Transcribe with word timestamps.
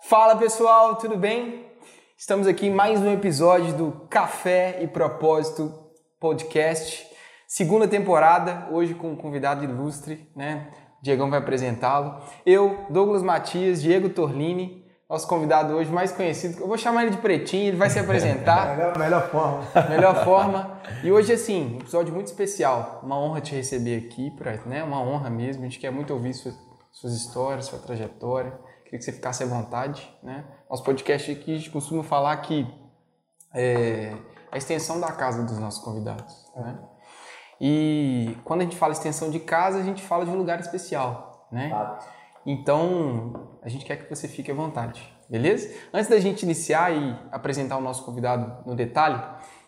Fala 0.00 0.36
pessoal, 0.36 0.96
tudo 0.96 1.16
bem? 1.16 1.66
Estamos 2.16 2.46
aqui 2.46 2.66
em 2.68 2.70
mais 2.70 3.00
um 3.00 3.12
episódio 3.12 3.74
do 3.74 4.06
Café 4.08 4.78
e 4.80 4.86
Propósito 4.86 5.74
Podcast, 6.20 7.06
segunda 7.46 7.86
temporada, 7.86 8.68
hoje 8.70 8.94
com 8.94 9.10
um 9.10 9.16
convidado 9.16 9.64
ilustre, 9.64 10.30
né? 10.34 10.68
Diegão 11.02 11.28
vai 11.28 11.40
apresentá-lo. 11.40 12.22
Eu, 12.46 12.86
Douglas 12.88 13.22
Matias, 13.22 13.82
Diego 13.82 14.08
Torlini, 14.08 14.84
nosso 15.10 15.26
convidado 15.26 15.74
hoje 15.74 15.90
mais 15.90 16.12
conhecido, 16.12 16.60
eu 16.60 16.68
vou 16.68 16.78
chamar 16.78 17.02
ele 17.02 17.10
de 17.10 17.18
Pretinho, 17.18 17.68
ele 17.68 17.76
vai 17.76 17.90
se 17.90 17.98
apresentar. 17.98 18.76
melhor, 18.78 18.98
melhor 18.98 19.30
forma. 19.30 19.88
melhor 19.90 20.24
forma. 20.24 20.80
E 21.02 21.10
hoje, 21.10 21.32
assim, 21.32 21.74
um 21.74 21.80
episódio 21.80 22.14
muito 22.14 22.28
especial. 22.28 23.00
Uma 23.02 23.18
honra 23.18 23.40
te 23.40 23.54
receber 23.54 24.06
aqui, 24.06 24.30
pra, 24.30 24.52
né? 24.64 24.82
Uma 24.82 25.00
honra 25.00 25.28
mesmo. 25.28 25.62
A 25.62 25.66
gente 25.66 25.78
quer 25.78 25.90
muito 25.90 26.12
ouvir 26.14 26.34
suas, 26.34 26.54
suas 26.92 27.14
histórias, 27.14 27.66
sua 27.66 27.78
trajetória. 27.78 28.52
Queria 28.88 28.98
que 29.00 29.04
você 29.04 29.12
ficasse 29.12 29.42
à 29.42 29.46
vontade, 29.46 30.10
né? 30.22 30.46
Nosso 30.68 30.82
podcast 30.82 31.30
aqui, 31.30 31.52
a 31.52 31.58
gente 31.58 31.70
costuma 31.70 32.02
falar 32.02 32.34
que 32.38 32.66
é 33.54 34.16
a 34.50 34.56
extensão 34.56 34.98
da 34.98 35.12
casa 35.12 35.44
dos 35.44 35.58
nossos 35.58 35.84
convidados, 35.84 36.50
né? 36.56 36.78
E 37.60 38.34
quando 38.44 38.62
a 38.62 38.64
gente 38.64 38.76
fala 38.76 38.92
extensão 38.92 39.30
de 39.30 39.40
casa, 39.40 39.78
a 39.78 39.82
gente 39.82 40.02
fala 40.02 40.24
de 40.24 40.30
um 40.30 40.36
lugar 40.38 40.58
especial, 40.58 41.46
né? 41.52 41.70
Então, 42.46 43.58
a 43.62 43.68
gente 43.68 43.84
quer 43.84 43.96
que 43.96 44.08
você 44.08 44.26
fique 44.26 44.50
à 44.50 44.54
vontade, 44.54 45.14
beleza? 45.28 45.70
Antes 45.92 46.08
da 46.08 46.18
gente 46.18 46.44
iniciar 46.44 46.90
e 46.90 47.14
apresentar 47.30 47.76
o 47.76 47.82
nosso 47.82 48.02
convidado 48.06 48.64
no 48.66 48.74
detalhe, 48.74 49.22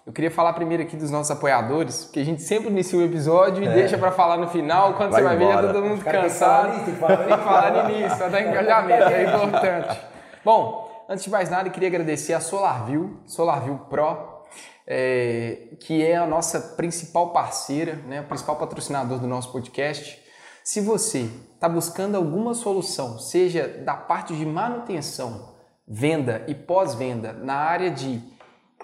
eu 0.07 0.13
queria 0.13 0.31
falar 0.31 0.53
primeiro 0.55 0.83
aqui 0.83 0.97
dos 0.97 1.11
nossos 1.11 1.31
apoiadores, 1.31 2.05
porque 2.05 2.21
a 2.21 2.25
gente 2.25 2.43
sempre 2.43 2.69
inicia 2.69 2.99
o 2.99 3.03
episódio 3.03 3.63
e 3.63 3.67
É. 3.69 3.73
deixa 3.73 3.97
pra 3.99 4.11
falar 4.11 4.37
no 4.39 4.49
final, 4.49 4.95
quando 4.95 5.11
Vai 5.13 5.23
você 5.23 5.29
vai 5.29 5.37
ver 5.37 5.45
já 5.45 5.51
embora. 5.53 5.67
tá 5.69 5.73
todo 5.75 5.85
mundo 5.87 6.05
cansado. 6.05 6.63
falar 6.63 6.69
nisso, 6.73 6.85
tem 6.85 6.95
que 6.95 7.45
falar 7.45 7.73
no 7.85 7.91
início, 7.91 8.17
pra 8.19 8.29
dar 8.29 8.41
engajamento, 8.43 9.03
é 9.05 9.25
importante. 9.25 10.01
Bom, 10.45 11.05
antes 11.09 11.25
de 11.25 11.31
mais 11.31 11.51
nada, 11.51 11.69
eu 11.69 11.73
queria 11.73 11.89
agradecer 11.89 12.33
a 12.33 12.41
SolarView, 12.41 13.21
SolarView 13.27 13.79
Pro, 13.91 14.41
é, 14.87 15.69
que 15.81 16.05
é 16.05 16.17
a 16.17 16.27
nossa 16.27 16.59
principal 16.77 17.31
parceira, 17.31 17.95
né, 18.09 18.21
o 18.23 18.25
principal 18.25 18.57
patrocinador 18.57 19.19
do 19.19 19.27
nosso 19.27 19.53
podcast. 19.53 20.19
Se 20.65 20.81
você 20.81 21.29
está 21.55 21.69
buscando 21.69 22.17
alguma 22.17 22.55
solução, 22.55 23.19
seja 23.19 23.69
da 23.85 23.95
parte 23.95 24.35
de 24.35 24.45
manutenção, 24.45 25.51
venda 25.87 26.43
e 26.49 26.55
pós-venda 26.55 27.33
na 27.33 27.55
área 27.55 27.91
de 27.91 28.21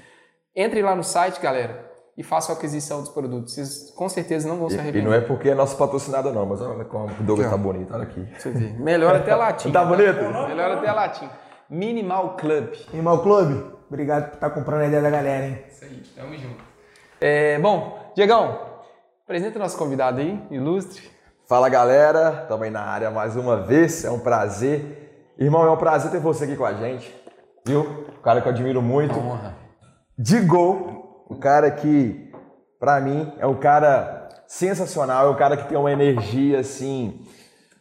entre 0.54 0.82
lá 0.82 0.94
no 0.94 1.02
site, 1.02 1.40
galera, 1.40 1.90
e 2.18 2.22
façam 2.22 2.54
a 2.54 2.58
aquisição 2.58 3.00
dos 3.00 3.08
produtos. 3.08 3.54
Vocês 3.54 3.90
com 3.96 4.10
certeza 4.10 4.46
não 4.46 4.58
vão 4.58 4.68
se 4.68 4.74
E, 4.74 4.76
e 4.76 4.80
arrepender. 4.80 5.08
não 5.08 5.14
é 5.14 5.22
porque 5.22 5.48
é 5.48 5.54
nosso 5.54 5.78
patrocinador, 5.78 6.34
não, 6.34 6.44
mas 6.44 6.60
olha 6.60 6.84
como 6.84 7.06
o 7.06 7.22
Douglas 7.22 7.48
tá 7.50 7.56
bonito, 7.56 7.94
olha 7.94 8.02
aqui. 8.02 8.28
Você 8.38 8.50
vê. 8.50 8.72
Melhor 8.78 9.16
até 9.16 9.32
a 9.32 9.36
latinha. 9.36 9.72
Tá 9.72 9.84
bonito? 9.86 10.20
Melhor 10.48 10.72
até 10.72 10.88
a 10.88 10.92
latinha. 10.94 11.45
Minimal 11.68 12.36
Club. 12.36 12.74
Animal 12.92 13.22
Clube, 13.22 13.64
obrigado 13.88 14.28
por 14.28 14.34
estar 14.34 14.50
comprando 14.50 14.82
a 14.82 14.86
ideia 14.86 15.02
da 15.02 15.10
galera, 15.10 15.46
hein? 15.46 15.64
Isso 15.68 15.84
aí, 15.84 16.02
tamo 16.14 16.34
junto. 16.36 16.64
É, 17.20 17.58
bom, 17.58 18.12
Diegão, 18.14 18.60
apresenta 19.24 19.58
o 19.58 19.62
nosso 19.62 19.76
convidado 19.76 20.20
aí, 20.20 20.40
ilustre. 20.50 21.10
Fala 21.48 21.68
galera, 21.68 22.46
também 22.48 22.70
na 22.70 22.82
área 22.82 23.10
mais 23.10 23.36
uma 23.36 23.56
vez, 23.62 24.04
é 24.04 24.10
um 24.10 24.20
prazer. 24.20 25.34
Irmão, 25.38 25.64
é 25.64 25.70
um 25.70 25.76
prazer 25.76 26.10
ter 26.10 26.20
você 26.20 26.44
aqui 26.44 26.56
com 26.56 26.64
a 26.64 26.74
gente, 26.74 27.12
viu? 27.64 28.06
Um 28.18 28.22
cara 28.22 28.40
que 28.40 28.48
eu 28.48 28.52
admiro 28.52 28.80
muito. 28.80 29.18
Honra. 29.18 29.56
De 30.16 30.40
gol, 30.40 31.26
o 31.28 31.36
cara 31.36 31.70
que, 31.70 32.32
pra 32.78 33.00
mim, 33.00 33.32
é 33.38 33.46
um 33.46 33.56
cara 33.56 34.28
sensacional, 34.46 35.26
é 35.26 35.30
um 35.30 35.36
cara 35.36 35.56
que 35.56 35.68
tem 35.68 35.76
uma 35.76 35.90
energia 35.90 36.60
assim, 36.60 37.25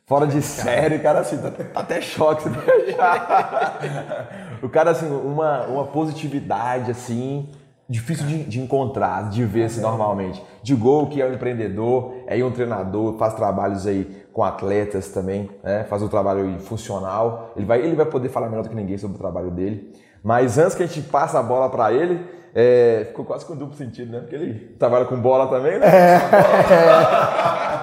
fora 0.06 0.28
de 0.28 0.42
série, 0.42 1.00
cara 1.00 1.20
assim, 1.20 1.38
tá, 1.38 1.50
tá 1.50 1.64
até 1.74 2.02
choque 2.02 2.44
se 2.44 2.50
deixar. 2.50 4.58
O 4.62 4.70
cara, 4.70 4.92
assim, 4.92 5.08
uma, 5.08 5.66
uma 5.68 5.86
positividade 5.86 6.92
assim, 6.92 7.50
difícil 7.90 8.26
de, 8.26 8.44
de 8.44 8.62
encontrar, 8.62 9.30
de 9.30 9.44
ver 9.46 9.66
assim, 9.66 9.82
normalmente. 9.82 10.42
De 10.62 10.76
gol, 10.76 11.08
que 11.08 11.22
é 11.22 11.26
um 11.26 11.34
empreendedor, 11.34 12.16
é 12.28 12.44
um 12.44 12.52
treinador, 12.52 13.18
faz 13.18 13.34
trabalhos 13.34 13.86
aí 13.86 14.26
com 14.32 14.44
atletas 14.44 15.10
também, 15.10 15.50
né? 15.64 15.84
faz 15.86 16.02
um 16.02 16.08
trabalho 16.08 16.60
funcional. 16.60 17.52
Ele 17.56 17.66
vai, 17.66 17.82
ele 17.82 17.96
vai 17.96 18.06
poder 18.06 18.30
falar 18.30 18.50
melhor 18.50 18.64
do 18.64 18.70
que 18.70 18.76
ninguém 18.76 18.98
sobre 18.98 19.16
o 19.16 19.20
trabalho 19.20 19.52
dele. 19.52 19.94
Mas 20.24 20.58
antes 20.58 20.76
que 20.76 20.84
a 20.84 20.88
gente 20.88 21.02
passe 21.02 21.38
a 21.38 21.44
bola 21.44 21.70
pra 21.70 21.94
ele, 21.94 22.26
é, 22.54 23.06
ficou 23.08 23.26
quase 23.26 23.46
com 23.46 23.56
duplo 23.56 23.76
sentido, 23.76 24.12
né? 24.12 24.20
Porque 24.22 24.36
ele 24.36 24.76
trabalha 24.80 25.06
com 25.06 25.16
bola 25.18 25.48
também, 25.48 25.78
né? 25.78 25.86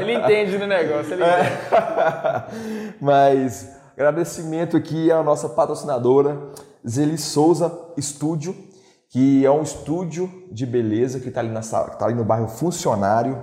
Ele 0.00 0.14
entende 0.14 0.58
do 0.58 0.66
negócio, 0.66 1.12
ele 1.14 1.22
entende. 1.24 2.94
Mas 3.00 3.76
agradecimento 3.96 4.76
aqui 4.76 5.10
à 5.10 5.22
nossa 5.22 5.48
patrocinadora, 5.48 6.38
Zeli 6.88 7.18
Souza 7.18 7.72
Estúdio, 7.96 8.54
que 9.10 9.44
é 9.44 9.50
um 9.50 9.62
estúdio 9.62 10.30
de 10.52 10.64
beleza 10.66 11.18
que 11.20 11.28
está 11.28 11.40
ali, 11.40 11.48
na 11.50 11.62
sala- 11.62 11.90
que 11.90 11.98
tá 11.98 12.04
ali 12.06 12.14
no 12.14 12.24
bairro 12.24 12.48
Funcionário, 12.48 13.42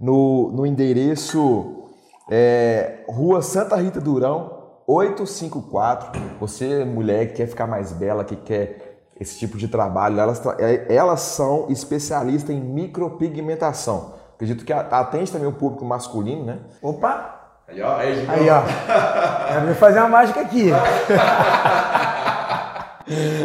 no, 0.00 0.50
no 0.52 0.66
endereço 0.66 1.84
é, 2.30 3.04
Rua 3.08 3.42
Santa 3.42 3.76
Rita 3.76 4.00
Durão, 4.00 4.62
854. 4.86 6.20
Você, 6.40 6.84
mulher 6.84 7.28
que 7.28 7.34
quer 7.34 7.46
ficar 7.46 7.66
mais 7.66 7.92
bela, 7.92 8.24
que 8.24 8.36
quer 8.36 9.12
esse 9.20 9.38
tipo 9.38 9.56
de 9.56 9.68
trabalho, 9.68 10.18
elas, 10.18 10.42
é- 10.58 10.86
elas 10.94 11.20
são 11.20 11.66
especialistas 11.70 12.50
em 12.54 12.60
micropigmentação. 12.60 14.14
Acredito 14.44 14.64
que 14.66 14.72
atende 14.74 15.32
também 15.32 15.48
o 15.48 15.52
público 15.52 15.86
masculino, 15.86 16.44
né? 16.44 16.58
Opa! 16.82 17.40
Aí, 17.66 17.80
ó, 17.80 17.96
aí, 17.96 18.26
Aí, 18.28 18.50
ó. 18.50 18.62
Eu 19.54 19.60
vou 19.68 19.74
fazer 19.74 20.00
uma 20.00 20.08
mágica 20.08 20.40
aqui. 20.42 20.70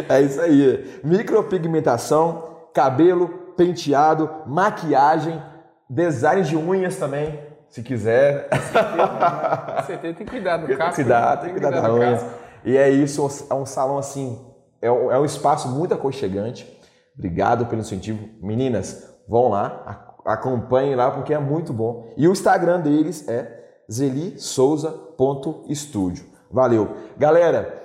É 0.08 0.22
isso 0.22 0.40
aí. 0.40 1.00
Micropigmentação, 1.04 2.44
cabelo, 2.72 3.28
penteado, 3.58 4.30
maquiagem, 4.46 5.40
design 5.88 6.42
de 6.42 6.56
unhas 6.56 6.96
também, 6.96 7.38
se 7.68 7.82
quiser. 7.82 8.48
Com 8.48 9.82
certeza 9.84 10.14
tem 10.16 10.24
que 10.26 10.30
cuidar 10.32 10.56
do 10.56 10.66
Tem 10.66 10.76
que 10.76 10.82
casco. 10.82 10.94
cuidar, 10.94 11.30
né? 11.30 11.36
tem 11.42 11.54
que 11.54 11.60
cuidar 11.60 11.78
da 11.78 11.92
unha. 11.92 12.12
casco. 12.12 12.30
E 12.64 12.74
é 12.74 12.88
isso, 12.88 13.46
é 13.50 13.54
um 13.54 13.66
salão 13.66 13.98
assim, 13.98 14.40
é 14.80 14.90
um, 14.90 15.12
é 15.12 15.18
um 15.20 15.26
espaço 15.26 15.68
muito 15.68 15.92
aconchegante. 15.92 16.66
Obrigado 17.14 17.66
pelo 17.66 17.82
incentivo. 17.82 18.26
Meninas, 18.40 19.14
vão 19.28 19.50
lá, 19.50 20.09
acompanhem 20.24 20.94
lá 20.94 21.10
porque 21.10 21.34
é 21.34 21.38
muito 21.38 21.72
bom. 21.72 22.12
E 22.16 22.28
o 22.28 22.32
Instagram 22.32 22.80
deles 22.80 23.28
é 23.28 23.60
zelisouza.estúdio. 23.90 26.26
Valeu. 26.50 26.96
Galera, 27.16 27.82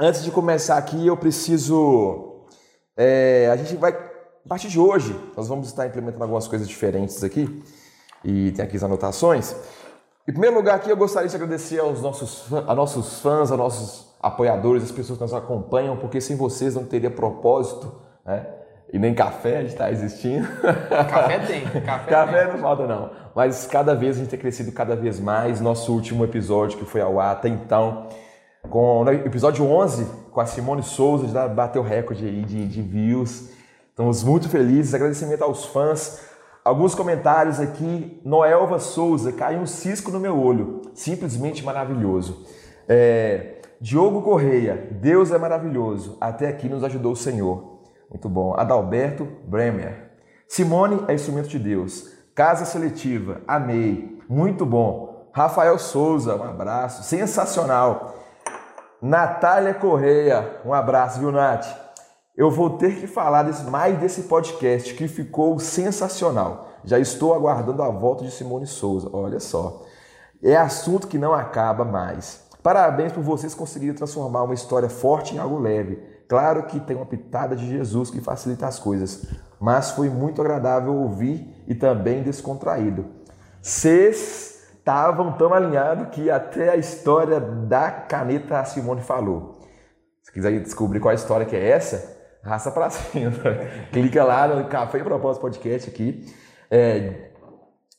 antes 0.00 0.22
de 0.22 0.30
começar 0.30 0.76
aqui, 0.76 1.06
eu 1.06 1.16
preciso. 1.16 2.42
é, 2.96 3.48
a 3.52 3.56
gente 3.56 3.74
vai. 3.76 3.92
A 3.92 4.48
partir 4.48 4.68
de 4.68 4.78
hoje, 4.78 5.18
nós 5.36 5.48
vamos 5.48 5.66
estar 5.68 5.86
implementando 5.86 6.22
algumas 6.22 6.46
coisas 6.46 6.68
diferentes 6.68 7.24
aqui. 7.24 7.62
E 8.22 8.52
tem 8.52 8.62
aqui 8.64 8.76
as 8.76 8.82
anotações. 8.82 9.56
Em 10.26 10.32
primeiro 10.32 10.56
lugar 10.56 10.76
aqui, 10.76 10.90
eu 10.90 10.96
gostaria 10.96 11.28
de 11.28 11.36
agradecer 11.36 11.78
aos 11.80 12.00
nossos, 12.00 12.50
a 12.52 12.74
nossos 12.74 13.20
fãs, 13.20 13.52
a 13.52 13.56
nossos 13.56 14.14
apoiadores, 14.20 14.82
as 14.82 14.90
pessoas 14.90 15.18
que 15.18 15.24
nos 15.24 15.34
acompanham, 15.34 15.98
porque 15.98 16.20
sem 16.20 16.36
vocês 16.36 16.74
não 16.74 16.84
teria 16.84 17.10
propósito, 17.10 17.94
né? 18.24 18.63
E 18.94 18.98
nem 18.98 19.12
café 19.12 19.56
a 19.56 19.60
gente 19.62 19.72
está 19.72 19.90
existindo. 19.90 20.46
Café 20.88 21.40
tem. 21.40 21.64
Café, 21.64 22.06
Café 22.08 22.44
tem. 22.44 22.52
não 22.52 22.60
falta 22.60 22.86
não. 22.86 23.10
Mas 23.34 23.66
cada 23.66 23.92
vez 23.92 24.14
a 24.14 24.20
gente 24.20 24.28
tem 24.28 24.38
crescido 24.38 24.70
cada 24.70 24.94
vez 24.94 25.18
mais. 25.18 25.60
Nosso 25.60 25.92
último 25.92 26.22
episódio 26.22 26.78
que 26.78 26.84
foi 26.84 27.00
ao 27.00 27.18
ar 27.18 27.32
até 27.32 27.48
então, 27.48 28.06
com 28.70 29.02
no 29.02 29.10
episódio 29.10 29.66
11, 29.66 30.06
com 30.30 30.40
a 30.40 30.46
Simone 30.46 30.84
Souza, 30.84 31.26
já 31.26 31.48
bateu 31.48 31.82
recorde 31.82 32.24
aí 32.24 32.42
de, 32.44 32.68
de 32.68 32.82
views. 32.82 33.50
Estamos 33.90 34.22
muito 34.22 34.48
felizes. 34.48 34.94
Agradecimento 34.94 35.42
aos 35.42 35.64
fãs. 35.64 36.28
Alguns 36.64 36.94
comentários 36.94 37.58
aqui. 37.58 38.20
Noelva 38.24 38.78
Souza, 38.78 39.32
caiu 39.32 39.58
um 39.58 39.66
cisco 39.66 40.12
no 40.12 40.20
meu 40.20 40.40
olho. 40.40 40.82
Simplesmente 40.94 41.64
maravilhoso. 41.64 42.46
É, 42.88 43.56
Diogo 43.80 44.22
Correia, 44.22 44.88
Deus 44.92 45.32
é 45.32 45.38
maravilhoso. 45.38 46.16
Até 46.20 46.46
aqui 46.46 46.68
nos 46.68 46.84
ajudou 46.84 47.10
o 47.10 47.16
Senhor. 47.16 47.73
Muito 48.14 48.28
bom. 48.28 48.54
Adalberto 48.54 49.26
Bremer. 49.44 50.12
Simone 50.46 51.04
é 51.08 51.14
instrumento 51.14 51.48
de 51.48 51.58
Deus. 51.58 52.12
Casa 52.32 52.64
seletiva, 52.64 53.40
amei. 53.46 54.20
Muito 54.28 54.64
bom. 54.64 55.28
Rafael 55.34 55.76
Souza, 55.80 56.36
um 56.36 56.44
abraço. 56.44 57.02
Sensacional. 57.02 58.14
Natália 59.02 59.74
Correia, 59.74 60.60
um 60.64 60.72
abraço, 60.72 61.18
viu, 61.18 61.32
Nath? 61.32 61.66
Eu 62.36 62.52
vou 62.52 62.78
ter 62.78 63.00
que 63.00 63.08
falar 63.08 63.42
desse- 63.42 63.64
mais 63.64 63.98
desse 63.98 64.22
podcast 64.22 64.94
que 64.94 65.08
ficou 65.08 65.58
sensacional. 65.58 66.68
Já 66.84 67.00
estou 67.00 67.34
aguardando 67.34 67.82
a 67.82 67.88
volta 67.90 68.24
de 68.24 68.30
Simone 68.30 68.66
Souza. 68.66 69.10
Olha 69.12 69.40
só. 69.40 69.82
É 70.40 70.56
assunto 70.56 71.08
que 71.08 71.18
não 71.18 71.34
acaba 71.34 71.84
mais. 71.84 72.44
Parabéns 72.62 73.12
por 73.12 73.24
vocês 73.24 73.54
conseguirem 73.54 73.94
transformar 73.94 74.44
uma 74.44 74.54
história 74.54 74.88
forte 74.88 75.34
em 75.34 75.38
algo 75.38 75.58
leve. 75.58 76.13
Claro 76.28 76.64
que 76.64 76.80
tem 76.80 76.96
uma 76.96 77.06
pitada 77.06 77.54
de 77.54 77.66
Jesus 77.66 78.10
que 78.10 78.20
facilita 78.20 78.66
as 78.66 78.78
coisas, 78.78 79.26
mas 79.60 79.90
foi 79.90 80.08
muito 80.08 80.40
agradável 80.40 80.94
ouvir 80.94 81.64
e 81.66 81.74
também 81.74 82.22
descontraído. 82.22 83.06
Vocês 83.60 84.68
estavam 84.78 85.32
tão 85.32 85.52
alinhados 85.52 86.08
que 86.08 86.30
até 86.30 86.70
a 86.70 86.76
história 86.76 87.40
da 87.40 87.90
caneta 87.90 88.60
a 88.60 88.64
Simone 88.64 89.00
falou. 89.00 89.60
Se 90.22 90.32
quiser 90.32 90.58
descobrir 90.60 91.00
qual 91.00 91.12
a 91.12 91.14
história 91.14 91.46
que 91.46 91.56
é 91.56 91.68
essa, 91.68 92.14
raça 92.42 92.70
pra 92.70 92.90
cima. 92.90 93.32
Clica 93.92 94.22
lá 94.24 94.46
no 94.48 94.68
Café 94.68 95.02
Propósito 95.02 95.42
Podcast 95.42 95.90
aqui. 95.90 96.26
É, 96.70 97.30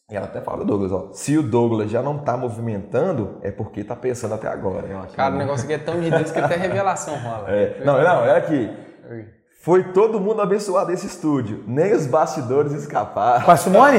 e 0.10 0.16
ela 0.16 0.28
até 0.28 0.40
fala 0.40 0.60
do 0.60 0.66
Douglas, 0.66 0.92
ó. 0.92 1.10
Se 1.14 1.36
o 1.36 1.42
Douglas 1.42 1.90
já 1.90 2.02
não 2.02 2.20
tá 2.20 2.38
movimentando, 2.38 3.40
é 3.42 3.50
porque 3.50 3.84
tá 3.84 3.96
pensando 3.96 4.36
até 4.36 4.48
agora. 4.48 4.84
né? 4.84 5.08
Cara, 5.16 5.34
o 5.34 5.38
negócio 5.38 5.66
aqui 5.66 5.74
é 5.74 5.78
tão 5.80 6.00
de 6.00 6.12
Deus 6.12 6.30
que 6.30 6.38
até 6.38 6.56
revelação 6.56 7.16
rola. 7.18 7.50
É, 7.50 7.82
não, 7.84 7.96
não, 7.96 8.24
é 8.24 8.38
aqui. 8.38 8.72
Foi 9.62 9.84
todo 9.86 10.20
mundo 10.20 10.44
abençoado 10.44 10.92
nesse 10.92 11.08
estúdio. 11.08 11.64
Nem 11.66 11.92
os 11.94 12.06
bastidores 12.06 12.72
escaparam. 12.72 13.46
Com 13.46 13.52
a 13.52 13.58
Simone? 13.58 13.98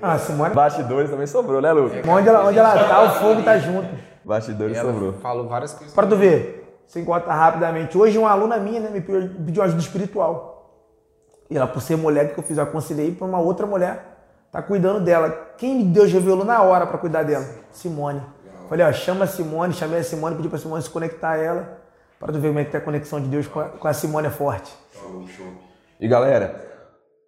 Ah, 0.00 0.14
a 0.14 0.18
Simone. 0.18 0.54
Bastidores 0.54 1.10
também 1.10 1.26
sobrou, 1.26 1.60
né, 1.60 1.70
Lucas? 1.72 2.08
Onde 2.08 2.28
ela, 2.28 2.46
onde 2.46 2.58
ela 2.58 2.72
tá, 2.88 3.02
o 3.02 3.10
fogo 3.10 3.42
tá 3.42 3.58
junto. 3.58 3.88
Bastidores 4.24 4.78
sobrou. 4.78 5.12
falou 5.14 5.46
várias 5.46 5.74
coisas. 5.74 5.94
Pra 5.94 6.06
tu 6.06 6.16
ver, 6.16 6.82
sem 6.86 7.04
contar 7.04 7.34
rapidamente. 7.34 7.98
Hoje 7.98 8.16
uma 8.16 8.30
aluna 8.30 8.56
minha 8.56 8.80
né, 8.80 8.88
me 8.88 9.02
pediu 9.02 9.28
pediu 9.44 9.62
ajuda 9.62 9.80
espiritual. 9.80 10.50
E 11.50 11.56
ela, 11.56 11.66
por 11.66 11.82
ser 11.82 11.96
mulher 11.96 12.32
que 12.32 12.40
eu 12.40 12.42
fiz, 12.42 12.56
eu 12.56 12.64
aconselhei 12.64 13.14
pra 13.14 13.26
uma 13.26 13.38
outra 13.38 13.66
mulher. 13.66 14.11
Tá 14.52 14.60
cuidando 14.60 15.00
dela. 15.00 15.54
Quem 15.56 15.90
Deus 15.90 16.12
revelou 16.12 16.44
na 16.44 16.62
hora 16.62 16.86
pra 16.86 16.98
cuidar 16.98 17.22
dela? 17.22 17.46
Simone. 17.70 18.20
Falei, 18.68 18.84
ó, 18.84 18.92
chama 18.92 19.24
a 19.24 19.26
Simone, 19.26 19.72
chamei 19.72 20.00
a 20.00 20.04
Simone, 20.04 20.36
pedi 20.36 20.48
pra 20.48 20.58
Simone 20.58 20.82
se 20.82 20.90
conectar 20.90 21.30
a 21.30 21.36
ela. 21.38 21.78
Pra 22.20 22.30
tu 22.30 22.38
ver 22.38 22.48
como 22.48 22.58
é 22.58 22.64
que 22.64 22.70
tá 22.70 22.76
a 22.78 22.80
conexão 22.82 23.18
de 23.18 23.28
Deus 23.28 23.48
com 23.48 23.60
a, 23.60 23.64
com 23.70 23.88
a 23.88 23.94
Simone 23.94 24.26
é 24.26 24.30
forte. 24.30 24.70
E 25.98 26.06
galera, 26.06 26.64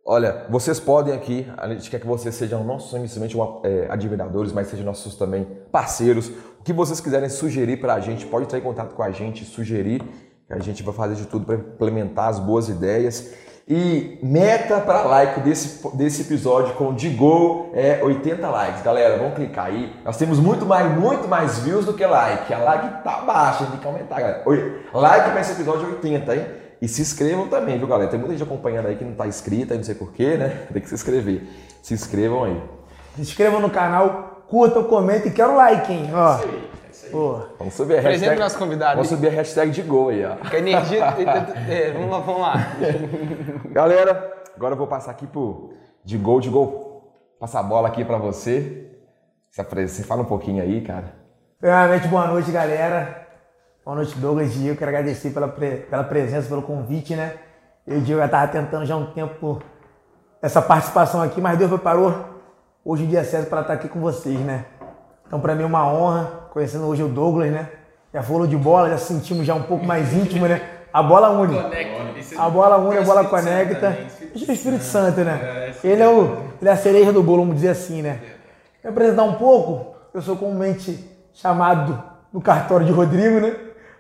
olha, 0.05 0.45
vocês 0.51 0.79
podem 0.79 1.15
aqui, 1.15 1.51
a 1.57 1.67
gente 1.69 1.91
quer 1.91 1.99
que 1.99 2.07
vocês 2.07 2.35
sejam 2.35 2.63
não 2.63 2.79
somente 2.79 3.35
uma, 3.35 3.61
é, 3.65 3.87
admiradores, 3.91 4.53
mas 4.53 4.69
sejam 4.69 4.85
nossos 4.85 5.17
também 5.17 5.45
parceiros. 5.73 6.29
O 6.29 6.63
que 6.63 6.75
vocês 6.75 7.01
quiserem 7.01 7.31
sugerir 7.31 7.79
pra 7.79 7.99
gente, 8.01 8.27
pode 8.27 8.45
entrar 8.45 8.59
em 8.59 8.63
contato 8.63 8.95
com 8.95 9.03
a 9.03 9.11
gente, 9.11 9.45
sugerir, 9.47 10.03
que 10.47 10.53
a 10.53 10.59
gente 10.59 10.83
vai 10.83 10.95
fazer 10.95 11.15
de 11.15 11.27
tudo 11.27 11.47
para 11.47 11.57
implementar 11.57 12.29
as 12.29 12.39
boas 12.39 12.69
ideias. 12.69 13.33
E 13.67 14.19
meta 14.23 14.79
para 14.81 15.03
like 15.05 15.41
desse, 15.41 15.89
desse 15.97 16.21
episódio 16.21 16.75
com 16.75 16.93
de 16.93 17.09
gol 17.09 17.73
é 17.75 17.99
80 18.03 18.47
likes. 18.47 18.83
Galera, 18.83 19.17
vamos 19.17 19.35
clicar 19.35 19.67
aí. 19.67 19.91
Nós 20.05 20.19
temos 20.19 20.39
muito 20.39 20.67
mais, 20.67 20.95
muito 20.99 21.27
mais 21.27 21.61
views 21.61 21.87
do 21.87 21.95
que 21.95 22.05
like. 22.05 22.53
A 22.53 22.59
like 22.59 23.03
tá 23.03 23.23
baixa, 23.23 23.65
tem 23.65 23.79
que 23.79 23.87
aumentar, 23.87 24.21
galera. 24.21 24.43
Oi, 24.45 24.83
like 24.93 25.31
para 25.31 25.41
esse 25.41 25.53
episódio 25.53 25.87
é 25.89 25.93
80, 25.93 26.37
hein? 26.37 26.47
E 26.83 26.87
se 26.87 27.01
inscrevam 27.01 27.49
também, 27.49 27.79
viu, 27.79 27.87
galera? 27.87 28.11
Tem 28.11 28.19
muita 28.19 28.37
gente 28.37 28.47
acompanhando 28.47 28.87
aí 28.89 28.97
que 28.97 29.05
não 29.05 29.15
tá 29.15 29.27
inscrita, 29.27 29.75
não 29.75 29.83
sei 29.83 29.95
porquê, 29.95 30.37
né? 30.37 30.67
Tem 30.71 30.83
que 30.83 30.89
se 30.89 30.95
inscrever. 30.95 31.49
Se 31.83 31.95
inscrevam 31.95 32.45
aí. 32.45 32.63
Se 33.15 33.23
inscreva 33.23 33.59
no 33.61 33.71
canal, 33.71 34.45
curta, 34.47 34.83
comenta 34.83 35.29
e 35.29 35.31
quero 35.31 35.57
like, 35.57 35.91
hein? 35.91 36.11
Ó. 36.13 36.74
Pô. 37.15 37.39
Vamos 37.61 37.75
subir 37.75 37.99
a 37.99 38.03
Presente 38.03 38.23
hashtag. 38.23 38.41
nosso 38.41 38.59
convidado 38.59 38.95
Vamos 38.97 39.09
subir 39.09 39.29
a 39.29 39.31
hashtag 39.31 39.71
de 39.71 39.83
gol 39.83 40.09
aí, 40.09 40.25
ó. 40.25 40.33
A 40.51 40.59
energia. 40.59 41.05
é, 41.71 41.93
vamos 41.93 42.11
lá, 42.11 42.19
vamos 42.19 42.41
lá. 42.41 42.55
Galera, 43.71 44.33
agora 44.57 44.75
eu 44.75 44.79
vou 44.79 44.89
passar 44.89 45.13
aqui 45.13 45.25
pro 45.25 45.71
de 46.05 46.19
gol, 46.19 46.41
de 46.41 46.51
gol. 46.51 47.13
Passar 47.39 47.61
a 47.61 47.63
bola 47.63 47.87
aqui 47.87 48.05
pra 48.05 48.19
você. 48.19 48.91
Você 49.53 50.03
fala 50.03 50.23
um 50.23 50.27
pouquinho 50.27 50.61
aí, 50.61 50.81
cara. 50.81 51.15
Primeiramente, 51.61 52.09
boa 52.09 52.27
noite, 52.27 52.51
galera. 52.51 53.29
Boa 53.85 53.95
noite, 53.97 54.19
Douglas 54.19 54.57
e 54.57 54.67
eu. 54.67 54.77
Quero 54.77 54.89
agradecer 54.91 55.31
pela, 55.31 55.47
pre- 55.47 55.87
pela 55.89 56.03
presença, 56.03 56.49
pelo 56.49 56.63
convite, 56.63 57.15
né? 57.15 57.35
Eu 57.87 57.99
e 57.99 58.01
o 58.01 58.03
Diego 58.03 58.19
já 58.19 58.27
estava 58.27 58.49
tentando 58.49 58.85
já 58.87 58.95
há 58.95 58.97
um 58.97 59.13
tempo 59.13 59.63
essa 60.43 60.61
participação 60.61 61.23
aqui, 61.23 61.41
mas 61.41 61.57
Deus 61.59 61.71
preparou 61.71 62.13
hoje 62.85 63.05
o 63.05 63.07
dia 63.07 63.23
certo 63.23 63.49
para 63.49 63.61
estar 63.61 63.75
aqui 63.75 63.89
com 63.89 64.01
vocês, 64.01 64.39
né? 64.41 64.65
Então, 65.27 65.41
para 65.41 65.55
mim 65.55 65.63
é 65.63 65.67
uma 65.67 65.87
honra, 65.93 66.49
conhecendo 66.53 66.87
hoje 66.87 67.03
o 67.03 67.09
Douglas, 67.09 67.51
né? 67.51 67.69
Já 68.13 68.23
falou 68.23 68.47
de 68.47 68.57
bola, 68.57 68.91
já 68.91 68.99
sentimos 68.99 69.47
já 69.47 69.55
um 69.55 69.63
pouco 69.63 69.85
mais 69.85 70.13
íntimo, 70.13 70.47
né? 70.47 70.61
A 70.93 71.03
bola 71.03 71.31
une. 71.31 71.59
A 72.39 72.49
bola 72.49 72.79
une, 72.79 72.99
a 72.99 73.03
bola 73.03 73.25
conecta. 73.25 73.99
E 74.35 74.45
o 74.45 74.53
Espírito 74.53 74.85
Santo, 74.85 75.21
né? 75.23 75.75
Ele 75.83 76.03
é, 76.03 76.09
o, 76.09 76.39
ele 76.61 76.69
é 76.69 76.73
a 76.73 76.77
cereja 76.77 77.13
do 77.13 77.23
bolo, 77.23 77.43
vamos 77.43 77.57
dizer 77.57 77.71
assim, 77.71 78.03
né? 78.03 78.21
Me 78.83 78.91
apresentar 78.91 79.25
um 79.25 79.35
pouco, 79.35 79.97
eu 80.13 80.23
sou 80.23 80.37
comumente 80.37 81.11
chamado 81.33 82.01
no 82.33 82.41
cartório 82.41 82.87
de 82.87 82.93
Rodrigo, 82.93 83.41
né? 83.41 83.57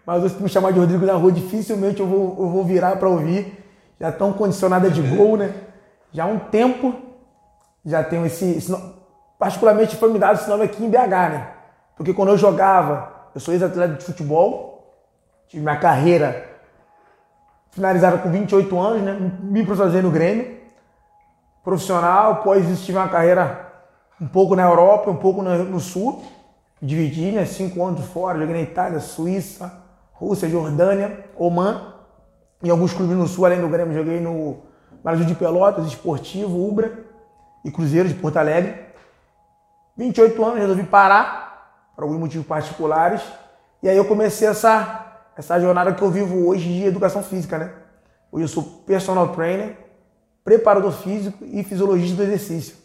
Mas 0.06 0.31
se 0.31 0.43
me 0.43 0.49
chamar 0.49 0.73
de 0.73 0.79
Rodrigo 0.79 1.05
na 1.05 1.15
rua, 1.15 1.32
dificilmente 1.32 2.00
eu 2.00 2.06
vou, 2.06 2.37
eu 2.38 2.49
vou 2.49 2.65
virar 2.65 2.97
para 2.97 3.09
ouvir. 3.09 3.65
Já 3.99 4.12
tão 4.12 4.32
condicionada 4.32 4.91
de 4.91 5.00
gol, 5.00 5.37
né? 5.37 5.53
Já 6.12 6.25
há 6.25 6.26
um 6.26 6.38
tempo 6.38 6.94
já 7.85 8.03
tenho 8.03 8.25
esse, 8.25 8.44
esse 8.44 8.75
particularmente 9.44 9.94
foi 9.96 10.11
me 10.11 10.19
dado 10.19 10.41
esse 10.41 10.49
nome 10.49 10.64
aqui 10.64 10.82
em 10.82 10.88
BH, 10.88 11.29
né? 11.31 11.49
Porque 11.94 12.14
quando 12.14 12.31
eu 12.31 12.38
jogava, 12.38 13.12
eu 13.35 13.41
sou 13.41 13.52
ex-atleta 13.52 13.93
de 13.93 14.02
futebol, 14.02 14.96
tive 15.49 15.62
minha 15.62 15.76
carreira 15.76 16.49
finalizada 17.70 18.17
com 18.17 18.31
28 18.31 18.79
anos, 18.79 19.02
né? 19.02 19.12
Me 19.43 19.62
profissionalizei 19.62 20.00
no 20.00 20.11
Grêmio, 20.11 20.56
profissional, 21.62 22.32
após 22.32 22.67
isso 22.70 22.87
tive 22.87 22.96
uma 22.96 23.08
carreira 23.08 23.70
um 24.19 24.26
pouco 24.26 24.56
na 24.56 24.62
Europa, 24.62 25.11
um 25.11 25.17
pouco 25.17 25.43
no, 25.43 25.79
Sul, 25.79 26.25
dividi, 26.81 27.31
né? 27.32 27.44
Cinco 27.44 27.85
anos 27.85 28.07
fora, 28.07 28.38
joguei 28.38 28.54
na 28.54 28.62
Itália, 28.62 28.99
Suíça, 28.99 29.71
Rússia, 30.14 30.49
Jordânia, 30.49 31.23
Oman, 31.37 31.92
em 32.62 32.71
alguns 32.71 32.95
clubes 32.95 33.14
no 33.14 33.28
Sul, 33.28 33.45
além 33.45 33.61
do 33.61 33.68
Grêmio, 33.68 33.92
joguei 33.92 34.21
no 34.21 34.62
Brasil 35.02 35.26
de 35.26 35.35
Pelotas, 35.35 35.85
Esportivo, 35.85 36.66
Ubra 36.66 37.04
e 37.62 37.71
Cruzeiro 37.71 38.09
de 38.09 38.14
Porto 38.14 38.38
Alegre. 38.38 38.93
28 39.96 40.44
anos, 40.44 40.58
resolvi 40.58 40.84
parar, 40.84 41.92
por 41.94 42.02
alguns 42.02 42.18
motivos 42.18 42.46
particulares, 42.46 43.22
e 43.82 43.88
aí 43.88 43.96
eu 43.96 44.04
comecei 44.04 44.48
essa, 44.48 45.20
essa 45.36 45.60
jornada 45.60 45.92
que 45.92 46.02
eu 46.02 46.10
vivo 46.10 46.48
hoje 46.48 46.66
de 46.66 46.84
educação 46.84 47.22
física, 47.22 47.58
né? 47.58 47.72
Hoje 48.32 48.44
eu 48.44 48.48
sou 48.48 48.62
personal 48.84 49.28
trainer, 49.28 49.76
preparador 50.44 50.92
físico 50.92 51.44
e 51.44 51.62
fisiologista 51.62 52.16
do 52.16 52.22
exercício. 52.24 52.76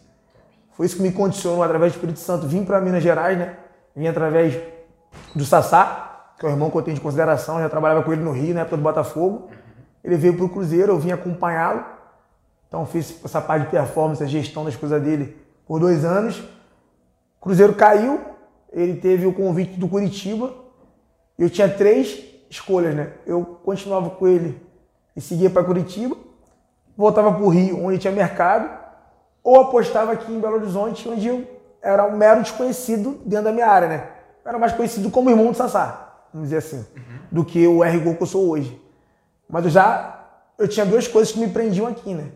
Foi 0.73 0.85
isso 0.85 0.97
que 0.97 1.01
me 1.01 1.11
condicionou, 1.11 1.63
através 1.63 1.91
do 1.91 1.95
Espírito 1.95 2.19
Santo, 2.19 2.47
vim 2.47 2.63
para 2.63 2.79
Minas 2.79 3.01
Gerais, 3.01 3.37
né? 3.37 3.57
Vim 3.95 4.07
através 4.07 4.57
do 5.33 5.43
Sassá, 5.43 6.33
que 6.39 6.45
é 6.45 6.49
o 6.49 6.51
irmão 6.51 6.69
que 6.69 6.77
eu 6.77 6.81
tenho 6.81 6.95
de 6.95 7.01
consideração, 7.01 7.55
eu 7.55 7.63
já 7.63 7.69
trabalhava 7.69 8.03
com 8.03 8.13
ele 8.13 8.21
no 8.21 8.31
Rio, 8.31 8.53
na 8.53 8.61
época 8.61 8.77
do 8.77 8.83
Botafogo. 8.83 9.49
Ele 10.03 10.15
veio 10.15 10.35
para 10.35 10.45
o 10.45 10.49
Cruzeiro, 10.49 10.93
eu 10.93 10.99
vim 10.99 11.11
acompanhá-lo. 11.11 11.83
Então 12.67 12.85
fiz 12.85 13.19
essa 13.25 13.41
parte 13.41 13.65
de 13.65 13.71
performance, 13.71 14.23
a 14.23 14.27
gestão 14.27 14.63
das 14.63 14.75
coisas 14.75 15.01
dele 15.01 15.35
por 15.67 15.79
dois 15.79 16.05
anos. 16.05 16.41
Cruzeiro 17.41 17.74
caiu, 17.74 18.19
ele 18.72 18.96
teve 18.96 19.25
o 19.25 19.34
convite 19.34 19.79
do 19.79 19.88
Curitiba. 19.88 20.53
Eu 21.38 21.50
tinha 21.50 21.69
três 21.69 22.24
escolhas, 22.50 22.93
né? 22.93 23.13
Eu 23.25 23.60
continuava 23.63 24.10
com 24.10 24.27
ele 24.27 24.62
e 25.15 25.22
seguia 25.22 25.50
para 25.50 25.63
Curitiba, 25.63 26.15
voltava 26.96 27.31
para 27.31 27.43
o 27.43 27.50
Rio, 27.50 27.84
onde 27.84 27.98
tinha 27.98 28.12
mercado, 28.12 28.69
ou 29.43 29.62
apostava 29.62 30.12
aqui 30.12 30.31
em 30.31 30.39
Belo 30.39 30.55
Horizonte, 30.55 31.08
onde 31.08 31.27
eu 31.27 31.48
era 31.81 32.05
um 32.05 32.17
mero 32.17 32.41
desconhecido 32.41 33.19
dentro 33.25 33.46
da 33.46 33.51
minha 33.51 33.67
área, 33.67 33.88
né? 33.88 34.10
Eu 34.43 34.50
era 34.50 34.60
mais 34.60 34.74
conhecido 34.74 35.10
como 35.10 35.29
irmão 35.29 35.51
do 35.51 35.55
Sassá, 35.55 36.25
vamos 36.34 36.50
dizer 36.50 36.58
assim, 36.58 36.86
do 37.31 37.46
que 37.46 37.65
o 37.65 37.84
R-Gol 37.84 38.15
que 38.15 38.24
eu 38.24 38.27
sou 38.27 38.50
hoje. 38.50 38.81
Mas 39.48 39.65
eu 39.65 39.72
já 39.72 40.19
eu 40.58 40.67
tinha 40.67 40.86
duas 40.86 41.08
coisas 41.08 41.34
que 41.34 41.39
me 41.39 41.48
prendiam 41.48 41.88
aqui, 41.88 42.13
né? 42.13 42.31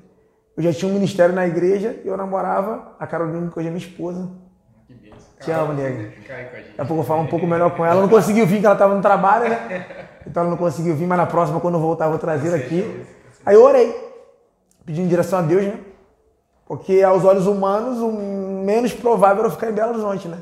Eu 0.55 0.63
já 0.63 0.71
tinha 0.71 0.89
um 0.89 0.93
ministério 0.93 1.35
na 1.35 1.45
igreja 1.45 1.99
e 2.05 2.07
eu 2.07 2.15
namorava 2.15 2.95
a 2.97 3.05
Carolina, 3.05 3.49
que 3.51 3.59
hoje 3.59 3.67
é 3.67 3.71
minha 3.71 3.85
esposa. 3.85 4.29
Te 5.43 5.51
amo, 5.51 5.73
nega. 5.73 6.13
Daqui 6.27 6.73
a 6.77 6.85
pouco 6.85 7.01
eu 7.01 7.05
falo 7.05 7.21
um 7.21 7.27
pouco 7.27 7.45
melhor 7.45 7.75
com 7.75 7.85
ela. 7.85 7.97
Eu 7.97 8.01
não 8.03 8.09
conseguiu 8.09 8.45
vir, 8.47 8.59
que 8.59 8.65
ela 8.65 8.75
estava 8.75 8.95
no 8.95 9.01
trabalho, 9.01 9.49
né? 9.49 10.07
Então 10.25 10.41
ela 10.41 10.49
não 10.49 10.57
conseguiu 10.57 10.95
vir, 10.95 11.05
mas 11.05 11.17
na 11.17 11.25
próxima, 11.25 11.59
quando 11.59 11.75
eu 11.75 11.81
voltar, 11.81 12.05
eu 12.05 12.11
vou 12.11 12.19
trazer 12.19 12.47
ela 12.47 12.57
aqui. 12.57 13.05
Aí 13.45 13.55
eu 13.55 13.63
orei, 13.63 13.93
pedindo 14.85 15.09
direção 15.09 15.39
a 15.39 15.41
Deus, 15.41 15.65
né? 15.65 15.79
Porque 16.65 17.01
aos 17.01 17.25
olhos 17.25 17.45
humanos, 17.45 17.99
o 17.99 18.11
menos 18.63 18.93
provável 18.93 19.39
era 19.39 19.47
eu 19.47 19.51
ficar 19.51 19.69
em 19.69 19.73
Belo 19.73 19.91
Horizonte, 19.91 20.27
né? 20.29 20.39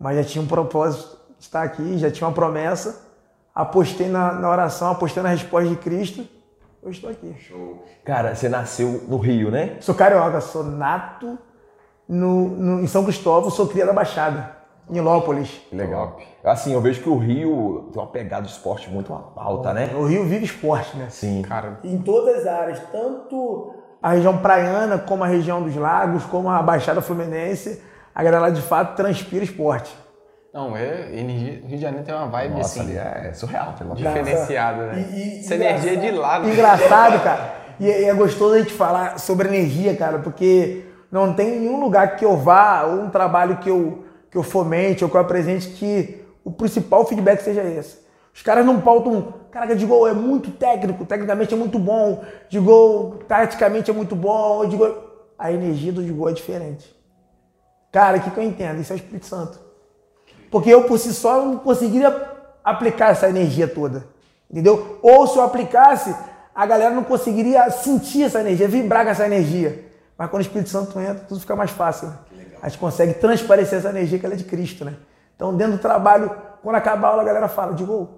Mas 0.00 0.16
já 0.16 0.24
tinha 0.24 0.42
um 0.42 0.46
propósito 0.46 1.18
estar 1.38 1.62
aqui, 1.62 1.98
já 1.98 2.10
tinha 2.10 2.26
uma 2.26 2.34
promessa, 2.34 3.06
apostei 3.54 4.08
na, 4.08 4.32
na 4.32 4.48
oração, 4.48 4.90
apostei 4.90 5.22
na 5.22 5.28
resposta 5.28 5.68
de 5.68 5.76
Cristo, 5.76 6.26
eu 6.82 6.90
estou 6.90 7.10
aqui. 7.10 7.34
Show. 7.38 7.84
Cara, 8.04 8.34
você 8.34 8.48
nasceu 8.48 9.04
no 9.06 9.18
Rio, 9.18 9.50
né? 9.50 9.76
Sou 9.80 9.94
carioca, 9.94 10.40
sou 10.40 10.64
nato 10.64 11.38
no, 12.12 12.48
no, 12.48 12.80
em 12.80 12.86
São 12.86 13.04
Cristóvão, 13.04 13.50
sou 13.50 13.66
cria 13.66 13.86
da 13.86 13.92
Baixada, 13.92 14.50
em 14.90 15.00
Lópolis. 15.00 15.48
Que 15.70 15.76
legal. 15.76 16.18
Assim, 16.44 16.72
eu 16.72 16.80
vejo 16.80 17.00
que 17.02 17.08
o 17.08 17.16
Rio 17.16 17.88
tem 17.92 18.02
uma 18.02 18.08
pegada 18.10 18.44
de 18.44 18.52
esporte 18.52 18.90
muito 18.90 19.12
alta, 19.36 19.72
né? 19.72 19.90
O 19.94 20.04
Rio 20.04 20.24
vive 20.24 20.44
esporte, 20.44 20.96
né? 20.96 21.06
Sim. 21.08 21.42
Cara, 21.42 21.78
Em 21.84 21.98
todas 21.98 22.40
as 22.40 22.46
áreas, 22.46 22.80
tanto 22.90 23.74
a 24.02 24.10
região 24.10 24.36
praiana, 24.38 24.98
como 24.98 25.24
a 25.24 25.26
região 25.26 25.62
dos 25.62 25.74
lagos, 25.76 26.24
como 26.24 26.50
a 26.50 26.60
Baixada 26.62 27.00
Fluminense, 27.00 27.80
a 28.14 28.22
galera 28.22 28.42
lá 28.42 28.50
de 28.50 28.60
fato 28.60 28.96
transpira 28.96 29.44
esporte. 29.44 29.96
não, 30.52 30.76
é. 30.76 31.16
Energia, 31.16 31.62
o 31.64 31.66
Rio 31.68 31.76
de 31.76 31.82
Janeiro 31.82 32.04
tem 32.04 32.14
uma 32.14 32.26
vibe 32.26 32.56
Nossa, 32.56 32.80
assim, 32.82 32.90
ali 32.90 32.98
é 32.98 33.32
surreal. 33.32 33.72
Pelo 33.78 33.94
diferenciada, 33.94 34.86
né? 34.92 35.06
E- 35.10 35.16
e- 35.16 35.40
Essa 35.40 35.54
energia 35.54 35.92
é 35.94 35.96
de 35.96 36.10
lá, 36.10 36.40
né? 36.40 36.50
Engraçado, 36.52 37.22
cara. 37.22 37.54
E, 37.80 37.86
e 37.86 38.04
é 38.04 38.12
gostoso 38.12 38.54
a 38.54 38.58
gente 38.58 38.74
falar 38.74 39.18
sobre 39.18 39.48
energia, 39.48 39.96
cara, 39.96 40.18
porque 40.18 40.84
não 41.12 41.34
tem 41.34 41.60
nenhum 41.60 41.78
lugar 41.78 42.16
que 42.16 42.24
eu 42.24 42.36
vá, 42.38 42.84
ou 42.84 43.02
um 43.02 43.10
trabalho 43.10 43.58
que 43.58 43.70
eu, 43.70 44.04
que 44.30 44.38
eu 44.38 44.42
fomente, 44.42 45.04
ou 45.04 45.10
que 45.10 45.16
eu 45.16 45.20
apresente, 45.20 45.68
que 45.68 46.24
o 46.42 46.50
principal 46.50 47.06
feedback 47.06 47.42
seja 47.42 47.62
esse. 47.62 47.98
Os 48.34 48.40
caras 48.40 48.64
não 48.64 48.80
pautam, 48.80 49.34
caraca, 49.50 49.76
de 49.76 49.84
gol 49.84 50.08
é 50.08 50.14
muito 50.14 50.50
técnico, 50.52 51.04
tecnicamente 51.04 51.52
é 51.52 51.56
muito 51.56 51.78
bom, 51.78 52.24
de 52.48 52.58
gol 52.58 53.18
taticamente 53.28 53.90
é 53.90 53.94
muito 53.94 54.16
bom, 54.16 54.66
de 54.66 54.76
gol... 54.76 55.10
A 55.38 55.50
energia 55.50 55.92
do 55.92 56.02
de 56.04 56.12
gol 56.12 56.30
é 56.30 56.32
diferente. 56.32 56.94
Cara, 57.90 58.16
o 58.16 58.20
que, 58.20 58.30
que 58.30 58.38
eu 58.38 58.44
entendo? 58.44 58.80
Isso 58.80 58.92
é 58.92 58.94
o 58.94 58.96
Espírito 58.96 59.26
Santo. 59.26 59.58
Porque 60.50 60.70
eu 60.70 60.84
por 60.84 60.98
si 60.98 61.12
só 61.12 61.44
não 61.44 61.58
conseguiria 61.58 62.14
aplicar 62.62 63.10
essa 63.10 63.28
energia 63.28 63.66
toda. 63.66 64.06
Entendeu? 64.48 64.98
Ou 65.02 65.26
se 65.26 65.36
eu 65.36 65.42
aplicasse, 65.42 66.14
a 66.54 66.64
galera 66.64 66.94
não 66.94 67.02
conseguiria 67.02 67.68
sentir 67.70 68.22
essa 68.22 68.40
energia, 68.40 68.68
vibrar 68.68 69.04
com 69.04 69.10
essa 69.10 69.26
energia. 69.26 69.91
Mas 70.22 70.30
quando 70.30 70.42
o 70.42 70.46
Espírito 70.46 70.70
Santo 70.70 71.00
entra, 71.00 71.24
tudo 71.26 71.40
fica 71.40 71.56
mais 71.56 71.72
fácil. 71.72 72.06
Né? 72.06 72.46
A 72.62 72.68
gente 72.68 72.78
consegue 72.78 73.14
transparecer 73.14 73.80
essa 73.80 73.88
energia 73.88 74.20
que 74.20 74.24
ela 74.24 74.36
é 74.36 74.38
de 74.38 74.44
Cristo, 74.44 74.84
né? 74.84 74.94
Então, 75.34 75.52
dentro 75.52 75.72
do 75.72 75.78
trabalho, 75.80 76.30
quando 76.62 76.76
acabar 76.76 77.08
a 77.08 77.10
aula, 77.10 77.22
a 77.22 77.24
galera 77.24 77.48
fala, 77.48 77.74
digo, 77.74 78.08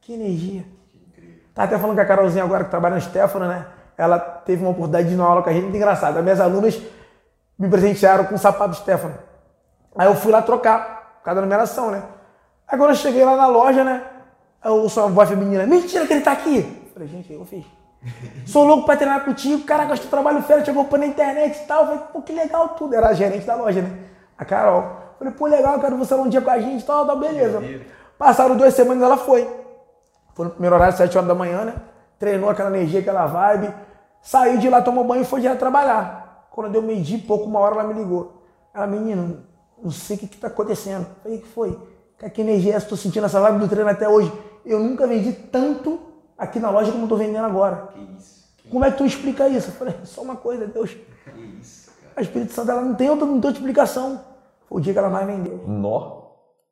que 0.00 0.14
energia. 0.14 0.64
Tá 1.54 1.62
até 1.62 1.78
falando 1.78 1.94
com 1.94 2.02
a 2.02 2.04
Carolzinha 2.04 2.42
agora, 2.42 2.64
que 2.64 2.70
trabalha 2.70 2.96
no 2.96 3.00
Stefano, 3.00 3.46
né? 3.46 3.66
Ela 3.96 4.18
teve 4.18 4.62
uma 4.62 4.72
oportunidade 4.72 5.06
de 5.06 5.14
ir 5.14 5.16
numa 5.16 5.28
aula 5.28 5.44
com 5.44 5.48
a 5.48 5.52
gente, 5.52 5.62
muito 5.62 5.76
engraçado. 5.76 6.16
As 6.16 6.24
minhas 6.24 6.40
alunas 6.40 6.76
me 7.56 7.68
presentearam 7.68 8.24
com 8.24 8.34
o 8.34 8.38
sapato 8.38 8.70
do 8.70 8.76
Stefano. 8.76 9.14
Aí 9.96 10.08
eu 10.08 10.16
fui 10.16 10.32
lá 10.32 10.42
trocar, 10.42 11.18
por 11.18 11.24
causa 11.24 11.40
da 11.40 11.46
numeração, 11.46 11.92
né? 11.92 12.02
Quando 12.68 12.88
eu 12.88 12.96
cheguei 12.96 13.24
lá 13.24 13.36
na 13.36 13.46
loja, 13.46 13.84
né? 13.84 14.02
Eu 14.64 14.74
ouço 14.78 14.98
uma 14.98 15.08
voz 15.08 15.28
feminina, 15.28 15.64
mentira 15.68 16.04
que 16.04 16.14
ele 16.14 16.22
tá 16.22 16.32
aqui. 16.32 16.82
Eu 16.84 16.92
falei, 16.92 17.06
gente, 17.06 17.32
eu 17.32 17.44
fiz. 17.44 17.64
Sou 18.46 18.64
louco 18.64 18.86
pra 18.86 18.96
treinar 18.96 19.24
contigo, 19.24 19.64
caraca, 19.64 19.92
acho 19.92 20.02
que 20.02 20.08
trabalho 20.08 20.42
fera, 20.42 20.64
chegou 20.64 20.84
pra 20.84 20.98
na 20.98 21.06
internet 21.06 21.56
e 21.62 21.66
tal. 21.66 21.86
Falei, 21.86 22.00
pô, 22.12 22.22
que 22.22 22.32
legal 22.32 22.70
tudo. 22.70 22.94
Era 22.94 23.08
a 23.08 23.14
gerente 23.14 23.44
da 23.44 23.56
loja, 23.56 23.82
né? 23.82 23.98
A 24.36 24.44
Carol. 24.44 24.96
Falei, 25.18 25.34
pô, 25.34 25.46
legal, 25.46 25.80
quero 25.80 25.96
você 25.96 26.14
lá 26.14 26.22
um 26.22 26.28
dia 26.28 26.40
com 26.40 26.50
a 26.50 26.58
gente 26.58 26.82
e 26.82 26.86
tal, 26.86 27.06
tal, 27.06 27.18
beleza. 27.18 27.60
Passaram 28.16 28.56
duas 28.56 28.74
semanas, 28.74 29.02
ela 29.02 29.16
foi. 29.16 29.48
Foi 30.34 30.46
no 30.46 30.52
primeiro 30.52 30.76
horário, 30.76 30.96
7 30.96 31.16
horas 31.16 31.28
da 31.28 31.34
manhã, 31.34 31.64
né? 31.64 31.74
Treinou 32.18 32.48
aquela 32.48 32.68
energia, 32.68 33.00
aquela 33.00 33.26
vibe. 33.26 33.74
Saiu 34.22 34.58
de 34.58 34.68
lá, 34.68 34.80
tomou 34.80 35.04
banho 35.04 35.22
e 35.22 35.24
foi 35.24 35.40
direto 35.40 35.58
trabalhar. 35.58 36.48
Quando 36.50 36.70
deu 36.70 36.82
meio 36.82 37.02
dia 37.02 37.20
pouco, 37.26 37.46
uma 37.46 37.58
hora, 37.60 37.74
ela 37.74 37.84
me 37.84 37.94
ligou. 37.94 38.42
Ela, 38.74 38.86
menino, 38.86 39.44
não 39.82 39.90
sei 39.90 40.16
o 40.16 40.20
que, 40.20 40.26
que 40.28 40.36
tá 40.36 40.46
acontecendo. 40.46 41.06
Falei, 41.22 41.38
o 41.38 41.42
que 41.42 41.48
foi? 41.48 41.78
Cara, 42.16 42.30
Que 42.30 42.40
energia 42.40 42.72
é 42.72 42.76
essa? 42.76 42.86
Tô 42.88 42.96
sentindo 42.96 43.26
essa 43.26 43.40
vibe 43.40 43.58
do 43.58 43.68
treino 43.68 43.90
até 43.90 44.08
hoje. 44.08 44.32
Eu 44.64 44.80
nunca 44.80 45.06
vendi 45.06 45.32
tanto 45.32 46.07
aqui 46.38 46.60
na 46.60 46.70
loja 46.70 46.92
como 46.92 47.04
eu 47.04 47.08
tô 47.08 47.16
vendendo 47.16 47.44
agora. 47.44 47.88
Que 47.92 48.00
isso. 48.16 48.48
Que 48.58 48.68
Como 48.68 48.84
é 48.84 48.90
que 48.90 48.98
tu 48.98 49.04
explica 49.04 49.48
isso? 49.48 49.68
Eu 49.70 49.74
falei, 49.74 49.94
só 50.04 50.22
uma 50.22 50.36
coisa, 50.36 50.66
Deus. 50.66 50.96
isso, 51.60 51.90
cara. 52.00 52.12
A 52.16 52.22
Espírito 52.22 52.52
Santo, 52.52 52.70
ela 52.70 52.82
não 52.82 52.94
tem 52.94 53.10
outra, 53.10 53.26
não 53.26 53.40
tem 53.40 53.48
outra 53.48 53.60
explicação. 53.60 54.24
Foi 54.68 54.78
o 54.78 54.80
dia 54.80 54.92
que 54.92 54.98
ela 54.98 55.10
mais 55.10 55.26
vendeu. 55.26 55.64
Nó. 55.66 56.18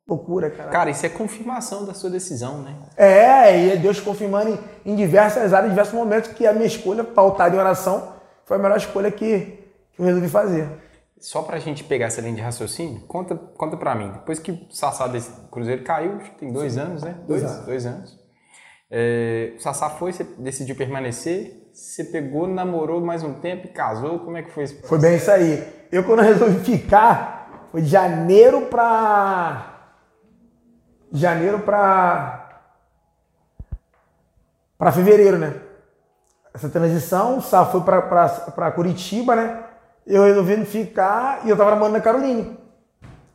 Loucura, 0.07 0.49
cara. 0.49 0.69
Cara, 0.69 0.89
isso 0.89 1.05
é 1.05 1.09
confirmação 1.09 1.83
da 1.83 1.93
sua 1.93 2.09
decisão, 2.09 2.59
né? 2.59 2.75
É, 2.95 3.59
e 3.59 3.71
é 3.71 3.75
Deus 3.75 3.99
confirmando 3.99 4.51
em, 4.85 4.93
em 4.93 4.95
diversas 4.95 5.51
áreas, 5.53 5.65
em 5.67 5.73
diversos 5.73 5.93
momentos, 5.93 6.31
que 6.31 6.47
a 6.47 6.53
minha 6.53 6.65
escolha, 6.65 7.03
pautada 7.03 7.53
em 7.53 7.59
oração, 7.59 8.13
foi 8.45 8.55
a 8.55 8.59
melhor 8.59 8.77
escolha 8.77 9.11
que, 9.11 9.39
que 9.91 10.01
eu 10.01 10.05
resolvi 10.05 10.29
fazer. 10.29 10.69
Só 11.19 11.41
pra 11.41 11.59
gente 11.59 11.83
pegar 11.83 12.05
essa 12.05 12.21
linha 12.21 12.35
de 12.35 12.41
raciocínio, 12.41 13.01
conta, 13.01 13.35
conta 13.35 13.75
pra 13.75 13.95
mim. 13.95 14.09
Depois 14.11 14.39
que 14.39 14.51
o 14.51 14.67
Sassá 14.69 15.07
desse 15.07 15.29
Cruzeiro 15.51 15.83
caiu, 15.83 16.15
acho 16.21 16.31
que 16.31 16.37
tem 16.37 16.53
dois 16.53 16.77
anos, 16.77 17.03
né? 17.03 17.15
Dois, 17.27 17.43
Exato. 17.43 17.65
dois 17.65 17.85
anos. 17.85 18.16
É, 18.89 19.53
o 19.57 19.61
Sassá 19.61 19.89
foi, 19.89 20.13
você 20.13 20.23
decidiu 20.23 20.75
permanecer, 20.75 21.69
você 21.73 22.05
pegou, 22.05 22.47
namorou 22.47 23.01
mais 23.01 23.21
um 23.21 23.33
tempo 23.33 23.67
e 23.67 23.69
casou, 23.69 24.19
como 24.19 24.37
é 24.37 24.43
que 24.43 24.51
foi 24.51 24.63
isso? 24.63 24.81
Foi 24.87 24.97
bem 24.97 25.17
isso 25.17 25.29
aí. 25.29 25.63
Eu, 25.91 26.03
quando 26.03 26.21
resolvi 26.21 26.59
ficar, 26.63 27.67
foi 27.71 27.81
de 27.81 27.89
janeiro 27.89 28.67
pra. 28.67 29.73
Janeiro 31.11 31.59
pra. 31.59 32.61
pra 34.77 34.91
fevereiro, 34.91 35.37
né? 35.37 35.53
Essa 36.53 36.69
transição, 36.69 37.37
o 37.37 37.41
Sá 37.41 37.65
foi 37.65 37.81
pra, 37.81 38.01
pra, 38.01 38.29
pra 38.29 38.71
Curitiba, 38.71 39.35
né? 39.35 39.63
Eu 40.05 40.23
resolvi 40.23 40.65
ficar 40.65 41.45
e 41.45 41.49
eu 41.49 41.57
tava 41.57 41.71
namorando 41.71 41.93
na 41.93 42.01
Caroline. 42.01 42.57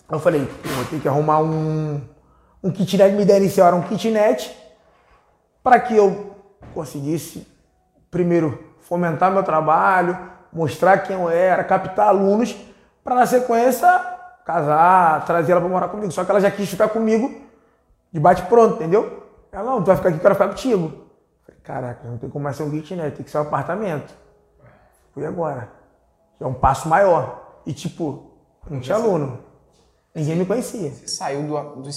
Aí 0.09 0.17
eu 0.17 0.19
falei, 0.19 0.49
vou 0.65 0.85
ter 0.87 0.99
que 0.99 1.07
arrumar 1.07 1.41
um, 1.41 2.01
um 2.65 2.71
kitnet, 2.71 3.15
me 3.15 3.23
ideia 3.23 3.39
inicial 3.39 3.69
era 3.69 3.77
um 3.77 3.83
kitnet, 3.83 4.62
para 5.63 5.79
que 5.81 5.97
eu 5.97 6.37
conseguisse, 6.75 7.47
primeiro, 8.11 8.73
fomentar 8.81 9.33
meu 9.33 9.43
trabalho, 9.43 10.19
mostrar 10.53 10.99
quem 10.99 11.17
eu 11.17 11.29
era, 11.29 11.65
captar 11.65 12.09
alunos, 12.09 12.57
para 13.03 13.15
na 13.15 13.27
sequência 13.27 14.13
casar, 14.45 15.25
trazer 15.25 15.53
ela 15.53 15.61
para 15.61 15.71
morar 15.71 15.89
comigo. 15.89 16.11
Só 16.13 16.25
que 16.25 16.31
ela 16.31 16.41
já 16.41 16.51
quis 16.51 16.69
ficar 16.69 16.89
comigo 16.89 17.41
de 18.13 18.21
bate-pronto, 18.21 18.77
entendeu? 18.77 19.23
Ela, 19.51 19.71
não, 19.71 19.83
tu 19.83 19.87
vai 19.87 19.97
ficar 19.97 20.09
aqui, 20.09 20.19
eu 20.19 20.23
quero 20.23 20.35
ficar 20.35 20.49
contigo. 20.49 20.93
Falei, 21.45 21.61
caraca, 21.63 22.09
não 22.09 22.19
tem 22.19 22.29
como 22.29 22.45
mais 22.45 22.57
ser 22.57 22.65
um 22.65 22.71
kitnet, 22.71 23.17
tem 23.17 23.25
que 23.25 23.31
ser 23.31 23.39
um 23.39 23.43
apartamento. 23.43 24.15
Fui 25.13 25.25
agora. 25.25 25.71
É 26.41 26.47
um 26.47 26.55
passo 26.55 26.89
maior. 26.89 27.61
E 27.65 27.73
tipo, 27.73 28.33
não 28.69 28.81
tinha 28.81 28.97
aluno. 28.97 29.39
Ninguém 30.15 30.37
me 30.37 30.47
conhecia. 30.47 30.91
Você 30.91 31.09
saiu 31.09 31.47
do, 31.47 31.83
do, 31.83 31.91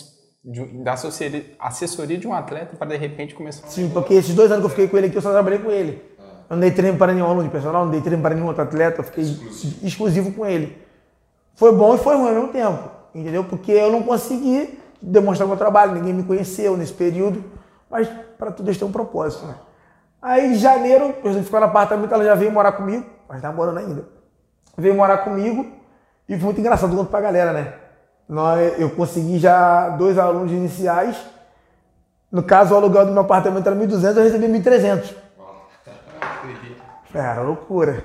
de- 0.45 0.83
da 0.83 0.93
assessoria, 0.93 2.17
de 2.17 2.27
um 2.27 2.33
atleta 2.33 2.75
para 2.77 2.87
de 2.89 2.97
repente 2.97 3.33
começar 3.33 3.67
Sim, 3.67 3.89
porque 3.89 4.13
esses 4.13 4.35
dois 4.35 4.51
anos 4.51 4.61
que 4.61 4.65
eu 4.67 4.69
fiquei 4.69 4.87
com 4.87 4.97
ele 4.97 5.07
aqui, 5.07 5.15
eu 5.17 5.21
só 5.21 5.31
trabalhei 5.31 5.57
com 5.59 5.71
ele. 5.71 6.01
Eu 6.47 6.55
não 6.55 6.59
dei 6.59 6.69
treino 6.69 6.95
para 6.97 7.11
nenhum 7.11 7.25
aluno 7.25 7.43
de 7.43 7.49
personal, 7.49 7.85
não 7.85 7.91
dei 7.91 8.01
treino 8.01 8.21
para 8.21 8.35
nenhum 8.35 8.45
outro 8.45 8.61
atleta, 8.61 8.99
eu 8.99 9.03
fiquei 9.03 9.23
exclusivo, 9.81 10.31
com 10.31 10.45
ele. 10.45 10.77
Foi 11.55 11.73
bom 11.73 11.95
e 11.95 11.97
foi 11.97 12.15
ruim 12.15 12.27
ao 12.27 12.33
mesmo 12.35 12.47
tempo, 12.49 12.89
entendeu? 13.15 13.43
Porque 13.43 13.71
eu 13.71 13.91
não 13.91 14.03
consegui 14.03 14.77
demonstrar 15.01 15.47
meu 15.47 15.57
trabalho, 15.57 15.93
ninguém 15.93 16.13
me 16.13 16.23
conheceu 16.23 16.77
nesse 16.77 16.93
período, 16.93 17.43
mas 17.89 18.07
para 18.37 18.51
tudo 18.51 18.69
isso 18.69 18.79
tem 18.79 18.87
um 18.87 18.91
propósito, 18.91 19.47
né? 19.47 19.55
Aí 20.21 20.51
em 20.51 20.55
janeiro, 20.55 21.15
eu 21.23 21.33
ficou 21.43 21.59
no 21.59 21.65
apartamento, 21.65 22.13
ela 22.13 22.23
já 22.23 22.35
veio 22.35 22.51
morar 22.51 22.73
comigo, 22.73 23.05
mas 23.27 23.41
tá 23.41 23.51
morando 23.51 23.79
ainda. 23.79 24.07
Veio 24.77 24.93
morar 24.93 25.19
comigo 25.19 25.65
e 26.29 26.35
foi 26.35 26.45
muito 26.45 26.59
engraçado, 26.59 26.95
conto 26.95 27.09
pra 27.09 27.21
galera, 27.21 27.53
né? 27.53 27.73
Nós, 28.27 28.79
eu 28.79 28.89
consegui 28.89 29.37
já 29.37 29.89
dois 29.89 30.17
alunos 30.17 30.51
iniciais, 30.51 31.15
no 32.35 32.43
caso, 32.43 32.73
o 32.73 32.77
aluguel 32.77 33.05
do 33.05 33.13
meu 33.13 33.21
apartamento 33.21 33.65
era 33.65 33.75
1.200, 33.75 34.17
eu 34.17 34.23
recebi 34.23 34.47
1.300. 34.47 35.15
É, 37.13 37.19
Era 37.19 37.41
loucura. 37.41 38.03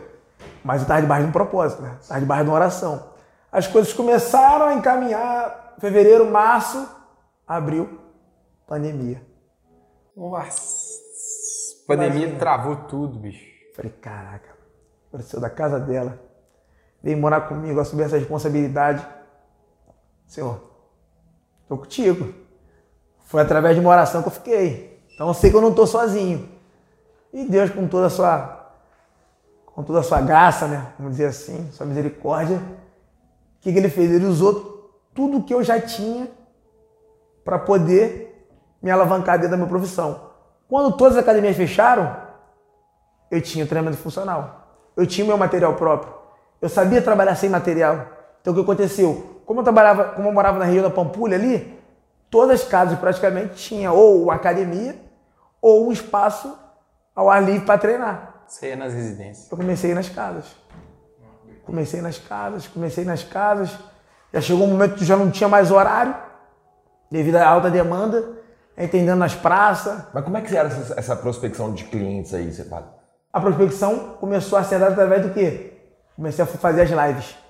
Mas 0.62 0.76
eu 0.76 0.82
estava 0.82 1.00
debaixo 1.00 1.24
de 1.24 1.30
um 1.30 1.32
propósito, 1.32 1.82
né? 1.82 1.96
Estava 2.00 2.20
debaixo 2.20 2.44
de 2.44 2.50
uma 2.50 2.54
oração. 2.54 3.10
As 3.50 3.66
coisas 3.66 3.92
começaram 3.92 4.66
a 4.66 4.74
encaminhar. 4.74 5.74
Fevereiro, 5.80 6.30
março, 6.30 6.86
abril, 7.44 7.98
pandemia. 8.68 9.20
Nossa, 10.16 10.62
pandemia 11.88 12.36
travou 12.38 12.76
tudo, 12.76 13.18
bicho. 13.18 13.44
Falei, 13.74 13.90
caraca, 13.90 14.50
apareceu 15.08 15.40
da 15.40 15.50
casa 15.50 15.80
dela. 15.80 16.20
Veio 17.02 17.18
morar 17.18 17.48
comigo, 17.48 17.80
assumir 17.80 18.04
essa 18.04 18.18
responsabilidade. 18.18 19.04
Senhor, 20.30 20.60
tô 21.68 21.76
contigo. 21.76 22.32
Foi 23.24 23.42
através 23.42 23.74
de 23.74 23.80
uma 23.80 23.90
oração 23.90 24.22
que 24.22 24.28
eu 24.28 24.32
fiquei. 24.32 25.04
Então 25.12 25.26
eu 25.26 25.34
sei 25.34 25.50
que 25.50 25.56
eu 25.56 25.60
não 25.60 25.74
tô 25.74 25.88
sozinho. 25.88 26.48
E 27.32 27.44
Deus, 27.46 27.68
com 27.70 27.88
toda 27.88 28.06
a 28.06 28.10
sua, 28.10 28.70
com 29.66 29.82
toda 29.82 29.98
a 29.98 30.02
sua 30.04 30.20
graça, 30.20 30.68
né? 30.68 30.92
Vamos 30.96 31.14
dizer 31.14 31.26
assim, 31.26 31.68
sua 31.72 31.84
misericórdia, 31.84 32.58
o 32.58 33.60
que, 33.60 33.72
que 33.72 33.78
ele 33.78 33.88
fez? 33.88 34.08
Ele 34.08 34.24
usou 34.24 35.00
tudo 35.12 35.42
que 35.42 35.52
eu 35.52 35.64
já 35.64 35.80
tinha 35.80 36.30
para 37.44 37.58
poder 37.58 38.48
me 38.80 38.88
alavancar 38.88 39.36
dentro 39.36 39.50
da 39.50 39.56
minha 39.56 39.68
profissão. 39.68 40.30
Quando 40.68 40.96
todas 40.96 41.16
as 41.16 41.24
academias 41.24 41.56
fecharam, 41.56 42.16
eu 43.32 43.40
tinha 43.42 43.66
treinamento 43.66 44.00
funcional. 44.00 44.76
Eu 44.96 45.08
tinha 45.08 45.26
meu 45.26 45.36
material 45.36 45.74
próprio. 45.74 46.14
Eu 46.62 46.68
sabia 46.68 47.02
trabalhar 47.02 47.34
sem 47.34 47.50
material. 47.50 48.06
Então 48.40 48.52
o 48.52 48.56
que 48.56 48.62
aconteceu? 48.62 49.39
Como 49.50 49.58
eu 49.58 49.64
trabalhava, 49.64 50.04
como 50.04 50.28
eu 50.28 50.32
morava 50.32 50.60
na 50.60 50.64
região 50.64 50.84
da 50.84 50.90
Pampulha 50.90 51.36
ali, 51.36 51.76
todas 52.30 52.60
as 52.60 52.68
casas 52.68 52.96
praticamente 52.96 53.54
tinha 53.56 53.90
ou 53.90 54.22
uma 54.22 54.34
academia 54.34 54.94
ou 55.60 55.88
um 55.88 55.90
espaço 55.90 56.56
ao 57.16 57.28
ar 57.28 57.42
livre 57.42 57.66
para 57.66 57.76
treinar. 57.76 58.44
Você 58.46 58.68
ia 58.68 58.76
nas 58.76 58.94
residências. 58.94 59.50
Eu 59.50 59.56
comecei 59.56 59.92
nas 59.92 60.08
casas. 60.08 60.44
Comecei 61.66 62.00
nas 62.00 62.16
casas, 62.16 62.68
comecei 62.68 63.04
nas 63.04 63.24
casas. 63.24 63.76
Já 64.32 64.40
chegou 64.40 64.68
um 64.68 64.70
momento 64.70 64.94
que 64.94 65.04
já 65.04 65.16
não 65.16 65.32
tinha 65.32 65.48
mais 65.48 65.72
horário, 65.72 66.14
devido 67.10 67.34
à 67.34 67.48
alta 67.48 67.68
demanda, 67.68 68.24
entendendo 68.78 69.18
nas 69.18 69.34
praças. 69.34 70.00
Mas 70.14 70.22
como 70.22 70.36
é 70.36 70.42
que 70.42 70.56
era 70.56 70.68
essa, 70.68 70.94
essa 70.96 71.16
prospecção 71.16 71.74
de 71.74 71.86
clientes 71.86 72.32
aí, 72.32 72.52
você 72.52 72.62
fala? 72.66 73.00
A 73.32 73.40
prospecção 73.40 74.14
começou 74.20 74.56
a 74.56 74.62
ser 74.62 74.78
dada 74.78 74.92
através 74.92 75.26
do 75.26 75.34
quê? 75.34 75.72
Comecei 76.14 76.44
a 76.44 76.46
fazer 76.46 76.82
as 76.82 76.90
lives. 76.90 77.49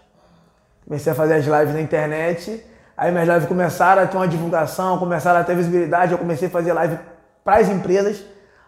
Comecei 0.91 1.13
a 1.13 1.15
fazer 1.15 1.35
as 1.35 1.45
lives 1.47 1.73
na 1.73 1.81
internet. 1.81 2.65
Aí 2.97 3.13
minhas 3.13 3.29
lives 3.29 3.47
começaram 3.47 4.03
a 4.03 4.09
ter 4.09 4.17
uma 4.17 4.27
divulgação, 4.27 4.99
começaram 4.99 5.39
a 5.39 5.45
ter 5.45 5.55
visibilidade. 5.55 6.11
Eu 6.11 6.19
comecei 6.19 6.49
a 6.49 6.51
fazer 6.51 6.73
live 6.73 6.99
para 7.45 7.59
as 7.59 7.69
empresas. 7.69 8.25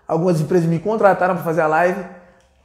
Algumas 0.07 0.41
empresas 0.41 0.69
me 0.69 0.79
contrataram 0.79 1.35
para 1.35 1.43
fazer 1.43 1.63
a 1.63 1.67
live. 1.67 2.01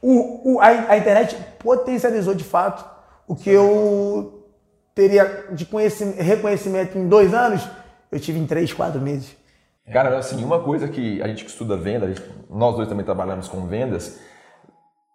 O, 0.00 0.54
o, 0.54 0.60
a, 0.60 0.66
a 0.68 0.96
internet 0.96 1.36
potencializou 1.58 2.34
de 2.34 2.44
fato 2.44 2.88
o 3.26 3.34
que 3.34 3.50
eu 3.50 4.46
teria 4.94 5.46
de 5.50 5.66
conhecimento, 5.66 6.22
reconhecimento 6.22 6.96
em 6.96 7.08
dois 7.08 7.34
anos, 7.34 7.68
eu 8.12 8.20
tive 8.20 8.38
em 8.38 8.46
três, 8.46 8.72
quatro 8.72 9.00
meses. 9.00 9.36
Cara, 9.92 10.16
assim, 10.16 10.44
uma 10.44 10.60
coisa 10.60 10.86
que 10.86 11.20
a 11.20 11.26
gente 11.26 11.44
que 11.44 11.50
estuda 11.50 11.76
venda, 11.76 12.06
gente- 12.06 12.22
nós 12.48 12.76
dois 12.76 12.88
também 12.88 13.04
trabalhamos 13.04 13.48
com 13.48 13.66
vendas, 13.66 14.20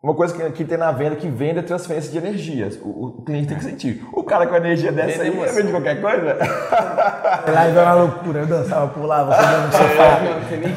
uma 0.04 0.14
coisa 0.14 0.34
que, 0.34 0.52
que 0.52 0.66
tem 0.66 0.78
na 0.78 0.92
venda 0.92 1.16
que 1.16 1.30
vende 1.30 1.60
é 1.60 1.62
transferência 1.62 2.12
de 2.12 2.18
energias. 2.18 2.78
O, 2.84 3.06
o 3.20 3.22
cliente 3.26 3.48
tem 3.48 3.58
que 3.58 3.64
sentir. 3.64 4.06
O 4.12 4.22
cara 4.22 4.46
com 4.46 4.54
a 4.54 4.58
energia 4.58 4.92
dessa 4.92 5.22
aí, 5.22 5.30
Vende 5.30 5.52
vende 5.54 5.72
qualquer 5.72 6.02
coisa. 6.02 6.38
Live 7.48 7.78
era 7.78 7.86
uma 7.86 7.94
loucura, 7.94 8.40
eu 8.42 8.46
dançava, 8.46 8.88
pulava, 8.90 9.34
subia 9.34 9.58
no 9.60 9.72
sofá. 9.72 10.20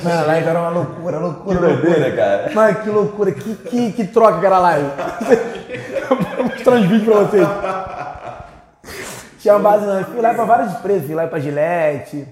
Mano, 0.09 0.26
live 0.28 0.49
era 0.49 0.61
uma 0.61 0.68
loucura, 0.68 1.18
loucura, 1.18 1.59
Que 1.59 1.64
loucura. 1.64 2.12
cara. 2.12 2.54
Mano, 2.54 2.75
que 2.76 2.88
loucura, 2.88 3.33
que, 3.33 3.54
que, 3.56 3.92
que 3.95 4.06
troca 4.06 4.38
que 4.38 4.47
era 4.47 4.61
live. 4.61 4.90
Vou 6.37 6.45
mostrar 6.45 6.75
uns 6.75 6.87
vídeos 6.87 7.04
pra 7.04 7.25
vocês. 7.25 7.49
Tinha 9.40 9.59
base, 9.59 9.87
não. 9.87 9.99
Eu 9.99 10.04
fui 10.04 10.21
live 10.21 10.37
pra 10.37 10.45
várias 10.45 10.73
empresas, 10.73 11.04
fiz 11.04 11.16
live 11.16 11.30
pra 11.30 11.40
Gillette, 11.40 12.28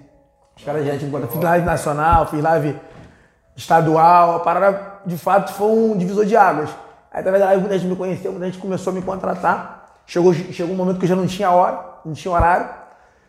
os 0.57 0.63
caras 0.63 0.85
de 0.85 1.07
me 1.07 1.11
contam. 1.11 1.29
Fiz 1.29 1.41
live 1.43 1.67
nacional, 1.67 2.27
fiz 2.27 2.41
live 2.41 2.77
estadual. 3.57 4.37
A 4.37 4.41
parada, 4.41 4.81
de 5.05 5.19
fato, 5.19 5.53
foi 5.55 5.67
um 5.67 5.99
divisor 5.99 6.25
de 6.25 6.37
águas. 6.37 6.84
Através 7.15 7.41
da 7.41 7.47
live, 7.47 7.61
muita 7.61 7.79
gente 7.79 7.89
me 7.89 7.97
conheceu, 7.97 8.33
muita 8.33 8.47
gente 8.47 8.59
começou 8.59 8.91
a 8.91 8.95
me 8.95 9.01
contratar. 9.01 10.01
Chegou, 10.05 10.35
chegou 10.35 10.75
um 10.75 10.77
momento 10.77 10.99
que 10.99 11.05
eu 11.05 11.09
já 11.09 11.15
não 11.15 11.29
tinha 11.29 11.49
hora, 11.51 11.81
não 12.05 12.13
tinha 12.13 12.35
horário. 12.35 12.69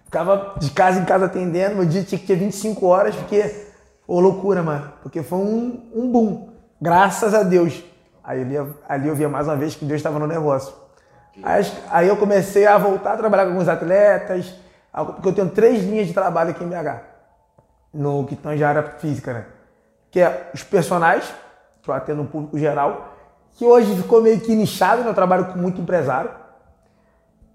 Ficava 0.06 0.56
de 0.58 0.72
casa 0.72 1.00
em 1.00 1.06
casa 1.06 1.26
atendendo, 1.26 1.76
meu 1.76 1.86
dia 1.86 2.04
tinha 2.04 2.18
que 2.18 2.26
ter 2.26 2.36
25 2.36 2.86
horas, 2.86 3.16
porque, 3.16 3.68
ô 4.08 4.20
loucura, 4.20 4.64
mano. 4.64 4.92
Porque 5.04 5.22
foi 5.22 5.38
um, 5.38 5.90
um 5.94 6.12
boom. 6.12 6.50
Graças 6.82 7.36
a 7.36 7.44
Deus. 7.44 7.84
Aí 8.24 8.42
ali, 8.42 8.56
ali 8.90 9.08
eu 9.08 9.16
via 9.16 9.30
mais 9.30 9.48
uma 9.48 9.56
vez 9.56 9.76
que 9.76 9.86
Deus 9.86 10.00
estava 10.00 10.18
no 10.18 10.26
negócio. 10.26 10.74
Aí, 11.44 11.64
aí 11.92 12.08
eu 12.08 12.18
comecei 12.18 12.66
a 12.66 12.78
voltar 12.80 13.14
a 13.14 13.18
trabalhar 13.18 13.44
com 13.44 13.52
alguns 13.52 13.68
atletas, 13.68 14.56
porque 14.92 15.30
eu 15.30 15.34
tenho 15.34 15.50
três 15.50 15.84
linhas 15.84 16.08
de 16.08 16.14
trabalho 16.14 16.52
aqui 16.52 16.64
em 16.64 16.70
BH, 16.70 17.02
no 17.94 18.26
que 18.26 18.36
tange 18.36 18.64
a 18.64 18.70
área 18.70 18.84
física, 18.84 19.34
né? 19.34 19.46
Que 20.10 20.22
é 20.22 20.50
os 20.54 20.64
personagens, 20.64 21.32
que 21.84 21.90
eu 21.90 21.94
atendo 21.94 22.24
público 22.24 22.58
geral, 22.58 23.15
que 23.56 23.66
hoje 23.66 23.96
ficou 23.96 24.22
meio 24.22 24.40
que 24.40 24.54
nichado, 24.54 25.02
né? 25.02 25.10
eu 25.10 25.14
trabalho 25.14 25.46
com 25.46 25.58
muito 25.58 25.82
empresário. 25.82 26.30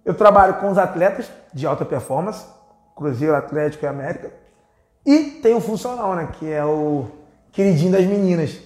Eu 0.04 0.14
trabalho 0.14 0.54
com 0.54 0.71
os 0.71 0.78
atletas 0.78 1.30
de 1.52 1.66
alta 1.66 1.85
performance, 1.85 2.45
Cruzeiro, 2.97 3.35
Atlético 3.35 3.85
e 3.85 3.88
América. 3.88 4.33
E 5.04 5.19
tem 5.42 5.54
o 5.54 5.61
funcional, 5.61 6.14
né? 6.14 6.29
Que 6.38 6.51
é 6.51 6.64
o 6.64 7.07
queridinho 7.53 7.92
das 7.92 8.05
meninas. 8.07 8.59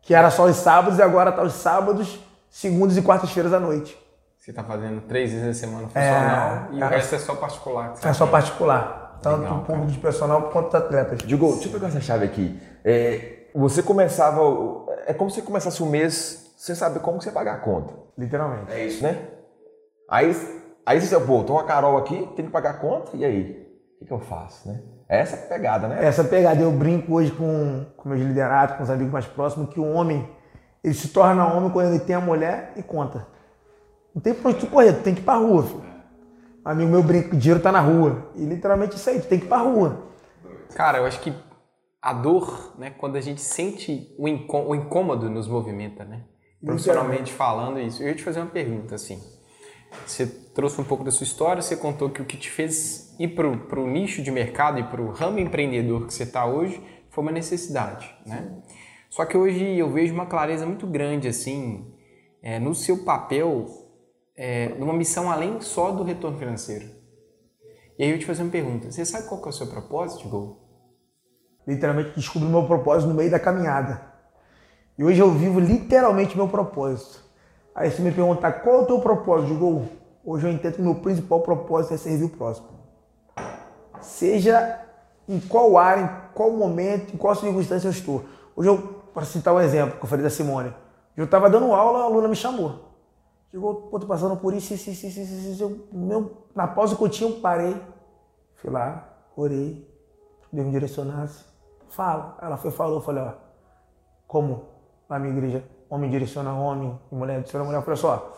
Que 0.00 0.14
era 0.14 0.30
só 0.30 0.44
os 0.44 0.56
sábados 0.56 0.98
e 0.98 1.02
agora 1.02 1.30
tá 1.30 1.42
os 1.42 1.52
sábados, 1.52 2.18
segundas 2.50 2.96
e 2.96 3.02
quartas-feiras 3.02 3.52
à 3.52 3.60
noite. 3.60 3.96
Você 4.38 4.52
tá 4.52 4.64
fazendo 4.64 5.02
três 5.02 5.30
vezes 5.30 5.48
a 5.48 5.54
semana 5.54 5.88
funcional 5.88 6.68
e 6.72 6.80
o 6.80 6.84
é. 6.84 6.88
resto 6.88 7.14
é 7.14 7.18
só 7.18 7.34
particular. 7.34 7.94
É 8.02 8.12
só 8.14 8.26
particular. 8.26 9.18
Tanto 9.20 9.42
Legal, 9.42 9.58
o 9.58 9.64
público 9.64 9.88
de 9.88 9.98
personal 9.98 10.42
quanto 10.50 10.68
os 10.68 10.74
atletas. 10.74 11.18
Digo, 11.18 11.52
deixa 11.52 11.68
eu 11.68 11.72
pegar 11.72 11.88
essa 11.88 12.00
chave 12.00 12.24
aqui. 12.24 12.58
É, 12.82 13.40
você 13.54 13.82
começava. 13.82 14.40
É 15.06 15.12
como 15.12 15.28
se 15.28 15.36
você 15.36 15.42
começasse 15.42 15.82
o 15.82 15.86
mês 15.86 16.47
sem 16.58 16.74
saber 16.74 16.98
como 17.00 17.18
que 17.18 17.24
você 17.24 17.30
pagar 17.30 17.54
a 17.54 17.58
conta. 17.58 17.94
Literalmente. 18.18 18.72
É 18.72 18.84
isso, 18.84 19.02
né? 19.02 19.28
Aí, 20.10 20.34
aí 20.84 21.00
você, 21.00 21.18
pô, 21.20 21.44
tô 21.44 21.52
com 21.54 21.58
a 21.60 21.64
Carol 21.64 21.96
aqui, 21.96 22.28
tem 22.34 22.46
que 22.46 22.50
pagar 22.50 22.70
a 22.70 22.74
conta, 22.74 23.16
e 23.16 23.24
aí? 23.24 23.64
O 23.94 23.98
que, 24.00 24.06
que 24.06 24.12
eu 24.12 24.18
faço, 24.18 24.68
né? 24.68 24.82
Essa 25.08 25.36
é 25.36 25.44
a 25.44 25.48
pegada, 25.48 25.86
né? 25.86 26.04
Essa 26.04 26.24
pegada 26.24 26.60
eu 26.60 26.72
brinco 26.72 27.14
hoje 27.14 27.30
com, 27.30 27.86
com 27.96 28.08
meus 28.08 28.20
liderados, 28.20 28.76
com 28.76 28.82
os 28.82 28.90
amigos 28.90 29.12
mais 29.12 29.24
próximos, 29.26 29.70
que 29.72 29.78
o 29.78 29.88
homem, 29.88 30.28
ele 30.82 30.94
se 30.94 31.08
torna 31.08 31.46
homem 31.52 31.70
quando 31.70 31.90
ele 31.94 32.00
tem 32.00 32.16
a 32.16 32.20
mulher 32.20 32.72
e 32.76 32.82
conta. 32.82 33.26
Não 34.12 34.20
tem 34.20 34.34
pra 34.34 34.50
onde 34.50 34.58
tu 34.58 34.66
correr, 34.66 34.94
tu 34.94 35.02
tem 35.04 35.14
que 35.14 35.20
ir 35.20 35.24
pra 35.24 35.34
rua, 35.36 35.62
filho. 35.62 35.84
Um 36.66 36.70
amigo 36.70 36.90
meu 36.90 37.02
brinca 37.04 37.28
que 37.30 37.36
o 37.36 37.38
dinheiro 37.38 37.62
tá 37.62 37.70
na 37.70 37.80
rua. 37.80 38.30
E 38.34 38.44
literalmente 38.44 38.96
isso 38.96 39.08
aí, 39.08 39.20
tu 39.20 39.28
tem 39.28 39.38
que 39.38 39.44
ir 39.46 39.48
pra 39.48 39.58
rua. 39.58 40.08
Cara, 40.74 40.98
eu 40.98 41.06
acho 41.06 41.20
que 41.20 41.32
a 42.02 42.12
dor, 42.12 42.74
né, 42.78 42.90
quando 42.90 43.16
a 43.16 43.20
gente 43.20 43.40
sente 43.40 44.14
o, 44.18 44.26
incô- 44.28 44.66
o 44.68 44.74
incômodo 44.74 45.30
nos 45.30 45.46
movimenta, 45.48 46.04
né? 46.04 46.22
Profissionalmente 46.64 47.32
falando 47.32 47.78
isso. 47.80 48.02
Eu 48.02 48.08
ia 48.08 48.14
te 48.14 48.22
fazer 48.22 48.40
uma 48.40 48.50
pergunta, 48.50 48.94
assim. 48.94 49.22
Você 50.06 50.26
trouxe 50.26 50.80
um 50.80 50.84
pouco 50.84 51.04
da 51.04 51.10
sua 51.10 51.24
história, 51.24 51.62
você 51.62 51.76
contou 51.76 52.10
que 52.10 52.20
o 52.20 52.24
que 52.24 52.36
te 52.36 52.50
fez 52.50 53.14
ir 53.18 53.28
pro, 53.28 53.56
pro 53.66 53.86
nicho 53.86 54.22
de 54.22 54.30
mercado 54.30 54.78
e 54.78 54.84
pro 54.84 55.10
ramo 55.10 55.38
empreendedor 55.38 56.06
que 56.06 56.12
você 56.12 56.24
está 56.24 56.46
hoje 56.46 56.82
foi 57.10 57.22
uma 57.22 57.32
necessidade, 57.32 58.14
né? 58.26 58.60
Só 59.08 59.24
que 59.24 59.36
hoje 59.36 59.64
eu 59.78 59.90
vejo 59.90 60.12
uma 60.12 60.26
clareza 60.26 60.66
muito 60.66 60.86
grande, 60.86 61.28
assim, 61.28 61.94
é, 62.42 62.58
no 62.58 62.74
seu 62.74 63.04
papel, 63.04 63.66
é, 64.36 64.68
numa 64.78 64.92
missão 64.92 65.30
além 65.30 65.60
só 65.60 65.90
do 65.90 66.02
retorno 66.02 66.38
financeiro. 66.38 66.86
E 67.98 68.04
aí 68.04 68.10
eu 68.10 68.18
te 68.18 68.26
fazer 68.26 68.42
uma 68.42 68.50
pergunta. 68.52 68.90
Você 68.90 69.04
sabe 69.04 69.28
qual 69.28 69.42
é 69.44 69.48
o 69.48 69.52
seu 69.52 69.66
propósito, 69.66 70.28
Gol? 70.28 70.68
Literalmente 71.66 72.14
descobri 72.14 72.46
o 72.46 72.50
meu 72.50 72.66
propósito 72.66 73.08
no 73.08 73.14
meio 73.14 73.30
da 73.30 73.40
caminhada. 73.40 74.17
E 74.98 75.04
hoje 75.04 75.20
eu 75.20 75.30
vivo 75.30 75.60
literalmente 75.60 76.36
meu 76.36 76.48
propósito. 76.48 77.22
Aí 77.72 77.88
se 77.88 78.02
me 78.02 78.10
perguntar 78.10 78.50
qual 78.50 78.80
é 78.80 78.82
o 78.82 78.86
teu 78.86 79.00
propósito, 79.00 79.52
digo, 79.52 79.86
hoje 80.24 80.48
eu 80.48 80.50
entendo 80.50 80.74
que 80.74 80.82
meu 80.82 80.96
principal 80.96 81.40
propósito 81.40 81.94
é 81.94 81.96
servir 81.96 82.24
o 82.24 82.28
próximo. 82.28 82.66
Seja 84.00 84.80
em 85.28 85.38
qual 85.38 85.78
área, 85.78 86.02
em 86.02 86.34
qual 86.34 86.50
momento, 86.50 87.14
em 87.14 87.16
qual 87.16 87.36
circunstância 87.36 87.86
eu 87.86 87.92
estou. 87.92 88.24
Hoje 88.56 88.68
eu, 88.68 88.76
para 89.14 89.24
citar 89.24 89.54
um 89.54 89.60
exemplo 89.60 89.98
que 89.98 90.04
eu 90.04 90.08
falei 90.08 90.24
da 90.24 90.30
Simone, 90.30 90.74
eu 91.16 91.26
estava 91.26 91.48
dando 91.48 91.72
aula, 91.72 92.00
a 92.00 92.02
aluna 92.02 92.26
me 92.26 92.34
chamou. 92.34 92.88
Chegou, 93.52 93.74
pô, 93.74 94.00
tô 94.00 94.06
passando 94.06 94.36
por 94.36 94.52
isso, 94.52 94.74
isso, 94.74 94.90
isso, 94.90 95.06
isso, 95.06 95.20
isso, 95.20 95.48
isso. 95.50 95.62
Eu, 95.62 95.86
meu, 95.92 96.32
na 96.54 96.66
pausa 96.66 96.96
que 96.96 97.02
eu 97.02 97.08
tinha, 97.08 97.30
eu 97.30 97.40
parei. 97.40 97.80
Fui 98.56 98.70
lá, 98.70 99.08
orei, 99.36 99.88
Deus 100.52 100.66
me 100.66 100.72
direcionasse. 100.72 101.44
Fala. 101.88 102.36
Ela 102.42 102.56
foi 102.56 102.72
falou, 102.72 102.96
eu 102.96 103.00
falei, 103.00 103.22
ó, 103.22 103.32
como 104.26 104.77
na 105.08 105.18
minha 105.18 105.32
igreja, 105.32 105.64
homem 105.88 106.10
direciona 106.10 106.52
homem 106.52 106.98
e 107.10 107.14
mulher 107.14 107.38
direciona 107.38 107.64
mulher. 107.64 107.78
Eu 107.78 107.82
falei 107.82 107.96
só, 107.96 108.36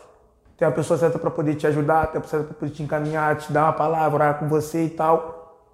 tem 0.56 0.68
a 0.68 0.70
pessoa 0.70 0.98
certa 0.98 1.18
para 1.18 1.30
poder 1.30 1.54
te 1.54 1.66
ajudar, 1.66 2.06
tem 2.06 2.18
a 2.18 2.20
pessoa 2.22 2.42
certa 2.42 2.54
para 2.54 2.60
poder 2.60 2.72
te 2.72 2.82
encaminhar, 2.82 3.36
te 3.36 3.52
dar 3.52 3.64
uma 3.64 3.72
palavra, 3.72 4.14
orar 4.14 4.38
com 4.38 4.48
você 4.48 4.84
e 4.84 4.90
tal. 4.90 5.68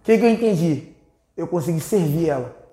O 0.00 0.04
que, 0.04 0.18
que 0.18 0.24
eu 0.24 0.30
entendi? 0.30 0.94
Eu 1.36 1.48
consegui 1.48 1.80
servir 1.80 2.28
ela. 2.28 2.64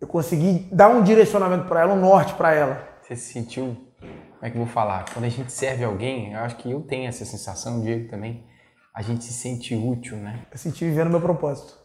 Eu 0.00 0.08
consegui 0.08 0.66
dar 0.72 0.88
um 0.88 1.02
direcionamento 1.02 1.68
para 1.68 1.82
ela, 1.82 1.92
um 1.92 2.00
norte 2.00 2.32
para 2.34 2.54
ela. 2.54 2.88
Você 3.02 3.14
se 3.16 3.32
sentiu, 3.32 3.76
como 3.98 4.40
é 4.40 4.48
que 4.48 4.56
eu 4.56 4.64
vou 4.64 4.72
falar? 4.72 5.04
Quando 5.12 5.26
a 5.26 5.28
gente 5.28 5.52
serve 5.52 5.84
alguém, 5.84 6.32
eu 6.32 6.40
acho 6.40 6.56
que 6.56 6.70
eu 6.70 6.80
tenho 6.80 7.06
essa 7.06 7.24
sensação, 7.26 7.82
Diego 7.82 8.08
também, 8.08 8.46
a 8.94 9.02
gente 9.02 9.24
se 9.24 9.32
sente 9.34 9.74
útil, 9.74 10.16
né? 10.16 10.46
Eu 10.50 10.56
senti 10.56 10.86
vivendo 10.86 11.10
meu 11.10 11.20
propósito. 11.20 11.78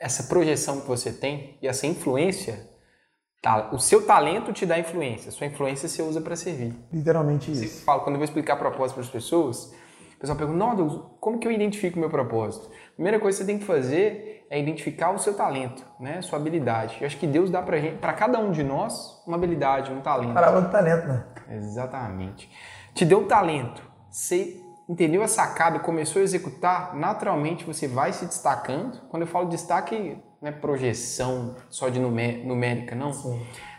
Essa 0.00 0.24
projeção 0.24 0.80
que 0.80 0.88
você 0.88 1.12
tem 1.12 1.58
e 1.62 1.68
essa 1.68 1.86
influência, 1.86 2.68
tá, 3.42 3.70
o 3.72 3.78
seu 3.78 4.06
talento 4.06 4.52
te 4.52 4.66
dá 4.66 4.78
influência, 4.78 5.30
sua 5.30 5.46
influência 5.46 5.88
você 5.88 6.02
usa 6.02 6.20
para 6.20 6.36
servir. 6.36 6.74
Literalmente 6.92 7.54
Você 7.54 7.64
isso. 7.64 7.84
fala, 7.84 8.00
quando 8.00 8.14
eu 8.14 8.18
vou 8.18 8.24
explicar 8.24 8.56
propósito 8.56 8.94
para 8.96 9.04
as 9.04 9.10
pessoas, 9.10 9.72
o 10.16 10.20
pessoal 10.20 10.36
pergunta, 10.36 10.58
não, 10.58 10.76
Douglas, 10.76 11.00
como 11.18 11.38
que 11.38 11.48
eu 11.48 11.52
identifico 11.52 11.96
o 11.96 12.00
meu 12.00 12.10
propósito? 12.10 12.70
Primeira 12.94 13.18
coisa 13.18 13.38
que 13.38 13.44
você 13.44 13.50
tem 13.50 13.58
que 13.58 13.64
fazer 13.64 14.46
é 14.50 14.60
identificar 14.60 15.12
o 15.12 15.18
seu 15.18 15.32
talento, 15.32 15.82
né? 15.98 16.20
Sua 16.20 16.38
habilidade. 16.38 16.98
Eu 17.00 17.06
acho 17.06 17.16
que 17.16 17.26
Deus 17.26 17.50
dá 17.50 17.62
para 17.62 18.12
cada 18.12 18.38
um 18.38 18.50
de 18.50 18.64
nós, 18.64 19.22
uma 19.26 19.36
habilidade, 19.36 19.92
um 19.92 20.00
talento. 20.00 20.34
Parábola 20.34 20.62
do 20.62 20.70
talento, 20.70 21.06
né? 21.06 21.24
Exatamente. 21.52 22.50
Te 22.92 23.04
deu 23.04 23.26
talento, 23.26 23.80
você 24.10 24.59
entendeu 24.90 25.22
a 25.22 25.28
sacada 25.28 25.76
e 25.76 25.80
começou 25.80 26.20
a 26.20 26.24
executar, 26.24 26.96
naturalmente 26.96 27.64
você 27.64 27.86
vai 27.86 28.12
se 28.12 28.26
destacando. 28.26 29.00
Quando 29.08 29.22
eu 29.22 29.26
falo 29.28 29.48
destaque, 29.48 30.18
não 30.42 30.48
é 30.48 30.52
projeção 30.52 31.54
só 31.68 31.88
de 31.88 32.00
numé- 32.00 32.42
numérica, 32.44 32.94
não. 32.96 33.12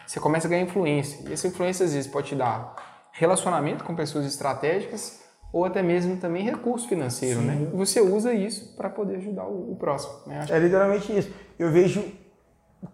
Você 0.08 0.20
começa 0.20 0.48
a 0.48 0.50
ganhar 0.50 0.64
influência. 0.64 1.30
E 1.30 1.34
essa 1.34 1.48
influência 1.48 1.86
às 1.86 1.94
vezes 1.94 2.10
pode 2.10 2.28
te 2.30 2.36
dar 2.36 2.76
relacionamento 3.12 3.84
com 3.84 3.94
pessoas 3.94 4.26
estratégicas 4.26 5.20
ou 5.52 5.66
até 5.66 5.82
mesmo 5.82 6.16
também 6.16 6.44
recurso 6.44 6.88
financeiro, 6.88 7.42
né? 7.42 7.68
E 7.74 7.76
você 7.76 8.00
usa 8.00 8.34
isso 8.34 8.74
para 8.78 8.90
poder 8.90 9.18
ajudar 9.18 9.46
o, 9.46 9.74
o 9.74 9.76
próximo, 9.76 10.14
né? 10.26 10.46
É 10.50 10.58
literalmente 10.60 11.12
isso. 11.18 11.30
Eu 11.60 11.70
vejo 11.72 12.04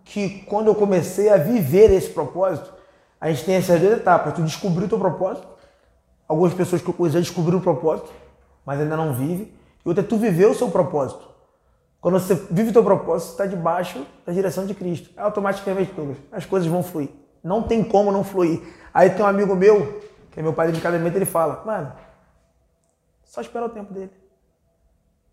que 0.03 0.41
quando 0.45 0.67
eu 0.67 0.75
comecei 0.75 1.29
a 1.29 1.37
viver 1.37 1.91
esse 1.91 2.09
propósito, 2.09 2.73
a 3.21 3.29
gente 3.31 3.45
tem 3.45 3.55
essas 3.55 3.79
duas 3.79 3.93
etapas. 3.93 4.33
Tu 4.33 4.41
descobriu 4.43 4.85
o 4.87 4.89
teu 4.89 4.97
propósito. 4.97 5.47
Algumas 6.27 6.53
pessoas 6.53 6.81
que 6.81 6.89
eu 6.89 6.93
conheço 6.93 7.13
já 7.13 7.19
descobriram 7.19 7.59
o 7.59 7.61
propósito, 7.61 8.11
mas 8.65 8.79
ainda 8.79 8.97
não 8.97 9.13
vive. 9.13 9.53
E 9.85 9.87
outra 9.87 10.03
é 10.03 10.07
tu 10.07 10.17
viver 10.17 10.45
o 10.45 10.53
seu 10.53 10.69
propósito. 10.69 11.27
Quando 12.01 12.19
você 12.19 12.35
vive 12.51 12.69
o 12.69 12.73
teu 12.73 12.83
propósito, 12.83 13.27
você 13.27 13.31
está 13.33 13.45
debaixo 13.45 14.05
da 14.25 14.33
direção 14.33 14.65
de 14.65 14.73
Cristo. 14.73 15.09
Automaticamente, 15.17 15.93
Douglas, 15.93 16.17
as 16.31 16.45
coisas 16.45 16.69
vão 16.69 16.83
fluir. 16.83 17.09
Não 17.43 17.63
tem 17.63 17.83
como 17.83 18.11
não 18.11 18.23
fluir. 18.23 18.61
Aí 18.93 19.09
tem 19.09 19.23
um 19.23 19.27
amigo 19.27 19.55
meu, 19.55 20.01
que 20.31 20.39
é 20.39 20.43
meu 20.43 20.53
padre 20.53 20.73
de 20.73 20.81
casamento, 20.81 21.15
ele 21.15 21.25
fala, 21.25 21.63
mano, 21.65 21.93
só 23.23 23.41
espera 23.41 23.65
o 23.65 23.69
tempo 23.69 23.93
dele. 23.93 24.11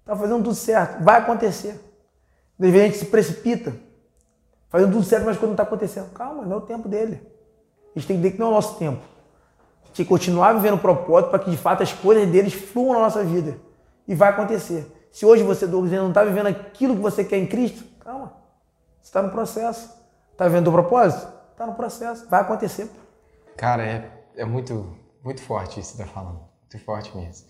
Tá 0.05 0.15
fazendo 0.15 0.43
tudo 0.45 0.55
certo, 0.55 1.03
vai 1.03 1.19
acontecer. 1.19 1.81
Às 2.61 2.71
vezes 2.71 2.81
a 2.81 2.85
gente 2.85 2.99
se 2.99 3.07
precipita, 3.07 3.75
fazendo 4.69 4.93
tudo 4.93 5.05
certo, 5.05 5.25
mas 5.25 5.37
quando 5.37 5.49
não 5.49 5.55
está 5.55 5.63
acontecendo. 5.65 6.13
Calma, 6.13 6.45
não 6.45 6.53
é 6.53 6.57
o 6.57 6.61
tempo 6.61 6.89
dele. 6.89 7.21
A 7.95 7.99
gente 7.99 8.09
tem 8.09 8.17
que 8.17 8.21
entender 8.21 8.31
que 8.33 8.39
não 8.39 8.49
é 8.49 8.51
o 8.51 8.55
nosso 8.55 8.79
tempo. 8.79 9.03
Que 9.95 10.05
continuar 10.05 10.53
vivendo 10.53 10.75
o 10.75 10.79
propósito 10.79 11.31
para 11.31 11.39
que 11.39 11.51
de 11.51 11.57
fato 11.57 11.83
as 11.83 11.93
coisas 11.93 12.29
deles 12.29 12.53
fluam 12.53 12.95
na 12.95 13.01
nossa 13.01 13.25
vida. 13.25 13.59
E 14.07 14.15
vai 14.15 14.29
acontecer. 14.29 15.09
Se 15.11 15.25
hoje 15.25 15.43
você, 15.43 15.67
Douglas, 15.67 15.93
não 15.93 16.09
está 16.09 16.23
vivendo 16.25 16.49
aquilo 16.49 16.97
que 16.97 17.01
você 17.01 17.25
quer 17.25 17.39
em 17.39 17.47
Cristo, 17.47 17.85
calma. 18.01 18.35
Você 19.01 19.09
está 19.09 19.23
no 19.23 19.31
processo. 19.31 19.89
Está 20.33 20.47
vivendo 20.47 20.69
o 20.69 20.73
propósito? 20.73 21.33
Está 21.53 21.67
no 21.67 21.75
processo. 21.75 22.29
Vai 22.29 22.41
acontecer. 22.41 22.91
Cara, 23.57 23.87
é, 23.87 24.11
é 24.37 24.45
muito, 24.45 24.97
muito 25.23 25.41
forte 25.41 25.79
isso 25.79 25.93
que 25.93 25.97
você 25.97 26.03
está 26.03 26.13
falando. 26.13 26.41
Muito 26.41 26.85
forte 26.85 27.17
mesmo. 27.17 27.47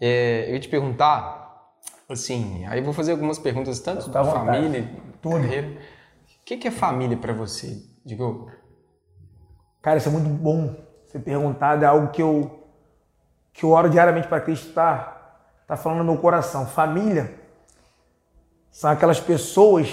É, 0.00 0.48
eu 0.48 0.54
ia 0.54 0.60
te 0.60 0.68
perguntar, 0.68 1.70
assim, 2.08 2.64
aí 2.66 2.80
vou 2.80 2.94
fazer 2.94 3.12
algumas 3.12 3.38
perguntas, 3.38 3.78
tanto 3.80 4.08
à 4.08 4.12
da 4.12 4.24
família, 4.24 4.90
carreira. 5.22 5.68
O 5.68 6.44
que, 6.44 6.56
que 6.56 6.68
é 6.68 6.70
família 6.70 7.16
para 7.16 7.34
você? 7.34 7.82
Digo, 8.04 8.50
Cara, 9.82 9.98
isso 9.98 10.08
é 10.08 10.12
muito 10.12 10.28
bom 10.28 10.76
ser 11.12 11.20
perguntado. 11.20 11.84
É 11.84 11.86
algo 11.86 12.08
que 12.08 12.22
eu, 12.22 12.66
que 13.52 13.64
eu 13.64 13.70
oro 13.70 13.90
diariamente 13.90 14.26
para 14.26 14.40
Cristo 14.40 14.68
estar 14.68 15.44
tá 15.66 15.76
falando 15.76 15.98
no 15.98 16.04
meu 16.04 16.18
coração. 16.18 16.66
Família 16.66 17.38
são 18.70 18.90
aquelas 18.90 19.20
pessoas 19.20 19.88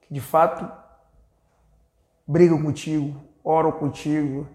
que 0.00 0.14
de 0.14 0.20
fato 0.20 0.66
brigam 2.26 2.62
contigo, 2.62 3.20
oram 3.44 3.70
contigo, 3.72 4.46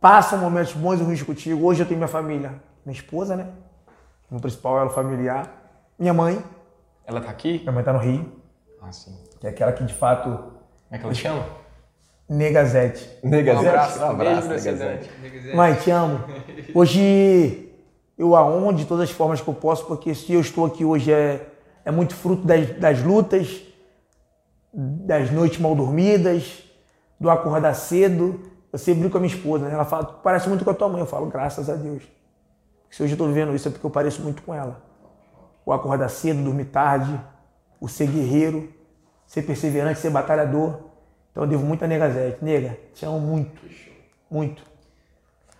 passam 0.00 0.38
momentos 0.38 0.72
bons 0.72 1.00
e 1.00 1.02
ruins 1.02 1.22
contigo. 1.22 1.66
Hoje 1.66 1.82
eu 1.82 1.86
tenho 1.86 1.98
minha 1.98 2.08
família, 2.08 2.62
minha 2.84 2.96
esposa, 2.98 3.36
né? 3.36 3.52
No 4.30 4.40
principal 4.40 4.78
elo 4.78 4.90
familiar. 4.90 5.50
Minha 5.98 6.14
mãe, 6.14 6.42
ela 7.04 7.20
tá 7.20 7.30
aqui? 7.30 7.58
minha 7.60 7.72
mãe 7.72 7.84
tá 7.84 7.92
no 7.92 7.98
Rio, 7.98 8.32
Ah, 8.80 8.90
sim. 8.90 9.16
que 9.38 9.46
é 9.46 9.50
aquela 9.50 9.72
que 9.72 9.84
de 9.84 9.94
fato 9.94 10.28
Como 10.28 10.54
é 10.90 10.98
que 10.98 11.04
ela 11.04 11.14
chama? 11.14 11.44
Negazete. 12.28 13.08
Negazete. 13.22 13.66
Um 13.66 13.68
abraço, 13.68 14.04
um 14.04 14.16
beijo 14.16 14.32
abraço, 14.32 14.48
Negazete. 14.48 15.10
Mãe, 15.54 15.74
te 15.74 15.90
amo. 15.90 16.20
Hoje 16.74 17.72
eu 18.16 18.34
a 18.36 18.46
honro 18.46 18.72
de 18.72 18.84
todas 18.84 19.04
as 19.08 19.14
formas 19.14 19.40
que 19.40 19.48
eu 19.48 19.54
posso, 19.54 19.86
porque 19.86 20.14
se 20.14 20.32
eu 20.32 20.40
estou 20.40 20.64
aqui 20.64 20.84
hoje 20.84 21.12
é, 21.12 21.48
é 21.84 21.90
muito 21.90 22.14
fruto 22.14 22.46
das, 22.46 22.70
das 22.78 23.02
lutas, 23.02 23.60
das 24.72 25.30
noites 25.30 25.58
mal 25.58 25.74
dormidas, 25.74 26.62
do 27.18 27.28
acordar 27.28 27.74
cedo. 27.74 28.40
Eu 28.72 28.78
sempre 28.78 29.00
brinco 29.00 29.12
com 29.12 29.18
a 29.18 29.20
minha 29.20 29.34
esposa, 29.34 29.66
né? 29.66 29.74
ela 29.74 29.84
fala, 29.84 30.04
"Tu 30.04 30.14
parece 30.22 30.48
muito 30.48 30.64
com 30.64 30.70
a 30.70 30.74
tua 30.74 30.88
mãe. 30.88 31.00
Eu 31.00 31.06
falo, 31.06 31.26
graças 31.26 31.68
a 31.68 31.74
Deus. 31.74 32.02
Se 32.90 33.02
hoje 33.02 33.12
eu 33.12 33.14
estou 33.14 33.28
vivendo 33.28 33.54
isso 33.54 33.68
é 33.68 33.70
porque 33.70 33.84
eu 33.84 33.90
pareço 33.90 34.22
muito 34.22 34.42
com 34.42 34.54
ela. 34.54 34.82
O 35.66 35.72
acordar 35.72 36.08
cedo, 36.08 36.42
dormir 36.42 36.66
tarde, 36.66 37.20
o 37.80 37.88
ser 37.88 38.06
guerreiro, 38.06 38.72
ser 39.26 39.42
perseverante, 39.42 39.98
ser 39.98 40.10
batalhador. 40.10 40.78
Então 41.34 41.42
eu 41.42 41.48
devo 41.48 41.66
muito 41.66 41.84
a 41.84 41.88
Negazete. 41.88 42.36
Nega, 42.42 42.78
te 42.94 43.04
amo 43.04 43.18
muito. 43.18 43.60
Muito. 44.30 44.62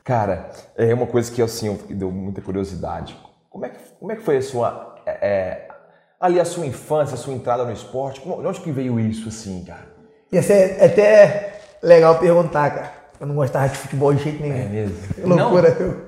Cara, 0.04 0.50
é 0.76 0.94
uma 0.94 1.06
coisa 1.06 1.32
que 1.32 1.42
assim, 1.42 1.66
eu 1.66 1.78
deu 1.90 2.12
muita 2.12 2.40
curiosidade. 2.40 3.16
Como 3.50 3.66
é 3.66 3.70
que, 3.70 3.78
como 3.98 4.12
é 4.12 4.16
que 4.16 4.22
foi 4.22 4.36
a 4.36 4.42
sua. 4.42 4.94
é, 5.04 5.10
é, 5.20 5.68
ali 6.20 6.38
a 6.38 6.44
sua 6.44 6.64
infância, 6.64 7.14
a 7.14 7.18
sua 7.18 7.34
entrada 7.34 7.64
no 7.64 7.72
esporte? 7.72 8.20
Como- 8.20 8.40
de 8.40 8.46
onde 8.46 8.60
que 8.60 8.70
veio 8.70 9.00
isso, 9.00 9.28
assim, 9.28 9.64
cara? 9.64 9.86
Ia 10.30 10.42
ser 10.42 10.80
até 10.80 11.58
legal 11.82 12.20
perguntar, 12.20 12.70
cara. 12.70 12.92
Eu 13.18 13.26
não 13.26 13.34
gostava 13.34 13.68
de 13.68 13.76
futebol 13.76 14.12
de 14.14 14.22
jeito 14.22 14.42
nenhum. 14.42 14.56
É 14.56 14.64
mesmo? 14.68 14.96
Que 15.14 15.20
loucura. 15.22 15.68
Eu, 15.68 16.06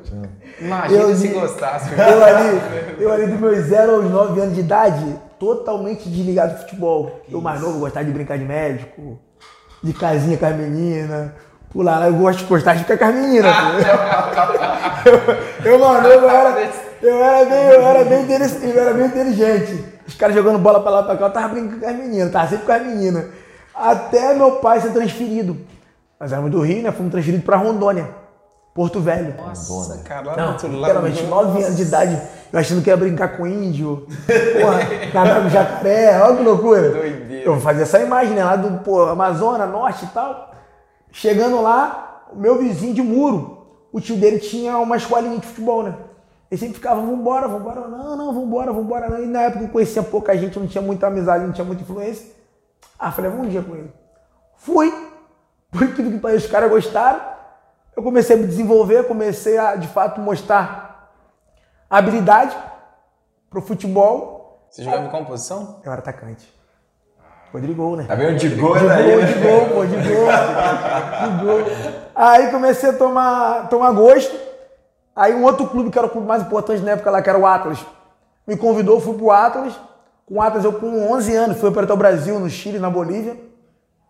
Imagina 0.61 1.03
Eu 1.03 1.17
se 1.17 1.29
gostasse. 1.29 1.91
eu 1.99 2.25
ali, 2.25 3.03
eu 3.03 3.13
ali 3.13 3.27
dos 3.27 3.41
meus 3.41 3.59
0 3.67 3.97
aos 3.97 4.11
9 4.11 4.41
anos 4.41 4.55
de 4.55 4.61
idade, 4.61 5.19
totalmente 5.41 6.09
desligado 6.09 6.55
do 6.55 6.61
futebol. 6.61 7.21
Eu 7.29 7.41
mais 7.41 7.61
novo, 7.61 7.81
gostava 7.81 8.05
de 8.05 8.13
brincar 8.13 8.39
de 8.39 8.45
médico, 8.45 9.19
de 9.83 9.93
casinha 9.93 10.37
com 10.37 10.47
as 10.47 10.57
meninas. 10.57 11.31
Pular 11.71 11.99
lá, 11.99 12.07
eu 12.07 12.15
gosto 12.15 12.39
de 12.41 12.45
postar 12.47 12.75
com 12.85 12.93
as 13.05 13.15
meninas. 13.15 13.55
pô. 13.57 13.63
eu, 15.65 15.73
eu, 15.73 15.79
mais 15.79 16.03
novo, 16.03 16.15
eu 16.15 16.31
era, 16.31 16.71
eu 17.03 17.25
era 17.25 17.45
bem, 17.45 17.65
eu 17.69 17.87
era 17.87 18.05
bem, 18.05 18.23
intele- 18.23 18.75
eu 18.75 18.81
era 18.83 18.95
bem 18.95 19.07
inteligente. 19.07 19.85
Os 20.07 20.15
caras 20.15 20.35
jogando 20.35 20.59
bola 20.59 20.81
pra 20.81 20.91
lá 20.91 21.03
pra 21.03 21.17
cá, 21.17 21.25
eu 21.27 21.31
tava 21.31 21.49
brincando 21.49 21.81
com 21.81 21.87
as 21.89 21.97
meninas, 21.97 22.33
tava 22.33 22.49
sempre 22.49 22.65
com 22.67 22.73
as 22.73 22.83
meninas. 22.83 23.27
Até 23.75 24.33
meu 24.35 24.53
pai 24.53 24.81
ser 24.81 24.91
transferido. 24.91 25.57
Nós 26.19 26.33
éramos 26.33 26.51
do 26.51 26.61
Rio, 26.63 26.83
né? 26.83 26.93
Fomos 26.93 27.11
transferidos 27.13 27.45
pra 27.45 27.57
Rondônia, 27.59 28.09
Porto 28.77 29.01
Velho. 29.01 29.35
Nossa, 29.39 30.03
cara, 30.05 30.27
lá 30.27 30.37
Não, 30.37 30.47
do 30.49 30.53
outro 30.53 30.69
lado. 30.69 30.81
literalmente, 30.81 31.23
9 31.23 31.65
anos 31.65 31.77
de 31.77 31.83
idade, 31.83 32.23
eu 32.53 32.59
achando 32.59 32.83
que 32.83 32.91
ia 32.91 32.97
brincar 32.97 33.35
com 33.35 33.47
índio, 33.47 34.07
porra, 34.61 35.41
com 35.43 35.49
jacaré, 35.49 36.21
olha 36.23 36.37
que 36.37 36.43
loucura. 36.43 36.91
Doideira. 36.91 37.45
Eu 37.47 37.59
fazia 37.59 37.85
essa 37.85 37.99
imagem, 38.01 38.35
né, 38.35 38.45
lá 38.45 38.55
do 38.55 38.85
pô, 38.85 39.05
Amazonas, 39.05 39.71
Norte 39.71 40.05
e 40.05 40.09
tal. 40.09 40.55
Chegando 41.11 41.63
lá, 41.63 42.27
o 42.31 42.37
meu 42.37 42.59
vizinho 42.59 42.93
de 42.93 43.01
muro, 43.01 43.67
o 43.91 43.99
tio 43.99 44.17
dele 44.17 44.39
tinha 44.41 44.77
uma 44.77 44.99
escolinha 44.99 45.39
de 45.39 45.47
futebol, 45.47 45.83
né? 45.83 45.95
Ele 46.51 46.61
sempre 46.61 46.75
ficava, 46.75 47.01
vambora, 47.01 47.49
vambora, 47.49 47.89
não, 47.89 48.15
não, 48.15 48.35
vambora, 48.35 48.73
vambora. 48.75 49.09
Não. 49.09 49.23
E 49.23 49.27
na 49.27 49.41
época 49.41 49.65
eu 49.65 49.69
conhecia 49.69 50.03
pouca 50.03 50.37
gente, 50.37 50.59
não 50.59 50.67
tinha 50.67 50.83
muita 50.83 51.07
amizade, 51.07 51.47
não 51.47 51.53
tinha 51.53 51.65
muita 51.65 51.83
influência. 51.83 52.27
Ah, 52.99 53.11
falei, 53.11 53.31
vamos 53.31 53.47
um 53.47 53.51
dia 53.51 53.63
com 53.63 53.75
ele. 53.75 53.91
Fui, 54.55 54.93
por 55.71 55.83
incrível 55.83 56.13
que 56.13 56.19
pareça, 56.19 56.45
os 56.45 56.53
caras 56.53 56.71
gostaram. 56.71 57.36
Eu 57.97 58.03
comecei 58.03 58.37
a 58.37 58.39
me 58.39 58.47
desenvolver, 58.47 59.09
comecei 59.09 59.57
a, 59.57 59.75
de 59.75 59.89
fato, 59.89 60.21
mostrar 60.21 61.11
habilidade 61.89 62.55
pro 63.49 63.63
futebol. 63.63 64.67
Você 64.69 64.85
jogava 64.85 65.07
em 65.07 65.09
qual 65.09 65.25
posição? 65.25 65.81
Eu 65.83 65.91
era 65.91 66.03
atacante. 66.03 66.55
Foi 67.51 67.61
de 67.63 67.73
gol, 67.73 67.97
né? 67.97 68.05
Tá 68.07 68.15
vendo? 68.15 68.37
De 68.37 68.49
gol 68.51 68.77
De 68.77 68.85
é 68.85 68.89
daí. 68.89 69.11
gol, 69.11 69.25
de 69.25 69.35
gol, 69.35 69.61
pô, 69.71 69.87
de 69.87 69.97
gol. 69.97 70.27
De 71.23 71.45
gol. 71.45 71.93
Aí 72.15 72.51
comecei 72.51 72.91
a 72.91 72.93
tomar, 72.93 73.69
tomar 73.71 73.93
gosto. 73.93 74.37
Aí 75.15 75.33
um 75.35 75.45
outro 75.45 75.67
clube, 75.69 75.91
que 75.91 75.97
era 75.97 76.07
o 76.07 76.11
clube 76.11 76.27
mais 76.27 76.43
importante 76.43 76.83
na 76.83 76.91
época 76.91 77.11
lá, 77.11 77.23
que 77.23 77.31
era 77.31 77.39
o 77.39 77.47
Atlas, 77.47 77.79
me 78.47 78.59
convidou, 78.59 79.01
fui 79.01 79.17
pro 79.17 79.31
Atlas. 79.31 79.73
Com 80.27 80.35
o 80.35 80.43
Atlas 80.43 80.65
eu 80.65 80.73
com 80.75 81.11
11 81.13 81.35
anos, 81.35 81.59
fui 81.59 81.71
para 81.71 81.91
o 81.91 81.97
Brasil, 81.97 82.39
no 82.39 82.51
Chile, 82.51 82.79
na 82.79 82.91
Bolívia. 82.91 83.46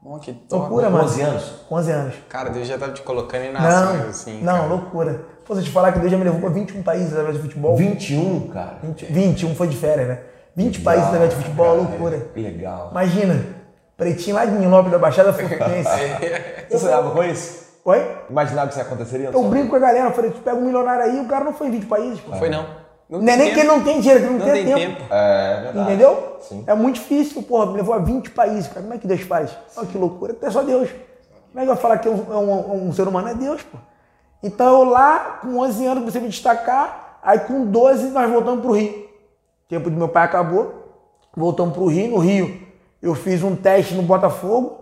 Oh, 0.05 0.19
que 0.19 0.33
top. 0.33 0.61
Loucura, 0.63 0.89
mano. 0.91 1.05
11 1.05 1.21
anos? 1.23 1.45
Com 1.69 1.75
11 1.77 1.91
anos. 1.91 2.15
Cara, 2.29 2.51
Deus 2.51 2.67
já 2.69 2.79
tava 2.79 2.93
te 2.93 3.03
colocando 3.03 3.43
em 3.43 3.53
Não, 3.53 3.61
nações, 3.61 4.09
assim. 4.09 4.41
não, 4.43 4.55
cara. 4.55 4.67
loucura. 4.67 5.21
Pô, 5.45 5.55
se 5.55 5.61
eu 5.61 5.65
te 5.65 5.71
falar 5.71 5.93
que 5.93 5.99
Deus 5.99 6.11
já 6.11 6.17
me 6.19 6.25
levou 6.25 6.41
para 6.41 6.51
21 6.51 6.83
países 6.83 7.13
através 7.13 7.37
do 7.37 7.43
futebol. 7.43 7.77
21, 7.77 8.49
cara. 8.49 8.79
20, 8.83 9.05
21 9.07 9.55
foi 9.55 9.67
de 9.69 9.77
férias, 9.77 10.09
né? 10.09 10.21
20 10.55 10.81
países 10.81 11.07
através 11.07 11.35
do 11.35 11.37
futebol, 11.37 11.67
cara, 11.67 11.89
loucura. 11.89 12.19
Que 12.33 12.41
legal. 12.41 12.89
Imagina, 12.93 13.45
pretinho 13.97 14.37
lá 14.37 14.45
de 14.45 14.53
Nilópolis 14.53 14.93
da 14.93 14.99
Baixada 14.99 15.33
Fluminense. 15.33 15.91
Você 16.71 16.79
sonhava 16.79 17.11
com 17.11 17.23
isso? 17.25 17.67
Oi? 17.85 18.17
Imaginava 18.31 18.67
que 18.69 18.75
isso 18.75 18.83
aconteceria? 18.83 19.31
Eu 19.33 19.45
brinco 19.45 19.71
com 19.71 19.77
a 19.77 19.81
galera, 19.81 20.09
eu 20.09 20.13
falei, 20.13 20.31
tu 20.31 20.41
pega 20.41 20.57
um 20.57 20.65
milionário 20.65 21.05
aí, 21.05 21.21
o 21.21 21.29
cara 21.29 21.45
não 21.45 21.53
foi 21.53 21.69
em 21.69 21.73
20 21.73 21.87
países. 21.87 22.21
Pô. 22.21 22.35
Foi 22.37 22.49
não. 22.49 22.67
Não 23.09 23.21
Não 23.21 23.25
é 23.33 23.37
tem 23.37 23.45
nem 23.45 23.55
que 23.55 23.61
ele 23.61 23.69
tempo. 23.69 23.77
não 23.79 23.85
tem 23.85 24.01
dinheiro, 24.01 24.21
que 24.21 24.27
ele 24.27 24.39
não, 24.39 24.47
Não 24.47 24.53
tem, 24.55 24.65
tem 24.65 24.75
tempo. 24.75 24.97
tempo. 25.01 25.15
É 25.15 25.61
verdade. 25.63 25.79
Entendeu? 25.81 26.37
Sim. 26.41 26.65
É 26.67 26.75
muito 26.75 26.95
difícil, 26.97 27.43
porra, 27.43 27.67
me 27.67 27.75
levou 27.75 27.95
a 27.95 27.99
20 27.99 28.31
países, 28.31 28.67
cara. 28.67 28.81
Como 28.83 28.95
é 28.95 28.99
que 28.99 29.07
Deus 29.07 29.21
faz? 29.23 29.57
Olha 29.77 29.87
que 29.87 29.97
loucura. 29.97 30.37
É 30.43 30.51
só 30.51 30.63
Deus. 30.63 30.89
Como 30.91 31.59
é 31.59 31.61
que 31.61 31.67
vai 31.69 31.77
falar 31.77 31.99
que 31.99 32.09
é 32.09 32.11
um, 32.11 32.33
é 32.33 32.37
um- 32.37 32.89
um 32.89 32.93
ser 32.93 33.07
humano? 33.07 33.29
É 33.29 33.35
Deus, 33.35 33.63
pô. 33.63 33.79
Então 34.43 34.67
eu 34.81 34.85
lá, 34.85 35.39
com 35.41 35.57
11 35.59 35.85
anos, 35.87 36.01
comecei 36.01 36.21
a 36.21 36.25
me 36.25 36.31
destacar. 36.31 37.19
Aí 37.23 37.39
com 37.41 37.65
12 37.67 38.09
nós 38.11 38.29
voltamos 38.31 38.61
pro 38.61 38.73
Rio. 38.73 38.91
O 38.93 39.69
tempo 39.69 39.89
do 39.89 39.97
meu 39.97 40.09
pai 40.09 40.25
acabou. 40.25 40.75
Voltamos 41.37 41.75
pro 41.75 41.87
Rio. 41.87 42.11
No 42.11 42.19
Rio 42.19 42.61
eu 43.01 43.15
fiz 43.15 43.43
um 43.43 43.55
teste 43.55 43.95
no 43.95 44.03
Botafogo. 44.03 44.81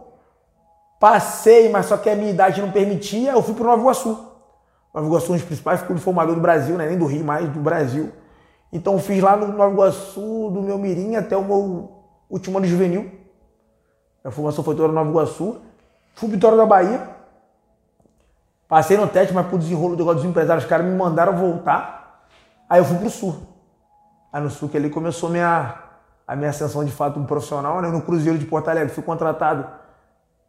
Passei, 0.98 1.68
mas 1.68 1.87
só 1.87 1.96
que 1.96 2.08
a 2.08 2.16
minha 2.16 2.30
idade 2.30 2.60
não 2.62 2.70
permitia. 2.70 3.32
Eu 3.32 3.42
fui 3.42 3.54
pro 3.54 3.64
Nova 3.64 3.80
Iguaçu. 3.82 4.18
Nova 4.94 5.09
Iguaçu 5.09 5.33
um 5.33 5.35
dos 5.35 5.44
principais 5.44 5.83
clubes 5.83 6.04
formadores 6.04 6.37
do 6.37 6.42
Brasil, 6.42 6.76
né? 6.76 6.87
nem 6.87 6.96
do 6.96 7.07
Rio, 7.07 7.24
mas 7.24 7.48
do 7.48 7.59
Brasil. 7.59 8.12
Então 8.72 8.98
fiz 9.00 9.20
lá 9.20 9.37
no 9.37 9.48
Nova 9.48 9.72
Iguaçu, 9.72 10.50
do 10.50 10.62
meu 10.62 10.78
mirim 10.78 11.16
até 11.16 11.37
o 11.37 11.44
meu 11.44 11.90
último 12.30 12.59
ano 12.59 12.66
juvenil. 12.66 13.11
A 14.24 14.30
formação 14.30 14.62
foi 14.62 14.76
toda 14.76 14.88
no 14.88 14.94
Nova 14.94 15.11
Iguaçu. 15.11 15.61
Fui 16.14 16.28
Vitória 16.28 16.57
da 16.57 16.64
Bahia. 16.64 17.11
Passei 18.68 18.96
no 18.96 19.09
teste, 19.09 19.35
mas 19.35 19.46
por 19.48 19.59
desenrolo 19.59 19.96
do 19.96 20.14
dos 20.14 20.24
empresários, 20.24 20.64
os 20.64 20.70
caras 20.70 20.87
me 20.87 20.94
mandaram 20.94 21.37
voltar. 21.37 22.24
Aí 22.70 22.80
eu 22.80 22.85
fui 22.85 22.96
pro 22.96 23.11
Sul. 23.11 23.37
Aí 24.33 24.40
no 24.40 24.48
Sul 24.48 24.68
que 24.68 24.76
ali 24.76 24.88
começou 24.88 25.28
minha, 25.28 25.74
a 26.26 26.37
minha 26.37 26.50
ascensão 26.50 26.85
de 26.85 26.92
fato 26.92 27.14
como 27.14 27.26
profissional, 27.26 27.83
né? 27.83 27.88
No 27.88 28.00
Cruzeiro 28.00 28.38
de 28.38 28.46
Porto 28.46 28.68
Alegre. 28.68 28.94
Fui 28.94 29.02
contratado 29.02 29.66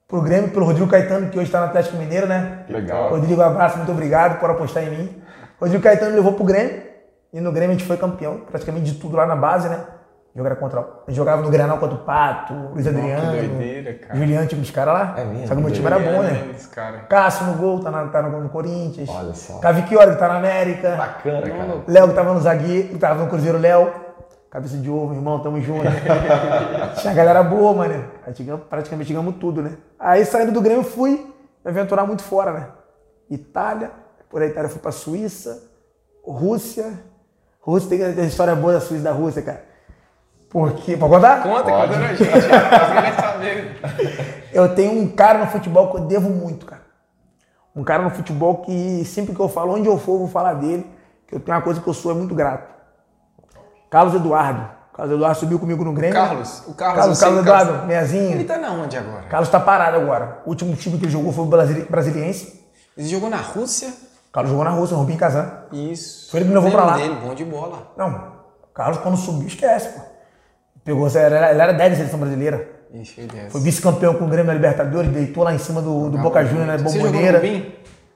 pro 0.08 0.22
Grêmio, 0.22 0.52
pelo 0.52 0.66
Rodrigo 0.66 0.90
Caetano, 0.90 1.30
que 1.30 1.38
hoje 1.38 1.48
está 1.48 1.60
no 1.60 1.66
Atlético 1.68 1.98
Mineiro, 1.98 2.28
né? 2.28 2.66
Legal. 2.70 3.10
Rodrigo, 3.10 3.42
abraço, 3.42 3.78
muito 3.78 3.92
obrigado 3.92 4.40
por 4.40 4.50
apostar 4.50 4.84
em 4.84 4.90
mim. 4.90 5.22
Rodrigo 5.60 5.84
Caetano 5.84 6.12
me 6.12 6.18
levou 6.18 6.34
pro 6.34 6.44
Grêmio. 6.44 6.84
E 7.34 7.42
no 7.42 7.52
Grêmio 7.52 7.76
a 7.76 7.78
gente 7.78 7.88
foi 7.88 7.98
campeão, 7.98 8.42
praticamente 8.50 8.92
de 8.92 9.00
tudo 9.00 9.18
lá 9.18 9.26
na 9.26 9.36
base, 9.36 9.68
né? 9.68 9.80
Jogava 10.36 10.56
contra. 10.58 10.80
A 10.82 10.84
gente 11.08 11.16
jogava 11.16 11.42
no 11.42 11.50
Granal 11.50 11.78
contra 11.78 11.96
o 11.96 12.00
Pato, 12.00 12.54
Luiz 12.74 12.86
Adriano. 12.86 13.32
Que 13.32 13.48
doideira, 13.48 13.94
cara. 13.94 14.20
Juliano, 14.20 14.48
tinha 14.48 14.60
uns 14.62 14.70
caras 14.70 14.94
lá. 14.94 15.14
É 15.18 15.24
mesmo? 15.24 15.48
Só 15.48 15.54
que 15.54 15.62
o 15.62 15.64
meu 15.64 15.72
time 15.72 15.88
era 15.88 15.98
bom, 15.98 16.24
É, 16.24 16.32
né? 16.32 16.56
Cara. 16.74 16.98
Cássio 17.10 17.46
no 17.48 17.54
gol, 17.54 17.80
tá, 17.80 17.90
na, 17.90 18.06
tá 18.08 18.22
no, 18.22 18.42
no 18.42 18.50
Corinthians. 18.50 19.10
Olha 19.10 19.34
só. 19.34 19.60
Cavicchioli, 19.60 20.12
que 20.12 20.18
tá 20.18 20.28
na 20.28 20.36
América. 20.36 20.96
Bacana, 20.98 21.42
cara. 21.42 21.84
Léo, 21.88 22.08
que 22.10 22.14
tava 22.14 22.34
no 22.34 22.42
zagueiro, 22.42 22.98
tava 22.98 23.24
no 23.24 23.30
Cruzeiro, 23.30 23.58
Léo. 23.58 23.90
Cabeça 24.56 24.78
de 24.78 24.90
ovo, 24.90 25.14
irmão, 25.14 25.38
tamo 25.40 25.60
junto. 25.60 25.84
Tinha 27.02 27.12
a 27.12 27.14
galera 27.14 27.44
boa, 27.44 27.74
mano. 27.74 28.06
A 28.26 28.32
praticamente 28.58 29.12
ganhamos 29.12 29.36
tudo, 29.36 29.62
né? 29.62 29.76
Aí 30.00 30.24
saindo 30.24 30.54
do 30.54 30.62
Grêmio, 30.62 30.82
fui 30.82 31.30
me 31.62 31.72
aventurar 31.72 32.06
muito 32.06 32.24
fora, 32.24 32.54
né? 32.54 32.68
Itália, 33.30 33.92
por 34.30 34.42
a 34.42 34.46
Itália 34.46 34.70
fui 34.70 34.80
pra 34.80 34.94
Suíça, 34.94 35.62
Rússia. 36.24 36.94
Rússia 37.60 37.90
tem 37.90 38.14
tem 38.14 38.28
história 38.28 38.56
boa 38.56 38.72
da 38.72 38.80
Suíça 38.80 39.02
e 39.02 39.04
da 39.04 39.12
Rússia, 39.12 39.42
cara. 39.42 39.66
Porque, 40.50 40.96
pode 40.96 41.14
contar? 41.14 41.44
Conta, 41.44 41.70
conta 41.70 41.88
pra 41.90 42.14
gente. 42.14 42.24
Eu 44.56 44.74
tenho 44.74 45.02
um 45.02 45.10
cara 45.10 45.40
no 45.40 45.48
futebol 45.48 45.92
que 45.92 45.98
eu 45.98 46.06
devo 46.06 46.30
muito, 46.30 46.66
cara. 46.66 46.84
Um 47.76 47.84
cara 47.84 48.04
no 48.04 48.10
futebol 48.10 48.60
que 48.60 49.04
sempre 49.04 49.36
que 49.36 49.42
eu 49.42 49.50
falo, 49.50 49.74
onde 49.74 49.90
eu 49.90 49.98
for, 49.98 50.14
eu 50.14 50.20
vou 50.20 50.30
falar 50.30 50.54
dele. 50.54 50.90
Que 51.28 51.36
eu 51.36 51.42
tenho 51.42 51.58
uma 51.58 51.62
coisa 51.62 51.82
que 51.82 51.90
eu 51.90 51.94
sou 51.94 52.10
é 52.10 52.16
muito 52.16 52.34
grato. 52.34 52.75
Carlos 53.96 54.14
Eduardo. 54.14 54.70
Carlos 54.94 55.16
Eduardo 55.16 55.40
subiu 55.40 55.58
comigo 55.58 55.82
no 55.86 55.94
Grêmio. 55.94 56.14
Carlos, 56.16 56.64
o 56.68 56.74
Carlos, 56.74 57.00
Carlos, 57.00 57.20
Carlos 57.22 57.40
o 57.42 57.44
Carlos. 57.46 57.64
Eduardo, 57.70 57.88
meiazinho. 57.88 58.32
Ele 58.32 58.44
tá 58.44 58.58
na 58.58 58.72
onde 58.72 58.98
agora? 58.98 59.24
Carlos 59.30 59.48
tá 59.48 59.58
parado 59.58 59.96
agora. 59.96 60.40
O 60.46 60.50
último 60.50 60.76
time 60.76 60.98
que 60.98 61.06
ele 61.06 61.12
jogou 61.14 61.32
foi 61.32 61.46
o 61.46 61.48
Brasili- 61.48 61.86
Brasiliense. 61.90 62.62
Ele 62.98 63.08
jogou 63.08 63.30
na 63.30 63.38
Rússia? 63.38 63.94
Carlos 64.34 64.52
jogou 64.52 64.66
na 64.66 64.72
Rússia, 64.72 64.96
no 64.98 65.04
Rubim 65.04 65.16
Kazan. 65.16 65.50
Isso. 65.72 66.30
Foi 66.30 66.42
ele 66.42 66.50
que 66.50 66.54
me 66.54 66.62
levou 66.62 66.72
pra 66.78 66.84
lá. 66.84 66.98
dele, 66.98 67.16
bom 67.24 67.34
de 67.34 67.46
bola. 67.46 67.94
Não, 67.96 68.34
Carlos 68.74 68.98
quando 68.98 69.16
subiu, 69.16 69.48
esquece, 69.48 69.88
pô. 69.98 70.02
Pegou, 70.84 71.08
ele 71.08 71.18
era, 71.20 71.52
ele 71.52 71.62
era 71.62 71.72
10 71.74 71.92
da 71.92 71.96
seleção 71.96 72.20
brasileira. 72.20 72.68
Ixi, 72.94 73.22
ele 73.22 73.40
é. 73.46 73.50
Foi 73.50 73.62
vice-campeão 73.62 74.16
com 74.16 74.26
o 74.26 74.28
Grêmio 74.28 74.48
na 74.48 74.54
Libertadores, 74.56 75.10
deitou 75.10 75.42
lá 75.46 75.54
em 75.54 75.58
cima 75.58 75.82
do, 75.82 76.10
do 76.10 76.18
Boca 76.18 76.44
Juniors 76.44 76.68
na 76.68 76.78
jogou 76.78 76.94
no 76.96 77.00
bomboneira. 77.00 77.42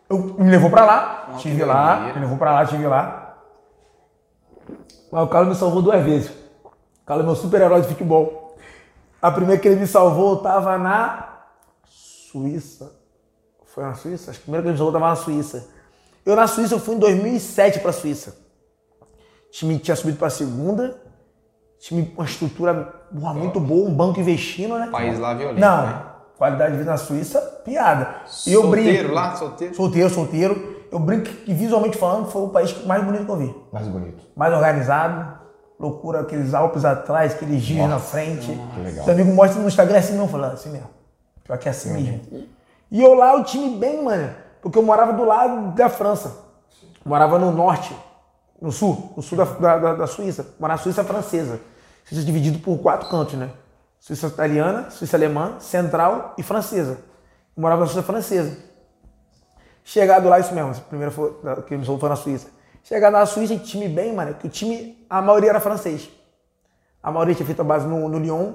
Eu, 0.09 0.17
me 0.37 0.51
levou 0.51 0.69
pra 0.69 0.83
lá, 0.83 1.29
tive 1.37 1.63
lá, 1.63 2.11
me 2.13 2.19
levou 2.19 2.37
pra 2.37 2.51
lá, 2.51 2.65
tive 2.65 2.85
lá. 2.85 3.27
Mas 5.11 5.23
o 5.23 5.27
Carlos 5.27 5.53
me 5.53 5.59
salvou 5.59 5.81
duas 5.81 6.03
vezes. 6.03 6.29
O 6.63 7.05
Carlos 7.05 7.25
é 7.25 7.27
meu 7.27 7.35
super-herói 7.35 7.81
de 7.81 7.87
futebol. 7.87 8.57
A 9.21 9.31
primeira 9.31 9.61
que 9.61 9.67
ele 9.67 9.79
me 9.79 9.87
salvou, 9.87 10.33
eu 10.33 10.37
tava 10.37 10.77
na 10.77 11.39
Suíça. 11.85 12.91
Foi 13.65 13.83
na 13.83 13.95
Suíça? 13.95 14.31
Acho 14.31 14.39
que 14.39 14.43
a 14.43 14.45
primeira 14.45 14.63
que 14.63 14.67
ele 14.69 14.73
me 14.73 14.77
salvou 14.77 14.93
eu 14.93 14.99
tava 14.99 15.09
na 15.09 15.15
Suíça. 15.15 15.67
Eu 16.25 16.35
na 16.35 16.47
Suíça, 16.47 16.75
eu 16.75 16.79
fui 16.79 16.95
em 16.95 16.99
2007 16.99 17.79
pra 17.79 17.91
Suíça. 17.91 18.37
O 19.01 19.51
time 19.51 19.79
tinha 19.79 19.95
subido 19.95 20.17
pra 20.17 20.29
segunda. 20.29 21.01
Time 21.79 22.05
com 22.05 22.21
uma 22.21 22.25
estrutura 22.25 22.73
porra, 22.73 23.33
muito 23.33 23.59
boa, 23.59 23.89
um 23.89 23.93
banco 23.93 24.19
investindo, 24.19 24.77
né? 24.77 24.89
País 24.91 25.17
lá 25.17 25.33
violento. 25.33 25.59
Não, 25.59 25.85
né? 25.85 26.05
qualidade 26.39 26.71
de 26.71 26.77
vida 26.79 26.91
na 26.91 26.97
Suíça, 26.97 27.41
piada. 27.65 28.15
E 28.47 28.53
eu 28.53 28.61
solteiro 28.61 28.97
brinco. 28.97 29.13
lá, 29.13 29.35
solteiro? 29.35 29.75
Solteiro, 29.75 30.09
solteiro. 30.09 30.78
Eu 30.91 30.99
brinco 30.99 31.25
que 31.25 31.53
visualmente 31.53 31.97
falando 31.97 32.29
foi 32.31 32.41
o 32.43 32.49
país 32.49 32.85
mais 32.85 33.03
bonito 33.03 33.25
que 33.25 33.31
eu 33.31 33.37
vi. 33.37 33.55
Mais 33.71 33.87
bonito. 33.87 34.23
Mais 34.35 34.53
organizado, 34.53 35.39
loucura, 35.79 36.21
aqueles 36.21 36.53
Alpes 36.53 36.83
atrás, 36.85 37.33
aqueles 37.33 37.63
rios 37.63 37.87
na 37.89 37.99
frente. 37.99 38.47
que 38.73 38.79
legal. 38.81 39.03
Os 39.05 39.09
amigos 39.09 39.33
mostram 39.33 39.61
no 39.61 39.67
Instagram 39.67 39.95
é 39.95 39.99
assim 39.99 40.13
mesmo, 40.13 40.27
falando 40.27 40.53
assim 40.53 40.69
mesmo. 40.69 40.87
Pior 41.43 41.57
que 41.57 41.67
é 41.67 41.71
assim 41.71 41.93
mesmo. 41.93 42.47
E 42.91 43.01
eu 43.01 43.13
lá, 43.13 43.35
o 43.35 43.43
time 43.43 43.77
bem, 43.77 44.03
mano, 44.03 44.29
porque 44.61 44.77
eu 44.77 44.83
morava 44.83 45.13
do 45.13 45.23
lado 45.23 45.75
da 45.75 45.89
França. 45.89 46.47
Morava 47.05 47.37
no 47.39 47.51
norte, 47.51 47.95
no 48.61 48.71
sul, 48.71 49.13
no 49.15 49.21
sul 49.23 49.37
da, 49.37 49.45
da, 49.45 49.77
da- 49.77 49.93
da 49.95 50.07
Suíça. 50.07 50.45
Morava 50.59 50.77
na 50.79 50.83
Suíça 50.83 51.03
francesa. 51.03 51.59
Suíça 52.03 52.23
dividido 52.25 52.59
por 52.59 52.77
quatro 52.79 53.07
cantos, 53.09 53.35
né? 53.35 53.49
Suíça 53.99 54.27
italiana, 54.27 54.89
Suíça 54.89 55.15
alemã, 55.15 55.53
central 55.59 56.33
e 56.37 56.43
francesa. 56.43 56.93
Eu 57.55 57.61
morava 57.61 57.81
na 57.81 57.87
Suíça 57.87 58.03
francesa. 58.03 58.57
Chegado 59.89 60.29
lá, 60.29 60.39
isso 60.39 60.53
mesmo, 60.53 60.75
primeiro 60.87 61.11
foi, 61.11 61.35
que 61.65 61.75
me 61.75 61.83
foi 61.83 62.09
na 62.09 62.15
Suíça. 62.15 62.47
Chegado 62.83 63.13
na 63.13 63.25
Suíça, 63.25 63.57
time 63.57 63.87
bem, 63.87 64.13
mano, 64.13 64.35
que 64.35 64.45
o 64.45 64.49
time, 64.49 65.03
a 65.09 65.19
maioria 65.19 65.49
era 65.49 65.59
francês. 65.59 66.07
A 67.01 67.09
maioria 67.09 67.33
tinha 67.33 67.45
feito 67.47 67.61
a 67.61 67.65
base 67.65 67.87
no, 67.87 68.07
no 68.07 68.19
Lyon. 68.19 68.53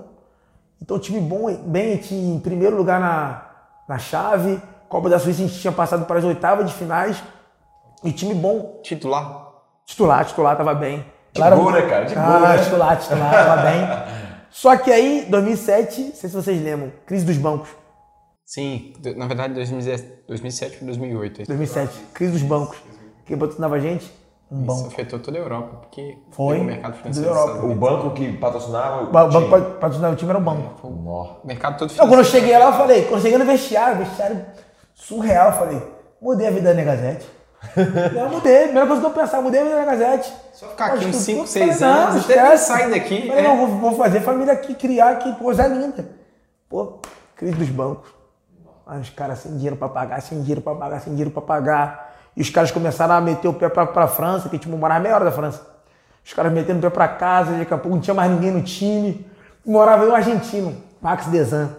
Então, 0.81 0.97
time 0.97 1.19
bom, 1.19 1.53
bem, 1.67 1.97
tinha 1.97 2.37
em 2.37 2.39
primeiro 2.39 2.77
lugar 2.77 3.01
na, 3.01 3.51
na 3.89 3.99
chave. 3.99 4.63
Copa 4.89 5.09
da 5.09 5.19
Suíça, 5.19 5.43
a 5.43 5.47
gente 5.49 5.59
tinha 5.59 5.73
passado 5.73 6.05
para 6.05 6.21
as 6.21 6.25
oitavas 6.25 6.69
de 6.71 6.73
finais. 6.73 7.21
E 8.05 8.13
time 8.13 8.33
bom, 8.33 8.79
Titular? 8.85 9.49
Titular, 9.85 10.25
titular 10.25 10.57
tava 10.57 10.73
bem. 10.73 11.05
De 11.33 11.43
boa, 11.43 11.73
né, 11.73 11.83
cara? 11.83 12.05
De 12.05 12.17
ah, 12.17 12.23
boa, 12.23 12.49
né? 12.49 12.59
titular, 12.59 12.97
titular, 12.97 13.33
tava 13.33 13.63
bem. 13.63 13.81
Só 14.51 14.77
que 14.77 14.93
aí, 14.93 15.27
2007, 15.29 16.01
não 16.01 16.13
sei 16.13 16.31
se 16.31 16.37
vocês 16.37 16.63
lembram, 16.63 16.93
crise 17.05 17.25
dos 17.25 17.37
bancos. 17.39 17.71
Sim, 18.45 18.93
na 19.17 19.27
verdade 19.27 19.55
2017 19.55 20.25
2007 20.29 20.77
para 20.79 20.87
2008. 20.87 21.43
Isso 21.43 21.49
2007, 21.49 22.01
crise 22.13 22.33
dos 22.33 22.43
bancos. 22.43 22.77
Quem 23.27 23.39
patrocinava 23.39 23.77
a 23.77 23.79
gente? 23.81 24.13
Um 24.53 24.63
banco. 24.63 24.87
afetou 24.89 25.19
toda 25.19 25.39
a 25.39 25.41
Europa, 25.41 25.77
porque 25.79 26.19
Foi, 26.31 26.61
o 26.61 26.65
mercado 26.65 26.95
financeiro 26.99 27.29
toda 27.31 27.41
a 27.41 27.45
Europa. 27.57 27.67
O 27.67 27.75
banco 27.75 28.11
que 28.15 28.33
patrocinava 28.35 28.97
O 29.03 29.05
o 29.05 29.09
o 29.09 29.11
banco 29.13 29.31
time. 29.39 29.49
pa- 29.51 29.61
patrocinava 29.81 30.13
o 30.13 30.17
time 30.17 30.31
era 30.31 30.39
um 30.39 30.43
banco. 30.45 30.91
Nó. 30.91 31.41
O 31.43 31.47
mercado 31.47 31.79
todo 31.79 31.91
Não, 31.91 31.97
quando 31.97 32.19
eu 32.21 32.25
financeiro. 32.25 32.47
cheguei 32.47 32.59
lá, 32.59 32.67
eu 32.67 32.73
falei, 32.75 33.03
quando 33.05 33.15
eu 33.17 33.21
cheguei 33.23 33.39
no 33.39 33.45
vestiário, 33.47 33.99
vestiário 34.05 34.45
surreal, 34.95 35.47
eu 35.51 35.57
falei, 35.57 35.83
mudei 36.21 36.47
a 36.47 36.51
vida 36.51 36.69
da 36.69 36.75
Negazete. 36.75 37.27
Eu 38.15 38.29
mudei, 38.29 38.57
a 38.59 38.63
primeira 38.65 38.87
coisa 38.87 39.01
que 39.01 39.07
eu 39.07 39.11
pensava, 39.11 39.43
mudei 39.43 39.59
a 39.63 39.65
vida 39.65 39.75
da 39.77 39.81
Negazete. 39.87 40.31
Só 40.53 40.69
ficar 40.69 40.85
aqui 40.93 40.97
uns 40.97 40.99
Acho 40.99 41.09
que 41.09 41.15
5, 41.25 41.39
tudo- 41.39 41.49
6 41.49 41.79
falei, 41.79 41.95
não, 41.95 42.03
anos, 42.11 42.25
até 42.25 42.35
nem 42.37 42.45
esquece. 42.45 42.67
sai 42.67 42.91
daqui. 42.91 43.27
Falei, 43.27 43.43
é. 43.45 43.49
não, 43.49 43.57
vou, 43.57 43.67
vou 43.79 43.93
fazer 43.97 44.21
família 44.21 44.53
aqui, 44.53 44.75
criar 44.75 45.13
aqui, 45.13 45.35
coisa 45.37 45.67
linda. 45.67 46.07
Pô, 46.69 46.99
crise 47.35 47.55
dos 47.57 47.71
bancos. 47.71 48.11
Os 48.87 49.11
caras 49.11 49.39
sem 49.39 49.53
dinheiro 49.53 49.77
pra 49.77 49.89
pagar, 49.89 50.21
sem 50.21 50.41
dinheiro 50.41 50.61
pra 50.61 50.75
pagar, 50.75 51.01
sem 51.01 51.13
dinheiro 51.13 51.31
pra 51.31 51.41
pagar. 51.41 52.15
E 52.37 52.43
os 52.43 52.51
caras 52.51 52.71
começaram 52.71 53.15
a 53.15 53.21
meter 53.21 53.49
o 53.49 53.55
pé 53.55 53.69
pra, 53.69 53.87
pra 53.87 54.07
França, 54.07 54.49
que 54.49 54.57
a 54.57 54.59
gente 54.59 54.69
morava 54.69 55.01
meia 55.01 55.15
hora 55.15 55.25
da 55.25 55.33
França. 55.33 55.67
Os 56.25 56.33
caras 56.33 56.53
metendo 56.53 56.79
o 56.79 56.83
pé 56.83 56.91
pra 56.91 57.09
casa, 57.09 57.53
daqui 57.53 57.73
a 57.73 57.79
pouco 57.79 57.95
não 57.95 58.01
tinha 58.01 58.15
mais 58.15 58.31
ninguém 58.31 58.51
no 58.51 58.63
time. 58.63 59.27
Morava 59.65 60.05
um 60.05 60.15
argentino, 60.15 60.77
Max 61.01 61.27
Desan. 61.27 61.71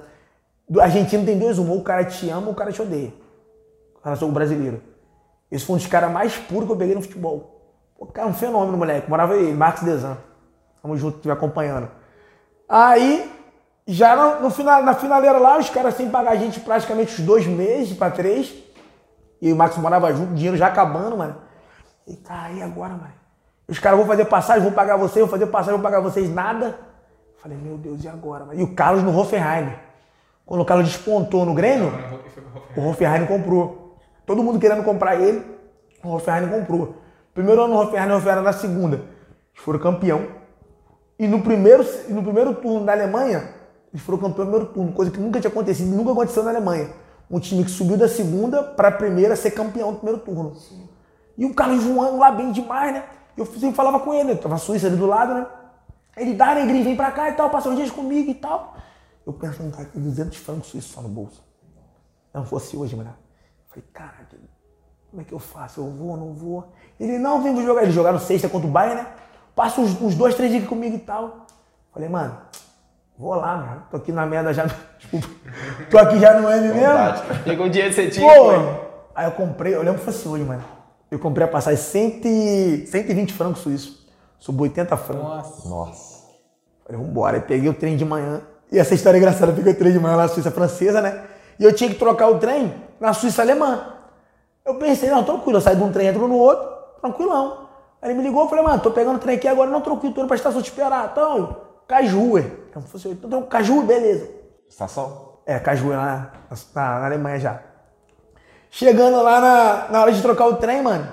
Do 0.67 0.81
argentino 0.81 1.25
tem 1.25 1.37
dois 1.37 1.59
humor, 1.59 1.77
o 1.77 1.83
cara 1.83 2.03
te 2.05 2.29
ama, 2.29 2.49
o 2.49 2.55
cara 2.55 2.71
te 2.71 2.81
odeia. 2.81 3.13
O 3.95 3.99
cara 3.99 4.15
sou 4.15 4.31
brasileiro. 4.31 4.81
Esse 5.51 5.65
foi 5.65 5.75
um 5.75 5.77
dos 5.77 5.87
caras 5.87 6.11
mais 6.11 6.35
puros 6.35 6.65
que 6.65 6.73
eu 6.73 6.77
peguei 6.77 6.95
no 6.95 7.01
futebol. 7.01 7.61
Pô, 7.97 8.05
cara, 8.07 8.27
um 8.27 8.33
fenômeno, 8.33 8.77
moleque. 8.77 9.09
Morava 9.09 9.35
ele, 9.35 9.53
Max 9.53 9.81
Desan. 9.81 10.17
Tamo 10.81 10.97
junto, 10.97 11.17
estiver 11.17 11.33
acompanhando. 11.33 11.89
Aí, 12.67 13.31
já 13.87 14.15
no, 14.15 14.43
no 14.43 14.49
final, 14.49 14.81
na 14.83 14.95
finaleira 14.95 15.37
lá, 15.37 15.59
os 15.59 15.69
caras 15.69 15.95
sem 15.95 16.09
pagar 16.09 16.31
a 16.31 16.35
gente 16.35 16.59
praticamente 16.59 17.13
os 17.13 17.19
dois 17.19 17.45
meses 17.45 17.95
pra 17.95 18.09
três. 18.09 18.53
E 19.41 19.51
o 19.51 19.55
Max 19.55 19.77
morava 19.77 20.11
junto, 20.13 20.31
o 20.31 20.35
dinheiro 20.35 20.57
já 20.57 20.67
acabando, 20.67 21.17
mano. 21.17 21.35
E 22.07 22.15
tá 22.15 22.43
aí 22.43 22.61
agora, 22.61 22.93
mano. 22.93 23.13
Os 23.67 23.79
caras 23.79 23.97
vão 23.99 24.07
fazer 24.07 24.25
passagem, 24.25 24.63
vão 24.63 24.71
pagar 24.71 24.97
vocês, 24.97 25.19
vão 25.19 25.29
fazer 25.29 25.47
passagem, 25.47 25.73
vão 25.73 25.81
pagar 25.81 25.99
vocês 25.99 26.33
nada. 26.33 26.79
Falei, 27.37 27.57
meu 27.57 27.77
Deus, 27.77 28.03
e 28.03 28.07
agora? 28.07 28.45
mano? 28.45 28.59
E 28.59 28.63
o 28.63 28.73
Carlos 28.73 29.03
no 29.03 29.15
Hoffenheim. 29.15 29.71
Quando 30.45 30.61
o 30.61 30.65
Carlos 30.65 30.87
despontou 30.87 31.45
no 31.45 31.53
Grêmio, 31.53 31.91
o 32.75 32.89
Hoffenheim 32.89 33.25
comprou. 33.25 33.97
Todo 34.25 34.43
mundo 34.43 34.59
querendo 34.59 34.83
comprar 34.83 35.15
ele, 35.15 35.43
o 36.03 36.09
Hoffenheim 36.09 36.47
comprou. 36.47 36.97
Primeiro 37.33 37.63
ano 37.63 37.73
no 37.73 37.81
Hoffenheim, 37.81 38.11
o 38.11 38.17
Hoffenheim 38.17 38.41
na 38.41 38.53
segunda. 38.53 38.97
Eles 38.97 39.63
foram 39.63 39.79
campeão. 39.79 40.27
E 41.17 41.27
no 41.27 41.41
primeiro, 41.41 41.85
e 42.07 42.13
no 42.13 42.23
primeiro 42.23 42.53
turno 42.55 42.85
da 42.85 42.91
Alemanha, 42.91 43.54
eles 43.95 44.03
foram 44.03 44.17
campeão 44.17 44.43
no 44.43 44.51
primeiro 44.51 44.73
turno, 44.73 44.91
coisa 44.91 45.09
que 45.09 45.21
nunca 45.21 45.39
tinha 45.39 45.49
acontecido, 45.49 45.87
nunca 45.95 46.11
aconteceu 46.11 46.43
na 46.43 46.49
Alemanha. 46.49 46.89
Um 47.31 47.39
time 47.39 47.63
que 47.63 47.71
subiu 47.71 47.95
da 47.95 48.09
segunda 48.09 48.61
para 48.61 48.89
a 48.89 48.91
primeira 48.91 49.37
ser 49.37 49.51
campeão 49.51 49.93
do 49.93 49.99
primeiro 49.99 50.19
turno. 50.19 50.53
E 51.37 51.45
o 51.45 51.53
Carlos 51.53 51.81
voando 51.81 52.17
lá 52.17 52.29
bem 52.29 52.51
demais, 52.51 52.93
né? 52.93 53.05
Eu 53.37 53.45
sempre 53.45 53.71
falava 53.71 54.01
com 54.01 54.13
ele, 54.13 54.33
eu 54.33 54.37
tava 54.37 54.55
na 54.55 54.57
Suíça 54.57 54.87
ali 54.87 54.97
do 54.97 55.05
lado, 55.05 55.33
né? 55.33 55.47
Ele 56.17 56.33
dá, 56.33 56.55
negrinho, 56.55 56.83
vem 56.83 56.95
pra 56.97 57.09
cá 57.09 57.29
e 57.29 57.33
tal, 57.35 57.49
passa 57.49 57.69
uns 57.69 57.77
dias 57.77 57.89
comigo 57.89 58.29
e 58.29 58.33
tal. 58.33 58.75
Eu 59.25 59.31
pensando, 59.31 59.73
cara, 59.73 59.85
com 59.85 60.01
200 60.01 60.37
francos 60.39 60.67
suíços 60.67 60.91
só 60.91 61.01
no 61.01 61.07
bolso. 61.07 61.41
Se 62.31 62.37
não 62.37 62.45
fosse 62.45 62.75
hoje, 62.75 62.97
mano. 62.97 63.15
Falei, 63.69 63.85
caralho, 63.93 64.27
como 65.09 65.21
é 65.21 65.23
que 65.25 65.33
eu 65.33 65.39
faço? 65.39 65.79
Eu 65.79 65.89
vou, 65.89 66.17
não 66.17 66.33
vou? 66.33 66.67
Ele, 66.99 67.17
não, 67.17 67.41
vem 67.41 67.55
jogar. 67.63 67.83
Eles 67.83 67.95
jogaram 67.95 68.19
sexta 68.19 68.49
contra 68.49 68.67
o 68.67 68.71
Bayern, 68.71 69.03
né? 69.03 69.07
Passa 69.55 69.79
uns, 69.79 69.99
uns 70.01 70.15
dois, 70.15 70.35
três 70.35 70.51
dias 70.51 70.67
comigo 70.67 70.97
e 70.97 70.99
tal. 70.99 71.45
Falei, 71.93 72.09
mano, 72.09 72.37
vou 73.17 73.35
lá, 73.35 73.57
mano. 73.57 73.83
Tô 73.91 73.97
aqui 73.97 74.11
na 74.11 74.25
merda 74.25 74.53
já. 74.53 74.65
Desculpa. 74.99 75.27
Tô 75.89 75.97
aqui 75.97 76.19
já 76.19 76.39
no 76.39 76.49
M 76.49 76.67
mesmo. 76.73 77.43
Chegou 77.43 77.65
o 77.67 77.69
dia 77.69 77.89
de 77.89 77.95
ser 77.95 78.09
time, 78.09 78.25
Pô! 78.25 78.33
foi. 78.45 78.79
Aí 79.15 79.25
eu 79.27 79.31
comprei, 79.31 79.73
eu 79.75 79.81
lembro 79.81 79.99
que 79.99 80.05
fosse 80.05 80.27
hoje, 80.27 80.43
mano. 80.43 80.63
Eu 81.09 81.19
comprei 81.19 81.45
a 81.45 81.49
passagem 81.49 81.79
100, 81.79 82.21
e- 82.25 82.87
120 82.87 83.33
francos 83.33 83.61
suíços. 83.61 84.05
Subiu 84.37 84.63
80 84.63 84.97
francos. 84.97 85.23
Nossa. 85.23 85.69
Nossa. 85.69 86.25
Falei, 86.85 87.01
vambora. 87.01 87.37
Aí 87.37 87.41
peguei 87.43 87.69
o 87.69 87.73
trem 87.73 87.95
de 87.95 88.03
manhã. 88.03 88.41
E 88.71 88.77
essa 88.79 88.93
história 88.93 89.17
é 89.17 89.19
engraçada. 89.19 89.51
Eu 89.51 89.55
peguei 89.55 89.71
o 89.73 89.75
trem 89.77 89.93
de 89.93 89.99
manhã 89.99 90.15
lá 90.17 90.23
na 90.23 90.27
Suíça 90.27 90.51
francesa, 90.51 91.01
né? 91.01 91.23
E 91.57 91.63
eu 91.63 91.73
tinha 91.73 91.89
que 91.89 91.95
trocar 91.95 92.27
o 92.29 92.37
trem 92.39 92.73
na 92.99 93.13
Suíça 93.13 93.41
alemã. 93.41 93.93
Eu 94.65 94.75
pensei, 94.75 95.09
não, 95.09 95.23
tranquilo. 95.23 95.57
Eu 95.57 95.61
saí 95.61 95.75
de 95.75 95.83
um 95.83 95.91
trem, 95.91 96.07
entro 96.07 96.27
no 96.27 96.35
outro, 96.35 96.67
tranquilão. 96.99 97.69
Aí 98.01 98.09
ele 98.11 98.17
me 98.19 98.23
ligou, 98.25 98.43
eu 98.43 98.49
falei, 98.49 98.63
mano, 98.63 98.81
tô 98.81 98.91
pegando 98.91 99.15
o 99.15 99.19
trem 99.19 99.37
aqui 99.37 99.47
agora, 99.47 99.69
não 99.69 99.79
tranquilo, 99.81 100.13
tô 100.13 100.21
indo 100.21 100.27
pra 100.27 100.35
estação 100.35 100.61
te 100.61 100.69
esperar. 100.69 101.09
Então, 101.11 101.57
Caju, 101.87 102.37
então, 102.39 102.81
fosse, 102.81 103.07
então, 103.09 103.43
Caju, 103.43 103.83
beleza. 103.83 104.29
Estação? 104.67 105.39
É, 105.45 105.59
Caju 105.59 105.91
é 105.93 105.97
lá 105.97 106.31
na, 106.49 106.57
na- 106.73 107.05
Alemanha 107.05 107.39
já. 107.39 107.61
Chegando 108.71 109.21
lá 109.21 109.39
na, 109.39 109.87
na 109.91 110.01
hora 110.01 110.11
de 110.11 110.21
trocar 110.21 110.47
o 110.47 110.55
trem, 110.57 110.81
mano, 110.81 111.07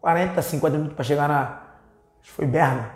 40, 0.00 0.40
50 0.42 0.76
minutos 0.76 0.94
pra 0.94 1.04
chegar 1.04 1.28
na. 1.28 1.42
Acho 2.20 2.30
que 2.30 2.32
foi 2.32 2.46
Berna. 2.46 2.90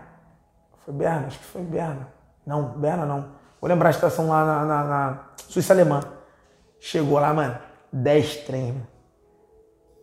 Foi 0.85 0.95
Berna? 0.95 1.27
Acho 1.27 1.39
que 1.39 1.45
foi 1.47 1.63
Berna. 1.63 2.09
Não, 2.47 2.79
Berna 2.79 3.05
não. 3.07 3.31
Vou 3.61 3.69
lembrar 3.69 3.89
a 3.89 3.91
estação 3.91 4.29
lá 4.29 4.45
na, 4.45 4.65
na- 4.65 4.85
na 4.85 5.25
Suíça 5.49 5.73
Alemã. 5.73 6.01
Chegou 6.79 7.19
lá, 7.19 7.33
mano, 7.33 7.59
10 7.93 8.37
trens. 8.45 8.75
mano. 8.75 8.87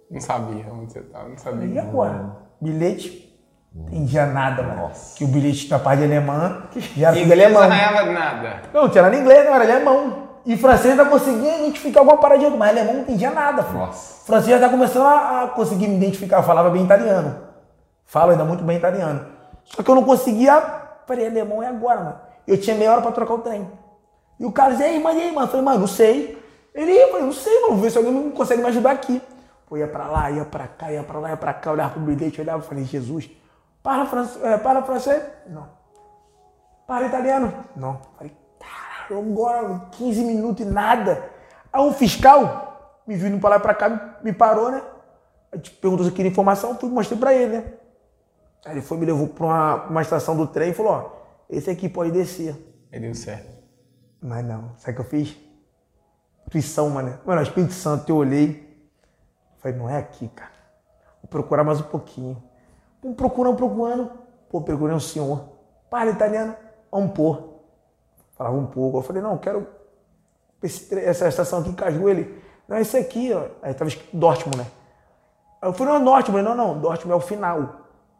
Não 0.10 0.19
sabia 0.19 0.65
onde 0.71 0.91
você 0.91 1.02
tava, 1.04 1.28
não 1.30 1.36
E 1.36 1.39
sabia. 1.39 1.82
agora? 1.82 2.36
Bilhete? 2.60 3.22
Não 3.73 3.88
entendia 3.88 4.25
nada, 4.27 4.62
mano. 4.62 4.91
Que 5.15 5.23
o 5.23 5.27
bilhete 5.27 5.67
da 5.67 5.79
parte 5.79 5.99
de 5.99 6.05
alemã 6.05 6.63
já 6.95 7.09
era 7.09 7.19
Inglês 7.19 7.43
alemão. 7.45 7.63
arranhava 7.63 8.12
nada. 8.12 8.62
Não, 8.73 8.88
tinha 8.89 9.01
nada 9.01 9.15
em 9.15 9.19
inglês, 9.19 9.45
não, 9.45 9.55
era 9.55 9.63
alemão. 9.63 10.23
E 10.45 10.55
francês 10.57 10.91
ainda 10.91 11.05
conseguia 11.05 11.57
identificar 11.59 12.01
alguma 12.01 12.17
paradinha, 12.17 12.49
mas 12.51 12.69
alemão 12.69 12.93
não 12.95 13.01
entendia 13.01 13.31
nada, 13.31 13.63
filho. 13.63 13.79
Nossa. 13.79 14.25
Francês 14.25 14.59
já 14.59 14.59
tá 14.59 14.69
começando 14.69 15.05
a, 15.05 15.43
a 15.43 15.47
conseguir 15.47 15.88
me 15.88 15.95
identificar, 15.95 16.38
eu 16.38 16.43
falava 16.43 16.69
bem 16.69 16.83
italiano. 16.83 17.36
Falo 18.05 18.31
ainda 18.31 18.43
muito 18.43 18.63
bem 18.63 18.77
italiano. 18.77 19.25
Só 19.63 19.81
que 19.81 19.89
eu 19.89 19.95
não 19.95 20.03
conseguia. 20.03 20.62
Falei, 21.07 21.27
alemão 21.27 21.63
é 21.63 21.67
agora, 21.67 21.99
mano. 21.99 22.15
Eu 22.47 22.59
tinha 22.59 22.75
meia 22.75 22.91
hora 22.91 23.01
pra 23.01 23.12
trocar 23.12 23.33
o 23.33 23.39
trem. 23.39 23.67
E 24.39 24.45
o 24.45 24.51
cara 24.51 24.71
dizia, 24.71 24.89
ei, 24.89 24.99
mano, 24.99 25.17
e 25.17 25.23
aí, 25.23 25.31
mano? 25.31 25.47
Eu 25.47 25.51
falei, 25.51 25.65
mano, 25.65 25.79
não 25.79 25.88
sei. 25.88 26.38
Ele, 26.75 26.91
eu 26.91 27.09
falei, 27.09 27.25
não 27.25 27.33
sei, 27.33 27.53
mano, 27.62 27.73
vou 27.73 27.81
ver 27.81 27.89
se 27.89 27.97
alguém 27.97 28.12
não 28.13 28.31
consegue 28.31 28.62
me 28.62 28.67
ajudar 28.67 28.91
aqui. 28.91 29.21
Pô, 29.67 29.77
ia 29.77 29.88
pra 29.88 30.05
lá, 30.07 30.29
ia 30.29 30.43
pra 30.45 30.67
cá, 30.67 30.91
ia 30.91 31.03
pra 31.03 31.19
lá, 31.19 31.29
ia 31.29 31.38
pra 31.38 31.53
cá, 31.53 31.71
olhava 31.71 31.91
pro 31.91 32.01
bilhete, 32.01 32.41
olhava 32.41 32.63
e 32.63 32.67
falei, 32.67 32.83
Jesus, 32.83 33.29
para, 33.83 34.05
francês, 34.05 34.43
é, 34.43 34.57
para 34.57 34.81
francês? 34.81 35.23
Não. 35.47 35.69
Para 36.87 37.07
italiano? 37.07 37.53
Não. 37.75 37.99
Falei, 38.17 38.35
caralho, 38.59 39.19
agora 39.19 39.87
15 39.91 40.23
minutos 40.23 40.65
e 40.65 40.69
nada. 40.69 41.29
Aí 41.71 41.81
um 41.81 41.93
fiscal 41.93 43.01
me 43.05 43.15
viu 43.15 43.27
indo 43.27 43.39
pra 43.39 43.51
lá 43.51 43.55
e 43.57 43.59
pra 43.59 43.73
cá, 43.73 44.19
me, 44.23 44.31
parou, 44.31 44.71
né? 44.71 44.81
Aí 45.51 45.59
perguntou 45.59 46.05
se 46.05 46.11
eu 46.11 46.15
queria 46.15 46.31
informação, 46.31 46.75
fui 46.77 46.89
mostrei 46.89 47.19
pra 47.19 47.33
ele, 47.33 47.57
né? 47.57 47.73
Aí 48.65 48.71
ele 48.71 48.81
foi, 48.81 48.97
me 48.97 49.05
levou 49.05 49.27
pra 49.27 49.45
uma, 49.45 49.75
uma 49.87 50.01
estação 50.01 50.35
do 50.37 50.47
trem 50.47 50.71
e 50.71 50.73
falou, 50.73 50.93
ó, 50.93 51.11
esse 51.49 51.69
aqui 51.69 51.89
pode 51.89 52.11
descer. 52.11 52.55
Aí 52.91 52.99
deu 52.99 53.13
certo. 53.13 53.51
Mas 54.21 54.45
não, 54.45 54.71
sabe 54.77 54.93
o 54.93 54.95
que 54.95 55.01
eu 55.01 55.05
fiz? 55.05 55.37
Intuição, 56.47 56.89
mano. 56.89 57.19
Mano, 57.25 57.41
o 57.41 57.43
Espírito 57.43 57.73
Santo, 57.73 58.09
eu 58.09 58.15
olhei. 58.15 58.63
Falei, 59.57 59.77
não 59.77 59.89
é 59.89 59.97
aqui, 59.97 60.29
cara. 60.29 60.51
Vou 61.21 61.29
procurar 61.29 61.63
mais 61.63 61.81
um 61.81 61.83
pouquinho. 61.83 62.41
Procurando, 63.17 63.55
procurando. 63.57 64.11
Pô, 64.49 64.61
procurei 64.61 64.95
um 64.95 64.99
senhor. 64.99 65.43
Para 65.89 66.09
italiano, 66.11 66.55
vamos 66.91 67.11
pôr. 67.11 67.59
Falava 68.37 68.55
um 68.55 68.65
pouco. 68.65 68.97
Eu 68.97 69.01
falei, 69.01 69.21
não, 69.21 69.33
eu 69.33 69.37
quero 69.39 69.67
esse 70.61 70.97
essa 70.99 71.27
estação 71.27 71.59
aqui 71.59 71.69
em 71.69 71.73
Caju. 71.73 72.09
Ele, 72.09 72.41
não, 72.67 72.77
esse 72.77 72.97
aqui, 72.97 73.33
ó. 73.33 73.43
Aí 73.61 73.73
tava 73.73 73.89
escrito 73.89 74.15
Dortmund, 74.15 74.57
né? 74.57 74.65
Aí 75.61 75.69
eu 75.69 75.73
falei, 75.73 75.93
não, 75.93 76.03
Dortmund. 76.05 76.43
Não, 76.43 76.55
não, 76.55 76.79
Dortmund 76.79 77.11
é 77.13 77.15
o 77.15 77.19
final. 77.19 77.57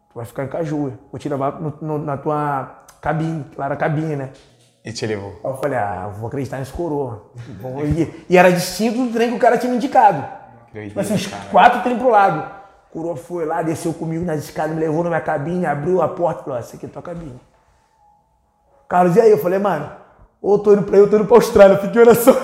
Tu 0.10 0.15
vai 0.15 0.26
ficar 0.26 0.43
em 0.43 0.48
Caju. 0.50 0.93
Vou 1.12 1.19
te 1.19 1.28
levar 1.30 1.60
no- 1.60 1.78
no- 1.82 1.98
na 2.00 2.17
tua 2.17 2.84
cabine, 3.02 3.46
lá 3.58 3.69
na 3.69 3.76
cabine, 3.76 4.15
né? 4.15 4.32
E 4.86 4.91
te 4.91 5.08
levou. 5.08 5.39
Aí 5.43 5.50
eu 5.52 5.58
falei, 5.58 5.78
ah, 5.78 6.08
vou 6.10 6.28
acreditar 6.28 6.58
nesse 6.60 6.74
coroa. 6.74 7.32
E, 7.86 8.26
e 8.34 8.38
era 8.38 8.52
distinto 8.52 9.06
do 9.06 9.13
trem 9.13 9.30
que 9.30 9.36
o 9.36 9.39
cara 9.39 9.58
tinha 9.58 9.69
me 9.72 9.78
indicado. 9.78 10.24
Tipo 10.88 11.00
assim, 11.00 11.13
uns 11.13 11.28
quatro 11.52 11.82
trem 11.84 11.98
pro 11.98 12.10
lado. 12.10 12.53
Coroa 12.94 13.16
foi 13.16 13.44
lá, 13.44 13.64
desceu 13.64 13.92
comigo 13.92 14.24
nas 14.24 14.44
escadas, 14.44 14.76
me 14.76 14.80
levou 14.80 15.04
na 15.04 15.10
minha 15.10 15.22
cabine, 15.22 15.66
abriu 15.66 16.00
a 16.00 16.08
porta 16.08 16.42
e 16.42 16.44
falou, 16.44 16.60
ó, 16.60 16.62
essa 16.62 16.76
aqui 16.76 16.86
é 16.86 16.90
tua 16.90 17.02
cabine. 17.02 17.42
Carlos, 18.88 19.16
e 19.16 19.22
aí? 19.22 19.32
Eu 19.32 19.40
falei, 19.40 19.58
mano, 19.58 19.92
ou 20.40 20.60
tô 20.60 20.74
indo 20.74 20.84
pra 20.84 20.98
aí, 20.98 21.02
ou 21.02 21.10
tô 21.10 21.16
indo 21.16 21.26
pra 21.26 21.36
Austrália, 21.36 21.80
fique 21.80 21.98
em 21.98 22.02
oração. 22.02 22.36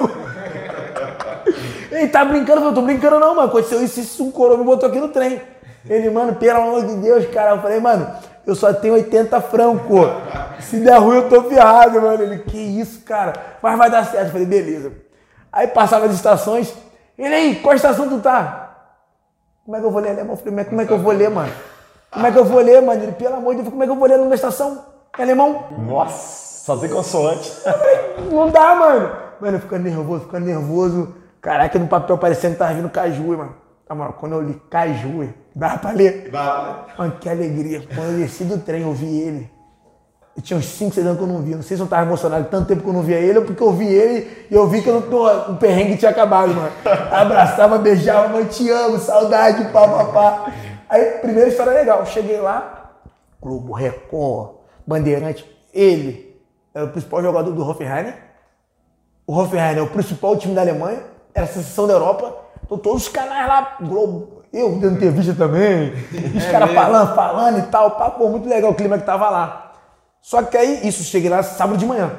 Ele 1.92 2.08
tá 2.08 2.26
brincando, 2.26 2.54
eu 2.54 2.62
falei, 2.62 2.74
tô 2.74 2.82
brincando 2.82 3.20
não, 3.20 3.36
mano. 3.36 3.48
Aconteceu 3.48 3.84
isso, 3.84 4.00
isso, 4.00 4.26
um 4.26 4.32
coroa 4.32 4.58
me 4.58 4.64
botou 4.64 4.90
aqui 4.90 5.00
no 5.00 5.10
trem. 5.10 5.40
Ele, 5.88 6.10
mano, 6.10 6.34
pelo 6.34 6.62
amor 6.62 6.84
de 6.84 6.96
Deus, 6.96 7.28
cara. 7.28 7.52
Eu 7.52 7.62
falei, 7.62 7.80
mano, 7.80 8.12
eu 8.48 8.56
só 8.56 8.74
tenho 8.74 8.96
80 8.96 9.40
francos. 9.42 10.08
Se 10.62 10.80
der 10.80 10.98
ruim, 10.98 11.18
eu 11.18 11.30
tô 11.30 11.44
ferrado, 11.44 12.02
mano. 12.02 12.24
Ele, 12.24 12.40
que 12.40 12.58
isso, 12.58 13.02
cara? 13.02 13.34
Mas 13.62 13.78
vai 13.78 13.92
dar 13.92 14.04
certo. 14.06 14.26
Eu 14.26 14.32
falei, 14.32 14.48
beleza. 14.48 14.92
Aí 15.52 15.68
passava 15.68 16.06
as 16.06 16.14
estações. 16.14 16.74
Ele 17.18 17.36
aí, 17.36 17.56
qual 17.58 17.76
estação 17.76 18.10
tu 18.10 18.20
tá? 18.20 18.59
Como 19.70 19.78
é 19.78 19.82
que 19.82 19.86
eu 19.86 19.92
vou 19.92 20.02
ler 20.02 20.10
alemão? 20.10 20.34
Eu 20.34 20.38
falei, 20.38 20.54
mas 20.56 20.68
como 20.68 20.82
é 20.82 20.86
que 20.88 20.92
eu 20.92 20.98
vou 20.98 21.14
ler, 21.14 21.30
mano? 21.30 21.54
Como 22.10 22.26
é 22.26 22.32
que 22.32 22.40
eu 22.40 22.44
vou 22.44 22.60
ler, 22.60 22.82
mano? 22.82 23.04
Ele, 23.04 23.12
pelo 23.12 23.36
amor 23.36 23.54
de 23.54 23.62
Deus, 23.62 23.70
como 23.70 23.84
é 23.84 23.86
que 23.86 23.92
eu 23.92 23.96
vou 23.96 24.08
ler 24.08 24.18
numa 24.18 24.34
estação? 24.34 24.84
Em 25.16 25.22
alemão? 25.22 25.64
Nossa. 25.78 26.66
Só 26.66 26.76
tem 26.76 26.90
consoante. 26.90 27.54
Não 28.32 28.50
dá, 28.50 28.74
mano. 28.74 29.12
Mano, 29.40 29.60
ficando 29.60 29.84
nervoso, 29.84 30.24
ficando 30.24 30.48
nervoso. 30.48 31.14
Caraca, 31.40 31.78
no 31.78 31.88
papel 31.88 32.18
parecendo 32.18 32.54
que 32.54 32.60
tava 32.60 32.74
vindo 32.74 32.90
Caju, 32.90 33.38
mano. 33.38 33.56
Na 33.88 33.94
moral, 33.94 34.14
quando 34.14 34.32
eu 34.34 34.42
li 34.42 34.60
Caju, 34.72 35.30
dava 35.56 35.78
pra 35.78 35.92
ler. 35.92 36.32
Mano, 36.98 37.12
que 37.22 37.30
alegria. 37.30 37.84
Quando 37.94 38.14
eu 38.14 38.18
desci 38.18 38.46
do 38.46 38.58
trem, 38.58 38.82
eu 38.82 38.94
vi 38.94 39.20
ele. 39.20 39.52
Eu 40.36 40.42
tinha 40.42 40.58
uns 40.58 40.66
5, 40.66 40.96
6 40.96 41.06
anos 41.06 41.18
que 41.18 41.24
eu 41.24 41.28
não 41.28 41.42
vi. 41.42 41.56
Não 41.56 41.62
sei 41.62 41.76
se 41.76 41.84
eu 41.84 41.88
tava 41.88 42.04
emocionado 42.04 42.48
tanto 42.50 42.68
tempo 42.68 42.82
que 42.82 42.88
eu 42.88 42.94
não 42.94 43.02
via 43.02 43.18
ele, 43.18 43.40
ou 43.40 43.46
porque 43.46 43.62
eu 43.62 43.72
vi 43.74 43.88
ele 43.88 44.46
e 44.50 44.56
eu 44.56 44.68
vi 44.68 44.82
que 44.82 44.90
eu 44.90 45.02
tô, 45.02 45.28
o 45.52 45.58
perrengue 45.58 45.98
tinha 45.98 46.12
acabado, 46.12 46.54
mano. 46.54 46.72
Abraçava, 47.12 47.78
beijava, 47.78 48.30
mano, 48.30 48.46
te 48.46 48.70
amo, 48.70 48.98
saudade, 49.00 49.66
pá, 49.66 49.88
pá, 49.88 50.06
pá. 50.06 50.54
Aí, 50.88 51.04
primeira 51.20 51.50
história 51.50 51.74
legal. 51.74 52.06
Cheguei 52.06 52.40
lá, 52.40 52.92
Globo, 53.42 53.74
Record, 53.74 54.52
Bandeirante. 54.88 55.46
Ele 55.74 56.40
era 56.74 56.86
o 56.86 56.90
principal 56.90 57.22
jogador 57.22 57.52
do 57.52 57.68
Hoffenheim. 57.68 58.14
O 59.28 59.38
Hoffenheim 59.38 59.78
é 59.78 59.82
o 59.82 59.88
principal 59.88 60.38
time 60.38 60.56
da 60.56 60.62
Alemanha, 60.62 61.00
era 61.34 61.46
a 61.46 61.50
sensação 61.50 61.86
da 61.86 61.94
Europa. 61.94 62.34
Então 62.64 62.78
todos 62.78 63.04
os 63.04 63.10
canais 63.10 63.48
lá, 63.48 63.78
Globo, 63.82 64.42
eu 64.54 64.72
dando 64.80 64.96
entrevista 64.96 65.34
também, 65.34 65.94
os 66.36 66.46
caras 66.46 66.72
falando, 66.72 67.14
falando 67.14 67.60
e 67.60 67.64
tal. 67.64 67.92
Pá, 67.92 68.10
pô, 68.10 68.30
muito 68.30 68.48
legal 68.48 68.72
o 68.72 68.76
clima 68.76 68.98
que 68.98 69.06
tava 69.06 69.30
lá. 69.30 69.69
Só 70.22 70.42
que 70.44 70.58
aí, 70.58 70.88
isso, 70.88 71.04
cheguei 71.04 71.30
lá 71.30 71.42
sábado 71.44 71.78
de 71.78 71.86
manhã. 71.86 72.12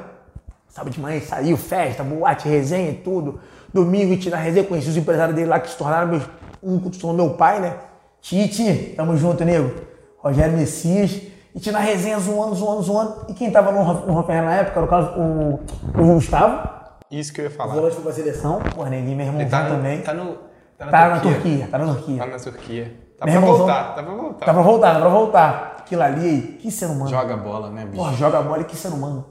Sábado 0.67 0.91
de 0.93 0.99
manhã 0.99 1.19
saiu, 1.21 1.57
festa, 1.57 2.03
boate, 2.03 2.47
resenha 2.47 2.91
e 2.91 2.95
tudo. 2.95 3.39
Domingo, 3.73 4.13
gente 4.13 4.29
na 4.29 4.37
resenha, 4.37 4.65
conheci 4.65 4.89
os 4.89 4.97
empresários 4.97 5.35
dele 5.35 5.47
lá 5.49 5.59
que 5.59 5.69
se 5.69 5.77
tornaram 5.77 6.07
meus. 6.07 6.23
Um 6.63 6.79
que 6.79 6.95
se 6.95 7.01
tornou 7.01 7.25
meu 7.27 7.35
pai, 7.35 7.59
né? 7.59 7.75
Tite, 8.21 8.93
tamo 8.95 9.17
junto, 9.17 9.43
nego. 9.43 9.71
Rogério 10.19 10.55
Messias. 10.57 11.21
E 11.53 11.59
tinha 11.59 11.73
na 11.73 11.79
resenha 11.79 12.17
zoando, 12.19 12.55
zoando, 12.55 12.81
zoando. 12.83 13.25
E 13.29 13.33
quem 13.33 13.51
tava 13.51 13.71
no, 13.71 13.83
no 14.05 14.17
Hoffenheim 14.17 14.45
na 14.45 14.53
época, 14.55 14.79
no 14.79 14.87
caso, 14.87 15.11
o, 15.19 15.59
o 15.99 16.13
Gustavo. 16.13 16.69
Isso 17.09 17.33
que 17.33 17.41
eu 17.41 17.45
ia 17.45 17.49
O 17.51 17.53
falar. 17.53 17.73
volante 17.73 17.95
foi 17.95 18.03
pra 18.03 18.13
seleção. 18.13 18.61
Porra, 18.75 18.89
neguinho, 18.89 19.17
meu 19.17 19.25
irmãozão 19.25 19.41
Ele 19.41 19.49
tá, 19.49 19.63
no, 19.63 19.75
também. 19.75 20.01
tá, 20.01 20.13
no, 20.13 20.35
tá 20.77 20.85
na 20.85 20.91
Tá 20.91 21.09
na 21.09 21.19
Turquia. 21.19 21.33
Turquia, 21.41 21.67
tá 21.69 21.77
na 21.77 21.85
Turquia. 21.93 22.17
Tá 22.17 22.25
na 22.27 22.37
Turquia. 22.39 22.83
Tá 23.19 23.25
Meu 23.25 23.33
pra 23.33 23.33
irmãozão- 23.33 23.57
voltar, 23.57 23.95
tá 23.95 24.03
pra 24.03 24.13
voltar. 24.13 24.45
Tá 24.45 24.53
pra 24.53 24.61
voltar, 24.61 24.93
tá 24.93 24.99
pra 24.99 25.09
voltar. 25.09 25.70
Aquilo 25.91 26.03
ali, 26.03 26.57
que 26.61 26.71
ser 26.71 26.85
humano. 26.85 27.09
Joga 27.09 27.35
bola, 27.35 27.69
né, 27.69 27.83
bicho? 27.83 27.97
Porra, 27.97 28.13
joga 28.13 28.41
bola 28.41 28.61
e 28.61 28.63
que 28.63 28.77
ser 28.77 28.87
humano. 28.87 29.25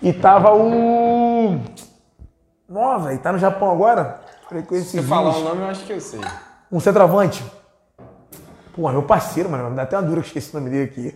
E 0.00 0.10
tava 0.10 0.54
o. 0.54 1.60
Nossa, 2.66 3.08
velho, 3.08 3.18
tá 3.18 3.30
no 3.30 3.38
Japão 3.38 3.70
agora? 3.70 4.22
Falei 4.48 4.64
com 4.64 4.74
esse 4.74 4.88
Se 4.88 5.02
falar 5.02 5.36
o 5.36 5.44
nome, 5.44 5.60
eu 5.60 5.66
acho 5.66 5.84
que 5.84 5.92
eu 5.92 6.00
sei. 6.00 6.18
Um 6.70 6.80
centroavante. 6.80 7.44
Porra, 8.74 8.92
meu 8.92 9.02
parceiro, 9.02 9.50
mano. 9.50 9.68
Me 9.68 9.76
dá 9.76 9.82
até 9.82 9.98
uma 9.98 10.02
dura 10.02 10.22
que 10.22 10.28
eu 10.28 10.28
esqueci 10.28 10.56
o 10.56 10.60
nome 10.60 10.70
dele 10.70 10.84
aqui. 10.84 11.14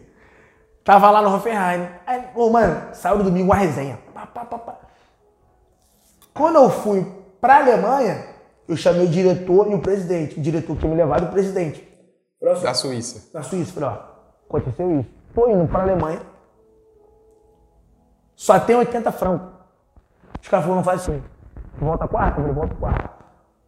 Tava 0.84 1.10
lá 1.10 1.22
no 1.22 1.34
Hoffenheim. 1.34 1.88
Aí, 2.06 2.24
ô, 2.34 2.50
mano, 2.50 2.94
sábado 2.94 3.22
e 3.22 3.24
domingo 3.24 3.46
uma 3.46 3.56
resenha. 3.56 3.98
Pá, 4.12 4.26
pá, 4.26 4.44
pá, 4.44 4.58
pá. 4.58 4.76
Quando 6.34 6.56
eu 6.56 6.68
fui 6.68 7.02
pra 7.40 7.60
Alemanha, 7.60 8.26
eu 8.68 8.76
chamei 8.76 9.06
o 9.06 9.08
diretor 9.08 9.70
e 9.70 9.74
o 9.74 9.80
presidente. 9.80 10.38
O 10.38 10.42
diretor 10.42 10.76
que 10.76 10.86
me 10.86 10.94
levar 10.94 11.22
e 11.22 11.24
o 11.24 11.30
presidente. 11.30 11.82
Da 12.42 12.74
Suíça. 12.74 13.30
Na 13.32 13.42
Suíça. 13.42 13.72
Falei, 13.72 13.88
ó, 13.88 14.15
aconteceu 14.48 15.00
isso. 15.00 15.10
Tô 15.34 15.48
indo 15.48 15.66
pra 15.68 15.82
Alemanha. 15.82 16.20
Só 18.34 18.58
tem 18.58 18.76
80 18.76 19.12
francos. 19.12 19.48
Os 20.42 20.48
caras 20.48 20.64
falaram, 20.64 20.76
não 20.76 20.84
faz 20.84 21.02
assim. 21.02 21.22
Tu 21.78 21.84
volta 21.84 22.06
quarta? 22.06 22.40
Eu 22.40 22.44
falei, 22.44 22.52
volta 22.52 22.74
quarta. 22.74 23.10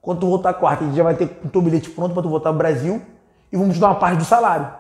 Quando 0.01 0.21
tu 0.21 0.29
voltar 0.29 0.55
quarta, 0.55 0.85
a 0.85 0.87
gente 0.87 0.97
já 0.97 1.03
vai 1.03 1.15
ter 1.15 1.41
o 1.45 1.49
teu 1.49 1.61
bilhete 1.61 1.91
pronto 1.91 2.13
pra 2.15 2.23
tu 2.23 2.29
voltar 2.29 2.51
pro 2.51 2.59
Brasil 2.59 3.03
e 3.51 3.57
vamos 3.57 3.75
te 3.75 3.81
dar 3.81 3.89
uma 3.89 3.99
parte 3.99 4.19
do 4.19 4.25
salário. 4.25 4.71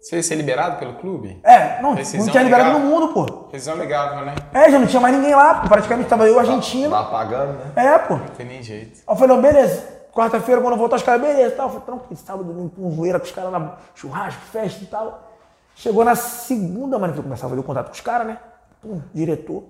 Você 0.00 0.16
ia 0.16 0.22
ser 0.22 0.34
liberado 0.36 0.78
pelo 0.78 0.94
clube? 0.94 1.40
É, 1.42 1.80
não, 1.80 1.94
não 1.94 2.02
tinha 2.02 2.42
liberado 2.42 2.78
no 2.78 2.84
legal. 2.84 3.00
mundo, 3.00 3.12
pô. 3.12 3.48
Rescisão 3.50 3.74
amigável, 3.74 4.24
né? 4.24 4.34
É, 4.52 4.70
já 4.70 4.78
não 4.78 4.86
tinha 4.86 5.00
mais 5.00 5.14
ninguém 5.16 5.34
lá, 5.34 5.62
pô. 5.62 5.68
praticamente 5.68 6.08
tava 6.08 6.28
eu, 6.28 6.38
argentino. 6.38 6.90
Lá 6.90 7.04
pagando, 7.04 7.54
né? 7.54 7.72
É, 7.74 7.98
pô. 7.98 8.16
Não 8.16 8.26
tem 8.28 8.46
nem 8.46 8.62
jeito. 8.62 9.00
eu 9.08 9.16
falei, 9.16 9.34
não, 9.34 9.42
beleza. 9.42 9.95
Quarta-feira, 10.16 10.62
quando 10.62 10.72
eu 10.72 10.78
voltar, 10.78 10.96
os 10.96 11.02
caras, 11.02 11.20
beleza, 11.20 11.54
tal. 11.56 11.68
Falei, 11.68 11.84
tranquilo, 11.84 12.16
sábado, 12.16 12.44
domingo, 12.44 12.70
com 12.70 12.90
zoeira 12.90 13.20
com 13.20 13.26
os 13.26 13.32
caras 13.32 13.52
na 13.52 13.76
churrasco, 13.94 14.40
festa 14.46 14.82
e 14.82 14.86
tal. 14.86 15.30
Chegou 15.74 16.06
na 16.06 16.16
segunda, 16.16 16.98
mano, 16.98 17.12
que 17.12 17.18
eu 17.18 17.22
começava 17.22 17.48
a 17.48 17.50
fazer 17.50 17.60
o 17.60 17.64
contato 17.64 17.88
com 17.88 17.92
os 17.92 18.00
caras, 18.00 18.26
né? 18.26 18.38
Pum, 18.80 19.02
diretor, 19.12 19.64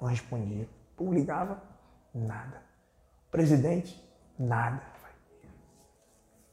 não 0.00 0.08
respondia. 0.08 0.66
Pum, 0.96 1.12
ligava, 1.12 1.58
nada. 2.14 2.62
Presidente, 3.30 4.02
nada. 4.38 4.80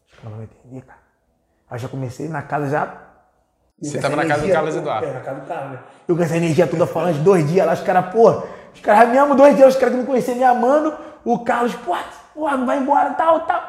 Que 0.06 0.20
ela 0.20 0.32
não 0.32 0.38
vai 0.40 0.44
entender, 0.44 0.82
cara. 0.82 1.00
Aí 1.70 1.80
já 1.80 1.88
comecei 1.88 2.28
na 2.28 2.42
casa 2.42 2.70
já. 2.70 3.04
Você 3.82 3.96
com 3.96 4.02
tava 4.02 4.16
essa 4.16 4.24
na 4.24 4.36
casa 4.36 4.48
do 4.48 4.52
Carlos 4.52 4.76
Eduardo. 4.76 5.08
É, 5.08 5.14
na 5.14 5.22
casa 5.22 5.40
do 5.40 5.48
Carlos, 5.48 5.72
né? 5.72 5.84
Eu 6.10 6.18
com 6.18 6.24
essa 6.24 6.36
energia 6.36 6.68
toda 6.68 6.86
falando, 6.86 7.24
dois 7.24 7.48
dias 7.48 7.66
lá, 7.66 7.72
os 7.72 7.82
caras, 7.82 8.12
pô, 8.12 8.44
os 8.74 8.82
caras 8.82 9.10
me 9.10 9.18
amam 9.18 9.38
dois 9.38 9.56
dias, 9.56 9.76
os 9.76 9.80
caras 9.80 9.96
que 9.96 10.00
não 10.02 10.06
conheciam 10.06 10.36
me 10.36 10.44
amando, 10.44 10.94
o 11.24 11.40
Carlos, 11.46 11.74
pô, 11.76 11.96
pô, 12.40 12.50
não 12.50 12.66
vai 12.66 12.80
embora, 12.80 13.14
tal, 13.14 13.42
tal. 13.42 13.62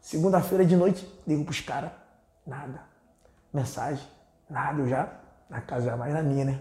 Segunda-feira 0.00 0.64
de 0.64 0.76
noite, 0.76 1.08
ligo 1.26 1.44
pros 1.44 1.60
caras, 1.60 1.90
nada. 2.46 2.80
Mensagem, 3.52 4.06
nada, 4.48 4.80
eu 4.80 4.88
já 4.88 5.08
na 5.48 5.60
casa 5.60 5.86
já 5.86 5.96
mais 5.96 6.12
na 6.12 6.22
minha, 6.22 6.44
né? 6.44 6.60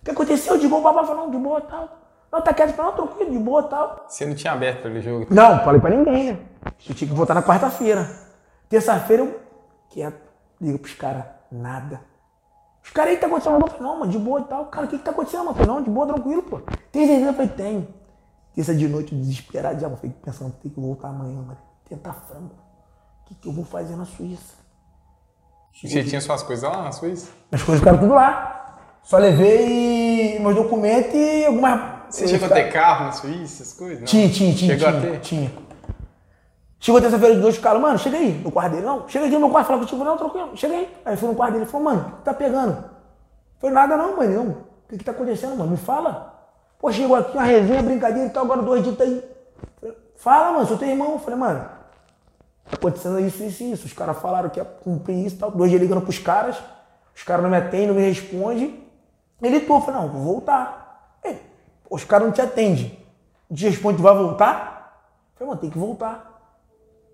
O 0.00 0.04
que 0.04 0.10
aconteceu? 0.10 0.56
De 0.58 0.68
boa, 0.68 0.82
babá, 0.82 1.04
falou, 1.04 1.24
não, 1.24 1.30
de 1.30 1.38
boa, 1.38 1.60
tal. 1.60 1.88
Não, 2.30 2.40
tá 2.40 2.52
quieto, 2.52 2.76
não, 2.76 2.92
tranquilo, 2.92 3.30
de 3.30 3.38
boa, 3.38 3.62
tal. 3.64 4.04
Você 4.08 4.26
não 4.26 4.34
tinha 4.34 4.52
aberto 4.52 4.80
aquele 4.80 5.00
jogo. 5.00 5.26
Não, 5.30 5.60
falei 5.64 5.80
pra 5.80 5.90
ninguém, 5.90 6.32
né? 6.32 6.38
Eu 6.88 6.94
tinha 6.94 7.08
que 7.08 7.14
voltar 7.14 7.34
na 7.34 7.42
quarta-feira. 7.42 8.08
Terça-feira 8.68 9.22
eu 9.22 9.40
quieto, 9.90 10.20
ligo 10.60 10.78
pros 10.78 10.94
caras, 10.94 11.24
nada. 11.50 12.00
Os 12.82 12.90
caras 12.90 13.12
aí, 13.12 13.16
tá 13.16 13.26
acontecendo? 13.26 13.60
Eu 13.60 13.66
falei, 13.66 13.82
não, 13.82 13.98
mano, 14.00 14.12
de 14.12 14.18
boa 14.18 14.40
e 14.40 14.44
tal. 14.44 14.66
Cara, 14.66 14.86
o 14.86 14.88
que 14.88 14.98
que 14.98 15.04
tá 15.04 15.10
acontecendo, 15.10 15.44
mano? 15.44 15.50
Eu 15.50 15.54
falei, 15.54 15.74
não, 15.74 15.82
de 15.82 15.90
boa, 15.90 16.06
tranquilo, 16.06 16.42
pô. 16.42 16.60
Tem 16.92 17.06
certeza? 17.06 17.30
Eu 17.30 17.34
falei, 17.34 17.48
tenho. 17.48 17.88
Terça 18.56 18.74
de 18.74 18.88
noite, 18.88 19.14
desesperado 19.14 19.78
já, 19.78 19.90
falei, 19.90 20.16
pensando, 20.24 20.54
tem 20.62 20.72
que 20.72 20.80
voltar 20.80 21.08
amanhã, 21.08 21.42
mano. 21.42 21.58
Tentar 21.86 22.14
frango. 22.14 22.54
O 23.20 23.28
que 23.28 23.34
que 23.34 23.48
eu 23.48 23.52
vou 23.52 23.66
fazer 23.66 23.94
na 23.96 24.06
Suíça? 24.06 24.54
Você 25.74 26.02
tinha 26.02 26.22
suas 26.22 26.42
coisas 26.42 26.68
lá 26.68 26.82
na 26.82 26.90
Suíça? 26.90 27.30
As 27.52 27.62
coisas 27.62 27.80
ficaram 27.80 27.98
tudo 27.98 28.14
lá. 28.14 28.78
Só 29.02 29.18
levei 29.18 30.38
meus 30.40 30.54
documentos 30.54 31.12
e 31.14 31.44
algumas... 31.44 31.96
Você 32.08 32.26
chegou 32.26 32.48
a 32.48 32.50
ter 32.50 32.72
carro 32.72 33.04
na 33.04 33.12
Suíça, 33.12 33.62
essas 33.62 33.74
coisas? 33.74 33.98
Não? 33.98 34.06
Tinha, 34.06 34.30
tinha, 34.30 34.54
tinha. 34.54 34.78
Chegou 34.78 35.00
tinha, 35.00 35.10
a 35.10 35.12
ter? 35.12 35.20
Tinha. 35.20 35.52
Chegou 36.80 37.00
terça-feira 37.00 37.34
de 37.34 37.40
noite, 37.42 37.58
o 37.58 37.62
cara, 37.62 37.78
mano, 37.78 37.98
chega 37.98 38.16
aí 38.16 38.40
no 38.42 38.50
quarto 38.50 38.72
dele. 38.72 38.86
Não, 38.86 39.06
chega 39.06 39.26
aqui 39.26 39.34
no 39.34 39.40
meu 39.40 39.50
quarto, 39.50 39.66
fala 39.66 39.80
contigo. 39.80 40.02
Não, 40.02 40.16
tranquilo, 40.16 40.56
chega 40.56 40.74
aí. 40.74 40.96
Aí 41.04 41.16
foi 41.16 41.28
no 41.28 41.34
quarto 41.34 41.52
dele, 41.52 41.64
ele 41.64 41.70
falou, 41.70 41.84
mano, 41.84 42.08
o 42.08 42.16
que 42.16 42.24
tá 42.24 42.32
pegando? 42.32 42.84
Foi 43.58 43.70
nada 43.70 43.98
não, 43.98 44.16
mano, 44.16 44.34
não. 44.34 44.50
O 44.50 44.88
que 44.88 44.96
que 44.96 45.04
tá 45.04 45.12
acontecendo, 45.12 45.56
mano? 45.56 45.72
Me 45.72 45.76
fala. 45.76 46.35
Pô, 46.86 46.92
chegou 46.92 47.16
aqui 47.16 47.36
uma 47.36 47.42
resenha, 47.42 47.82
brincadeira 47.82 48.28
e 48.28 48.30
tal, 48.30 48.44
agora 48.44 48.62
dois 48.62 48.80
dias 48.80 48.96
tá 48.96 49.02
aí. 49.02 49.20
Fala, 50.14 50.52
mano, 50.52 50.66
sou 50.66 50.78
teu 50.78 50.86
irmão. 50.86 51.18
Falei, 51.18 51.36
mano, 51.36 51.68
tá 52.70 52.76
acontecendo 52.76 53.18
isso, 53.18 53.42
isso 53.42 53.64
e 53.64 53.72
isso. 53.72 53.86
Os 53.86 53.92
caras 53.92 54.16
falaram 54.20 54.48
que 54.48 54.60
ia 54.60 54.64
cumprir 54.64 55.26
isso 55.26 55.34
e 55.34 55.38
tal. 55.40 55.50
Dois 55.50 55.68
dias 55.68 55.82
ligando 55.82 56.02
pros 56.02 56.20
caras, 56.20 56.62
os 57.12 57.24
caras 57.24 57.42
não 57.42 57.50
me 57.50 57.56
atendem, 57.56 57.88
não 57.88 57.94
me 57.96 58.02
respondem. 58.02 58.84
Ele 59.42 59.58
tô, 59.58 59.78
eu 59.78 59.80
falei, 59.80 60.00
não, 60.00 60.08
vou 60.10 60.22
voltar. 60.22 61.18
Ei, 61.24 61.42
os 61.90 62.04
caras 62.04 62.28
não 62.28 62.32
te 62.32 62.40
atendem. 62.40 62.96
Não 63.50 63.56
te 63.56 63.68
responde, 63.68 63.96
tu 63.96 64.04
vai 64.04 64.14
voltar? 64.14 65.02
Eu 65.32 65.38
falei, 65.38 65.48
mano, 65.48 65.60
tem 65.60 65.70
que 65.70 65.78
voltar. 65.78 66.40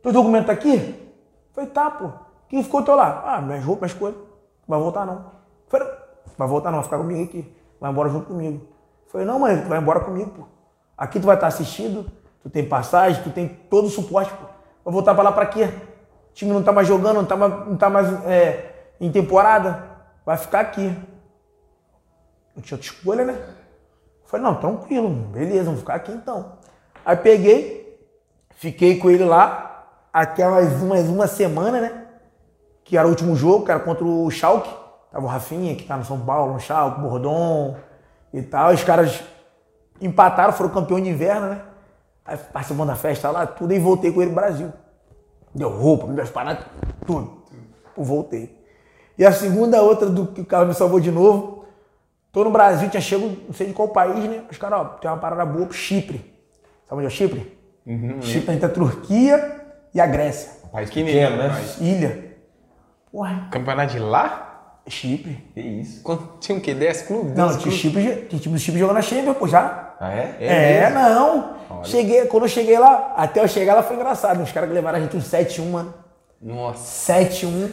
Teu 0.03 0.13
documento 0.13 0.49
tá 0.49 0.53
aqui? 0.53 0.75
Eu 0.75 1.55
Falei, 1.55 1.71
tá, 1.71 1.91
pô. 1.91 2.11
Quem 2.47 2.63
ficou 2.63 2.83
teu 2.83 2.95
lá? 2.95 3.23
Ah, 3.25 3.41
minhas 3.41 3.65
roupas, 3.65 3.91
minhas 3.91 3.99
coisas. 3.99 4.21
Não 4.21 4.69
vai 4.69 4.79
voltar, 4.79 5.07
não. 5.07 5.33
Falei, 5.67 5.89
vai 6.37 6.47
voltar 6.47 6.71
não, 6.71 6.77
vai 6.77 6.85
ficar 6.85 6.99
comigo 6.99 7.25
aqui. 7.25 7.57
Vai 7.81 7.91
embora 7.91 8.11
junto 8.11 8.27
comigo. 8.27 8.72
Falei, 9.13 9.27
não, 9.27 9.39
mãe, 9.39 9.61
tu 9.61 9.69
vai 9.69 9.79
embora 9.79 10.01
comigo, 10.01 10.31
pô. 10.31 10.45
Aqui 10.97 11.21
tu 11.21 11.27
vai 11.27 11.35
estar 11.35 11.47
assistido, 11.47 12.11
tu 12.43 12.49
tem 12.49 12.67
passagem, 12.67 13.23
tu 13.23 13.29
tem 13.29 13.47
todo 13.47 13.85
o 13.85 13.91
suporte, 13.91 14.33
pô. 14.33 14.47
Vai 14.83 14.95
voltar 14.95 15.15
pra 15.15 15.23
lá 15.23 15.31
pra 15.31 15.45
quê? 15.45 15.65
O 16.31 16.33
time 16.33 16.51
não 16.51 16.63
tá 16.63 16.73
mais 16.73 16.89
jogando, 16.89 17.17
não 17.17 17.27
tá 17.27 17.37
mais, 17.37 17.69
não 17.69 17.77
tá 17.77 17.91
mais 17.91 18.09
é, 18.25 18.73
em 18.99 19.13
temporada. 19.13 19.85
Vai 20.25 20.39
ficar 20.39 20.61
aqui. 20.61 20.97
Não 22.57 22.63
tinha 22.63 22.77
outra 22.77 22.91
escolha, 22.91 23.25
né? 23.27 23.39
Falei, 24.25 24.47
não, 24.47 24.55
tranquilo, 24.55 25.11
beleza, 25.11 25.65
vamos 25.65 25.81
ficar 25.81 25.95
aqui 25.95 26.11
então. 26.11 26.55
Aí 27.05 27.17
peguei, 27.17 28.03
fiquei 28.53 28.99
com 28.99 29.11
ele 29.11 29.25
lá, 29.25 29.89
até 30.11 30.49
mais 30.49 30.81
uma, 30.81 30.95
mais 30.95 31.09
uma 31.11 31.27
semana, 31.27 31.83
né? 31.83 32.07
Que 32.83 32.97
era 32.97 33.07
o 33.07 33.11
último 33.11 33.37
jogo, 33.37 33.67
que 33.67 33.71
era 33.71 33.81
contra 33.81 34.05
o 34.05 34.31
Schalke. 34.31 34.71
Tava 35.11 35.27
o 35.27 35.29
Rafinha, 35.29 35.77
que 35.77 35.85
tá 35.85 35.99
no 35.99 36.05
São 36.05 36.19
Paulo, 36.19 36.55
no 36.55 36.61
Schalke, 36.61 37.03
Bordon 37.03 37.77
e 38.33 38.43
tal. 38.43 38.73
Os 38.73 38.83
caras 38.83 39.23
empataram, 40.01 40.53
foram 40.53 40.71
campeão 40.71 41.01
de 41.01 41.09
inverno, 41.09 41.49
né? 41.49 41.63
Aí 42.25 42.37
participando 42.37 42.89
da 42.89 42.95
festa 42.95 43.31
lá, 43.31 43.47
tudo, 43.47 43.73
e 43.73 43.79
voltei 43.79 44.13
com 44.13 44.23
ele 44.23 44.31
pro 44.31 44.41
Brasil. 44.41 44.73
Deu 45.55 45.69
roupa, 45.69 46.07
me 46.07 46.15
deu 46.15 46.25
as 46.25 46.31
paradas, 46.31 46.65
tudo. 47.07 47.43
Eu 47.97 48.05
voltei. 48.05 48.59
E 49.19 49.27
a 49.27 49.33
segunda, 49.33 49.83
outra 49.83 50.09
do 50.09 50.29
que 50.29 50.41
o 50.41 50.47
cara 50.47 50.65
me 50.65 50.75
salvou 50.75 51.01
de 51.01 51.11
novo. 51.11 51.67
Tô 52.33 52.43
no 52.45 52.51
Brasil, 52.51 52.89
tinha 52.89 53.01
chego, 53.01 53.37
não 53.47 53.53
sei 53.53 53.67
de 53.67 53.75
qual 53.75 53.89
país, 53.89 54.25
né? 54.25 54.45
Os 54.51 54.57
caras, 54.57 54.81
ó, 54.81 54.85
tem 54.85 55.11
uma 55.11 55.19
parada 55.19 55.45
boa 55.45 55.67
pro 55.67 55.75
Chipre. 55.75 56.33
Sabe 56.89 57.03
onde 57.03 57.05
é 57.05 57.09
o 57.09 57.11
Chipre? 57.11 57.59
Chipre 58.23 58.55
entre 58.55 58.67
a 58.67 58.69
Turquia 58.71 59.61
e 59.93 60.01
a 60.01 60.07
Grécia. 60.07 60.51
País 60.71 60.89
Pequenininho, 60.89 61.29
pequeno, 61.29 61.49
né? 61.53 61.65
Ilha. 61.81 62.37
Porra, 63.11 63.49
Campeonato 63.51 63.93
de 63.93 63.99
lá? 63.99 64.52
Chipre. 64.89 65.43
Que 65.55 65.61
isso? 65.61 66.03
Quando- 66.03 66.29
Tinha 66.41 66.59
o 66.59 66.61
quê? 66.61 66.75
10 66.75 67.03
clubes? 67.03 67.35
Não, 67.37 67.47
12 67.47 67.61
tinha? 67.61 67.75
Chipre, 67.75 68.27
tinha 68.29 68.41
time 68.41 68.55
do 68.55 68.61
Chipre 68.61 68.81
jogando 68.81 68.97
na 68.97 69.03
Champions, 69.03 69.37
pô, 69.37 69.47
já. 69.47 69.95
Ah, 70.01 70.13
é? 70.13 70.37
É, 70.41 70.91
não. 70.91 71.53
Cheguei, 71.85 72.27
quando 72.27 72.43
eu 72.45 72.49
cheguei 72.49 72.79
lá, 72.79 73.15
até 73.17 73.41
eu 73.41 73.49
chegar 73.49 73.75
lá 73.75 73.83
foi 73.83 73.97
engraçado. 73.97 74.43
Os 74.43 74.51
caras 74.53 74.69
que 74.69 74.75
levaram 74.75 74.99
a 74.99 75.01
gente 75.01 75.17
uns 75.17 75.25
7-1, 75.25 75.71
mano. 75.71 75.95
Nossa. 76.41 77.13
7-1. 77.13 77.71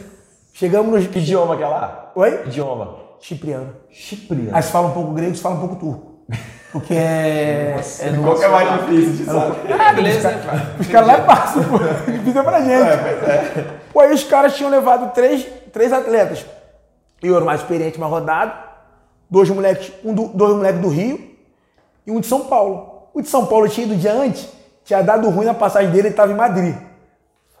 Chegamos 0.52 0.92
nos. 0.92 1.06
Que 1.08 1.18
idioma 1.18 1.56
que 1.56 1.62
é 1.62 1.66
lá? 1.66 2.12
Oi? 2.14 2.42
Idioma. 2.46 2.96
Cipriano. 3.20 3.74
Cipriano. 3.92 4.50
Aí 4.56 4.62
você 4.62 4.70
fala 4.70 4.88
um 4.88 4.92
pouco 4.92 5.12
grego, 5.12 5.34
você 5.34 5.42
fala 5.42 5.56
um 5.56 5.60
pouco 5.60 5.76
turco. 5.76 6.10
Porque 6.72 6.94
é. 6.94 7.76
é 8.00 8.10
no- 8.10 8.22
Qual 8.22 8.36
que 8.38 8.44
é 8.44 8.48
mais 8.48 8.80
difícil 8.80 9.12
de 9.16 9.24
saber? 9.24 9.72
Ah, 9.72 9.92
beleza, 9.92 10.30
né? 10.30 10.40
Os 10.78 10.86
caras 10.86 11.08
lá 11.08 11.18
passam, 11.22 11.64
pô. 11.64 11.78
Difícil 12.10 12.44
pra 12.44 12.60
gente. 12.60 13.66
Pô, 13.92 14.00
aí 14.00 14.12
os 14.14 14.22
caras 14.24 14.54
tinham 14.56 14.70
levado 14.70 15.12
três, 15.12 15.44
três 15.72 15.92
atletas. 15.92 16.46
Eu 17.22 17.34
era 17.34 17.42
o 17.42 17.46
mais 17.46 17.60
experiente, 17.60 17.98
mais 17.98 18.10
rodado. 18.10 18.52
Dois 19.28 19.48
moleques, 19.50 19.92
um 20.04 20.12
do, 20.14 20.28
dois 20.28 20.54
moleques 20.54 20.80
do 20.80 20.88
Rio 20.88 21.30
e 22.06 22.10
um 22.10 22.20
de 22.20 22.26
São 22.26 22.46
Paulo. 22.46 23.08
O 23.14 23.20
de 23.20 23.28
São 23.28 23.46
Paulo 23.46 23.68
tinha 23.68 23.86
ido 23.86 23.96
dia 23.96 24.12
antes, 24.12 24.48
tinha 24.84 25.02
dado 25.02 25.28
ruim 25.28 25.44
na 25.46 25.54
passagem 25.54 25.90
dele, 25.90 26.08
ele 26.08 26.14
estava 26.14 26.32
em 26.32 26.36
Madrid. 26.36 26.74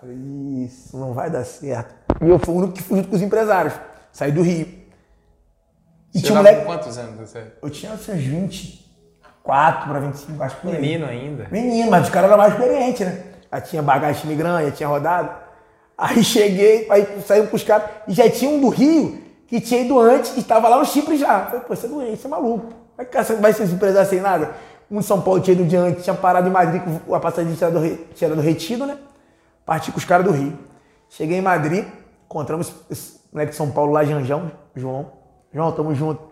Falei, 0.00 0.16
isso 0.64 0.96
não 0.96 1.12
vai 1.12 1.30
dar 1.30 1.44
certo. 1.44 1.94
E 2.20 2.28
eu 2.28 2.38
fui 2.38 2.54
o 2.54 2.58
único 2.58 2.72
que 2.72 2.82
fui 2.82 2.96
junto 2.98 3.10
com 3.10 3.16
os 3.16 3.22
empresários. 3.22 3.74
Saí 4.12 4.32
do 4.32 4.42
Rio. 4.42 4.66
E 6.12 6.18
Você 6.18 6.26
tinha 6.26 6.34
um 6.34 6.36
moleque. 6.38 6.64
quantos 6.64 6.98
anos? 6.98 7.20
Você? 7.20 7.44
Eu 7.62 7.70
tinha 7.70 7.92
uns 7.92 8.06
24 8.06 9.88
para 9.88 10.00
25, 10.00 10.42
acho 10.42 10.56
que 10.56 10.62
por 10.62 10.74
aí. 10.74 10.80
Menino 10.80 11.06
ainda. 11.06 11.48
Menino, 11.50 11.90
mas 11.90 12.04
os 12.04 12.10
caras 12.10 12.28
eram 12.30 12.38
mais 12.38 12.52
experientes, 12.52 13.06
né? 13.06 13.22
Já 13.52 13.60
tinha 13.60 13.82
bagagem 13.82 14.36
grande, 14.36 14.70
já 14.70 14.72
tinha 14.72 14.88
rodado. 14.88 15.30
Aí 15.96 16.22
cheguei, 16.24 16.86
aí 16.90 17.22
saímos 17.24 17.50
com 17.50 17.56
os 17.56 17.62
caras, 17.62 17.88
e 18.08 18.12
já 18.12 18.28
tinha 18.28 18.50
um 18.50 18.60
do 18.60 18.68
Rio 18.68 19.29
que 19.50 19.60
tinha 19.60 19.80
ido 19.80 19.98
antes 19.98 20.36
e 20.36 20.40
estava 20.40 20.68
lá 20.68 20.78
no 20.78 20.84
Chipre 20.84 21.16
já. 21.16 21.46
Falei, 21.46 21.60
pô, 21.62 21.74
você 21.74 21.86
é 21.86 21.88
doente, 21.88 22.20
você 22.20 22.28
é 22.28 22.30
maluco. 22.30 22.72
Vai, 22.96 23.04
que 23.04 23.32
vai 23.34 23.52
ser 23.52 23.64
empresário 23.64 24.08
sem 24.08 24.20
nada. 24.20 24.54
Um 24.88 25.00
de 25.00 25.04
São 25.04 25.20
Paulo 25.20 25.40
tinha 25.40 25.60
ido 25.60 25.76
antes, 25.76 26.04
tinha 26.04 26.14
parado 26.14 26.46
em 26.46 26.52
Madrid, 26.52 26.80
com 27.04 27.14
a 27.14 27.18
passagem 27.18 27.52
tinha 27.54 27.68
dado, 27.68 28.40
retido, 28.40 28.86
né? 28.86 28.96
Parti 29.66 29.90
com 29.90 29.98
os 29.98 30.04
caras 30.04 30.24
do 30.24 30.30
Rio. 30.30 30.56
Cheguei 31.08 31.38
em 31.38 31.42
Madrid, 31.42 31.84
encontramos 32.26 32.72
esse 32.88 33.18
moleque 33.32 33.50
de 33.50 33.56
São 33.56 33.72
Paulo 33.72 33.92
lá, 33.92 34.04
Janjão, 34.04 34.52
João. 34.76 35.10
João, 35.52 35.72
tamo 35.72 35.92
junto. 35.96 36.22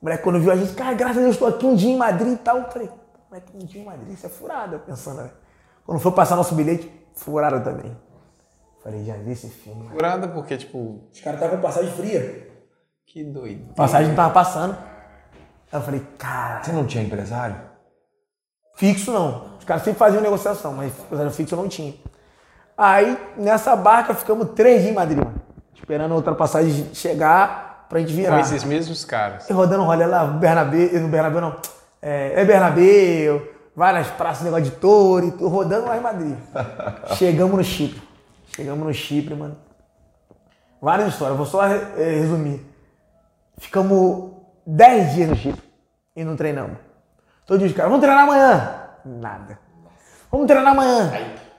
O 0.00 0.04
moleque, 0.04 0.22
quando 0.22 0.38
viu 0.38 0.52
a 0.52 0.56
gente, 0.56 0.72
cara, 0.74 0.94
graças 0.94 1.18
a 1.18 1.20
Deus, 1.22 1.32
estou 1.32 1.48
aqui 1.48 1.66
um 1.66 1.74
dia 1.74 1.90
em 1.90 1.96
Madrid 1.96 2.34
e 2.34 2.36
tal. 2.36 2.58
Eu 2.58 2.70
falei, 2.70 2.88
moleque, 3.28 3.52
um 3.52 3.66
dia 3.66 3.82
em 3.82 3.84
Madrid, 3.84 4.12
isso 4.14 4.26
é 4.26 4.28
furada, 4.28 4.76
eu 4.76 4.80
pensando, 4.80 5.22
né? 5.22 5.30
Quando 5.84 5.98
foi 5.98 6.12
passar 6.12 6.36
nosso 6.36 6.54
bilhete, 6.54 6.88
furada 7.14 7.58
também. 7.58 7.96
Falei, 8.82 9.04
já 9.04 9.14
vi 9.14 9.32
esse 9.32 9.48
filme. 9.48 9.84
né? 9.84 9.90
Furada 9.92 10.26
porque, 10.28 10.56
tipo, 10.56 11.08
Os 11.12 11.20
caras 11.20 11.38
estavam 11.40 11.56
com 11.56 11.62
passagem 11.62 11.90
fria. 11.92 12.48
que 13.06 13.22
doido. 13.24 13.74
Passagem 13.74 14.08
não 14.08 14.16
tava 14.16 14.32
passando. 14.32 14.72
Aí 15.72 15.78
eu 15.78 15.82
falei, 15.82 16.02
cara, 16.18 16.62
Você 16.64 16.72
não 16.72 16.86
tinha 16.86 17.04
empresário? 17.04 17.56
fixo 18.76 19.12
não. 19.12 19.56
Os 19.58 19.64
caras 19.64 19.82
sempre 19.82 19.98
faziam 19.98 20.22
negociação, 20.22 20.72
mas 20.72 20.90
empresário 20.98 21.30
fixo 21.32 21.54
eu 21.54 21.58
não 21.60 21.68
tinha. 21.68 21.94
Aí, 22.76 23.18
nessa 23.36 23.76
barca, 23.76 24.14
ficamos 24.14 24.50
três 24.54 24.80
dias 24.80 24.92
em 24.92 24.94
Madrid, 24.94 25.18
mano. 25.18 25.34
Esperando 25.74 26.12
a 26.12 26.14
outra 26.14 26.34
passagem 26.34 26.88
chegar 26.94 27.84
pra 27.90 27.98
gente 28.00 28.12
Com 28.12 28.16
virar. 28.16 28.40
esses 28.40 28.64
mesmos 28.64 29.04
caras. 29.04 29.50
E 29.50 29.52
rodando 29.52 29.82
rolê 29.84 30.06
lá, 30.06 30.24
Bernabé, 30.24 30.98
no 30.98 31.08
Bernabé 31.08 31.40
não, 31.42 31.56
é, 32.00 32.40
é 32.40 32.44
Bernabé, 32.44 33.42
várias 33.76 34.06
praças, 34.08 34.44
negócio 34.44 34.64
de 34.64 34.70
touro, 34.72 35.26
e 35.26 35.30
tudo, 35.32 35.48
rodando 35.48 35.86
lá 35.86 35.98
em 35.98 36.00
Madrid. 36.00 36.36
Chegamos 37.18 37.54
no 37.56 37.62
Chipre. 37.64 38.00
Chegamos 38.54 38.86
no 38.86 38.92
Chipre, 38.92 39.34
mano. 39.34 39.56
Várias 40.80 41.08
histórias, 41.08 41.36
vou 41.36 41.46
só 41.46 41.66
eh, 41.66 42.20
resumir. 42.20 42.64
Ficamos 43.58 44.32
10 44.66 45.14
dias 45.14 45.28
no 45.28 45.36
Chipre 45.36 45.62
e 46.16 46.24
não 46.24 46.36
treinamos. 46.36 46.78
Todos 47.46 47.66
os 47.66 47.72
caras, 47.72 47.90
vamos 47.90 48.04
treinar 48.04 48.24
amanhã. 48.24 48.88
Nada. 49.04 49.58
Vamos 50.30 50.46
treinar 50.46 50.72
amanhã. 50.72 51.10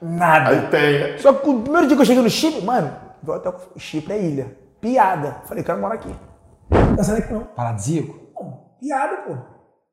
Nada. 0.02 0.50
Aí 0.50 0.68
tem. 0.70 1.18
Só 1.20 1.34
que 1.34 1.50
o 1.50 1.62
primeiro 1.62 1.88
dia 1.88 1.96
que 1.96 2.02
eu 2.02 2.06
cheguei 2.06 2.24
no 2.24 2.30
Chipre, 2.30 2.62
mano, 2.62 2.96
o 3.26 3.32
hotel 3.32 3.56
Chipre 3.78 4.14
é 4.14 4.22
ilha. 4.22 4.58
Piada. 4.80 5.42
Falei, 5.46 5.64
quero 5.64 5.80
morar 5.80 5.96
aqui. 5.96 6.14
Não 6.98 7.04
sai 7.04 7.22
daqui 7.22 7.34
não. 7.34 7.44
Paradisíaco? 7.44 8.14
Pô, 8.34 8.54
Piada, 8.80 9.18
pô. 9.18 9.38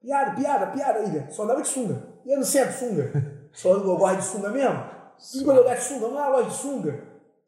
Piada, 0.01 0.30
piada, 0.30 0.66
piada, 0.68 0.99
ilha. 1.01 1.26
Só 1.30 1.42
andava 1.42 1.61
de 1.61 1.68
sunga. 1.68 2.03
E 2.24 2.32
eu 2.32 2.38
não 2.38 2.44
sempre 2.44 2.72
sunga. 2.72 3.12
Só 3.53 3.72
eu 3.72 3.96
gosto 3.96 4.16
de 4.16 4.24
sunga 4.24 4.49
mesmo. 4.51 4.82
E 5.34 5.44
quando 5.44 5.56
eu 5.58 5.64
gosto 5.64 5.76
de 5.78 5.82
sunga, 5.84 6.08
não 6.08 6.18
é 6.18 6.22
uma 6.22 6.28
loja 6.28 6.48
de 6.50 6.54
sunga. 6.56 7.00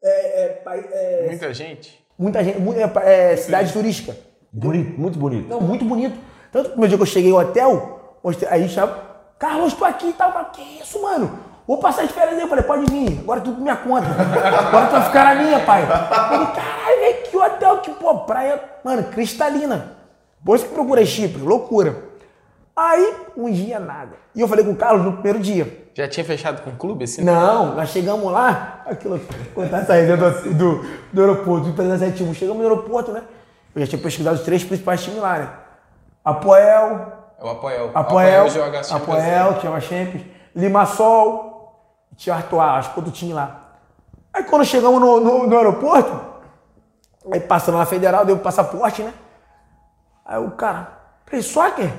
É, 0.03 0.09
é, 0.43 0.63
é, 0.93 1.27
Muita 1.27 1.53
gente. 1.53 2.05
muita 2.17 2.43
gente, 2.43 2.57
é, 3.03 3.33
é 3.33 3.37
cidade 3.37 3.71
turística. 3.71 4.15
Bonito, 4.51 4.99
muito 4.99 5.17
bonito. 5.19 5.47
Não, 5.47 5.61
muito 5.61 5.85
bonito. 5.85 6.17
Tanto 6.51 6.63
que 6.65 6.69
no 6.69 6.71
primeiro 6.73 6.89
dia 6.89 6.97
que 6.97 7.01
eu 7.03 7.05
cheguei 7.07 7.31
ao 7.31 7.37
hotel, 7.39 8.17
mostrei- 8.23 8.49
aí 8.51 8.67
chama, 8.67 8.97
Carlos, 9.39 9.73
tô 9.73 9.85
aqui 9.85 10.09
e 10.09 10.13
tal. 10.13 10.31
Que 10.51 10.61
isso, 10.81 11.01
mano? 11.01 11.39
Vou 11.67 11.77
passar 11.77 12.03
as 12.03 12.11
férias 12.11 12.35
aí. 12.35 12.41
Eu 12.41 12.47
falei, 12.49 12.63
pode 12.65 12.91
vir, 12.91 13.19
agora 13.19 13.39
tudo 13.39 13.61
minha 13.61 13.75
conta. 13.77 14.07
Agora 14.07 14.87
tu 14.87 14.91
vai 14.91 15.03
ficar 15.05 15.23
na 15.35 15.41
minha, 15.41 15.59
pai. 15.65 15.83
Eu 15.83 15.87
falei, 15.87 16.47
caralho, 16.47 17.23
que 17.29 17.37
hotel, 17.37 17.77
que 17.79 17.91
pô, 17.91 18.19
praia, 18.19 18.61
mano, 18.83 19.03
cristalina. 19.05 19.95
Depois 20.39 20.61
que 20.63 20.69
eu 20.69 20.73
procurei 20.73 21.05
Chipre, 21.05 21.41
loucura. 21.41 22.03
Aí, 22.75 23.15
um 23.37 23.49
dia 23.51 23.79
nada. 23.79 24.13
E 24.35 24.41
eu 24.41 24.47
falei 24.47 24.65
com 24.65 24.71
o 24.71 24.75
Carlos 24.75 25.05
no 25.05 25.13
primeiro 25.13 25.39
dia. 25.39 25.80
Já 25.93 26.07
tinha 26.07 26.25
fechado 26.25 26.61
com 26.61 26.69
o 26.69 26.75
clube 26.75 27.03
assim? 27.03 27.23
Não, 27.23 27.75
nós 27.75 27.89
chegamos 27.89 28.31
lá, 28.31 28.81
aquilo, 28.85 29.19
contar 29.53 29.79
essa 29.79 29.93
resenha 29.93 30.17
do, 30.17 30.53
do, 30.53 30.85
do 31.11 31.21
aeroporto, 31.21 31.67
do 31.67 31.73
371. 31.73 32.33
Chegamos 32.33 32.61
no 32.63 32.69
aeroporto, 32.69 33.11
né? 33.11 33.23
Eu 33.75 33.81
já 33.81 33.87
tinha 33.87 34.01
pesquisado 34.01 34.37
os 34.37 34.43
três 34.43 34.63
principais 34.63 35.03
times 35.03 35.21
lá, 35.21 35.37
né? 35.39 35.49
Apoel, 36.23 37.13
É 37.39 37.43
o 37.43 37.49
Apoel. 37.49 37.91
Apoel, 37.93 38.49
Champions 38.49 38.91
Apoel, 38.91 39.59
tinha 39.59 39.71
uma 39.71 39.81
Champions, 39.81 40.23
Limassol, 40.55 41.51
tinha 42.15 42.35
Artois, 42.35 42.61
acho 42.61 42.93
que 42.93 42.99
outro 42.99 43.11
time 43.11 43.33
lá. 43.33 43.61
Aí 44.33 44.43
quando 44.43 44.63
chegamos 44.63 45.01
no, 45.01 45.19
no, 45.19 45.47
no 45.47 45.57
aeroporto, 45.57 46.21
aí 47.31 47.39
passando 47.39 47.77
na 47.77 47.85
Federal, 47.85 48.25
deu 48.25 48.35
o 48.35 48.39
passaporte, 48.39 49.01
né? 49.03 49.13
Aí 50.25 50.37
o 50.39 50.51
cara, 50.51 50.87
play 51.25 51.41
soccer? 51.41 51.91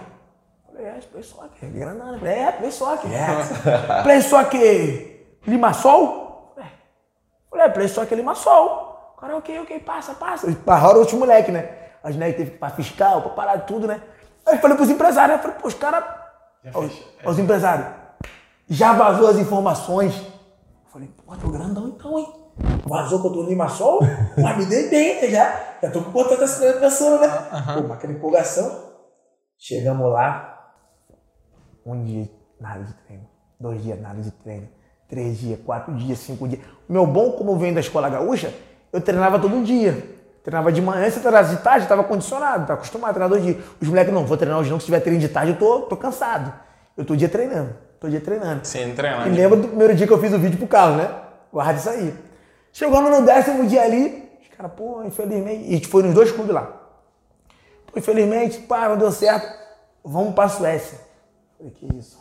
É, 0.77 1.01
play 1.11 1.23
soccer, 1.23 1.71
Granada. 1.71 2.29
É, 2.29 2.53
play 2.53 2.71
soccer. 2.71 3.11
É. 3.13 4.03
play 4.03 4.23
soccer 4.23 5.39
Limassol? 5.47 6.55
É. 6.59 6.65
Falei, 7.51 7.67
é, 7.67 7.69
play 7.69 7.89
soccer 7.89 8.17
Limassol. 8.17 9.13
O 9.17 9.21
cara, 9.21 9.37
ok, 9.37 9.61
ok, 9.61 9.81
passa, 9.81 10.15
passa. 10.15 10.51
Parraram 10.65 11.01
outros 11.01 11.19
moleque, 11.19 11.53
né? 11.53 11.69
As 12.03 12.15
moleques 12.15 12.37
teve 12.37 12.51
que 12.51 12.57
ir 12.57 12.59
pra 12.59 12.71
fiscal, 12.71 13.23
pra 13.23 13.31
parar 13.31 13.59
tudo, 13.61 13.87
né? 13.87 14.03
Aí 14.47 14.59
falei 14.59 14.77
pros 14.77 14.91
empresários, 14.91 15.37
né? 15.37 15.43
Falei, 15.43 15.57
pô, 15.61 15.69
os 15.69 15.75
caras. 15.75 16.05
Os, 16.75 17.03
os 17.25 17.39
empresários. 17.39 17.87
Já 18.69 18.93
vazou 18.95 19.29
as 19.29 19.37
informações. 19.37 20.17
Eu 20.17 20.91
falei, 20.91 21.09
pô, 21.09 21.37
tô 21.37 21.49
grandão 21.49 21.89
então, 21.89 22.19
hein? 22.19 22.33
Vazou 22.87 23.21
que 23.21 23.29
eu 23.29 23.33
tô 23.33 23.43
no 23.43 23.49
Limassol? 23.49 24.01
Mas 24.37 24.57
me 24.57 24.67
dei 24.67 24.89
bem, 24.89 25.23
né? 25.23 25.29
Já, 25.29 25.61
já 25.83 25.91
tô 25.91 26.03
com 26.03 26.11
o 26.11 26.13
contrato 26.13 26.43
assinado 26.43 26.81
pensando, 26.81 27.21
né? 27.21 27.29
Pô, 27.75 27.83
mas 27.83 27.93
aquela 27.93 28.13
empolgação. 28.13 28.93
Chegamos 29.59 30.11
lá. 30.13 30.52
Um 31.85 32.05
dia, 32.05 32.29
nada 32.61 32.85
de 32.85 32.93
treino. 32.95 33.25
Dois 33.59 33.83
dias, 33.83 34.01
nada 34.01 34.21
de 34.21 34.31
treino. 34.31 34.69
Três 35.09 35.39
dias, 35.39 35.59
quatro 35.65 35.95
dias, 35.95 36.19
cinco 36.19 36.49
dias. 36.49 36.63
O 36.89 36.93
meu 36.93 37.07
bom, 37.07 37.33
como 37.33 37.53
eu 37.53 37.57
venho 37.57 37.75
da 37.75 37.81
escola 37.81 38.09
gaúcha, 38.09 38.53
eu 38.93 39.01
treinava 39.01 39.39
todo 39.39 39.63
dia. 39.63 40.21
Treinava 40.43 40.73
de 40.73 40.83
manhã, 40.83 41.09
se 41.09 41.19
eu 41.19 41.23
treinasse 41.23 41.55
de 41.55 41.63
tarde, 41.63 41.85
eu 41.85 41.89
tava 41.89 42.03
condicionado, 42.03 42.67
tava 42.67 42.75
acostumado 42.75 43.11
a 43.11 43.13
treinar 43.13 43.29
dois 43.29 43.45
dias. 43.45 43.57
Os 43.81 43.89
moleques, 43.89 44.13
não, 44.13 44.27
vou 44.27 44.37
treinar 44.37 44.59
hoje 44.59 44.71
não, 44.71 44.79
que 44.79 44.83
se 44.83 44.87
tiver 44.87 45.01
treino 45.01 45.21
de 45.21 45.29
tarde, 45.29 45.53
eu 45.53 45.59
tô, 45.59 45.83
tô 45.83 45.97
cansado. 45.97 46.53
Eu 46.97 47.05
tô 47.05 47.15
dia 47.15 47.29
treinando, 47.29 47.75
tô 48.01 48.09
dia 48.09 48.21
treinando. 48.21 48.63
Entra 48.77 49.19
lá. 49.19 49.29
E 49.29 49.31
lembra 49.31 49.57
do 49.57 49.69
primeiro 49.69 49.95
dia 49.95 50.07
que 50.07 50.13
eu 50.13 50.19
fiz 50.19 50.33
o 50.33 50.39
vídeo 50.39 50.59
pro 50.59 50.67
Carlos, 50.67 50.97
né? 50.97 51.15
Guarda 51.53 51.79
isso 51.79 51.89
aí. 51.89 52.15
Chegamos 52.73 53.11
no 53.11 53.25
décimo 53.25 53.67
dia 53.67 53.83
ali, 53.83 54.29
os 54.41 54.57
caras, 54.57 54.73
pô, 54.73 55.05
infelizmente. 55.05 55.65
E 55.65 55.69
a 55.69 55.73
gente 55.75 55.87
foi 55.87 56.03
nos 56.03 56.15
dois 56.15 56.33
clubes 56.33 56.53
lá. 56.53 56.73
Pô, 57.87 57.99
infelizmente, 57.99 58.59
pá, 58.61 58.89
não 58.89 58.97
deu 58.97 59.13
certo. 59.13 59.47
Vamos 60.05 60.35
pra 60.35 60.49
Suécia. 60.49 60.99
Falei, 61.63 61.71
que 61.73 61.97
isso? 61.97 62.19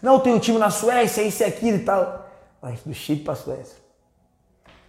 Não, 0.00 0.18
tem 0.20 0.32
um 0.34 0.38
time 0.38 0.58
na 0.58 0.70
Suécia, 0.70 1.22
isso 1.22 1.42
e 1.42 1.46
aquilo 1.46 1.76
e 1.78 1.84
tal. 1.84 2.26
Mas 2.62 2.80
do 2.80 2.94
Chile 2.94 3.20
pra 3.22 3.34
Suécia. 3.34 3.76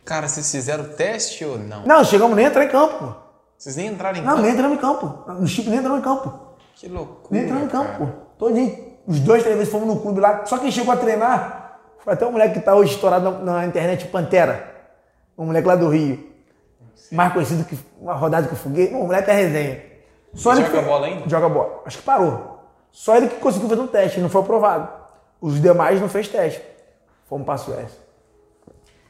Cara, 0.06 0.28
vocês 0.28 0.50
fizeram 0.50 0.84
teste 0.86 1.44
ou 1.44 1.58
não? 1.58 1.86
Não, 1.86 2.04
chegamos 2.04 2.36
nem 2.36 2.46
a 2.46 2.50
entrar 2.50 2.64
em 2.64 2.70
campo, 2.70 2.98
pô. 3.00 3.14
Vocês 3.58 3.76
nem 3.76 3.88
entraram 3.88 4.18
em 4.18 4.22
Não, 4.22 4.30
campo? 4.32 4.42
nem 4.44 4.52
entramos 4.52 4.78
em 4.78 4.82
campo. 4.82 5.32
No 5.34 5.48
Chile 5.48 5.70
nem 5.70 5.80
entramos 5.80 6.00
em 6.00 6.04
campo. 6.04 6.40
Que 6.76 6.88
loucura. 6.88 7.28
Nem 7.32 7.44
entramos 7.44 7.64
em 7.64 7.68
campo, 7.70 7.88
cara. 7.92 8.00
pô. 8.06 8.08
Todo 8.38 8.54
dia, 8.54 8.98
os 9.08 9.20
dois, 9.20 9.42
três 9.44 9.58
vezes 9.58 9.72
fomos 9.72 9.88
no 9.88 10.00
clube 10.00 10.20
lá. 10.20 10.46
Só 10.46 10.58
quem 10.58 10.72
chegou 10.72 10.94
a 10.94 10.98
treinar 10.98 11.80
foi 12.00 12.14
até 12.14 12.26
um 12.26 12.32
moleque 12.32 12.56
que 12.60 12.66
tá 12.66 12.76
hoje 12.76 12.94
estourado 12.94 13.32
na, 13.32 13.40
na 13.60 13.66
internet, 13.66 14.08
Pantera. 14.08 14.74
Um 15.38 15.46
moleque 15.46 15.68
lá 15.68 15.76
do 15.76 15.90
Rio. 15.90 16.32
Mais 17.12 17.34
conhecido 17.34 17.64
que 17.66 17.78
uma 18.00 18.14
rodada 18.14 18.48
que 18.48 18.54
eu 18.54 18.58
foguei. 18.58 18.94
Um 18.94 19.06
moleque 19.06 19.30
é 19.32 19.34
resenha. 19.34 19.82
Só 20.34 20.52
ele 20.54 20.66
joga 20.66 20.80
que- 20.82 20.86
bola 20.86 21.08
ainda? 21.08 21.30
Joga 21.30 21.50
bola. 21.50 21.82
Acho 21.86 21.98
que 21.98 22.04
parou. 22.04 22.55
Só 22.96 23.18
ele 23.18 23.28
que 23.28 23.42
conseguiu 23.42 23.68
fazer 23.68 23.82
um 23.82 23.88
teste, 23.88 24.22
não 24.22 24.30
foi 24.30 24.40
aprovado. 24.40 24.88
Os 25.42 25.62
demais 25.62 26.00
não 26.00 26.08
fez 26.08 26.30
teste. 26.30 26.62
Fomos 27.28 27.46
pra 27.46 27.58
Suécia. 27.58 28.00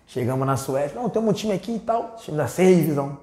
Chegamos 0.07 0.47
na 0.47 0.57
Suécia. 0.57 0.99
Não, 0.99 1.07
temos 1.07 1.29
um 1.29 1.33
time 1.33 1.53
aqui 1.53 1.75
e 1.75 1.79
tal. 1.79 2.15
Time 2.15 2.35
da 2.35 2.47
6 2.47 2.77
divisão. 2.77 3.19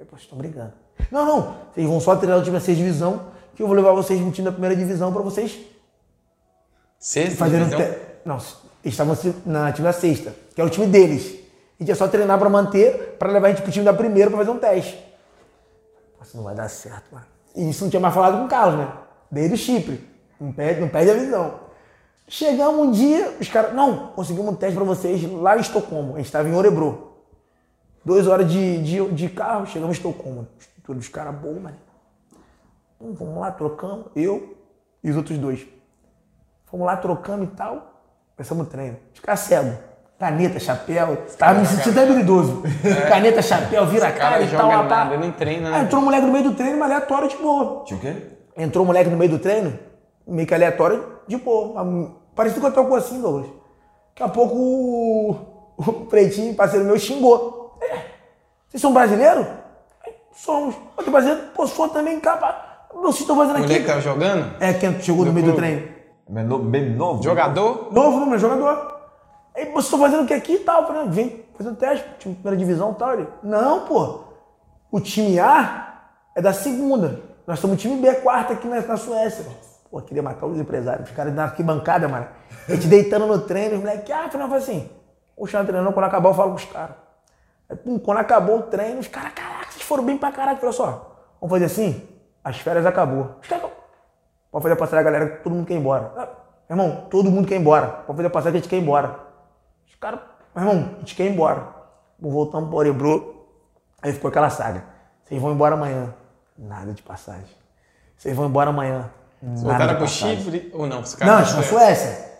Eu 0.00 0.06
vocês 0.06 0.22
estão 0.22 0.36
brincando. 0.36 0.72
Não, 1.12 1.24
não. 1.24 1.56
Vocês 1.72 1.86
vão 1.86 2.00
só 2.00 2.16
treinar 2.16 2.40
o 2.40 2.42
time 2.42 2.58
da 2.58 2.60
6 2.60 2.76
divisão, 2.76 3.28
que 3.54 3.62
eu 3.62 3.68
vou 3.68 3.76
levar 3.76 3.92
vocês 3.92 4.20
no 4.20 4.32
time 4.32 4.46
da 4.46 4.50
primeira 4.50 4.74
divisão 4.74 5.12
pra 5.12 5.22
vocês 5.22 5.56
Sexta 6.98 7.36
fazerem 7.36 7.68
divisão? 7.68 7.88
te... 7.88 8.00
Não, 8.24 8.36
eles 8.36 8.56
estavam 8.84 9.16
na 9.46 9.70
time 9.70 9.86
da 9.86 9.92
sexta, 9.92 10.34
que 10.56 10.60
é 10.60 10.64
o 10.64 10.70
time 10.70 10.88
deles. 10.88 11.38
A 11.78 11.82
gente 11.82 11.88
ia 11.88 11.94
só 11.94 12.08
treinar 12.08 12.36
pra 12.36 12.50
manter, 12.50 13.16
pra 13.16 13.30
levar 13.30 13.46
a 13.46 13.50
gente 13.50 13.62
pro 13.62 13.70
time 13.70 13.84
da 13.84 13.94
primeira 13.94 14.28
pra 14.28 14.40
fazer 14.40 14.50
um 14.50 14.58
teste. 14.58 14.98
Isso 16.20 16.36
não 16.36 16.42
vai 16.42 16.54
dar 16.54 16.68
certo, 16.68 17.04
mano. 17.12 17.26
E 17.54 17.70
isso 17.70 17.84
não 17.84 17.90
tinha 17.90 18.00
mais 18.00 18.12
falado 18.12 18.38
com 18.38 18.46
o 18.46 18.48
Carlos, 18.48 18.80
né? 18.80 18.92
Desde 19.32 19.54
o 19.54 19.56
Chipre. 19.56 20.06
Não 20.38 20.52
perde, 20.52 20.82
não 20.82 20.88
perde 20.88 21.10
a 21.10 21.14
visão. 21.14 21.54
Chegamos 22.28 22.86
um 22.86 22.90
dia, 22.90 23.34
os 23.40 23.48
caras. 23.48 23.72
Não, 23.74 24.08
conseguimos 24.08 24.52
um 24.52 24.54
teste 24.54 24.76
pra 24.76 24.84
vocês 24.84 25.22
lá 25.32 25.56
em 25.56 25.60
Estocolmo. 25.60 26.14
A 26.14 26.16
gente 26.18 26.26
estava 26.26 26.46
em 26.46 26.54
Orebro. 26.54 27.12
Duas 28.04 28.26
horas 28.26 28.50
de, 28.50 28.82
de, 28.82 29.10
de 29.12 29.28
carro, 29.30 29.66
chegamos 29.66 29.96
em 29.96 29.98
Estocolmo. 29.98 30.46
Estrutura 30.58 30.98
dos 30.98 31.08
caras 31.08 31.34
boa, 31.34 31.58
mano. 31.58 31.76
Então, 33.00 33.14
vamos 33.14 33.40
lá, 33.40 33.50
trocamos. 33.50 34.06
Eu 34.14 34.54
e 35.02 35.10
os 35.10 35.16
outros 35.16 35.38
dois. 35.38 35.66
Fomos 36.66 36.84
lá, 36.86 36.96
trocamos 36.96 37.48
e 37.48 37.52
tal. 37.52 38.02
Começamos 38.36 38.66
o 38.66 38.70
treino. 38.70 38.98
Ficar 39.14 39.36
cego. 39.36 39.78
Caneta, 40.18 40.60
chapéu. 40.60 41.16
Tava 41.38 41.58
me 41.60 41.66
sentindo 41.66 41.90
até 41.90 42.02
habilidoso. 42.02 42.62
Caneta, 43.08 43.40
chapéu, 43.42 43.86
vira 43.86 44.12
cara 44.12 44.32
cara 44.32 44.42
e 44.42 44.46
joga 44.46 44.58
tal. 44.58 44.68
lá, 44.70 44.82
nada, 44.84 45.10
pá. 45.10 45.16
não 45.16 45.32
treina, 45.32 45.68
Aí 45.68 45.74
né? 45.74 45.80
entrou 45.84 46.00
um 46.00 46.04
moleque 46.04 46.26
no 46.26 46.32
meio 46.32 46.44
do 46.44 46.54
treino, 46.54 46.78
mas 46.78 46.90
aleatório 46.90 47.28
de 47.28 47.36
boa. 47.36 47.84
Tinha 47.84 47.98
o 47.98 48.00
quê? 48.00 48.41
Entrou 48.56 48.84
um 48.84 48.86
moleque 48.86 49.08
no 49.10 49.16
meio 49.16 49.30
do 49.30 49.38
treino, 49.38 49.78
meio 50.26 50.46
que 50.46 50.54
aleatório, 50.54 51.04
de 51.26 51.36
boa. 51.36 52.10
Parecia 52.34 52.60
que 52.60 52.66
eu 52.66 52.72
tocou 52.72 52.96
assim, 52.96 53.20
Douglas. 53.20 53.46
Daqui 54.10 54.22
a 54.22 54.28
pouco 54.28 54.54
o, 54.56 55.30
o 55.78 55.92
pretinho, 56.06 56.54
parceiro 56.54 56.84
meu, 56.84 56.98
xingou. 56.98 57.76
É, 57.80 57.98
vocês 58.68 58.80
são 58.80 58.92
brasileiros? 58.92 59.46
"É, 60.06 60.12
Somos. 60.34 60.74
Outro 60.96 61.10
brasileiro, 61.12 61.42
pô, 61.54 61.66
sou 61.66 61.88
também, 61.88 62.20
capa. 62.20 62.70
Não 62.94 63.06
o 63.06 63.10
estão 63.10 63.36
fazendo 63.36 63.56
O 63.56 63.60
moleque 63.60 63.76
aqui. 63.78 63.86
tava 63.86 64.00
jogando? 64.00 64.54
É, 64.62 64.72
quem 64.74 65.00
chegou 65.00 65.24
no 65.24 65.32
meio 65.32 65.46
do 65.46 65.56
treino. 65.56 65.88
Bem 66.28 66.90
novo? 66.94 67.22
Jogador? 67.22 67.88
Novo, 67.92 68.20
não, 68.20 68.26
meu 68.26 68.38
jogador. 68.38 69.00
Aí, 69.54 69.64
vocês 69.66 69.84
estão 69.84 69.98
fazendo 69.98 70.22
o 70.22 70.26
que 70.26 70.32
aqui 70.34 70.54
e 70.54 70.58
tal? 70.60 70.82
Eu 70.82 70.86
falei, 70.86 71.08
vem 71.08 71.44
fazendo 71.56 71.76
teste, 71.76 72.06
time 72.18 72.34
primeira 72.34 72.56
divisão 72.56 72.92
e 72.92 72.94
tal. 72.94 73.12
Ele, 73.14 73.28
não, 73.42 73.80
pô. 73.86 74.20
O 74.90 75.00
time 75.00 75.38
A 75.40 76.02
é 76.36 76.40
da 76.40 76.52
segunda. 76.52 77.20
Nós 77.46 77.58
somos 77.58 77.80
time 77.80 78.00
B, 78.00 78.14
quarta 78.16 78.52
aqui 78.52 78.66
na, 78.66 78.80
na 78.80 78.96
Suécia. 78.96 79.44
Pô, 79.90 80.00
queria 80.00 80.22
matar 80.22 80.46
os 80.46 80.58
empresários. 80.58 81.10
Os 81.10 81.14
caras 81.14 81.34
na 81.34 81.44
arquibancada, 81.44 82.08
mano. 82.08 82.26
A 82.68 82.74
gente 82.74 82.86
deitando 82.86 83.26
no 83.26 83.40
treino, 83.40 83.74
os 83.74 83.80
moleques, 83.80 84.10
ah, 84.10 84.24
afinal, 84.26 84.48
foi 84.48 84.58
assim. 84.58 84.90
O 85.36 85.46
chão 85.46 85.64
treinando, 85.64 85.92
quando 85.92 86.06
acabar, 86.06 86.30
eu 86.30 86.34
falo 86.34 86.50
com 86.50 86.56
os 86.56 86.64
caras. 86.64 86.96
Aí, 87.68 87.76
pum, 87.76 87.98
quando 87.98 88.18
acabou 88.18 88.58
o 88.58 88.62
treino, 88.62 89.00
os 89.00 89.08
caras, 89.08 89.32
caraca, 89.32 89.70
vocês 89.70 89.82
foram 89.82 90.04
bem 90.04 90.16
pra 90.16 90.32
caralho. 90.32 90.58
Falei 90.58 90.72
só, 90.72 91.16
vamos 91.40 91.52
fazer 91.52 91.64
assim? 91.66 92.08
As 92.44 92.58
férias 92.58 92.86
acabou. 92.86 93.36
Os 93.40 93.48
caras, 93.48 93.70
Pode 94.52 94.76
fazer 94.76 94.98
a 94.98 95.02
galera, 95.02 95.28
que 95.30 95.42
todo 95.42 95.54
mundo 95.54 95.66
quer 95.66 95.74
ir 95.74 95.78
embora. 95.78 96.12
Ah, 96.14 96.28
meu 96.68 96.84
irmão, 96.84 97.06
todo 97.08 97.30
mundo 97.30 97.48
quer 97.48 97.54
ir 97.54 97.60
embora. 97.60 97.86
Pode 97.88 98.16
fazer 98.18 98.26
a 98.26 98.30
passagem 98.30 98.52
que 98.52 98.58
a 98.58 98.60
gente 98.60 98.68
quer 98.68 98.76
ir 98.76 98.82
embora. 98.82 99.18
Os 99.86 99.94
caras, 99.94 100.20
meu 100.54 100.62
irmão, 100.62 100.90
a 100.96 100.98
gente 100.98 101.16
quer 101.16 101.24
ir 101.24 101.32
embora. 101.32 101.68
Voltamos 102.20 102.68
para 102.68 102.78
Orebro. 102.78 103.46
Aí 104.02 104.12
ficou 104.12 104.28
aquela 104.28 104.50
saga. 104.50 104.84
Vocês 105.24 105.40
vão 105.40 105.52
embora 105.52 105.74
amanhã. 105.74 106.14
Nada 106.62 106.92
de 106.92 107.02
passagem. 107.02 107.56
Vocês 108.16 108.36
vão 108.36 108.46
embora 108.46 108.70
amanhã. 108.70 109.10
Nada 109.42 109.60
Voltaram 109.60 109.96
pro. 109.96 110.06
Chipre 110.06 110.70
ou 110.72 110.86
não? 110.86 111.02
Não, 111.20 111.38
na 111.40 111.44
Suécia. 111.44 112.32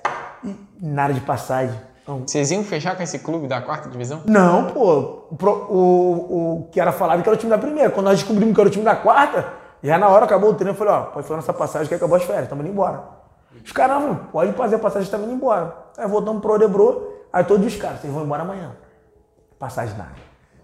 E 0.44 0.56
nada 0.80 1.12
de 1.12 1.20
passagem. 1.20 1.74
Não, 2.06 2.20
Vocês 2.20 2.52
iam 2.52 2.62
fechar 2.62 2.96
com 2.96 3.02
esse 3.02 3.18
clube 3.18 3.48
da 3.48 3.60
quarta 3.60 3.88
divisão? 3.88 4.22
não, 4.24 4.66
pô. 4.66 5.26
O, 5.30 5.36
o, 5.40 6.60
o 6.60 6.68
que 6.70 6.80
era 6.80 6.92
falado 6.92 7.20
que 7.20 7.28
era 7.28 7.34
o 7.36 7.38
time 7.38 7.50
da 7.50 7.58
primeira. 7.58 7.90
Quando 7.90 8.06
nós 8.06 8.20
descobrimos 8.20 8.54
que 8.54 8.60
era 8.60 8.68
o 8.68 8.72
time 8.72 8.84
da 8.84 8.94
quarta, 8.94 9.52
já 9.82 9.98
na 9.98 10.08
hora 10.08 10.24
acabou 10.24 10.50
o 10.50 10.54
treino, 10.54 10.70
eu 10.70 10.78
falei, 10.78 10.94
ó, 10.94 11.02
pode 11.06 11.26
falar 11.26 11.38
nessa 11.40 11.52
passagem 11.52 11.88
que 11.88 11.94
acabou 11.94 12.16
as 12.16 12.22
férias, 12.22 12.44
estamos 12.44 12.64
indo 12.64 12.72
embora. 12.72 13.02
Os 13.64 13.72
caras, 13.72 14.00
não, 14.00 14.14
pode 14.14 14.52
fazer 14.52 14.76
a 14.76 14.78
passagem 14.78 15.10
também 15.10 15.26
indo 15.26 15.34
embora. 15.36 15.76
Aí 15.98 16.06
voltamos 16.06 16.40
pro 16.40 16.52
Odebro, 16.54 17.12
aí 17.32 17.42
todos 17.42 17.66
os 17.66 17.76
caras, 17.76 18.00
vocês 18.00 18.12
vão 18.12 18.22
embora 18.24 18.42
amanhã. 18.42 18.72
Passagem 19.58 19.96
nada. 19.96 20.14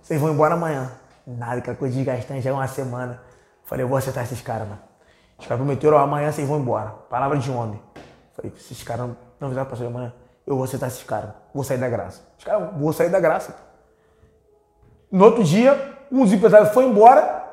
Vocês 0.01 0.21
vão 0.21 0.31
embora 0.31 0.55
amanhã. 0.55 0.93
Nada, 1.27 1.59
aquela 1.59 1.77
coisa 1.77 1.95
desgastante, 1.95 2.41
já 2.43 2.51
é 2.51 2.53
uma 2.53 2.67
semana. 2.69 3.21
Falei, 3.69 3.85
eu 3.85 3.89
vou 3.89 3.99
acertar 3.99 4.25
esses 4.25 4.41
caras, 4.41 4.67
mano. 4.67 4.81
Os 5.39 5.47
caras 5.47 5.63
prometeram, 5.63 5.99
amanhã 5.99 6.33
vocês 6.33 6.49
vão 6.49 6.59
embora. 6.59 6.89
Palavra 7.11 7.37
de 7.37 7.51
homem. 7.51 7.79
Falei, 8.33 8.51
esses 8.57 8.83
caras 8.83 9.11
não, 9.39 9.49
fizeram 9.51 9.67
passagem 9.67 9.89
amanhã, 9.89 10.15
eu 10.47 10.55
vou 10.57 10.65
acertar 10.65 10.89
esses 10.89 11.03
caras. 11.03 11.33
Vou 11.53 11.63
sair 11.63 11.77
da 11.77 11.87
graça. 11.87 12.23
Os 12.39 12.45
caras, 12.45 12.71
vou 12.79 12.95
sair 12.95 13.11
da 13.11 13.21
graça. 13.21 13.55
No 15.13 15.23
outro 15.27 15.45
dia, 15.45 15.99
um 16.11 16.25
dos 16.25 16.33
empresários 16.33 16.71
foi 16.71 16.87
embora, 16.87 17.45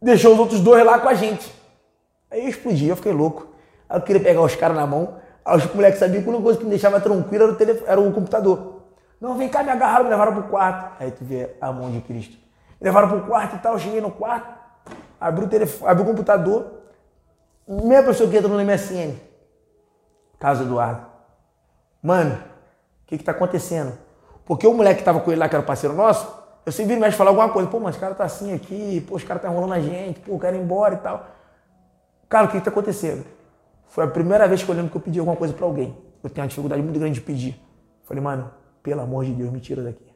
deixou 0.00 0.32
os 0.32 0.38
outros 0.38 0.60
dois 0.60 0.86
lá 0.86 1.00
com 1.00 1.08
a 1.08 1.14
gente. 1.14 1.52
Aí 2.30 2.44
eu 2.44 2.48
explodi, 2.48 2.86
eu 2.86 2.94
fiquei 2.94 3.12
louco. 3.12 3.48
Aí 3.88 3.98
eu 3.98 4.02
queria 4.02 4.22
pegar 4.22 4.42
os 4.42 4.54
caras 4.54 4.76
na 4.76 4.86
mão. 4.86 5.16
Aí 5.44 5.56
os 5.56 5.74
moleques 5.74 5.98
sabiam 5.98 6.22
que 6.22 6.28
a 6.28 6.30
única 6.30 6.44
coisa 6.44 6.58
que 6.60 6.64
me 6.64 6.70
deixava 6.70 7.00
tranquilo 7.00 7.44
era 7.44 7.52
o, 7.52 7.56
telefone, 7.56 7.90
era 7.90 8.00
o 8.00 8.12
computador. 8.12 8.82
Não, 9.20 9.36
vem 9.36 9.48
cá, 9.48 9.64
me 9.64 9.70
agarraram, 9.70 10.04
me 10.04 10.10
levaram 10.10 10.34
pro 10.34 10.44
quarto. 10.44 11.02
Aí 11.02 11.10
tu 11.10 11.24
vê 11.24 11.56
a 11.60 11.72
mão 11.72 11.90
de 11.90 12.00
Cristo. 12.00 12.36
Me 12.80 12.84
levaram 12.84 13.08
pro 13.08 13.22
quarto 13.22 13.56
e 13.56 13.58
tal, 13.58 13.72
eu 13.72 13.78
cheguei 13.80 14.00
no 14.00 14.12
quarto, 14.12 14.63
abri 15.20 15.44
o 15.44 15.48
telefone, 15.48 15.90
abri 15.90 16.02
o 16.02 16.06
computador. 16.06 16.72
Meia 17.66 18.02
pessoa 18.02 18.28
que 18.28 18.36
entrou 18.36 18.52
no 18.52 18.64
MSN. 18.64 19.14
Carlos 20.38 20.66
Eduardo. 20.66 21.06
Mano, 22.02 22.34
o 22.34 23.06
que 23.06 23.16
que 23.16 23.24
tá 23.24 23.32
acontecendo? 23.32 23.96
Porque 24.44 24.66
o 24.66 24.74
moleque 24.74 24.98
que 24.98 25.04
tava 25.04 25.20
com 25.20 25.30
ele 25.30 25.40
lá, 25.40 25.48
que 25.48 25.54
era 25.54 25.62
o 25.62 25.66
parceiro 25.66 25.94
nosso, 25.94 26.30
eu 26.66 26.72
sempre 26.72 26.94
vi 26.94 27.00
mais 27.00 27.14
falar 27.14 27.30
alguma 27.30 27.48
coisa. 27.48 27.68
Pô, 27.68 27.80
mas 27.80 27.94
esse 27.94 28.00
cara 28.00 28.14
tá 28.14 28.24
assim 28.24 28.52
aqui, 28.52 29.00
pô, 29.08 29.16
os 29.16 29.24
caras 29.24 29.42
tá 29.42 29.48
enrolando 29.48 29.72
a 29.72 29.80
gente, 29.80 30.20
pô, 30.20 30.38
quero 30.38 30.56
ir 30.56 30.60
embora 30.60 30.94
e 30.94 30.98
tal. 30.98 31.26
Cara, 32.28 32.46
o 32.46 32.48
que 32.50 32.58
que 32.58 32.64
tá 32.64 32.70
acontecendo? 32.70 33.24
Foi 33.86 34.04
a 34.04 34.08
primeira 34.08 34.46
vez 34.46 34.62
que 34.62 34.68
eu 34.68 34.74
lembro 34.74 34.90
que 34.90 34.96
eu 34.96 35.00
pedi 35.00 35.18
alguma 35.18 35.36
coisa 35.36 35.54
pra 35.54 35.64
alguém. 35.64 35.96
Eu 36.22 36.28
tenho 36.28 36.42
uma 36.42 36.48
dificuldade 36.48 36.82
muito 36.82 36.98
grande 36.98 37.14
de 37.14 37.20
pedir. 37.20 37.60
Falei, 38.02 38.22
mano, 38.22 38.50
pelo 38.82 39.00
amor 39.00 39.24
de 39.24 39.32
Deus, 39.32 39.50
me 39.50 39.60
tira 39.60 39.82
daqui. 39.82 40.12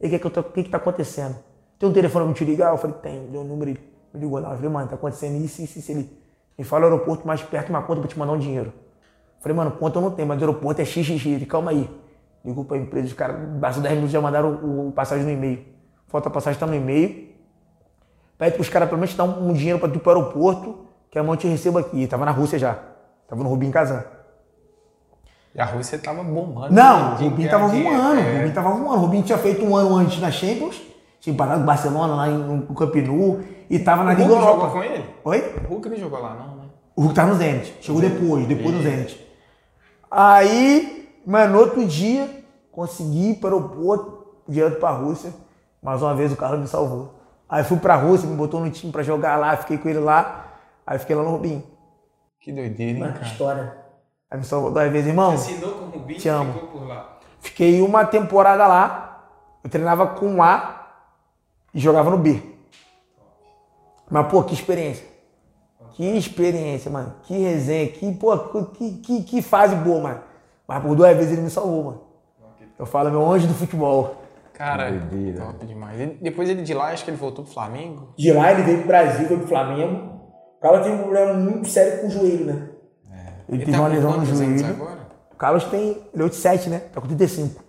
E 0.00 0.06
o 0.06 0.10
que, 0.10 0.18
que, 0.18 0.26
o 0.26 0.42
que 0.44 0.64
que 0.64 0.70
tá 0.70 0.78
acontecendo? 0.78 1.36
Tem 1.78 1.88
um 1.88 1.92
telefone 1.92 2.24
pra 2.24 2.28
me 2.32 2.34
te 2.34 2.44
ligar? 2.44 2.72
Eu 2.72 2.78
falei, 2.78 2.96
tem. 3.02 3.26
Deu 3.26 3.40
o 3.40 3.44
número, 3.44 3.70
ele 3.70 3.89
me 4.12 4.20
ligou 4.20 4.38
lá. 4.38 4.50
Eu 4.50 4.56
falei, 4.56 4.70
mano, 4.70 4.88
tá 4.88 4.94
acontecendo 4.94 5.42
isso, 5.44 5.62
isso, 5.62 5.78
isso. 5.78 5.90
Ele 5.92 6.10
me 6.58 6.64
fala 6.64 6.84
o 6.84 6.92
aeroporto 6.92 7.26
mais 7.26 7.42
perto, 7.42 7.70
uma 7.70 7.82
conta 7.82 8.00
pra 8.00 8.08
te 8.08 8.18
mandar 8.18 8.32
um 8.32 8.38
dinheiro. 8.38 8.72
Eu 8.72 9.42
falei, 9.42 9.56
mano, 9.56 9.70
conta 9.72 9.98
eu 9.98 10.02
não 10.02 10.10
tenho, 10.10 10.28
mas 10.28 10.38
o 10.38 10.44
aeroporto 10.44 10.82
é 10.82 10.84
XXX. 10.84 11.26
Ele, 11.26 11.46
calma 11.46 11.70
aí. 11.70 11.88
Ligou 12.44 12.64
pra 12.64 12.76
empresa, 12.76 13.06
os 13.06 13.12
caras, 13.12 13.36
passou 13.60 13.82
10 13.82 13.94
minutos 13.94 14.12
já 14.12 14.20
mandaram 14.20 14.54
o, 14.54 14.88
o 14.88 14.92
passagem 14.92 15.24
no 15.24 15.30
e-mail. 15.30 15.64
Falta 16.08 16.28
a 16.28 16.32
passagem 16.32 16.58
tá 16.58 16.66
no 16.66 16.74
e-mail. 16.74 17.30
Pede 18.38 18.56
pros 18.56 18.68
caras 18.68 18.88
pelo 18.88 19.00
menos 19.00 19.14
dar 19.14 19.24
um, 19.24 19.50
um 19.50 19.52
dinheiro 19.52 19.78
pra 19.78 19.88
tu 19.88 19.96
ir 19.96 19.98
pro 19.98 20.12
aeroporto, 20.12 20.86
que 21.10 21.18
amanhã 21.18 21.34
eu 21.34 21.36
te 21.36 21.46
recebo 21.46 21.78
aqui. 21.78 22.06
Tava 22.06 22.24
na 22.24 22.30
Rússia 22.30 22.58
já. 22.58 22.78
Tava 23.28 23.42
no 23.42 23.48
Rubim 23.48 23.70
Kazan. 23.70 24.02
E 25.54 25.60
a 25.60 25.64
Rússia 25.64 25.98
tava 25.98 26.22
bombando. 26.22 26.72
Não, 26.72 27.12
o 27.12 27.16
Rubinho 27.16 27.36
ganhar 27.36 27.50
tava 27.50 27.68
dinheiro, 27.70 27.96
voando. 27.96 28.20
O 28.20 28.24
é. 28.24 28.32
Rubinho 28.32 28.54
tava 28.54 28.70
voando. 28.70 28.94
O 28.94 28.96
Rubinho 28.96 29.22
tinha 29.22 29.38
feito 29.38 29.64
um 29.64 29.76
ano 29.76 29.94
antes 29.96 30.20
na 30.20 30.30
Champions, 30.30 30.80
tinha 31.20 31.36
parado 31.36 31.58
com 31.58 31.62
o 31.64 31.66
Barcelona 31.66 32.14
lá 32.16 32.26
no 32.26 32.74
Camp 32.74 32.94
Nou 32.96 33.40
e 33.68 33.78
tava 33.78 34.02
na 34.02 34.10
O 34.12 34.14
Liga 34.14 34.24
Hulk 34.28 34.40
Europa. 34.42 34.60
jogou 34.66 34.70
com 34.72 34.82
ele? 34.82 35.04
Oi? 35.24 35.54
O 35.64 35.68
Hulk 35.74 35.88
não 35.90 35.96
jogou 35.96 36.20
lá, 36.20 36.34
não, 36.34 36.56
né? 36.56 36.64
O 36.96 37.02
Hulk 37.02 37.14
tava 37.14 37.28
no 37.30 37.34
Zenit. 37.36 37.76
Chegou 37.80 38.00
depois, 38.00 38.46
depois 38.46 38.74
no 38.74 38.82
Zenit. 38.82 39.26
Aí, 40.10 41.08
mano, 41.26 41.52
no 41.54 41.58
outro 41.60 41.84
dia, 41.86 42.28
consegui 42.72 43.30
ir 43.30 43.34
para 43.36 43.54
o 43.54 43.58
aeroporto, 43.58 44.26
direto 44.48 44.80
pra 44.80 44.90
Rússia. 44.90 45.32
Mais 45.82 46.02
uma 46.02 46.14
vez 46.14 46.32
o 46.32 46.36
Carlos 46.36 46.60
me 46.60 46.66
salvou. 46.66 47.14
Aí 47.48 47.64
fui 47.64 47.78
pra 47.78 47.96
Rússia, 47.96 48.28
me 48.28 48.36
botou 48.36 48.60
no 48.60 48.70
time 48.70 48.92
pra 48.92 49.02
jogar 49.02 49.36
lá, 49.36 49.56
fiquei 49.56 49.78
com 49.78 49.88
ele 49.88 49.98
lá. 50.00 50.46
Aí 50.86 50.98
fiquei 50.98 51.14
lá 51.16 51.22
no 51.22 51.30
Rubinho. 51.30 51.62
Que 52.40 52.52
doideira, 52.52 52.92
hein, 52.92 52.98
Mano, 53.00 53.12
que 53.12 53.18
cara? 53.20 53.30
história. 53.32 53.76
Aí 54.30 54.38
me 54.38 54.44
salvou 54.44 54.70
duas 54.70 54.90
vezes, 54.90 55.08
irmão. 55.08 55.32
Assinou 55.32 55.72
com 55.72 55.84
o 55.84 55.90
Rubinho 55.90 56.18
Te 56.18 56.28
amo. 56.28 56.52
ficou 56.52 56.68
por 56.68 56.88
lá. 56.88 57.18
Fiquei 57.40 57.80
uma 57.82 58.04
temporada 58.04 58.66
lá. 58.66 59.26
Eu 59.62 59.70
treinava 59.70 60.06
com 60.08 60.36
o 60.36 60.42
A 60.42 60.79
e 61.74 61.78
jogava 61.80 62.10
no 62.10 62.18
B. 62.18 62.42
Mas, 64.10 64.26
pô, 64.26 64.42
que 64.42 64.54
experiência. 64.54 65.04
Que 65.92 66.04
experiência, 66.16 66.90
mano. 66.90 67.14
Que 67.24 67.36
resenha. 67.38 67.88
Que, 67.88 68.12
pô, 68.14 68.36
que, 68.64 68.92
que, 68.98 69.22
que 69.22 69.42
fase 69.42 69.74
boa, 69.76 70.00
mano. 70.00 70.20
Mas 70.66 70.82
por 70.82 70.94
duas 70.94 71.16
vezes 71.16 71.32
ele 71.32 71.42
me 71.42 71.50
salvou, 71.50 71.84
mano. 71.84 72.00
Eu 72.78 72.86
falo, 72.86 73.10
meu 73.10 73.30
anjo 73.30 73.46
do 73.46 73.54
futebol. 73.54 74.16
Cara, 74.54 74.90
Doideira. 74.90 75.44
top 75.44 75.66
demais. 75.66 76.00
Ele- 76.00 76.18
depois 76.20 76.48
ele 76.48 76.62
de 76.62 76.74
lá, 76.74 76.88
acho 76.90 77.04
que 77.04 77.10
ele 77.10 77.16
voltou 77.16 77.44
pro 77.44 77.52
Flamengo. 77.52 78.08
De 78.16 78.32
lá 78.32 78.52
ele 78.52 78.62
veio 78.62 78.78
pro 78.78 78.86
Brasil, 78.88 79.26
veio 79.26 79.40
pro 79.40 79.48
Flamengo. 79.48 80.20
O 80.58 80.60
Carlos 80.60 80.82
tem 80.84 80.94
um 80.94 80.98
problema 80.98 81.32
muito 81.34 81.68
sério 81.68 82.00
com 82.00 82.06
o 82.08 82.10
joelho, 82.10 82.44
né? 82.46 82.68
Ele, 83.48 83.58
teve 83.64 83.72
tá 83.72 83.80
uma 83.80 83.88
lesão 83.88 84.16
no 84.16 84.24
joelho. 84.24 84.66
agora? 84.66 84.98
O 85.32 85.36
Carlos 85.36 85.64
tem. 85.64 85.88
Ele 86.12 86.22
é 86.22 86.24
87, 86.24 86.68
né? 86.70 86.78
Tá 86.92 87.00
com 87.00 87.06
35. 87.08 87.62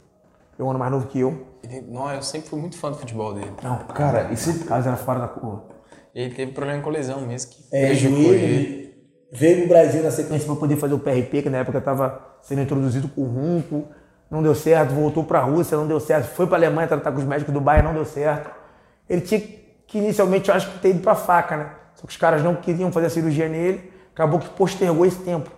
É 0.59 0.63
um 0.63 0.69
ano 0.69 0.77
mais 0.79 0.91
novo 0.91 1.07
que 1.07 1.19
eu. 1.19 1.47
Ele, 1.63 1.81
não, 1.87 2.11
eu 2.11 2.21
sempre 2.21 2.49
fui 2.49 2.59
muito 2.59 2.77
fã 2.77 2.89
do 2.91 2.97
futebol 2.97 3.33
dele. 3.33 3.51
Não, 3.61 3.77
Cara, 3.87 4.27
e 4.31 4.33
o 4.33 4.37
você. 4.37 4.63
Carlos 4.65 4.87
era 4.87 4.97
fora 4.97 5.19
da 5.19 5.27
curva. 5.27 5.63
Ele 6.13 6.33
teve 6.33 6.51
problema 6.51 6.81
com 6.81 6.89
lesão 6.89 7.21
mesmo, 7.21 7.51
que 7.51 7.63
É, 7.71 7.93
joelho, 7.93 8.33
ele. 8.33 8.95
veio 9.31 9.59
pro 9.59 9.69
Brasil 9.69 10.03
na 10.03 10.11
sequência 10.11 10.45
para 10.45 10.55
poder 10.55 10.75
fazer 10.75 10.93
o 10.93 10.99
PRP, 10.99 11.43
que 11.43 11.49
na 11.49 11.59
época 11.59 11.77
estava 11.77 12.37
sendo 12.41 12.61
introduzido 12.61 13.07
com 13.07 13.21
o 13.21 13.25
Runco, 13.25 13.87
não 14.29 14.41
deu 14.43 14.53
certo, 14.55 14.93
voltou 14.93 15.23
para 15.23 15.39
a 15.39 15.43
Rússia, 15.43 15.77
não 15.77 15.87
deu 15.87 15.99
certo, 15.99 16.25
foi 16.33 16.47
para 16.47 16.55
a 16.55 16.59
Alemanha 16.59 16.87
tratar 16.87 17.11
com 17.11 17.19
os 17.19 17.23
médicos 17.25 17.53
do 17.53 17.61
Bayern, 17.61 17.87
não 17.87 17.93
deu 17.93 18.05
certo. 18.05 18.49
Ele 19.09 19.21
tinha 19.21 19.39
que 19.39 19.97
inicialmente, 19.97 20.49
eu 20.49 20.55
acho 20.55 20.71
que 20.71 20.79
ter 20.79 20.89
ido 20.89 20.99
para 21.01 21.15
faca, 21.15 21.57
né? 21.57 21.69
Só 21.95 22.05
que 22.07 22.11
os 22.11 22.17
caras 22.17 22.41
não 22.43 22.55
queriam 22.55 22.91
fazer 22.91 23.07
a 23.07 23.09
cirurgia 23.09 23.47
nele, 23.47 23.91
acabou 24.13 24.39
que 24.39 24.49
postergou 24.49 25.05
esse 25.05 25.19
tempo. 25.19 25.51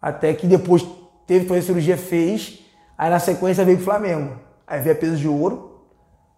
Até 0.00 0.32
que 0.34 0.46
depois 0.46 0.86
teve 1.26 1.40
que 1.42 1.48
fazer 1.48 1.60
a 1.60 1.62
cirurgia, 1.62 1.96
fez, 1.96 2.60
aí 2.96 3.10
na 3.10 3.18
sequência 3.18 3.64
veio 3.64 3.76
pro 3.78 3.84
Flamengo. 3.86 4.38
Aí 4.68 4.80
veio 4.82 4.94
a 4.94 4.98
peso 4.98 5.16
de 5.16 5.26
ouro, 5.26 5.80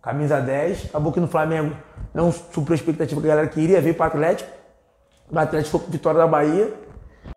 camisa 0.01 0.41
10, 0.41 0.87
acabou 0.87 1.13
que 1.13 1.19
no 1.19 1.27
Flamengo 1.27 1.75
não 2.15 2.31
supriu 2.31 2.73
a 2.73 2.75
expectativa 2.77 3.21
que 3.21 3.27
a 3.27 3.31
galera 3.31 3.49
queria, 3.49 3.81
veio 3.81 3.95
para 3.97 4.05
o 4.05 4.07
Atlético. 4.09 4.51
Do 5.29 5.39
Atlético 5.39 5.71
foi 5.71 5.81
pro 5.81 5.91
Vitória 5.91 6.21
da 6.21 6.27
Bahia. 6.29 6.73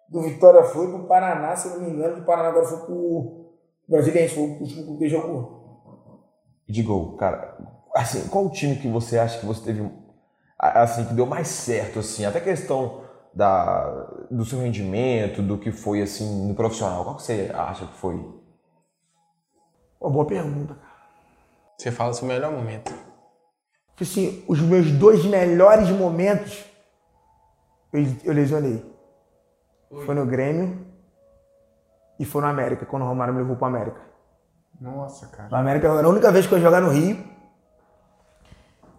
Do 0.08 0.22
Vitória 0.22 0.64
foi 0.64 0.88
pro 0.88 1.08
Paraná, 1.08 1.56
se 1.56 1.68
eu 1.68 1.74
não 1.74 1.82
me 1.82 1.92
engano. 1.92 2.18
Do 2.18 2.22
Paraná 2.22 2.50
agora 2.50 2.66
foi 2.66 2.78
pro 2.86 3.50
Brasiliense, 3.90 4.36
foi 4.36 4.44
o 4.44 4.60
último 4.60 4.86
clube 4.86 5.00
que 5.00 5.10
jogou. 5.10 5.64
De 6.70 6.84
gol, 6.84 7.18
cara. 7.18 7.58
Assim, 7.96 8.28
qual 8.28 8.46
o 8.46 8.52
time 8.52 8.76
que 8.76 8.88
você 8.88 9.18
acha 9.18 9.40
que 9.40 9.46
você 9.46 9.66
teve. 9.66 9.92
Assim, 10.58 11.06
que 11.06 11.14
deu 11.14 11.26
mais 11.26 11.48
certo, 11.48 12.00
assim? 12.00 12.24
Até 12.24 12.40
questão 12.40 13.02
da, 13.34 13.86
do 14.30 14.46
seu 14.46 14.60
rendimento, 14.60 15.42
do 15.42 15.58
que 15.58 15.72
foi, 15.72 16.02
assim, 16.02 16.48
no 16.48 16.56
profissional. 16.56 17.04
Qual 17.04 17.16
que 17.16 17.24
você 17.24 17.52
acha 17.54 17.86
que 17.88 17.98
foi? 17.98 18.16
Uma 20.00 20.10
boa 20.10 20.26
pergunta, 20.26 20.76
cara. 20.76 20.83
Você 21.78 21.92
fala 21.92 22.12
o 22.12 22.14
seu 22.14 22.28
melhor 22.28 22.52
momento. 22.52 22.94
Assim, 24.00 24.44
os 24.48 24.60
meus 24.60 24.92
dois 24.92 25.24
melhores 25.26 25.90
momentos 25.90 26.66
eu, 27.94 28.04
eu 28.24 28.34
lesionei. 28.34 28.84
Foi 30.06 30.16
no 30.16 30.26
Grêmio 30.26 30.86
e 32.20 32.26
foi 32.26 32.42
no 32.42 32.48
América, 32.48 32.86
quando 32.86 33.04
o 33.04 33.06
Romário 33.06 33.34
me 33.34 33.42
levou 33.42 33.56
pro 33.56 33.68
América. 33.68 34.02
Nossa, 34.82 35.28
cara. 35.28 35.50
No 35.50 35.56
América 35.56 35.88
era 35.88 36.06
a 36.06 36.10
única 36.10 36.32
vez 36.32 36.48
que 36.48 36.54
eu 36.54 36.58
ia 36.58 36.64
jogar 36.64 36.82
no 36.82 36.90
Rio. 36.90 37.24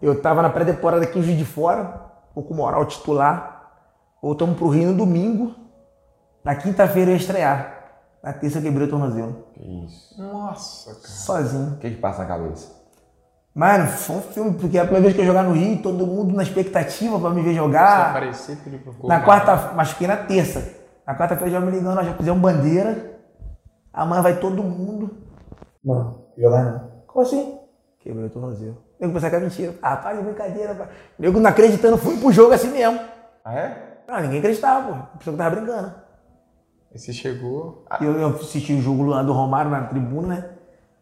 Eu 0.01 0.21
tava 0.21 0.41
na 0.41 0.49
pré-temporada 0.49 1.03
aqui 1.03 1.19
em 1.19 1.23
Juiz 1.23 1.37
de 1.37 1.45
Fora, 1.45 2.11
ou 2.33 2.43
com 2.43 2.53
moral 2.53 2.85
titular. 2.85 3.73
Voltamos 4.21 4.57
pro 4.57 4.69
Rio 4.69 4.91
no 4.91 4.97
domingo. 4.97 5.53
Na 6.43 6.55
quinta-feira 6.55 7.11
eu 7.11 7.15
ia 7.15 7.19
estrear. 7.19 7.74
Na 8.25 8.33
terça 8.33 8.57
eu 8.57 8.63
quebrei 8.63 8.87
o 8.87 8.89
tornozelo. 8.89 9.45
Que 9.53 9.85
isso. 9.85 10.19
Nossa, 10.19 10.95
cara. 10.95 11.07
Sozinho. 11.07 11.73
O 11.75 11.77
que 11.77 11.91
que 11.91 11.97
passa 11.97 12.23
na 12.23 12.27
cabeça? 12.27 12.73
Mano, 13.53 13.87
foi 13.87 14.15
um 14.15 14.21
filme, 14.21 14.53
porque 14.55 14.79
é 14.79 14.81
a 14.81 14.83
primeira 14.83 15.03
vez 15.03 15.13
que 15.15 15.21
eu 15.21 15.25
jogar 15.27 15.43
no 15.43 15.53
Rio, 15.53 15.79
todo 15.83 16.07
mundo 16.07 16.35
na 16.35 16.41
expectativa 16.41 17.19
pra 17.19 17.29
me 17.29 17.43
ver 17.43 17.49
Se 17.51 17.55
jogar. 17.55 18.09
aparecer, 18.09 18.57
pediu 18.57 18.79
pro 18.79 18.93
gol. 18.93 19.07
Na 19.07 19.19
quarta, 19.21 19.73
machuquei 19.75 20.07
na 20.07 20.17
terça. 20.17 20.73
Na 21.05 21.15
quarta-feira 21.15 21.51
já 21.51 21.59
me 21.61 21.71
ligando, 21.71 21.95
nós 21.95 22.07
já 22.07 22.13
fizemos 22.15 22.41
bandeira. 22.41 23.11
Amanhã 23.93 24.23
vai 24.23 24.39
todo 24.39 24.63
mundo. 24.63 25.11
Mano, 25.83 26.25
jogar 26.35 26.63
não. 26.63 26.91
Como 27.05 27.23
assim? 27.25 27.59
Quebrei 27.99 28.25
o 28.25 28.29
tornozelo. 28.31 28.77
Nego 28.99 29.13
pensava 29.13 29.29
que 29.29 29.35
era 29.35 29.45
mentira. 29.45 29.75
Ah, 29.83 29.97
para 29.97 30.17
de 30.17 30.23
brincadeira, 30.23 30.73
pai. 30.73 30.87
Nego 31.19 31.39
não 31.39 31.49
acreditando, 31.51 31.97
fui 31.97 32.17
pro 32.17 32.31
jogo 32.31 32.53
assim 32.53 32.71
mesmo. 32.71 32.99
Ah, 33.45 33.53
é? 33.53 33.99
Não, 34.07 34.19
ninguém 34.19 34.39
acreditava, 34.39 34.87
pô. 34.87 34.93
A 34.95 35.17
pessoa 35.17 35.33
que 35.33 35.43
tava 35.43 35.55
brincando. 35.55 36.04
Aí 36.95 36.99
você 36.99 37.11
chegou. 37.11 37.83
E 37.99 38.05
eu, 38.05 38.13
eu 38.21 38.27
assisti 38.29 38.71
o 38.73 38.81
jogo 38.81 39.03
lá 39.03 39.21
do 39.21 39.33
Romário 39.33 39.69
na 39.69 39.81
tribuna, 39.81 40.27
né? 40.35 40.49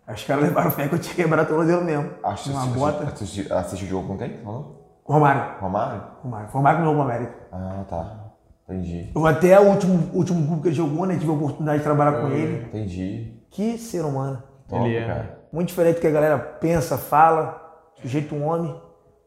Aí 0.07 0.15
Os 0.15 0.23
caras 0.23 0.43
levaram 0.45 0.71
fé 0.71 0.87
que 0.87 0.95
eu 0.95 0.99
tinha 0.99 1.13
quebrado 1.15 1.43
o 1.43 1.45
tornozelo 1.55 1.83
mesmo. 1.85 2.09
Acho 2.23 2.45
que 2.45 2.49
Uma 2.49 2.59
assisti- 2.61 2.79
bota. 2.79 3.03
Assisti, 3.03 3.53
assisti 3.53 3.85
o 3.85 3.87
jogo 3.87 4.07
com 4.07 4.17
quem? 4.17 4.39
Falou? 4.43 4.99
Romário. 5.05 5.59
Romário? 5.61 6.01
Romário. 6.23 6.49
Romário 6.49 6.79
que 6.79 6.85
jogou 6.85 7.03
pro 7.03 7.13
América. 7.13 7.33
Ah, 7.51 7.83
tá. 7.87 8.19
Entendi. 8.67 9.11
Eu 9.15 9.25
até 9.27 9.59
o 9.59 9.65
último, 9.69 10.09
último 10.15 10.47
grupo 10.47 10.61
que 10.63 10.69
ele 10.69 10.75
jogou, 10.75 11.05
né? 11.05 11.15
Tive 11.15 11.29
a 11.29 11.35
oportunidade 11.35 11.77
de 11.77 11.83
trabalhar 11.83 12.21
com 12.21 12.27
ele. 12.29 12.65
Entendi. 12.65 13.39
Que 13.51 13.77
ser 13.77 14.03
humano. 14.03 14.41
Top, 14.67 14.83
Ele 14.83 14.95
é. 14.97 15.05
cara. 15.05 15.39
Muito 15.53 15.67
diferente 15.67 15.97
do 15.97 16.01
que 16.01 16.07
a 16.07 16.11
galera 16.11 16.39
pensa, 16.39 16.97
fala, 16.97 17.61
sujeito 18.01 18.33
um 18.33 18.47
homem, 18.47 18.75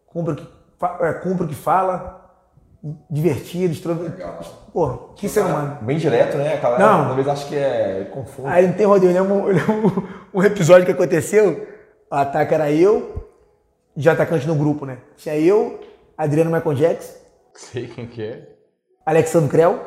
cumpre 0.06 0.32
o 0.32 0.36
que, 0.36 0.48
é, 1.04 1.12
cumpre 1.12 1.44
o 1.44 1.48
que 1.48 1.54
fala 1.54 2.25
divertido, 3.10 3.72
extro... 3.72 3.94
Pô, 4.72 4.88
que 5.16 5.28
ser 5.28 5.40
humano. 5.40 5.78
Bem 5.82 5.96
direto, 5.98 6.36
né? 6.36 6.54
Aquela, 6.54 6.78
Não. 6.78 7.06
Talvez 7.06 7.28
acho 7.28 7.48
que 7.48 7.56
é 7.56 8.08
confuso. 8.12 8.46
Aí 8.46 8.66
não 8.66 8.74
tem 8.74 8.86
rodeio, 8.86 9.12
eu 9.12 9.22
lembro, 9.22 9.48
eu 9.48 9.54
lembro 9.54 10.08
um 10.34 10.42
episódio 10.42 10.84
que 10.86 10.92
aconteceu, 10.92 11.66
o 12.10 12.14
ataque 12.14 12.54
era 12.54 12.70
eu, 12.70 13.28
de 13.96 14.08
atacante 14.08 14.46
no 14.46 14.54
grupo, 14.54 14.84
né? 14.84 14.98
Tinha 15.16 15.36
eu, 15.36 15.80
Adriano 16.16 16.50
Michael 16.50 16.74
Jackson, 16.76 17.14
Sei 17.54 17.86
quem 17.88 18.06
que 18.06 18.22
é. 18.22 18.48
Alexandre 19.06 19.48
Creu 19.50 19.80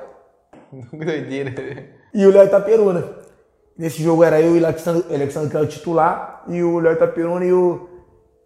Doideira. 0.92 1.54
e 2.14 2.26
o 2.26 2.32
Léo 2.32 2.46
Itaperuna. 2.46 3.04
Nesse 3.78 4.02
jogo 4.04 4.24
era 4.24 4.42
eu 4.42 4.58
e 4.58 4.60
o 4.62 4.66
Alexandre, 4.66 5.14
Alexandre 5.14 5.50
Creu 5.50 5.68
titular 5.68 6.44
e 6.48 6.62
o 6.64 6.80
Léo 6.80 6.94
Itaperuna 6.94 7.46
e 7.46 7.54
o, 7.54 7.88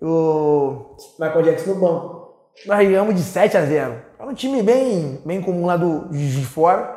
o 0.02 0.96
Michael 1.20 1.42
Jackson 1.44 1.74
no 1.74 1.80
banco. 1.80 2.23
Nós 2.66 2.88
ganhamos 2.88 3.16
de 3.16 3.22
7 3.24 3.58
a 3.58 3.66
0. 3.66 3.96
Era 4.18 4.30
um 4.30 4.34
time 4.34 4.62
bem, 4.64 5.20
bem 5.26 5.42
comum 5.42 5.66
lá 5.66 5.76
do, 5.76 6.08
de 6.10 6.46
fora. 6.46 6.96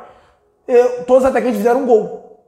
Eu- 0.67 1.03
todos 1.03 1.23
os 1.23 1.29
atacantes 1.29 1.57
fizeram 1.57 1.81
um 1.81 1.85
gol. 1.85 2.43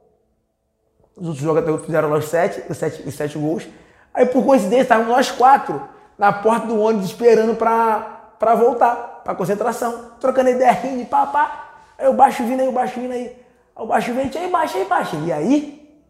Os 1.16 1.26
outros 1.26 1.44
jogadores 1.44 1.84
fizeram 1.84 2.08
lá 2.08 2.16
os 2.16 2.26
sete, 2.28 2.62
os 2.68 2.76
sete, 2.78 3.02
os 3.06 3.14
sete 3.14 3.36
gols. 3.38 3.66
Aí, 4.14 4.24
por 4.26 4.44
coincidência, 4.44 4.82
estávamos 4.82 5.10
nós 5.10 5.30
quatro 5.30 5.82
na 6.18 6.32
porta 6.32 6.66
do 6.66 6.80
ônibus 6.80 7.06
esperando 7.06 7.54
pra, 7.56 8.34
voltar, 8.54 9.20
pra 9.22 9.34
concentração. 9.34 10.12
Trocando 10.18 10.48
ideia, 10.50 10.72
rindo, 10.72 11.04
pá, 11.06 11.26
pá. 11.26 11.68
Aí 11.98 12.08
o 12.08 12.14
baixo 12.14 12.42
vindo 12.44 12.60
aí, 12.60 12.68
o 12.68 12.72
baixo 12.72 12.98
vindo 12.98 13.12
aí. 13.12 13.36
Aí 13.76 13.84
o 13.84 13.86
baixo 13.86 14.12
vem, 14.14 14.30
aí 14.34 14.50
baixo, 14.50 14.76
aí 14.78 14.84
baixo. 14.86 15.16
E 15.26 15.32
aí? 15.32 16.00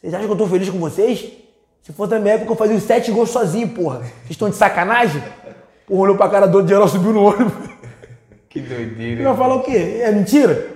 Vocês 0.00 0.14
acham 0.14 0.26
que 0.26 0.32
eu 0.32 0.38
tô 0.38 0.46
feliz 0.46 0.68
com 0.70 0.78
vocês? 0.78 1.32
Se 1.82 1.92
fosse 1.92 2.12
na 2.12 2.20
minha 2.20 2.34
época, 2.34 2.52
eu 2.52 2.56
fazia 2.56 2.76
os 2.76 2.84
sete 2.84 3.10
gols 3.10 3.30
sozinho, 3.30 3.68
porra. 3.68 3.98
Vocês 3.98 4.30
estão 4.30 4.48
de 4.48 4.54
sacanagem? 4.56 5.20
Porra, 5.86 6.00
olhou 6.00 6.16
pra 6.16 6.28
cara 6.28 6.46
do 6.46 6.56
outro, 6.56 6.68
geral 6.68 6.88
subiu 6.88 7.12
no 7.12 7.24
ônibus. 7.24 7.70
Que 8.48 8.60
doideira. 8.60 9.24
Vai 9.24 9.34
falar 9.34 9.54
o 9.54 9.62
quê? 9.62 10.00
É 10.02 10.12
mentira? 10.12 10.72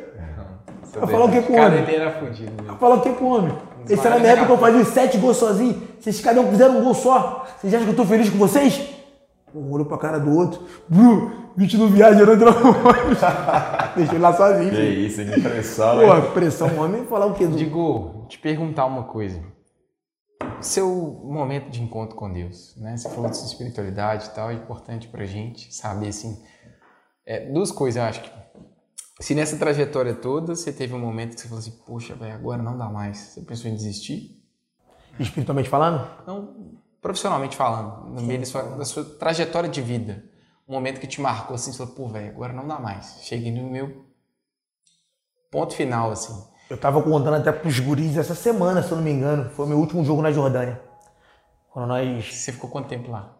Vai 0.99 1.11
falar 1.11 1.25
o 1.27 1.31
quê 1.31 1.43
com 1.43 1.53
o 1.53 1.57
homem? 1.57 1.79
ele 1.83 1.97
era 1.97 2.11
fudido 2.13 2.53
mesmo. 2.63 2.79
Falar 2.79 2.95
o 2.95 3.01
que 3.03 3.11
com 3.11 3.25
o 3.27 3.37
homem? 3.37 3.53
Esse 3.89 4.07
era 4.07 4.17
na 4.17 4.21
minha 4.21 4.33
época 4.33 4.47
que 4.47 4.53
eu 4.53 4.59
fazia 4.59 4.85
sete 4.87 5.19
gols 5.19 5.37
sozinho. 5.37 5.83
Vocês 6.01 6.21
cada 6.23 6.41
um 6.41 6.51
fizeram 6.51 6.79
um 6.79 6.85
gol 6.85 6.95
só. 6.95 7.47
Vocês 7.61 7.75
acham 7.75 7.85
que 7.85 7.93
eu 7.93 7.97
tô 7.97 8.05
feliz 8.07 8.31
com 8.31 8.39
vocês? 8.39 8.81
Um 9.55 9.71
olhou 9.73 9.87
pra 9.87 9.99
cara 9.99 10.19
do 10.19 10.35
outro. 10.35 10.63
Bru, 10.89 11.33
bicho 11.55 11.77
não 11.79 11.89
viaja, 11.89 12.25
não 12.25 12.35
entrou 12.35 12.53
no 12.53 12.69
ônibus. 12.71 13.19
Deixei 13.95 14.19
lá 14.19 14.33
sozinho. 14.33 14.71
Que 14.71 14.81
isso, 14.81 15.25
que 15.25 15.41
pressão? 15.41 15.99
Pô, 15.99 16.23
pressão, 16.33 16.79
homem, 16.79 17.05
falar 17.05 17.27
o 17.27 17.35
quê? 17.35 17.47
Do... 17.47 17.57
Digo, 17.57 18.27
te 18.29 18.39
perguntar 18.39 18.87
uma 18.87 19.05
coisa. 19.05 19.41
Seu 20.61 20.89
momento 21.25 21.71
de 21.71 21.83
encontro 21.83 22.17
com 22.17 22.33
Deus, 22.33 22.75
né? 22.77 22.97
Você 22.97 23.09
falou 23.11 23.31
de 23.31 23.37
sua 23.37 23.47
espiritualidade 23.47 24.27
e 24.27 24.31
tal, 24.31 24.51
é 24.51 24.55
importante 24.55 25.07
pra 25.09 25.25
gente 25.25 25.75
saber, 25.75 26.09
assim, 26.09 26.43
é, 27.25 27.51
duas 27.53 27.71
coisas, 27.71 28.01
eu 28.01 28.09
acho 28.09 28.23
que 28.23 28.31
se 29.21 29.35
nessa 29.35 29.57
trajetória 29.57 30.15
toda 30.15 30.55
você 30.55 30.73
teve 30.73 30.95
um 30.95 30.99
momento 30.99 31.35
que 31.35 31.41
você 31.41 31.49
falou 31.49 31.61
assim, 31.61 31.73
poxa, 31.87 32.15
velho, 32.15 32.35
agora 32.35 32.63
não 32.63 32.77
dá 32.77 32.89
mais. 32.89 33.17
Você 33.19 33.43
pensou 33.43 33.71
em 33.71 33.75
desistir? 33.75 34.43
Espiritualmente 35.19 35.69
falando? 35.69 36.07
Não, 36.27 36.79
profissionalmente 37.01 37.57
falando, 37.57 38.11
no 38.11 38.23
meio 38.23 38.41
da 38.41 38.47
sua, 38.47 38.63
da 38.63 38.85
sua 38.85 39.05
trajetória 39.05 39.69
de 39.69 39.81
vida. 39.81 40.25
Um 40.69 40.75
momento 40.75 41.01
que 41.01 41.07
te 41.07 41.21
marcou 41.21 41.55
assim, 41.55 41.73
você 41.73 41.79
falou, 41.79 41.95
pô, 41.95 42.09
velho, 42.09 42.29
agora 42.29 42.53
não 42.53 42.67
dá 42.67 42.79
mais. 42.79 43.21
Cheguei 43.23 43.53
no 43.53 43.71
meu 43.71 44.05
ponto 45.51 45.75
final, 45.75 46.11
assim. 46.11 46.35
Eu 46.69 46.77
tava 46.77 47.01
contando 47.03 47.35
até 47.35 47.53
pros 47.53 47.79
guris 47.79 48.17
essa 48.17 48.35
semana, 48.35 48.83
se 48.83 48.91
eu 48.91 48.97
não 48.97 49.05
me 49.05 49.11
engano. 49.12 49.51
Foi 49.51 49.64
o 49.67 49.69
meu 49.69 49.79
último 49.79 50.05
jogo 50.05 50.21
na 50.23 50.33
Jordânia. 50.33 50.81
Quando 51.71 51.87
nós 51.89 52.35
Você 52.35 52.53
ficou 52.53 52.69
quanto 52.69 52.89
tempo 52.89 53.11
lá? 53.11 53.31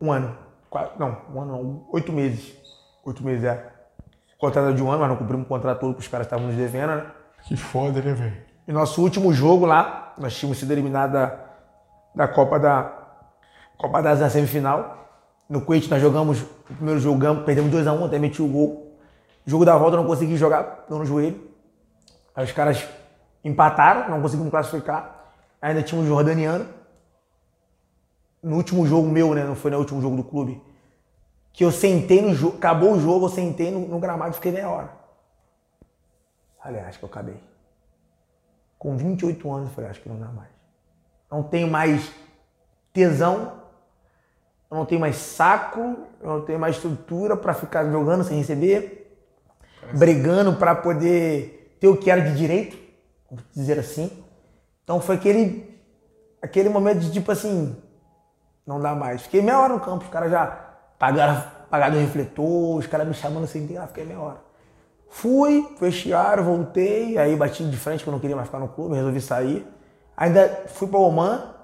Um 0.00 0.12
ano. 0.12 0.36
Qua- 0.70 0.92
Não, 0.98 1.16
um 1.34 1.40
ano 1.40 1.52
não. 1.52 1.86
Oito 1.92 2.12
meses. 2.12 2.54
Oito 3.04 3.24
meses, 3.24 3.44
é. 3.44 3.72
Contrato 4.38 4.74
de 4.74 4.82
um 4.82 4.90
ano, 4.90 5.00
mas 5.00 5.08
não 5.08 5.16
cumprimos 5.16 5.46
o 5.46 5.48
contrato 5.48 5.80
todo 5.80 5.94
que 5.94 6.00
os 6.00 6.08
caras 6.08 6.26
estavam 6.26 6.46
nos 6.46 6.54
devendo, 6.56 6.88
né? 6.94 7.06
Que 7.44 7.56
foda, 7.56 8.00
né, 8.02 8.12
velho? 8.12 8.36
E 8.68 8.72
nosso 8.72 9.00
último 9.02 9.32
jogo 9.32 9.64
lá, 9.64 10.12
nós 10.18 10.36
tínhamos 10.36 10.58
sido 10.58 10.70
eliminados 10.72 11.12
da, 11.14 11.38
da 12.14 12.28
Copa 12.28 12.58
da 12.58 12.92
Copa 13.78 14.02
da 14.02 14.10
Ásia 14.10 14.24
na 14.24 14.30
semifinal. 14.30 15.08
No 15.48 15.60
Kuwait 15.60 15.88
nós 15.88 16.02
jogamos, 16.02 16.42
o 16.42 16.74
primeiro 16.74 17.00
jogo 17.00 17.20
perdemos 17.44 17.72
2x1, 17.72 18.06
até 18.06 18.18
meti 18.18 18.42
o 18.42 18.48
gol. 18.48 18.98
Jogo 19.46 19.64
da 19.64 19.76
volta 19.76 19.96
eu 19.96 20.00
não 20.00 20.06
consegui 20.08 20.36
jogar, 20.36 20.84
deu 20.88 20.98
no 20.98 21.06
joelho. 21.06 21.40
Aí 22.36 22.44
os 22.44 22.52
caras 22.52 22.86
empataram, 23.42 24.10
não 24.10 24.20
conseguimos 24.20 24.50
classificar. 24.50 25.32
Ainda 25.60 25.82
tinha 25.82 25.98
um 25.98 26.06
jordaniano. 26.06 26.68
No 28.42 28.56
último 28.56 28.86
jogo 28.86 29.08
meu, 29.08 29.34
né? 29.34 29.42
Não 29.42 29.56
foi 29.56 29.70
no 29.70 29.78
último 29.78 30.02
jogo 30.02 30.16
do 30.16 30.22
clube. 30.22 30.62
Que 31.52 31.64
eu 31.64 31.72
sentei 31.72 32.20
no 32.20 32.34
jogo, 32.34 32.58
acabou 32.58 32.92
o 32.92 33.00
jogo, 33.00 33.24
eu 33.24 33.30
sentei 33.30 33.70
no, 33.70 33.88
no 33.88 33.98
gramado 33.98 34.32
e 34.32 34.34
fiquei 34.34 34.52
meia 34.52 34.68
hora. 34.68 34.90
Falei, 36.62 36.82
acho 36.82 36.98
que 36.98 37.04
eu 37.04 37.08
acabei. 37.08 37.40
Com 38.78 38.96
28 38.96 39.50
anos, 39.50 39.68
eu 39.68 39.74
falei, 39.74 39.90
acho 39.90 40.02
que 40.02 40.08
não 40.08 40.18
dá 40.18 40.26
mais. 40.26 40.50
Não 41.30 41.42
tenho 41.42 41.68
mais 41.68 42.12
tesão, 42.92 43.62
eu 44.70 44.76
não 44.76 44.84
tenho 44.84 45.00
mais 45.00 45.16
saco, 45.16 45.80
eu 46.20 46.28
não 46.28 46.40
tenho 46.42 46.58
mais 46.58 46.76
estrutura 46.76 47.36
para 47.36 47.54
ficar 47.54 47.90
jogando 47.90 48.22
sem 48.22 48.36
receber, 48.36 49.18
brigando 49.94 50.56
para 50.56 50.74
poder 50.74 51.55
ter 51.80 51.88
o 51.88 51.96
que 51.96 52.10
era 52.10 52.20
de 52.20 52.36
direito, 52.36 52.76
vamos 53.30 53.44
dizer 53.54 53.78
assim. 53.78 54.10
Então 54.84 55.00
foi 55.00 55.16
aquele, 55.16 55.80
aquele 56.40 56.68
momento 56.68 57.00
de 57.00 57.12
tipo 57.12 57.30
assim, 57.30 57.76
não 58.66 58.80
dá 58.80 58.94
mais. 58.94 59.22
Fiquei 59.22 59.42
meia 59.42 59.60
hora 59.60 59.74
no 59.74 59.80
campo, 59.80 60.04
os 60.04 60.10
caras 60.10 60.30
já 60.30 60.46
pagaram, 60.98 61.42
pagaram 61.70 61.96
o 61.96 62.00
refletor, 62.00 62.76
os 62.76 62.86
caras 62.86 63.06
me 63.06 63.14
chamando 63.14 63.44
assim, 63.44 63.76
ah, 63.76 63.86
fiquei 63.86 64.04
meia 64.04 64.20
hora. 64.20 64.46
Fui, 65.08 65.66
vestiário, 65.80 66.44
voltei, 66.44 67.16
aí 67.16 67.36
bati 67.36 67.64
de 67.64 67.76
frente 67.76 68.02
que 68.02 68.08
eu 68.08 68.12
não 68.12 68.20
queria 68.20 68.36
mais 68.36 68.48
ficar 68.48 68.58
no 68.58 68.68
clube, 68.68 68.94
resolvi 68.94 69.20
sair. 69.20 69.66
Ainda 70.16 70.64
fui 70.68 70.88
para 70.88 70.98
Oman 70.98 71.54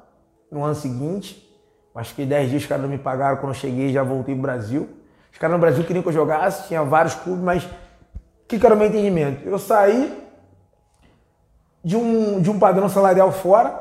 no 0.50 0.62
ano 0.62 0.74
seguinte, 0.74 1.48
mas 1.94 2.08
fiquei 2.08 2.26
10 2.26 2.50
dias, 2.50 2.62
os 2.62 2.68
caras 2.68 2.82
não 2.82 2.90
me 2.90 2.98
pagaram, 2.98 3.36
quando 3.36 3.50
eu 3.50 3.58
cheguei 3.58 3.92
já 3.92 4.02
voltei 4.02 4.34
pro 4.34 4.42
Brasil. 4.42 4.88
Os 5.32 5.38
caras 5.38 5.54
no 5.54 5.60
Brasil 5.60 5.84
queriam 5.84 6.02
que 6.02 6.08
eu 6.08 6.12
jogasse, 6.12 6.68
tinha 6.68 6.82
vários 6.82 7.14
clubes, 7.14 7.42
mas 7.42 7.68
que, 8.52 8.58
que 8.58 8.66
era 8.66 8.74
o 8.74 8.78
meu 8.78 8.88
entendimento? 8.88 9.48
Eu 9.48 9.58
saí 9.58 10.22
de 11.82 11.96
um, 11.96 12.40
de 12.40 12.50
um 12.50 12.58
padrão 12.58 12.86
salarial 12.88 13.32
fora, 13.32 13.80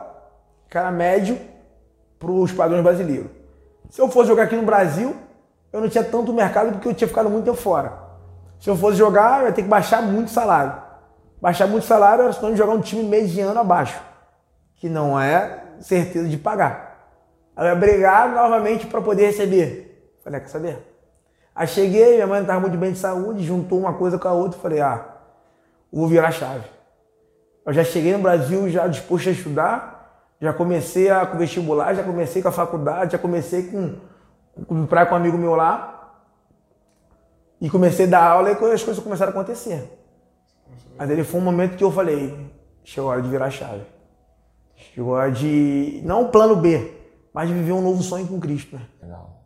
cara 0.69 0.89
médio, 0.89 1.37
para 2.17 2.31
os 2.31 2.53
padrões 2.53 2.81
brasileiros. 2.81 3.29
Se 3.89 3.99
eu 3.99 4.07
fosse 4.07 4.29
jogar 4.29 4.43
aqui 4.43 4.55
no 4.55 4.63
Brasil, 4.63 5.13
eu 5.73 5.81
não 5.81 5.89
tinha 5.89 6.03
tanto 6.03 6.31
mercado 6.31 6.71
porque 6.71 6.87
eu 6.87 6.93
tinha 6.93 7.07
ficado 7.07 7.29
muito 7.29 7.43
tempo 7.43 7.57
fora. 7.57 7.99
Se 8.61 8.69
eu 8.69 8.77
fosse 8.77 8.97
jogar, 8.97 9.41
eu 9.41 9.47
ia 9.47 9.51
ter 9.51 9.63
que 9.63 9.67
baixar 9.67 10.01
muito 10.01 10.31
salário. 10.31 10.81
Baixar 11.41 11.67
muito 11.67 11.85
salário 11.85 12.23
era 12.23 12.31
sinônimo 12.31 12.53
de 12.53 12.59
jogar 12.59 12.73
um 12.73 12.81
time 12.81 13.03
mediano 13.03 13.59
abaixo, 13.59 14.01
que 14.77 14.87
não 14.87 15.19
é 15.19 15.63
certeza 15.81 16.29
de 16.29 16.37
pagar. 16.37 17.09
Aí 17.55 17.65
eu 17.65 17.69
ia 17.71 17.75
brigar 17.75 18.29
novamente 18.29 18.87
para 18.87 19.01
poder 19.01 19.25
receber. 19.25 20.15
Falei, 20.23 20.37
ah, 20.37 20.41
quer 20.41 20.49
saber? 20.49 20.90
Aí 21.53 21.67
cheguei, 21.67 22.15
minha 22.15 22.27
mãe 22.27 22.37
não 22.37 22.43
estava 22.43 22.59
muito 22.59 22.77
bem 22.77 22.93
de 22.93 22.97
saúde, 22.97 23.43
juntou 23.43 23.79
uma 23.79 23.93
coisa 23.93 24.17
com 24.17 24.27
a 24.27 24.33
outra, 24.33 24.59
falei, 24.59 24.79
ah, 24.79 25.05
vou 25.91 26.07
virar 26.07 26.29
a 26.29 26.31
chave. 26.31 26.65
Eu 27.65 27.73
já 27.73 27.83
cheguei 27.83 28.13
no 28.13 28.19
Brasil 28.19 28.69
já 28.69 28.87
disposto 28.87 29.29
a 29.29 29.31
estudar, 29.31 30.01
já 30.39 30.53
comecei 30.53 31.09
a, 31.09 31.23
vestibular, 31.23 31.93
já 31.93 32.03
comecei 32.03 32.41
com 32.41 32.47
a 32.47 32.51
faculdade, 32.51 33.11
já 33.11 33.19
comecei 33.19 33.69
com, 33.69 33.95
com 34.65 34.85
praia 34.87 35.05
com 35.05 35.13
um 35.13 35.17
amigo 35.17 35.37
meu 35.37 35.55
lá. 35.55 35.89
E 37.59 37.69
comecei 37.69 38.07
a 38.07 38.09
dar 38.09 38.23
aula 38.23 38.49
e 38.49 38.53
as 38.53 38.83
coisas 38.83 39.03
começaram 39.03 39.31
a 39.31 39.35
acontecer. 39.35 39.87
Mas 40.97 41.09
ele 41.11 41.23
foi 41.23 41.39
um 41.39 41.43
momento 41.43 41.77
que 41.77 41.83
eu 41.83 41.91
falei, 41.91 42.51
chegou 42.83 43.11
a 43.11 43.13
hora 43.13 43.21
de 43.21 43.29
virar 43.29 43.45
a 43.45 43.51
chave. 43.51 43.83
Chegou 44.75 45.15
a 45.15 45.19
hora 45.19 45.31
de, 45.31 46.01
não 46.03 46.23
o 46.23 46.29
plano 46.29 46.55
B, 46.55 46.91
mas 47.31 47.47
de 47.47 47.53
viver 47.53 47.73
um 47.73 47.81
novo 47.81 48.01
sonho 48.01 48.27
com 48.27 48.39
Cristo. 48.39 48.75
né? 48.75 48.87
Legal. 48.99 49.41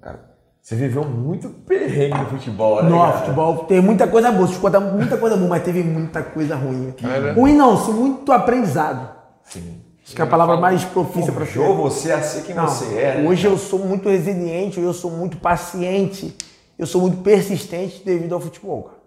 Cara, 0.00 0.29
você 0.70 0.76
viveu 0.76 1.04
muito 1.04 1.48
perrengue 1.48 2.16
no 2.16 2.26
futebol, 2.26 2.80
né? 2.80 2.88
No 2.88 2.98
cara? 3.00 3.18
futebol 3.18 3.64
teve 3.64 3.80
muita 3.80 4.06
coisa 4.06 4.30
boa, 4.30 4.46
se 4.46 4.56
contar 4.56 4.78
muita 4.78 5.16
coisa 5.16 5.36
boa, 5.36 5.48
mas 5.48 5.64
teve 5.64 5.82
muita 5.82 6.22
coisa 6.22 6.54
ruim. 6.54 6.94
Era? 7.02 7.32
Ruim 7.32 7.56
não, 7.56 7.76
sim, 7.76 7.92
muito 7.92 8.30
aprendizado. 8.30 9.10
Sim. 9.42 9.82
Acho 10.06 10.14
que 10.14 10.22
é 10.22 10.24
a 10.24 10.28
palavra 10.28 10.56
mais 10.58 10.84
propícia 10.84 11.32
para 11.32 11.44
Forjou 11.44 11.74
você 11.74 12.12
a 12.12 12.22
ser 12.22 12.44
quem 12.44 12.54
Não, 12.54 12.68
você 12.68 12.96
é. 12.96 13.14
né? 13.16 13.28
hoje 13.28 13.48
eu 13.48 13.58
sou 13.58 13.80
muito 13.80 14.08
resiliente, 14.08 14.78
eu 14.78 14.94
sou 14.94 15.10
muito 15.10 15.38
paciente, 15.38 16.36
eu 16.78 16.86
sou 16.86 17.00
muito 17.00 17.16
persistente 17.16 18.04
devido 18.04 18.36
ao 18.36 18.40
futebol. 18.40 18.84
cara. 18.84 18.98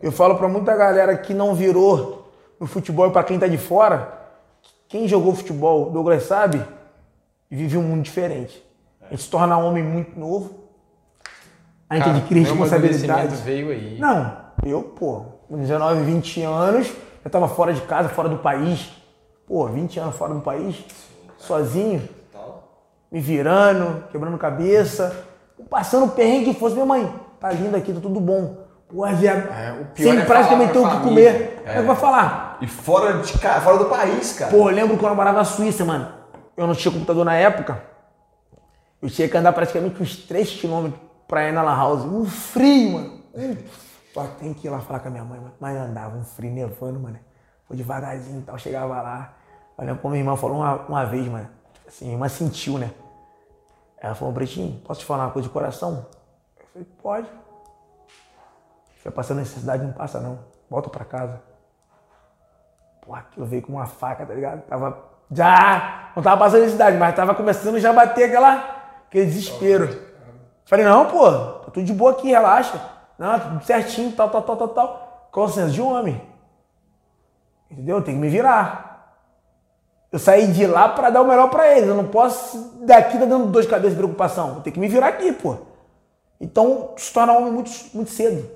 Eu 0.00 0.10
falo 0.10 0.36
para 0.36 0.48
muita 0.48 0.74
galera 0.74 1.14
que 1.18 1.34
não 1.34 1.54
virou 1.54 2.32
no 2.58 2.66
futebol 2.66 3.08
e 3.08 3.10
para 3.10 3.24
quem 3.24 3.38
tá 3.38 3.46
de 3.46 3.58
fora, 3.58 4.10
quem 4.88 5.06
jogou 5.06 5.34
futebol, 5.34 5.90
Douglas 5.90 6.22
sabe, 6.22 6.64
vive 7.50 7.76
um 7.76 7.82
mundo 7.82 8.00
diferente. 8.04 8.66
A 9.02 9.10
gente 9.10 9.24
se 9.24 9.28
torna 9.28 9.58
homem 9.58 9.84
muito 9.84 10.18
novo, 10.18 10.66
a 11.88 11.94
gente 11.96 12.04
Cara, 12.04 12.16
adquire 12.18 12.40
responsabilidade. 12.40 13.36
veio 13.36 13.70
aí. 13.70 13.98
Não, 13.98 14.36
eu, 14.64 14.82
pô, 14.82 15.24
com 15.48 15.56
19, 15.58 16.02
20 16.02 16.42
anos, 16.42 16.92
eu 17.24 17.30
tava 17.30 17.48
fora 17.48 17.72
de 17.72 17.80
casa, 17.82 18.08
fora 18.08 18.28
do 18.28 18.38
país. 18.38 18.90
Pô, 19.46 19.66
20 19.66 19.98
anos 20.00 20.16
fora 20.16 20.34
do 20.34 20.40
país, 20.40 20.76
sozinho, 21.38 22.06
me 23.10 23.20
virando, 23.20 24.04
quebrando 24.10 24.36
cabeça, 24.36 25.24
passando 25.70 26.04
o 26.06 26.10
perrengue 26.10 26.52
que 26.52 26.60
fosse 26.60 26.74
minha 26.74 26.84
mãe. 26.86 27.12
tá 27.40 27.50
lindo 27.52 27.76
aqui, 27.76 27.92
tá 27.92 28.00
tudo 28.00 28.20
bom. 28.20 28.66
Porra, 28.88 29.12
viado. 29.14 29.48
É, 29.52 29.72
pior 29.94 30.12
sem 30.12 30.18
é 30.18 30.24
praticamente 30.24 30.72
ter 30.72 30.78
o 30.78 30.88
que 30.90 31.00
comer. 31.00 31.56
Como 31.64 31.68
é 31.68 31.72
É. 31.76 31.80
que 31.80 31.86
vai 31.86 31.96
falar? 31.96 32.58
E 32.60 32.66
fora, 32.66 33.18
de, 33.18 33.38
ca- 33.38 33.60
fora 33.60 33.78
do 33.78 33.84
país, 33.84 34.32
cara. 34.32 34.50
Pô, 34.50 34.68
eu 34.68 34.74
lembro 34.74 34.96
quando 34.96 35.10
eu 35.12 35.16
morava 35.16 35.38
na 35.38 35.44
Suíça, 35.44 35.84
mano. 35.84 36.08
Eu 36.56 36.66
não 36.66 36.74
tinha 36.74 36.90
computador 36.92 37.24
na 37.24 37.34
época. 37.34 37.82
Eu 39.00 39.08
tinha 39.08 39.28
que 39.28 39.36
andar 39.36 39.52
praticamente 39.52 40.02
uns 40.02 40.16
3 40.26 40.60
km 40.60 40.90
pra 41.28 41.46
ir 41.46 41.52
na 41.52 41.62
Lan 41.62 41.76
House. 41.76 42.04
Um 42.04 42.24
frio, 42.24 42.92
mano. 42.92 43.22
Só 44.12 44.24
tem 44.40 44.52
que 44.54 44.66
ir 44.66 44.70
lá 44.70 44.80
falar 44.80 45.00
com 45.00 45.08
a 45.08 45.10
minha 45.10 45.24
mãe, 45.24 45.38
mano. 45.38 45.54
Mas 45.60 45.76
andava 45.76 46.16
um 46.16 46.24
frio 46.24 46.50
nevando, 46.50 46.98
mano. 46.98 47.20
Foi 47.66 47.76
devagarzinho 47.76 48.40
e 48.40 48.42
tal. 48.42 48.58
Chegava 48.58 49.00
lá. 49.00 49.34
Lembro 49.78 50.02
como 50.02 50.12
minha 50.12 50.22
irmã 50.22 50.36
falou 50.36 50.56
uma, 50.56 50.74
uma 50.86 51.04
vez, 51.04 51.28
mano. 51.28 51.48
Assim, 51.86 52.06
minha 52.06 52.16
irmã 52.16 52.28
sentiu, 52.28 52.78
né? 52.78 52.90
Ela 54.00 54.14
falou, 54.14 54.34
Pretinho, 54.34 54.80
posso 54.80 55.00
te 55.00 55.06
falar 55.06 55.26
uma 55.26 55.32
coisa 55.32 55.46
de 55.46 55.52
coração? 55.52 56.06
Eu 56.58 56.66
falei, 56.72 56.88
pode. 57.00 57.26
Se 58.96 59.04
vai 59.04 59.12
passando 59.12 59.38
necessidade, 59.38 59.84
não 59.84 59.92
passa 59.92 60.20
não. 60.20 60.40
Volta 60.68 60.88
pra 60.88 61.04
casa. 61.04 61.40
Porra, 63.02 63.20
aquilo 63.20 63.46
veio 63.46 63.62
com 63.62 63.72
uma 63.72 63.86
faca, 63.86 64.26
tá 64.26 64.34
ligado? 64.34 64.62
Tava. 64.62 65.04
Já! 65.30 66.10
Não 66.16 66.22
tava 66.22 66.38
passando 66.38 66.60
necessidade, 66.60 66.96
mas 66.96 67.14
tava 67.14 67.34
começando 67.34 67.78
já 67.78 67.90
a 67.90 67.92
bater 67.92 68.24
aquela, 68.24 69.02
aquele 69.06 69.26
desespero. 69.26 70.07
Falei, 70.68 70.84
não, 70.84 71.06
pô, 71.06 71.30
tá 71.30 71.70
tudo 71.72 71.82
de 71.82 71.94
boa 71.94 72.10
aqui, 72.10 72.28
relaxa. 72.28 72.78
Não, 73.18 73.40
tudo 73.40 73.64
certinho, 73.64 74.12
tal, 74.12 74.28
tal, 74.28 74.42
tal, 74.42 74.56
tal, 74.58 74.68
tal. 74.68 75.28
Qual 75.32 75.46
o 75.46 75.48
senso 75.48 75.72
de 75.72 75.80
homem? 75.80 76.20
Entendeu? 77.70 78.02
Tem 78.02 78.14
que 78.14 78.20
me 78.20 78.28
virar. 78.28 79.16
Eu 80.12 80.18
saí 80.18 80.46
de 80.48 80.66
lá 80.66 80.90
pra 80.90 81.08
dar 81.08 81.22
o 81.22 81.26
melhor 81.26 81.48
pra 81.48 81.74
eles. 81.74 81.88
Eu 81.88 81.94
não 81.94 82.08
posso 82.08 82.82
daqui 82.82 83.18
tá 83.18 83.24
dando 83.24 83.46
dor 83.46 83.62
de 83.62 83.68
cabeça 83.68 83.94
e 83.94 83.96
preocupação. 83.96 84.56
Eu 84.56 84.60
tenho 84.60 84.74
que 84.74 84.80
me 84.80 84.88
virar 84.88 85.08
aqui, 85.08 85.32
pô. 85.32 85.56
Então, 86.38 86.90
tu 86.94 87.00
se 87.00 87.14
torna 87.14 87.32
homem 87.32 87.50
muito, 87.50 87.70
muito 87.94 88.10
cedo. 88.10 88.46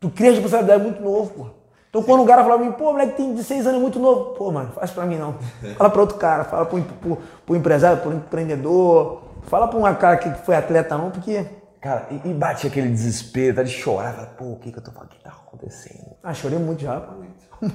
Tu 0.00 0.10
cria 0.10 0.32
responsabilidade 0.32 0.82
muito 0.82 1.00
novo, 1.00 1.30
pô. 1.30 1.46
Então 1.90 2.02
quando 2.02 2.24
o 2.24 2.26
cara 2.26 2.42
fala 2.42 2.56
pra 2.56 2.66
mim, 2.66 2.72
pô, 2.72 2.90
moleque 2.92 3.16
tem 3.16 3.34
16 3.34 3.68
anos 3.68 3.78
é 3.78 3.82
muito 3.82 4.00
novo. 4.00 4.34
Pô, 4.34 4.50
mano, 4.50 4.72
faz 4.72 4.90
pra 4.90 5.06
mim 5.06 5.16
não. 5.16 5.36
Fala 5.78 5.90
pra 5.90 6.00
outro 6.00 6.16
cara, 6.16 6.44
fala 6.44 6.66
pro, 6.66 6.82
pro, 6.82 7.18
pro 7.46 7.56
empresário, 7.56 8.02
pro 8.02 8.12
empreendedor. 8.12 9.27
Fala 9.48 9.68
pra 9.68 9.78
um 9.78 9.94
cara 9.94 10.16
que 10.18 10.30
foi 10.44 10.54
atleta 10.54 10.96
não, 10.96 11.10
porque... 11.10 11.44
Cara, 11.80 12.08
e, 12.10 12.28
e 12.28 12.34
bate 12.34 12.66
aquele 12.66 12.88
desespero, 12.88 13.56
tá 13.56 13.62
de 13.62 13.70
chorar, 13.70 14.12
fala, 14.12 14.26
pô, 14.26 14.44
o 14.52 14.58
que 14.58 14.72
que 14.72 14.78
eu 14.78 14.82
tô 14.82 14.90
falando? 14.90 15.12
O 15.12 15.14
que 15.14 15.22
tá 15.22 15.30
acontecendo? 15.30 16.16
Ah, 16.22 16.34
chorei 16.34 16.58
muito 16.58 16.82
já, 16.82 17.00
pô. 17.00 17.24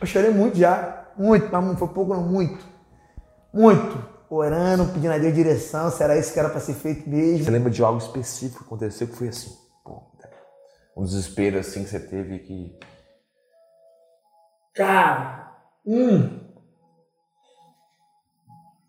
Eu 0.00 0.06
chorei 0.06 0.30
muito 0.30 0.58
já. 0.58 1.06
Muito, 1.16 1.48
mas 1.50 1.64
não 1.64 1.76
foi 1.76 1.88
pouco 1.88 2.14
não, 2.14 2.22
muito. 2.22 2.64
Muito. 3.52 4.12
Orando, 4.28 4.86
pedindo 4.92 5.12
a 5.12 5.18
Deus 5.18 5.34
direção, 5.34 5.90
se 5.90 6.02
era 6.02 6.18
isso 6.18 6.32
que 6.32 6.38
era 6.38 6.48
pra 6.48 6.60
ser 6.60 6.74
feito 6.74 7.08
mesmo. 7.08 7.44
Você 7.44 7.50
lembra 7.50 7.70
de 7.70 7.82
algo 7.82 7.98
específico 7.98 8.60
que 8.60 8.64
aconteceu 8.66 9.06
que 9.06 9.14
foi 9.14 9.28
assim, 9.28 9.54
pô, 9.84 10.02
um 10.96 11.04
desespero 11.04 11.58
assim 11.58 11.84
que 11.84 11.90
você 11.90 12.00
teve 12.00 12.38
que... 12.40 12.78
Cara, 14.74 15.52
hum. 15.86 16.40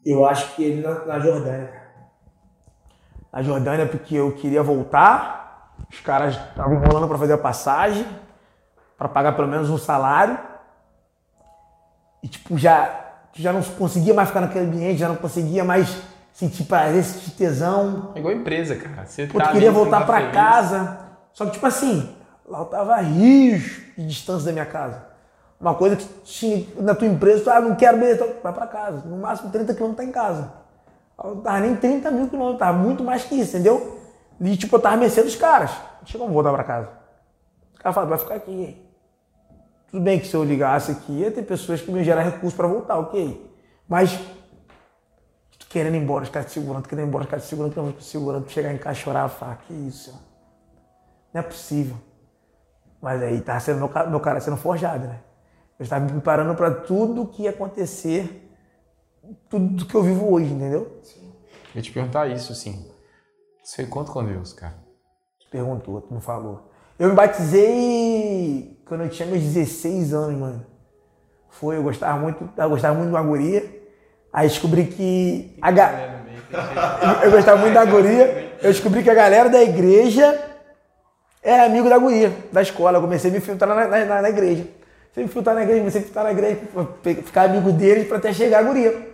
Eu 0.05 0.25
acho 0.25 0.55
que 0.55 0.63
ele 0.63 0.81
na, 0.81 1.05
na 1.05 1.19
Jordânia. 1.19 1.82
Na 3.33 3.41
Jordânia, 3.41 3.87
porque 3.87 4.13
eu 4.15 4.31
queria 4.33 4.61
voltar, 4.61 5.73
os 5.91 5.99
caras 6.01 6.35
estavam 6.35 6.75
enrolando 6.75 7.07
para 7.07 7.17
fazer 7.17 7.33
a 7.33 7.37
passagem, 7.37 8.05
para 8.95 9.09
pagar 9.09 9.35
pelo 9.35 9.47
menos 9.47 9.71
um 9.71 9.77
salário. 9.77 10.37
E 12.21 12.27
tipo, 12.27 12.55
já, 12.59 12.93
já 13.33 13.51
não 13.51 13.63
conseguia 13.63 14.13
mais 14.13 14.27
ficar 14.27 14.41
naquele 14.41 14.67
ambiente, 14.67 14.99
já 14.99 15.09
não 15.09 15.15
conseguia 15.15 15.63
mais 15.63 15.99
sentir 16.31 16.65
prazer, 16.65 17.03
sentir 17.03 17.31
tesão. 17.31 18.11
É 18.13 18.19
igual 18.19 18.35
empresa, 18.35 18.75
cara. 18.75 19.05
Você 19.07 19.25
Pô, 19.25 19.39
tá 19.39 19.51
queria 19.51 19.71
voltar 19.71 20.05
tá 20.05 20.13
feliz. 20.15 20.31
casa. 20.31 20.99
Só 21.33 21.45
que, 21.45 21.53
tipo 21.53 21.65
assim, 21.65 22.15
lá 22.47 22.59
eu 22.59 22.65
tava 22.65 22.95
rios 22.97 23.81
de 23.97 24.05
distância 24.05 24.45
da 24.45 24.51
minha 24.51 24.65
casa. 24.65 25.07
Uma 25.59 25.73
coisa 25.73 25.95
que 25.95 26.05
tinha 26.23 26.67
na 26.77 26.93
tua 26.93 27.07
empresa, 27.07 27.45
tu, 27.45 27.49
ah, 27.49 27.59
não 27.59 27.75
quero 27.75 27.97
então 28.05 28.29
vai 28.43 28.53
pra 28.53 28.67
casa. 28.67 29.07
No 29.07 29.17
máximo 29.17 29.49
30 29.49 29.73
quilômetros 29.73 30.05
tá 30.05 30.09
em 30.09 30.11
casa. 30.13 30.62
Não 31.17 31.41
tava 31.41 31.59
nem 31.59 31.75
30 31.75 32.11
mil 32.11 32.27
quilômetros, 32.27 32.59
tava 32.59 32.77
muito 32.77 33.03
mais 33.03 33.23
que 33.23 33.35
isso, 33.35 33.55
entendeu? 33.55 33.99
E, 34.39 34.57
tipo, 34.57 34.75
eu 34.75 34.79
tava 34.79 34.97
mercê 34.97 35.23
dos 35.23 35.35
caras. 35.35 35.71
Não 35.97 36.03
tinha 36.03 36.19
como 36.19 36.33
voltar 36.33 36.51
pra 36.51 36.63
casa. 36.63 36.89
Os 37.73 37.79
caras 37.79 37.95
falaram, 37.95 38.09
vai 38.09 38.19
ficar 38.19 38.35
aqui. 38.35 38.85
Tudo 39.89 40.03
bem 40.03 40.19
que 40.19 40.27
se 40.27 40.35
eu 40.35 40.43
ligasse 40.43 40.91
aqui, 40.91 41.13
ia 41.13 41.31
ter 41.31 41.43
pessoas 41.43 41.81
que 41.81 41.91
me 41.91 42.03
gerar 42.03 42.23
recursos 42.23 42.55
pra 42.55 42.67
voltar, 42.67 42.97
ok. 42.97 43.53
Mas 43.87 44.19
querendo 45.73 45.95
ir 45.95 46.03
embora, 46.03 46.23
os 46.23 46.29
caras 46.29 46.51
te 46.51 46.59
segurando, 46.59 46.87
querendo 46.87 47.05
ir 47.05 47.07
embora, 47.07 47.23
os 47.23 47.29
caras 47.31 47.45
te 47.45 47.49
segurando, 47.49 47.73
tu 47.73 47.93
te 47.93 48.03
segurando, 48.03 48.47
chegar 48.47 48.71
em 48.71 48.77
casa 48.77 48.93
chorar, 48.93 49.27
falar, 49.27 49.55
que 49.67 49.73
isso, 49.73 50.13
não 51.33 51.41
é 51.41 51.43
possível. 51.43 51.97
Mas 53.01 53.21
aí 53.23 53.41
tá 53.41 53.59
sendo 53.59 53.79
meu, 53.79 54.09
meu 54.09 54.19
cara 54.19 54.39
sendo 54.39 54.55
forjado, 54.55 55.07
né? 55.07 55.19
Eu 55.79 55.83
estava 55.83 56.05
me 56.05 56.11
preparando 56.11 56.55
para 56.55 56.69
tudo 56.69 57.25
que 57.25 57.43
ia 57.43 57.49
acontecer, 57.49 58.52
tudo 59.49 59.85
que 59.85 59.95
eu 59.95 60.03
vivo 60.03 60.31
hoje, 60.31 60.51
entendeu? 60.51 61.01
Eu 61.73 61.75
ia 61.75 61.81
te 61.81 61.91
perguntar 61.91 62.27
isso, 62.27 62.51
assim. 62.51 62.85
Você 63.63 63.85
conta 63.85 64.11
com 64.11 64.23
Deus, 64.23 64.53
cara. 64.53 64.75
Tu 65.39 65.49
perguntou, 65.49 66.01
tu 66.01 66.13
não 66.13 66.21
falou. 66.21 66.71
Eu 66.99 67.09
me 67.09 67.15
batizei 67.15 68.79
quando 68.85 69.03
eu 69.03 69.09
tinha 69.09 69.27
meus 69.27 69.41
16 69.41 70.13
anos, 70.13 70.39
mano. 70.39 70.65
Foi, 71.49 71.77
eu 71.77 71.83
gostava 71.83 72.19
muito, 72.19 72.49
eu 72.57 72.69
gostava 72.69 72.93
muito 72.95 73.09
de 73.09 73.15
uma 73.15 73.23
guria. 73.23 73.81
Aí 74.31 74.47
descobri 74.47 74.87
que 74.87 75.57
a 75.61 75.71
ga... 75.71 76.23
eu 77.23 77.31
gostava 77.31 77.61
muito 77.61 77.73
da 77.73 77.85
guria. 77.85 78.57
Eu 78.61 78.71
descobri 78.71 79.03
que 79.03 79.09
a 79.09 79.13
galera 79.13 79.49
da 79.49 79.61
igreja 79.61 80.39
era 81.41 81.65
amigo 81.65 81.89
da 81.89 81.97
guria, 81.97 82.35
da 82.51 82.61
escola. 82.61 82.97
Eu 82.97 83.01
comecei 83.01 83.29
a 83.29 83.33
me 83.33 83.39
filtrar 83.39 83.75
na, 83.75 84.05
na, 84.05 84.21
na 84.21 84.29
igreja. 84.29 84.67
Me 85.15 85.27
filtrar 85.27 85.55
na 85.55 85.61
igreja, 85.61 85.79
comecei 85.79 86.01
a 86.01 86.03
filtrar 86.03 86.25
na 86.25 86.31
igreja, 86.31 86.59
ficar 87.23 87.43
amigo 87.43 87.71
deles 87.71 88.07
pra 88.07 88.17
até 88.17 88.33
chegar 88.33 88.59
a 88.59 88.63
guria. 88.63 89.12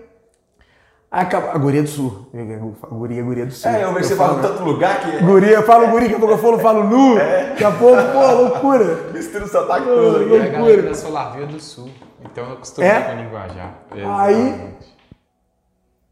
A 1.12 1.24
guria 1.58 1.82
do 1.82 1.88
sul. 1.90 2.30
A 2.34 2.88
guria, 2.94 3.22
a 3.22 3.26
guria 3.26 3.46
do 3.48 3.52
sul. 3.52 3.72
É, 3.72 3.84
eu 3.84 3.94
vejo 3.94 4.10
você 4.10 4.16
fala 4.16 4.38
em 4.38 4.42
tanto 4.44 4.64
lugar 4.64 5.00
que 5.02 5.24
Guria, 5.24 5.54
eu 5.56 5.64
falo 5.64 5.88
guri, 5.88 6.04
daqui 6.08 6.16
a 6.16 6.20
pouco 6.20 6.34
eu 6.36 6.38
falo, 6.38 6.60
falo 6.60 6.84
nu. 6.84 7.16
Daqui 7.16 7.64
a 7.64 7.72
pouco, 7.72 8.02
pô, 8.14 8.32
loucura. 8.32 9.12
mistura 9.12 9.44
o 9.46 9.48
sotaque 9.48 9.86
todo. 9.86 9.98
E 10.22 10.26
a 10.26 10.28
loucura. 10.28 10.50
galera 10.50 10.82
da 10.84 10.94
Solarvia 10.94 11.48
do 11.48 11.60
Sul. 11.60 11.90
Então 12.24 12.46
eu 12.46 12.54
acostumei 12.54 12.90
É? 12.92 13.02
com 13.02 13.12
a 13.12 13.14
linguajar. 13.16 13.74
Aí- 13.92 14.48
Exatamente. 14.50 15.00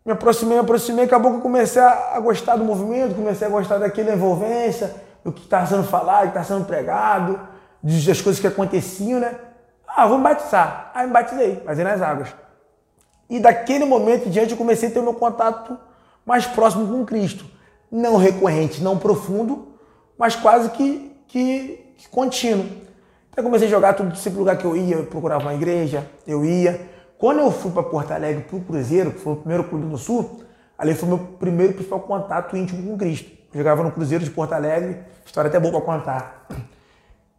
Me 0.04 0.14
aproximei, 0.14 0.54
me 0.56 0.64
aproximei, 0.64 1.06
acabou 1.06 1.32
que 1.32 1.38
eu 1.38 1.42
comecei 1.42 1.82
a, 1.82 2.14
a 2.16 2.20
gostar 2.20 2.56
do 2.56 2.64
movimento, 2.64 3.14
comecei 3.14 3.46
a 3.46 3.50
gostar 3.52 3.78
daquela 3.78 4.14
envolvência, 4.14 4.96
do 5.24 5.32
que 5.34 5.44
estava 5.44 5.66
sendo 5.68 5.84
falado, 5.84 6.20
do 6.22 6.32
que 6.32 6.40
estava 6.40 6.46
sendo 6.46 6.66
pregado, 6.66 7.38
das 7.84 8.06
das 8.06 8.22
coisas 8.22 8.40
que 8.40 8.48
aconteciam, 8.48 9.20
né? 9.20 9.36
Ah, 9.88 10.08
vamos 10.08 10.24
batizar. 10.24 10.92
Aí 10.96 11.06
me 11.06 11.14
batizei, 11.14 11.56
batizei 11.58 11.84
nas 11.84 12.02
águas. 12.02 12.30
E 13.30 13.40
daquele 13.40 13.86
momento 13.86 14.28
em 14.28 14.32
diante 14.32 14.52
eu 14.52 14.58
comecei 14.58 14.90
a 14.90 14.92
ter 14.92 15.00
o 15.00 15.04
meu 15.04 15.14
contato 15.14 15.78
mais 16.26 16.46
próximo 16.46 16.88
com 16.88 17.06
Cristo. 17.06 17.46
Não 17.92 18.18
recorrente, 18.18 18.82
não 18.82 18.98
profundo, 18.98 19.68
mas 20.18 20.36
quase 20.36 20.70
que, 20.72 21.12
que, 21.28 21.94
que 21.98 22.10
contínuo. 22.10 22.66
Então 22.66 23.38
eu 23.38 23.44
comecei 23.44 23.68
a 23.68 23.72
jogar 23.72 23.94
tudo, 23.94 24.16
sempre 24.16 24.40
lugar 24.40 24.58
que 24.58 24.66
eu 24.66 24.76
ia, 24.76 24.96
eu 24.96 25.06
procurava 25.06 25.44
uma 25.44 25.54
igreja, 25.54 26.10
eu 26.26 26.44
ia. 26.44 26.90
Quando 27.18 27.40
eu 27.40 27.52
fui 27.52 27.72
para 27.72 27.84
Porto 27.84 28.12
Alegre, 28.12 28.44
para 28.44 28.58
o 28.58 28.62
Cruzeiro, 28.62 29.12
que 29.12 29.20
foi 29.20 29.34
o 29.34 29.38
primeiro 29.38 29.64
clube 29.64 29.86
no 29.86 29.98
Sul, 29.98 30.42
ali 30.78 30.94
foi 30.94 31.08
o 31.08 31.16
meu 31.16 31.20
primeiro 31.40 31.74
principal 31.74 32.00
contato 32.02 32.56
íntimo 32.56 32.90
com 32.90 32.98
Cristo. 32.98 33.32
Eu 33.54 33.60
jogava 33.60 33.84
no 33.84 33.92
Cruzeiro 33.92 34.24
de 34.24 34.30
Porto 34.30 34.54
Alegre, 34.54 35.00
história 35.26 35.50
até 35.50 35.60
boa 35.60 35.72
para 35.72 35.82
contar. 35.82 36.48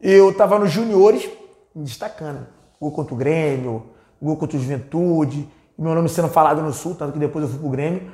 Eu 0.00 0.30
estava 0.30 0.58
nos 0.58 0.70
juniores, 0.70 1.28
me 1.74 1.84
destacando. 1.84 2.46
Gol 2.80 2.92
contra 2.92 3.14
o 3.14 3.16
Grêmio, 3.16 3.86
gol 4.22 4.36
contra 4.36 4.56
o 4.56 4.60
Juventude, 4.60 5.48
meu 5.78 5.94
nome 5.94 6.08
sendo 6.08 6.28
falado 6.28 6.60
no 6.62 6.72
Sul, 6.72 6.94
tanto 6.94 7.12
que 7.12 7.18
depois 7.18 7.44
eu 7.44 7.50
fui 7.50 7.58
pro 7.60 7.68
Grêmio. 7.70 8.10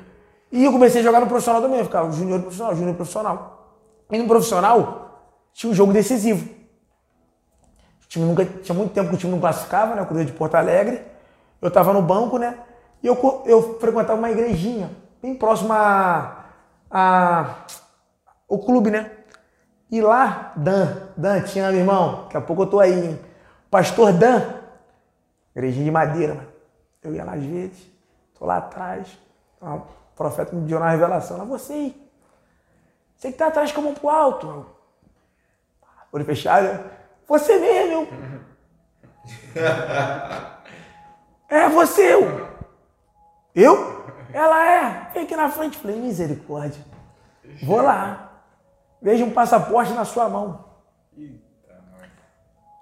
E 0.51 0.63
eu 0.63 0.71
comecei 0.71 1.01
a 1.01 1.03
jogar 1.03 1.19
no 1.19 1.27
profissional 1.27 1.61
também, 1.61 1.79
eu 1.79 1.85
ficava 1.85 2.11
junior 2.11 2.39
profissional, 2.41 2.75
júnior 2.75 2.95
profissional. 2.95 3.73
E 4.11 4.17
no 4.17 4.27
profissional 4.27 5.29
tinha 5.53 5.71
um 5.71 5.73
jogo 5.73 5.91
decisivo. 5.91 6.47
O 8.03 8.07
time 8.07 8.25
nunca, 8.25 8.45
tinha 8.45 8.75
muito 8.77 8.93
tempo 8.93 9.09
que 9.09 9.15
o 9.15 9.17
time 9.17 9.31
não 9.31 9.39
classificava, 9.39 9.95
né? 9.95 10.01
O 10.01 10.05
Cruzeiro 10.05 10.31
de 10.31 10.37
Porto 10.37 10.55
Alegre. 10.55 11.01
Eu 11.61 11.69
estava 11.69 11.91
no 11.91 12.01
banco, 12.01 12.37
né? 12.37 12.59
E 13.01 13.07
eu, 13.07 13.43
eu 13.45 13.79
frequentava 13.79 14.17
uma 14.19 14.29
igrejinha, 14.31 14.91
bem 15.21 15.35
próxima 15.35 16.45
a- 16.89 17.55
o 18.47 18.59
clube, 18.59 18.91
né? 18.91 19.11
E 19.91 20.01
lá, 20.01 20.53
Dan, 20.55 21.09
Dan, 21.17 21.41
tinha, 21.41 21.69
meu 21.71 21.79
irmão, 21.79 22.23
daqui 22.23 22.37
a 22.37 22.41
pouco 22.41 22.63
eu 22.63 22.67
tô 22.67 22.79
aí, 22.79 23.07
hein? 23.07 23.19
Pastor 23.69 24.13
Dan, 24.13 24.41
igrejinha 25.55 25.85
de 25.85 25.91
madeira, 25.91 26.33
mano. 26.35 26.54
Eu 27.05 27.13
ia 27.13 27.23
lá 27.23 27.33
às 27.33 27.43
vezes, 27.43 27.91
tô 28.37 28.45
lá 28.45 28.57
atrás, 28.57 29.17
o 29.61 29.81
profeta 30.15 30.55
me 30.55 30.67
deu 30.67 30.77
uma 30.77 30.89
revelação, 30.89 31.37
lá 31.37 31.43
você 31.43 31.73
aí. 31.73 32.09
Você 33.15 33.31
que 33.31 33.37
tá 33.37 33.47
atrás 33.47 33.71
com 33.71 33.81
a 33.81 33.83
mão 33.83 33.93
pro 33.93 34.09
alto. 34.09 34.65
Olho 36.11 36.25
fechado, 36.25 36.83
você 37.27 37.57
mesmo. 37.59 38.07
É 41.47 41.69
você, 41.69 42.15
eu. 42.15 42.49
Eu? 43.53 44.03
Ela 44.33 44.65
é. 44.67 45.09
Vem 45.13 45.23
aqui 45.23 45.35
na 45.35 45.49
frente. 45.49 45.77
Falei, 45.77 45.95
misericórdia. 45.99 46.83
Vou 47.63 47.81
lá. 47.81 48.41
Veja 49.01 49.23
um 49.23 49.31
passaporte 49.31 49.93
na 49.93 50.03
sua 50.03 50.27
mão. 50.27 50.65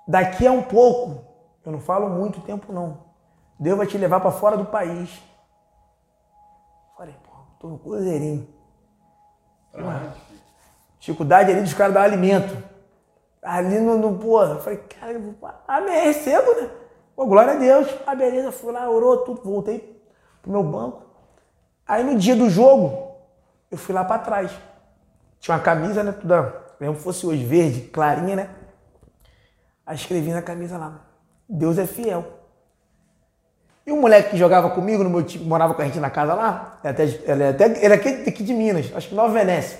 Daqui 0.07 0.47
a 0.47 0.51
um 0.51 0.63
pouco, 0.63 1.25
eu 1.65 1.71
não 1.71 1.79
falo 1.79 2.09
muito 2.09 2.41
tempo 2.41 2.71
não, 2.73 3.02
Deus 3.63 3.77
vai 3.77 3.87
te 3.87 3.97
levar 3.97 4.19
para 4.19 4.29
fora 4.29 4.57
do 4.57 4.65
país. 4.65 5.23
Falei, 6.97 7.15
pô, 7.23 7.31
tô 7.61 7.69
no 7.69 7.79
cruzeirinho. 7.79 8.45
Dificuldade 10.99 11.51
ali 11.51 11.61
dos 11.61 11.73
caras 11.73 11.93
dar 11.93 12.03
alimento. 12.03 12.61
Ali 13.41 13.79
no, 13.79 13.97
no 13.97 14.19
porra, 14.19 14.55
eu 14.55 14.59
falei, 14.59 14.79
cara, 14.79 15.13
eu 15.13 15.21
vou, 15.21 15.35
ah, 15.65 15.79
me 15.79 15.91
recebo, 15.91 16.53
né? 16.55 16.69
Pô, 17.15 17.25
glória 17.25 17.53
a 17.53 17.55
Deus. 17.55 17.87
Ah, 18.05 18.13
beleza, 18.13 18.51
fui 18.51 18.73
lá, 18.73 18.89
orou, 18.89 19.19
tudo, 19.19 19.41
voltei 19.41 20.03
pro 20.41 20.51
meu 20.51 20.63
banco. 20.63 21.03
Aí 21.87 22.03
no 22.03 22.17
dia 22.17 22.35
do 22.35 22.49
jogo, 22.49 23.15
eu 23.71 23.77
fui 23.77 23.95
lá 23.95 24.03
para 24.03 24.23
trás. 24.23 24.51
Tinha 25.39 25.55
uma 25.55 25.63
camisa, 25.63 26.03
né? 26.03 26.11
Toda, 26.11 26.53
mesmo 26.81 26.97
fosse 26.97 27.25
hoje, 27.25 27.45
verde, 27.45 27.81
clarinha, 27.87 28.35
né? 28.35 28.49
Aí 29.85 29.95
escrevi 29.95 30.33
na 30.33 30.41
camisa 30.41 30.77
lá, 30.77 30.99
Deus 31.47 31.77
é 31.77 31.87
fiel. 31.87 32.42
E 33.85 33.91
um 33.91 33.99
moleque 33.99 34.31
que 34.31 34.37
jogava 34.37 34.69
comigo 34.69 35.03
no 35.03 35.09
meu 35.09 35.23
time, 35.23 35.43
morava 35.43 35.73
com 35.73 35.81
a 35.81 35.85
gente 35.85 35.99
na 35.99 36.09
casa 36.09 36.33
lá, 36.33 36.79
é 36.83 36.89
até, 36.89 37.03
ele 37.03 37.43
é 37.43 37.49
até 37.49 37.65
ele 37.65 37.93
é 37.93 37.97
aqui, 38.29 38.43
de 38.43 38.53
Minas, 38.53 38.91
acho 38.95 39.09
que 39.09 39.15
Nova 39.15 39.33
Venécia. 39.33 39.77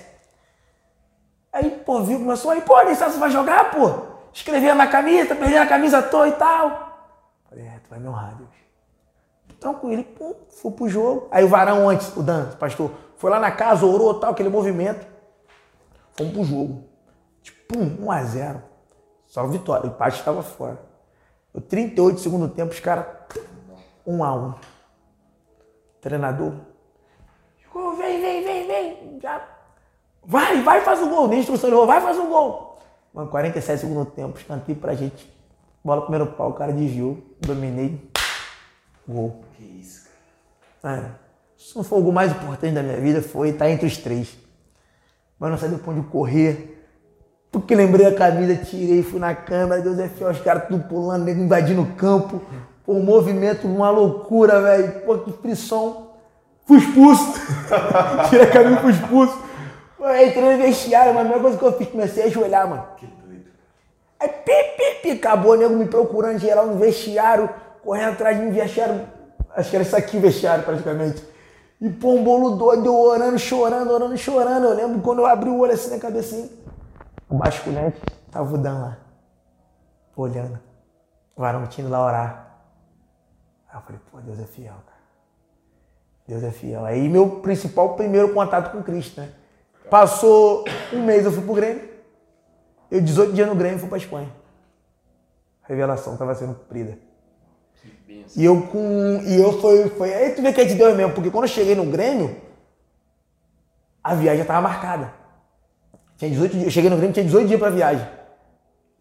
Aí, 1.50 1.70
pô, 1.70 2.02
viu, 2.02 2.18
começou 2.18 2.50
aí, 2.50 2.60
pô, 2.60 2.82
nem 2.82 2.94
sabe 2.94 3.12
se 3.12 3.18
vai 3.18 3.30
jogar, 3.30 3.70
pô. 3.70 4.14
Escrevendo 4.32 4.76
na 4.76 4.86
camisa, 4.88 5.34
perdendo 5.34 5.62
a 5.62 5.66
camisa 5.66 5.98
à 5.98 6.02
toa 6.02 6.28
e 6.28 6.32
tal. 6.32 7.14
Falei, 7.48 7.64
é, 7.64 7.78
tu 7.82 7.88
vai 7.88 7.98
me 7.98 8.08
honrar, 8.08 8.34
Deus. 8.36 8.50
Tranquilo, 9.60 10.00
e, 10.00 10.04
pô, 10.04 10.36
fui 10.60 10.72
pro 10.72 10.88
jogo. 10.88 11.28
Aí 11.30 11.44
o 11.44 11.48
Varão 11.48 11.88
antes, 11.88 12.14
o 12.16 12.22
Dan, 12.22 12.50
pastor, 12.58 12.90
foi 13.16 13.30
lá 13.30 13.40
na 13.40 13.52
casa, 13.52 13.86
orou 13.86 14.14
tal, 14.20 14.32
aquele 14.32 14.48
movimento. 14.48 15.06
Fomos 16.12 16.32
pro 16.32 16.44
jogo. 16.44 16.84
Tipo, 17.42 17.78
1 17.78 18.10
a 18.10 18.24
0 18.24 18.62
Só 19.26 19.46
vitória, 19.46 19.88
o 19.88 19.92
empate 19.92 20.18
estava 20.18 20.42
fora. 20.42 20.78
O 21.52 21.60
38 21.60 22.20
segundo 22.20 22.48
tempo, 22.48 22.72
os 22.72 22.80
caras, 22.80 23.06
1 24.06 24.24
a 24.24 24.34
1 24.34 24.54
Treinador, 26.00 26.52
vem, 27.96 28.20
vem, 28.20 28.44
vem, 28.44 28.66
vem. 28.66 29.18
Já. 29.20 29.42
Vai, 30.24 30.62
vai, 30.62 30.80
faz 30.80 31.02
o 31.02 31.08
gol. 31.08 31.28
Nem 31.28 31.40
instrução 31.40 31.70
de 31.70 31.86
vai, 31.86 32.00
faz 32.00 32.18
o 32.18 32.26
gol. 32.26 32.78
Mano, 33.12 33.30
47 33.30 33.80
segundo 33.80 34.04
tempo, 34.06 34.38
escanteio 34.38 34.78
pra 34.78 34.94
gente. 34.94 35.32
Bola 35.84 36.02
primeiro 36.02 36.26
pau, 36.32 36.50
o 36.50 36.54
cara 36.54 36.72
desviou, 36.72 37.18
dominei. 37.40 38.10
Gol. 39.06 39.44
Que 39.56 39.62
isso, 39.62 40.08
cara. 40.82 41.02
É, 41.02 41.10
se 41.58 41.76
não 41.76 41.84
for 41.84 41.98
o 41.98 42.02
gol 42.02 42.12
mais 42.12 42.32
importante 42.32 42.74
da 42.74 42.82
minha 42.82 43.00
vida, 43.00 43.22
foi 43.22 43.50
estar 43.50 43.68
entre 43.70 43.86
os 43.86 43.96
três. 43.98 44.36
Mas 45.38 45.50
não 45.50 45.58
sabia 45.58 45.78
pra 45.78 45.92
onde 45.92 46.06
correr. 46.08 46.70
Porque 47.52 47.74
lembrei 47.74 48.06
a 48.06 48.14
camisa, 48.14 48.56
tirei, 48.56 49.02
fui 49.02 49.20
na 49.20 49.34
câmera, 49.34 49.80
Deus 49.80 49.98
é 49.98 50.08
fiel, 50.08 50.30
os 50.30 50.40
caras 50.40 50.66
tudo 50.66 50.82
pulando, 50.88 51.24
nego 51.24 51.40
invadindo 51.40 51.82
o 51.82 51.94
campo. 51.94 52.42
Pô, 52.84 52.92
um 52.92 53.02
movimento, 53.02 53.66
uma 53.66 53.90
loucura, 53.90 54.60
velho. 54.60 55.00
Pô, 55.06 55.18
que 55.18 55.32
frição. 55.32 56.08
Fui 56.66 56.78
expulso. 56.78 57.32
Tirei 58.28 58.46
a 58.46 58.50
camisa, 58.50 58.80
fui 58.80 58.92
expulso. 58.92 59.38
Pô, 59.96 60.08
entrei 60.10 60.56
no 60.56 60.62
vestiário, 60.62 61.14
mas 61.14 61.24
a 61.24 61.28
melhor 61.28 61.40
coisa 61.40 61.58
que 61.58 61.64
eu 61.64 61.72
fiz, 61.72 61.88
comecei 61.88 62.24
a 62.24 62.26
ajoelhar, 62.26 62.68
mano. 62.68 62.86
Que 62.96 63.06
doido. 63.06 63.44
Aí, 64.20 64.28
pi, 64.28 64.52
pi, 64.76 65.02
pi, 65.02 65.10
acabou, 65.12 65.52
o 65.52 65.56
nego 65.56 65.74
me 65.74 65.86
procurando 65.86 66.38
geral 66.38 66.66
no 66.66 66.76
vestiário, 66.76 67.48
correndo 67.82 68.12
atrás 68.12 68.36
de 68.36 68.44
mim, 68.44 68.50
vestiário. 68.50 69.00
Acho 69.56 69.70
que 69.70 69.76
era 69.76 69.84
isso 69.84 69.96
aqui, 69.96 70.18
vestiário, 70.18 70.64
praticamente. 70.64 71.24
E 71.80 71.88
pô, 71.90 72.12
um 72.12 72.24
bolo 72.24 72.50
doido, 72.50 72.86
eu 72.86 72.98
orando, 72.98 73.38
chorando, 73.38 73.90
orando, 73.90 74.16
chorando. 74.16 74.64
Eu 74.66 74.74
lembro 74.74 75.00
quando 75.00 75.20
eu 75.20 75.26
abri 75.26 75.48
o 75.48 75.58
olho 75.58 75.72
assim 75.72 75.90
na 75.90 75.98
cabecinha. 75.98 76.48
O 77.28 77.36
basculante 77.36 78.00
tava 78.30 78.54
o 78.54 78.58
Dan 78.58 78.78
lá, 78.78 78.98
olhando. 80.16 80.58
O 81.36 81.40
varão 81.40 81.66
tinha 81.66 81.88
lá 81.88 82.04
orar. 82.04 82.43
Aí 83.74 83.80
eu 83.80 83.82
falei, 83.82 84.00
pô, 84.10 84.20
Deus 84.20 84.38
é 84.38 84.44
fiel, 84.46 84.74
cara. 84.86 85.00
Deus 86.28 86.44
é 86.44 86.50
fiel. 86.52 86.84
Aí 86.84 87.08
meu 87.08 87.40
principal 87.40 87.96
primeiro 87.96 88.32
contato 88.32 88.70
com 88.70 88.82
Cristo, 88.82 89.20
né? 89.20 89.32
Passou 89.90 90.64
um 90.92 91.04
mês, 91.04 91.24
eu 91.24 91.32
fui 91.32 91.42
pro 91.42 91.54
Grêmio. 91.54 91.88
Eu, 92.90 93.00
18 93.00 93.32
dias 93.32 93.48
no 93.48 93.56
Grêmio, 93.56 93.80
fui 93.80 93.88
pra 93.88 93.98
Espanha. 93.98 94.32
A 95.64 95.68
revelação 95.68 96.12
estava 96.12 96.34
sendo 96.34 96.54
cumprida. 96.54 96.96
E 98.36 98.44
eu 98.44 98.62
com. 98.68 99.20
E 99.26 99.36
eu 99.40 99.60
foi, 99.60 99.88
foi. 99.90 100.14
Aí 100.14 100.34
tu 100.34 100.40
vê 100.40 100.52
que 100.52 100.60
é 100.60 100.64
de 100.64 100.76
Deus 100.76 100.96
mesmo, 100.96 101.12
porque 101.12 101.30
quando 101.30 101.44
eu 101.44 101.48
cheguei 101.48 101.74
no 101.74 101.84
Grêmio, 101.84 102.40
a 104.02 104.14
viagem 104.14 104.38
já 104.38 104.42
estava 104.44 104.60
marcada. 104.60 105.12
Tinha 106.16 106.30
18 106.30 106.52
dias. 106.52 106.64
Eu 106.64 106.70
cheguei 106.70 106.90
no 106.90 106.96
Grêmio, 106.96 107.12
tinha 107.12 107.24
18 107.24 107.48
dias 107.48 107.58
para 107.58 107.70
viagem. 107.70 108.08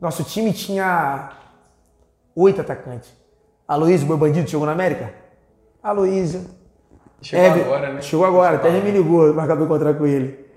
Nosso 0.02 0.24
time 0.24 0.52
tinha 0.52 1.32
oito 2.36 2.60
atacantes. 2.60 3.23
Aloysio, 3.74 4.08
meu 4.08 4.18
bandido, 4.18 4.48
chegou 4.50 4.66
na 4.68 4.72
América? 4.74 5.14
Aloysio. 5.82 6.46
Chegou 7.22 7.46
Ever- 7.46 7.66
agora, 7.66 7.94
né? 7.94 8.02
Chegou 8.02 8.26
agora, 8.26 8.56
até 8.58 8.72
já 8.72 8.80
me 8.84 8.92
ligou, 8.92 9.26
eu 9.26 9.40
acabei 9.40 9.58
de 9.58 9.64
encontrar 9.64 9.94
com 9.96 10.06
ele. 10.06 10.48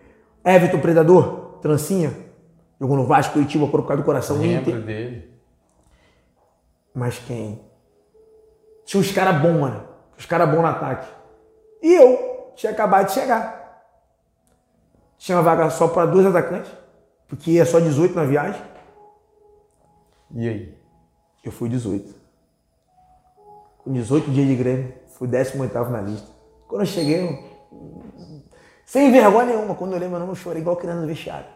Everton 0.44 0.80
Predador, 0.80 1.58
trancinha. 1.62 2.12
Jogou 2.78 2.94
no 2.96 3.06
Vasco, 3.06 3.32
Curitiba, 3.32 3.66
por 3.68 3.86
causa 3.86 4.02
do 4.02 4.04
coração 4.04 4.36
Lembro 4.38 4.70
Inter. 4.70 4.82
dele. 4.82 5.30
Mas 6.94 7.18
quem? 7.18 7.60
Tinha 8.84 9.00
uns 9.00 9.10
caras 9.12 9.40
bons, 9.40 9.60
mano. 9.60 9.88
Os 10.18 10.26
caras 10.26 10.48
bons 10.50 10.60
no 10.60 10.66
ataque. 10.66 11.08
E 11.82 11.94
eu 11.94 12.52
tinha 12.54 12.72
acabado 12.72 13.06
de 13.06 13.12
chegar. 13.12 13.82
Tinha 15.16 15.38
uma 15.38 15.42
vaga 15.44 15.70
só 15.70 15.88
para 15.88 16.04
dois 16.06 16.26
atacantes, 16.26 16.70
porque 17.26 17.52
ia 17.52 17.64
só 17.64 17.80
18 17.80 18.14
na 18.14 18.24
viagem. 18.24 18.60
E 20.34 20.48
aí? 20.48 20.78
Eu 21.42 21.50
fui 21.52 21.68
18. 21.70 22.14
Com 23.86 23.92
18 23.92 24.32
dias 24.32 24.48
de 24.48 24.56
Grêmio, 24.56 24.92
fui 25.16 25.28
18 25.28 25.90
na 25.90 26.00
lista. 26.00 26.26
Quando 26.66 26.82
eu 26.82 26.86
cheguei, 26.86 27.22
eu... 27.22 27.38
sem 28.84 29.12
vergonha 29.12 29.46
nenhuma, 29.46 29.76
quando 29.76 29.92
eu 29.92 29.96
olhei 29.98 30.08
meu 30.08 30.18
nome, 30.18 30.32
eu 30.32 30.34
chorei 30.34 30.60
igual 30.60 30.74
criança 30.74 31.02
no 31.02 31.06
vestiário. 31.06 31.46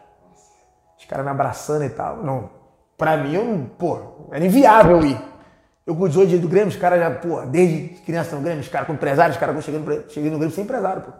Os 0.97 1.03
caras 1.03 1.25
me 1.25 1.31
abraçando 1.31 1.83
e 1.83 1.89
tal. 1.89 2.23
Não, 2.23 2.49
pra 2.97 3.17
mim, 3.17 3.33
eu 3.33 3.43
não, 3.43 3.65
pô, 3.65 3.99
era 4.31 4.45
inviável 4.45 5.01
eu 5.01 5.05
ir. 5.07 5.21
Eu 5.85 5.93
com 5.93 6.07
18 6.07 6.29
dias 6.29 6.41
do 6.41 6.47
Grêmio, 6.47 6.69
os 6.69 6.77
caras 6.77 7.01
já, 7.01 7.11
pô, 7.11 7.41
desde 7.41 8.01
criança 8.05 8.33
no 8.33 8.41
Grêmio, 8.41 8.61
os 8.61 8.69
caras 8.69 8.87
com 8.87 8.93
empresário, 8.93 9.33
os 9.33 9.37
caras 9.37 9.53
com 9.53 9.61
chegando, 9.61 10.09
cheguei 10.09 10.31
no 10.31 10.37
Grêmio 10.37 10.55
sem 10.55 10.63
empresário, 10.63 11.01
pô. 11.01 11.11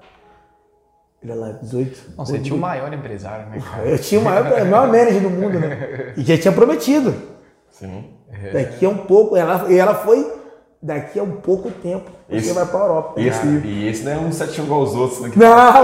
Olha 1.25 1.35
lá, 1.35 1.51
18. 1.61 2.13
Não, 2.17 2.25
você 2.25 2.39
tinha 2.39 2.55
o 2.55 2.57
maior 2.57 2.93
empresário, 2.93 3.47
né, 3.47 3.59
cara? 3.59 3.85
Eu 3.85 3.99
tinha 3.99 4.21
o 4.21 4.23
maior, 4.23 4.45
o 4.45 4.65
maior 4.65 4.87
manager 4.87 5.21
do 5.21 5.29
mundo, 5.29 5.59
né? 5.59 6.13
E 6.15 6.21
já 6.21 6.37
tinha 6.37 6.53
prometido. 6.53 7.13
Sim. 7.69 8.13
Daqui 8.53 8.85
a 8.85 8.89
um 8.89 8.99
pouco, 8.99 9.35
ela, 9.35 9.69
e 9.69 9.77
ela 9.77 9.93
foi 9.93 10.40
daqui 10.81 11.19
a 11.19 11.23
um 11.23 11.33
pouco 11.33 11.69
tempo, 11.69 12.09
você 12.27 12.37
Esse- 12.37 12.53
vai 12.53 12.65
pra 12.65 12.79
Europa. 12.79 13.19
E 13.21 13.27
esse, 13.27 13.45
e 13.47 13.87
esse 13.87 14.03
não 14.03 14.11
é 14.11 14.17
um 14.17 14.31
setinho 14.31 14.65
igual 14.65 14.81
os 14.81 14.95
outros, 14.95 15.21
né? 15.21 15.29
que- 15.33 15.37
Não, 15.39 15.83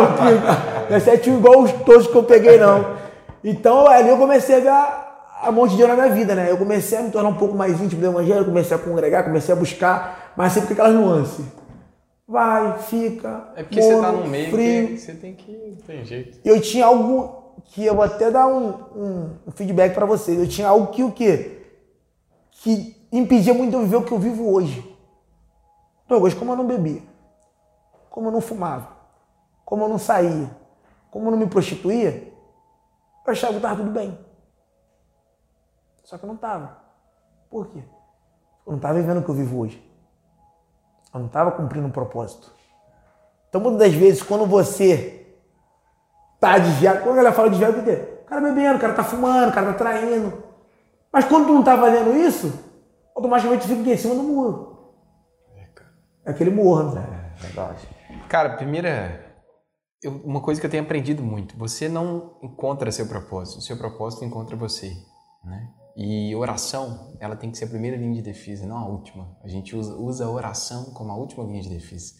não 0.89 0.95
é 0.95 0.99
certinho 0.99 1.37
igual 1.37 1.61
os 1.61 1.71
todos 1.71 2.07
que 2.07 2.15
eu 2.15 2.23
peguei, 2.23 2.57
não. 2.57 2.95
Então, 3.43 3.87
ali 3.87 4.09
eu 4.09 4.17
comecei 4.17 4.55
a 4.55 4.59
ver 4.59 4.67
a, 4.69 5.07
a 5.43 5.51
monte 5.51 5.71
de 5.71 5.77
Deus 5.77 5.89
na 5.89 5.95
minha 5.95 6.09
vida, 6.09 6.33
né? 6.35 6.49
Eu 6.49 6.57
comecei 6.57 6.97
a 6.97 7.01
me 7.03 7.11
tornar 7.11 7.29
um 7.29 7.35
pouco 7.35 7.55
mais 7.55 7.79
íntimo 7.79 8.01
do 8.01 8.07
evangelho, 8.07 8.43
comecei 8.45 8.75
a 8.75 8.79
congregar, 8.79 9.23
comecei 9.23 9.53
a 9.53 9.57
buscar, 9.57 10.33
mas 10.35 10.51
sempre 10.53 10.69
com 10.69 10.73
aquelas 10.73 10.93
nuances. 10.99 11.45
Vai, 12.27 12.77
fica, 12.79 13.51
É 13.55 13.63
porque 13.63 13.81
você 13.81 14.01
tá 14.01 14.11
no 14.11 14.27
meio 14.27 14.49
frio. 14.51 14.87
que 14.87 14.97
você 14.97 15.13
tem 15.13 15.33
que. 15.33 15.77
Tem 15.87 16.03
jeito. 16.03 16.39
eu 16.43 16.59
tinha 16.59 16.85
algo 16.85 17.53
que 17.65 17.85
eu 17.85 17.95
vou 17.95 18.03
até 18.03 18.29
dar 18.29 18.47
um, 18.47 18.67
um- 18.95 19.29
um 19.47 19.51
feedback 19.51 19.93
pra 19.93 20.05
vocês. 20.05 20.37
Eu 20.37 20.47
tinha 20.47 20.67
algo 20.67 20.87
que 20.87 21.03
o 21.03 21.11
quê? 21.11 21.59
Que 22.51 22.96
impedia 23.11 23.53
muito 23.53 23.71
de 23.71 23.75
eu 23.75 23.81
viver 23.81 23.95
o 23.97 24.03
que 24.03 24.11
eu 24.11 24.19
vivo 24.19 24.51
hoje. 24.51 24.97
Douglas, 26.07 26.33
como 26.33 26.51
eu 26.51 26.55
não 26.55 26.67
bebia, 26.67 27.01
como 28.09 28.27
eu 28.27 28.31
não 28.31 28.41
fumava, 28.41 28.89
como 29.65 29.83
eu 29.83 29.89
não 29.89 29.97
saía, 29.97 30.49
como 31.11 31.27
eu 31.27 31.31
não 31.31 31.37
me 31.37 31.47
prostituía, 31.47 32.33
eu 33.25 33.31
achava 33.31 33.53
que 33.53 33.57
estava 33.57 33.75
tudo 33.75 33.91
bem. 33.91 34.17
Só 36.03 36.17
que 36.17 36.23
eu 36.23 36.27
não 36.27 36.35
estava. 36.35 36.77
Por 37.49 37.67
quê? 37.67 37.79
Eu 38.65 38.71
não 38.71 38.77
estava 38.77 38.93
vivendo 38.93 39.19
o 39.19 39.23
que 39.23 39.29
eu 39.29 39.35
vivo 39.35 39.59
hoje. 39.59 39.83
Eu 41.13 41.19
não 41.19 41.27
estava 41.27 41.51
cumprindo 41.51 41.87
um 41.87 41.91
propósito. 41.91 42.51
Então, 43.49 43.59
muitas 43.59 43.79
das 43.79 43.93
vezes, 43.93 44.23
quando 44.23 44.45
você 44.45 45.17
tá 46.39 46.57
desviado. 46.57 46.99
Quando 46.99 47.13
a 47.13 47.17
galera 47.17 47.35
fala 47.35 47.49
desviado, 47.49 47.79
o 47.79 47.83
quê? 47.83 48.21
O 48.21 48.25
cara 48.25 48.41
bebendo, 48.41 48.77
o 48.77 48.79
cara 48.79 48.93
tá 48.93 49.03
fumando, 49.03 49.49
o 49.49 49.53
cara 49.53 49.67
tá 49.67 49.73
traindo. 49.73 50.43
Mas 51.11 51.25
quando 51.25 51.47
tu 51.47 51.53
não 51.53 51.63
tá 51.63 51.77
fazendo 51.77 52.15
isso, 52.15 52.51
automaticamente 53.17 53.67
fica 53.67 53.89
em 53.89 53.97
cima 53.97 54.15
do 54.15 54.23
muro. 54.23 54.77
É 56.25 56.31
aquele 56.31 56.51
morro, 56.51 56.93
né? 56.93 57.33
Verdade. 57.37 57.87
Cara, 58.29 58.55
primeira. 58.57 59.25
eu- 60.03 60.21
uma 60.23 60.41
coisa 60.41 60.59
que 60.61 60.67
eu 60.67 60.71
tenho 60.71 60.83
aprendido 60.83 61.23
muito: 61.23 61.57
você 61.57 61.89
não 61.89 62.37
encontra 62.43 62.91
seu 62.91 63.07
propósito, 63.07 63.61
seu 63.61 63.77
propósito 63.77 64.23
encontra 64.25 64.55
você. 64.55 64.93
Né? 65.43 65.69
E 65.95 66.35
oração, 66.35 67.17
ela 67.19 67.35
tem 67.35 67.49
que 67.49 67.57
ser 67.57 67.65
a 67.65 67.69
primeira 67.69 67.97
linha 67.97 68.15
de 68.15 68.21
defesa, 68.21 68.67
não 68.67 68.77
a 68.77 68.85
última. 68.85 69.35
A 69.43 69.47
gente 69.47 69.75
usa, 69.75 69.95
usa 69.95 70.25
a 70.25 70.29
oração 70.29 70.91
como 70.93 71.11
a 71.11 71.15
última 71.15 71.43
linha 71.45 71.61
de 71.61 71.69
defesa. 71.69 72.13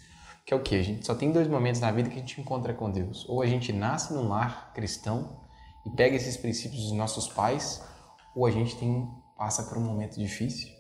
Que 0.46 0.54
é 0.54 0.58
o 0.58 0.64
quê? 0.64 0.76
A 0.76 0.84
gente 0.84 1.06
só 1.06 1.14
tem 1.14 1.32
dois 1.32 1.48
momentos 1.48 1.82
na 1.82 1.92
vida 1.92 2.10
que 2.10 2.16
a 2.16 2.20
gente 2.20 2.40
encontra 2.40 2.74
com 2.74 2.90
Deus. 2.90 3.28
Ou 3.28 3.42
a 3.42 3.46
gente 3.46 3.74
nasce 3.74 4.14
num 4.14 4.30
lar 4.30 4.72
cristão 4.74 5.42
e 5.86 5.90
pega 5.92 6.16
esses 6.16 6.38
princípios 6.38 6.84
dos 6.84 6.94
nossos 6.94 7.28
pais, 7.28 7.84
ou 8.34 8.46
a 8.46 8.52
gente 8.52 8.78
tem 8.78 9.08
passa 9.38 9.64
por 9.64 9.78
um 9.78 9.82
momento 9.82 10.18
difícil 10.18 10.77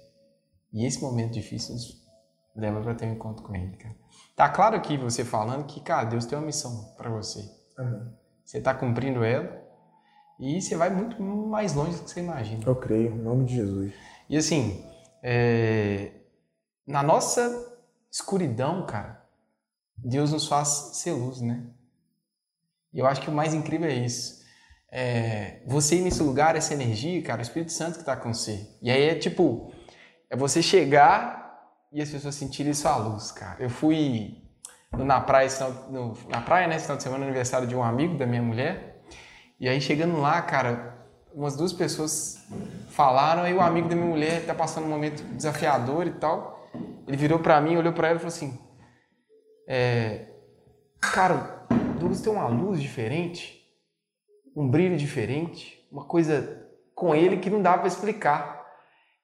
e 0.73 0.85
esse 0.85 1.01
momento 1.01 1.33
difícil 1.33 1.73
nos 1.73 2.07
leva 2.55 2.81
para 2.81 2.95
ter 2.95 3.05
um 3.05 3.13
encontro 3.13 3.43
com 3.43 3.55
Ele, 3.55 3.75
cara. 3.77 3.95
Tá 4.35 4.49
claro 4.49 4.75
aqui 4.75 4.97
você 4.97 5.23
falando 5.23 5.65
que, 5.65 5.79
cara, 5.81 6.05
Deus 6.05 6.25
tem 6.25 6.37
uma 6.37 6.45
missão 6.45 6.93
para 6.97 7.09
você. 7.09 7.49
Amém. 7.77 8.13
Você 8.43 8.59
está 8.59 8.73
cumprindo 8.73 9.23
ela 9.23 9.61
e 10.39 10.61
você 10.61 10.75
vai 10.75 10.89
muito 10.89 11.21
mais 11.21 11.73
longe 11.73 11.97
do 11.97 12.03
que 12.03 12.11
você 12.11 12.19
imagina. 12.19 12.63
Eu 12.65 12.75
creio, 12.75 13.11
em 13.11 13.21
nome 13.21 13.45
de 13.45 13.55
Jesus. 13.55 13.93
E 14.29 14.37
assim, 14.37 14.85
é, 15.21 16.11
na 16.85 17.03
nossa 17.03 17.77
escuridão, 18.11 18.85
cara, 18.85 19.25
Deus 19.97 20.31
nos 20.31 20.47
faz 20.47 20.67
ser 20.93 21.11
luz, 21.11 21.41
né? 21.41 21.65
E 22.93 22.99
eu 22.99 23.05
acho 23.05 23.21
que 23.21 23.29
o 23.29 23.33
mais 23.33 23.53
incrível 23.53 23.89
é 23.89 23.93
isso. 23.93 24.45
É, 24.89 25.61
você 25.67 25.97
ir 25.97 26.01
nesse 26.01 26.23
lugar, 26.23 26.55
essa 26.55 26.73
energia, 26.73 27.21
cara, 27.21 27.39
o 27.39 27.43
Espírito 27.43 27.71
Santo 27.71 27.95
que 27.95 27.99
está 27.99 28.15
com 28.15 28.33
você. 28.33 28.67
E 28.81 28.89
aí 28.89 29.09
é 29.09 29.15
tipo, 29.15 29.73
é 30.29 30.35
você 30.35 30.61
chegar 30.61 31.59
e 31.91 32.01
as 32.01 32.09
pessoas 32.09 32.35
sentirem 32.35 32.73
sua 32.73 32.97
luz, 32.97 33.31
cara. 33.31 33.57
Eu 33.59 33.69
fui 33.69 34.43
na 34.91 35.19
praia, 35.21 35.49
no, 35.89 36.17
na 36.29 36.41
praia, 36.41 36.67
né, 36.67 36.75
esse 36.75 36.85
final 36.85 36.97
de 36.97 37.03
semana, 37.03 37.25
aniversário 37.25 37.67
de 37.67 37.75
um 37.75 37.83
amigo 37.83 38.17
da 38.17 38.25
minha 38.25 38.41
mulher. 38.41 39.01
E 39.59 39.67
aí 39.67 39.79
chegando 39.81 40.19
lá, 40.19 40.41
cara, 40.41 40.95
umas 41.33 41.55
duas 41.55 41.73
pessoas 41.73 42.37
falaram, 42.89 43.43
aí 43.43 43.53
o 43.53 43.61
amigo 43.61 43.89
da 43.89 43.95
minha 43.95 44.07
mulher 44.07 44.45
tá 44.45 44.53
passando 44.53 44.85
um 44.85 44.89
momento 44.89 45.23
desafiador 45.35 46.07
e 46.07 46.11
tal. 46.11 46.69
Ele 47.07 47.17
virou 47.17 47.39
para 47.39 47.59
mim, 47.61 47.77
olhou 47.77 47.93
para 47.93 48.09
ela 48.09 48.17
e 48.17 48.19
falou 48.19 48.33
assim: 48.33 48.59
é, 49.67 50.27
Cara, 50.99 51.65
Douglas 51.99 52.21
tem 52.21 52.31
uma 52.31 52.47
luz 52.47 52.81
diferente, 52.81 53.63
um 54.55 54.69
brilho 54.69 54.97
diferente, 54.97 55.87
uma 55.91 56.05
coisa 56.05 56.65
com 56.95 57.13
ele 57.13 57.37
que 57.37 57.49
não 57.49 57.61
dá 57.61 57.77
para 57.77 57.87
explicar. 57.87 58.65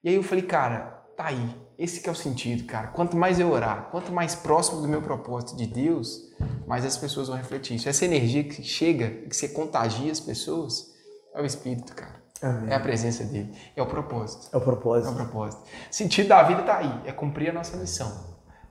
E 0.02 0.08
aí 0.08 0.14
eu 0.14 0.22
falei, 0.22 0.44
cara, 0.44 0.93
tá 1.16 1.26
aí. 1.26 1.56
Esse 1.78 2.00
que 2.00 2.08
é 2.08 2.12
o 2.12 2.14
sentido, 2.14 2.64
cara. 2.64 2.88
Quanto 2.88 3.16
mais 3.16 3.40
eu 3.40 3.50
orar, 3.50 3.88
quanto 3.90 4.12
mais 4.12 4.34
próximo 4.34 4.80
do 4.80 4.88
meu 4.88 5.02
propósito 5.02 5.56
de 5.56 5.66
Deus, 5.66 6.20
mais 6.66 6.84
as 6.84 6.96
pessoas 6.96 7.28
vão 7.28 7.36
refletir 7.36 7.76
isso. 7.76 7.88
Essa 7.88 8.04
energia 8.04 8.44
que 8.44 8.62
chega, 8.62 9.08
que 9.28 9.34
você 9.34 9.48
contagia 9.48 10.10
as 10.12 10.20
pessoas, 10.20 10.92
é 11.34 11.42
o 11.42 11.44
Espírito, 11.46 11.94
cara. 11.94 12.22
Amém. 12.42 12.70
É 12.72 12.74
a 12.76 12.80
presença 12.80 13.24
dele. 13.24 13.52
É 13.74 13.82
o 13.82 13.86
propósito. 13.86 14.48
É 14.52 14.56
o 14.56 14.58
É 14.58 14.62
o 14.62 14.64
propósito. 14.64 15.14
propósito. 15.14 15.62
O 15.90 15.94
sentido 15.94 16.28
da 16.28 16.42
vida 16.42 16.62
tá 16.62 16.76
aí. 16.78 17.00
É 17.06 17.12
cumprir 17.12 17.50
a 17.50 17.52
nossa 17.52 17.76
missão. 17.76 18.12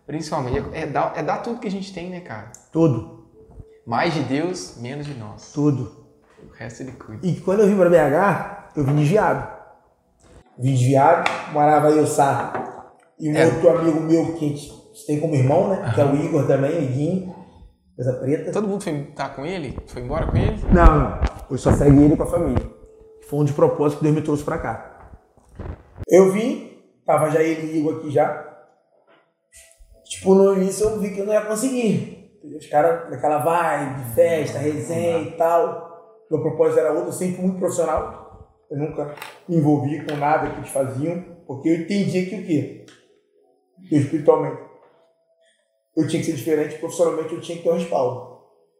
Principalmente. 0.06 0.64
É 0.74 0.86
dar, 0.86 1.14
é 1.16 1.24
dar 1.24 1.38
tudo 1.40 1.60
que 1.60 1.68
a 1.68 1.72
gente 1.72 1.94
tem, 1.94 2.10
né, 2.10 2.20
cara? 2.22 2.52
Tudo, 2.72 3.28
Mais 3.86 4.14
de 4.14 4.22
Deus, 4.24 4.78
menos 4.78 5.06
de 5.06 5.14
nós. 5.14 5.52
tudo. 5.54 6.06
O 6.48 6.54
resto 6.54 6.84
ele 6.84 6.92
cuida. 6.94 7.26
E 7.26 7.40
quando 7.42 7.62
eu 7.62 7.68
vim 7.68 7.76
para 7.78 7.90
BH, 7.90 8.78
eu 8.78 8.84
vim 8.86 8.96
desviado. 8.96 9.40
Vim 9.42 9.63
desviado, 10.58 11.30
morava 11.52 11.90
eu, 11.90 12.06
Sá, 12.06 12.92
e 13.20 13.30
um 13.32 13.36
É. 13.36 13.46
outro 13.46 13.70
amigo 13.70 14.00
meu 14.02 14.34
que 14.34 14.46
a 14.46 14.50
gente 14.50 14.72
tem 15.08 15.20
como 15.20 15.36
irmão, 15.36 15.70
né? 15.70 15.92
Que 15.94 16.02
é 16.02 16.06
o 16.06 16.16
Igor 16.16 16.46
também, 16.48 16.72
o 16.78 16.84
Iguinho, 16.84 17.36
coisa 17.96 18.14
preta. 18.14 18.52
Todo 18.52 18.68
mundo 18.68 18.84
foi 18.84 19.04
tá 19.16 19.30
com 19.30 19.46
ele? 19.46 19.78
Foi 19.88 20.02
embora 20.02 20.28
com 20.28 20.38
ele? 20.38 20.60
Não, 20.72 21.00
não. 21.00 21.20
Eu 21.50 21.58
só 21.58 21.72
segue 21.72 22.02
ele 22.04 22.16
com 22.16 22.24
a 22.24 22.28
família. 22.28 22.66
Foi 23.30 23.40
um 23.40 23.44
de 23.44 23.54
propósito 23.54 24.00
que 24.00 24.04
Deus 24.04 24.16
me 24.16 24.22
trouxe 24.22 24.44
pra 24.44 24.58
cá. 24.58 25.12
Eu 26.08 26.32
vim, 26.32 26.78
tava 27.06 27.30
já 27.30 27.42
ele 27.42 27.72
e 27.74 27.80
Igor 27.80 27.98
aqui 27.98 28.12
já. 28.12 28.50
Tipo, 30.06 30.36
no 30.36 30.54
início 30.54 30.88
eu 30.88 31.00
vi 31.00 31.12
que 31.14 31.20
eu 31.22 31.26
não 31.26 31.34
ia 31.34 31.42
conseguir. 31.42 32.32
Os 32.58 32.68
caras 32.68 33.10
naquela 33.10 33.38
vibe, 33.40 34.14
festa, 34.14 34.60
resenha 34.60 35.20
e 35.20 35.32
tal. 35.32 35.92
Meu 36.30 36.42
propósito 36.42 36.80
era 36.80 36.92
outro, 36.92 37.12
sempre 37.14 37.42
muito 37.42 37.58
profissional. 37.58 38.23
Eu 38.70 38.78
nunca 38.78 39.16
me 39.48 39.58
envolvi 39.58 40.06
com 40.06 40.16
nada 40.16 40.50
que 40.50 40.58
eles 40.58 40.70
faziam, 40.70 41.22
porque 41.46 41.70
eu 41.70 41.76
entendia 41.76 42.26
que 42.26 42.36
o 42.36 42.46
quê? 42.46 42.86
Eu, 43.92 44.00
espiritualmente. 44.00 44.62
Eu 45.96 46.08
tinha 46.08 46.22
que 46.22 46.26
ser 46.26 46.36
diferente, 46.36 46.80
profissionalmente 46.80 47.34
eu 47.34 47.42
tinha 47.42 47.58
que 47.58 47.64
ter 47.64 47.70
um 47.70 47.78
respaldo. 47.78 48.34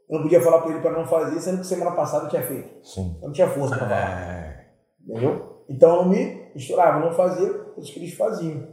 Eu 0.10 0.16
não 0.16 0.24
podia 0.24 0.42
falar 0.42 0.62
pra 0.62 0.72
ele 0.72 0.82
para 0.82 0.92
não 0.92 1.06
fazer, 1.06 1.40
sendo 1.40 1.60
que 1.60 1.68
semana 1.68 1.92
passada 1.92 2.26
eu 2.26 2.30
tinha 2.30 2.44
feito. 2.44 2.86
Sim. 2.86 3.18
Eu 3.22 3.28
não 3.28 3.34
tinha 3.34 3.50
força 3.50 3.78
pra 3.78 3.88
falar. 3.88 4.22
É. 4.22 4.68
Entendeu? 5.08 5.64
Então 5.70 5.96
eu 5.96 6.02
não 6.04 6.10
me 6.10 6.52
misturava, 6.54 7.00
não 7.00 7.14
fazia 7.14 7.50
coisas 7.54 7.92
que 7.92 8.00
eles 8.00 8.14
faziam. 8.14 8.68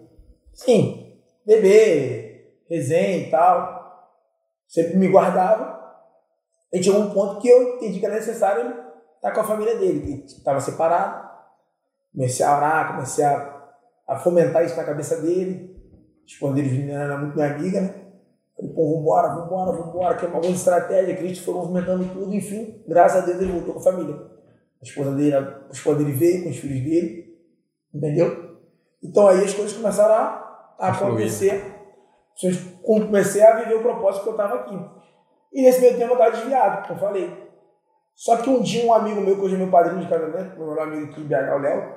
Sim, 0.52 1.16
beber, 1.46 2.60
resenha 2.68 3.18
e 3.18 3.30
tal. 3.30 3.80
Sempre 4.66 4.96
me 4.96 5.08
guardava. 5.08 5.80
E 6.72 6.82
chegou 6.82 7.00
um 7.00 7.10
ponto 7.10 7.40
que 7.40 7.48
eu 7.48 7.76
entendi 7.76 7.98
que 7.98 8.06
era 8.06 8.14
necessário 8.14 8.89
estar 9.20 9.32
com 9.32 9.40
a 9.40 9.44
família 9.44 9.76
dele, 9.76 10.22
que 10.22 10.26
estava 10.26 10.60
separado. 10.60 11.28
Comecei 12.12 12.44
a 12.44 12.56
orar, 12.56 12.92
comecei 12.94 13.24
a, 13.24 13.70
a 14.08 14.16
fomentar 14.16 14.64
isso 14.64 14.76
na 14.76 14.84
cabeça 14.84 15.20
dele. 15.20 15.70
Esconder 16.26 16.64
os 16.64 16.72
meninos 16.72 16.94
era 16.94 17.18
muito 17.18 17.34
minha 17.34 17.54
amiga, 17.54 17.80
né? 17.80 17.94
Falei, 18.56 18.72
pô, 18.72 18.96
vambora, 18.96 19.28
vambora, 19.28 19.72
vambora, 19.72 20.16
que 20.16 20.24
é 20.24 20.28
uma 20.28 20.40
boa 20.40 20.52
estratégia, 20.52 21.16
gente 21.16 21.40
foi 21.40 21.54
movimentando 21.54 22.04
tudo, 22.12 22.34
enfim, 22.34 22.82
graças 22.86 23.22
a 23.22 23.26
Deus 23.26 23.40
ele 23.40 23.52
voltou 23.52 23.74
com 23.74 23.80
a 23.80 23.82
família. 23.82 24.16
A 24.80 24.84
esposa 24.84 25.12
dele, 25.12 25.34
a 25.34 25.68
esposa 25.70 25.98
dele 25.98 26.12
veio 26.12 26.44
com 26.44 26.50
os 26.50 26.56
filhos 26.56 26.82
dele, 26.82 27.38
entendeu? 27.92 28.58
Então 29.02 29.28
aí 29.28 29.44
as 29.44 29.54
coisas 29.54 29.76
começaram 29.76 30.14
a, 30.14 30.76
a 30.78 30.94
fluir. 30.94 31.12
acontecer. 31.12 31.80
Comecei 32.82 33.42
a 33.42 33.56
viver 33.56 33.74
o 33.74 33.82
propósito 33.82 34.22
que 34.22 34.28
eu 34.28 34.32
estava 34.32 34.54
aqui. 34.56 34.78
E 35.52 35.62
nesse 35.62 35.80
meio 35.80 35.98
tempo 35.98 36.12
eu 36.12 36.18
estava 36.18 36.30
desviado, 36.30 36.86
como 36.86 36.94
eu 36.94 37.00
falei. 37.00 37.49
Só 38.20 38.36
que 38.36 38.50
um 38.50 38.60
dia 38.60 38.84
um 38.84 38.92
amigo 38.92 39.18
meu, 39.22 39.34
que 39.34 39.40
hoje 39.40 39.54
é 39.54 39.58
meu 39.58 39.70
padrinho 39.70 40.02
de 40.02 40.06
casamento, 40.06 40.54
meu 40.58 40.68
melhor 40.68 40.88
amigo 40.88 41.10
aqui 41.10 41.22
em 41.22 41.24
BH, 41.24 41.54
o 41.54 41.58
Léo, 41.58 41.94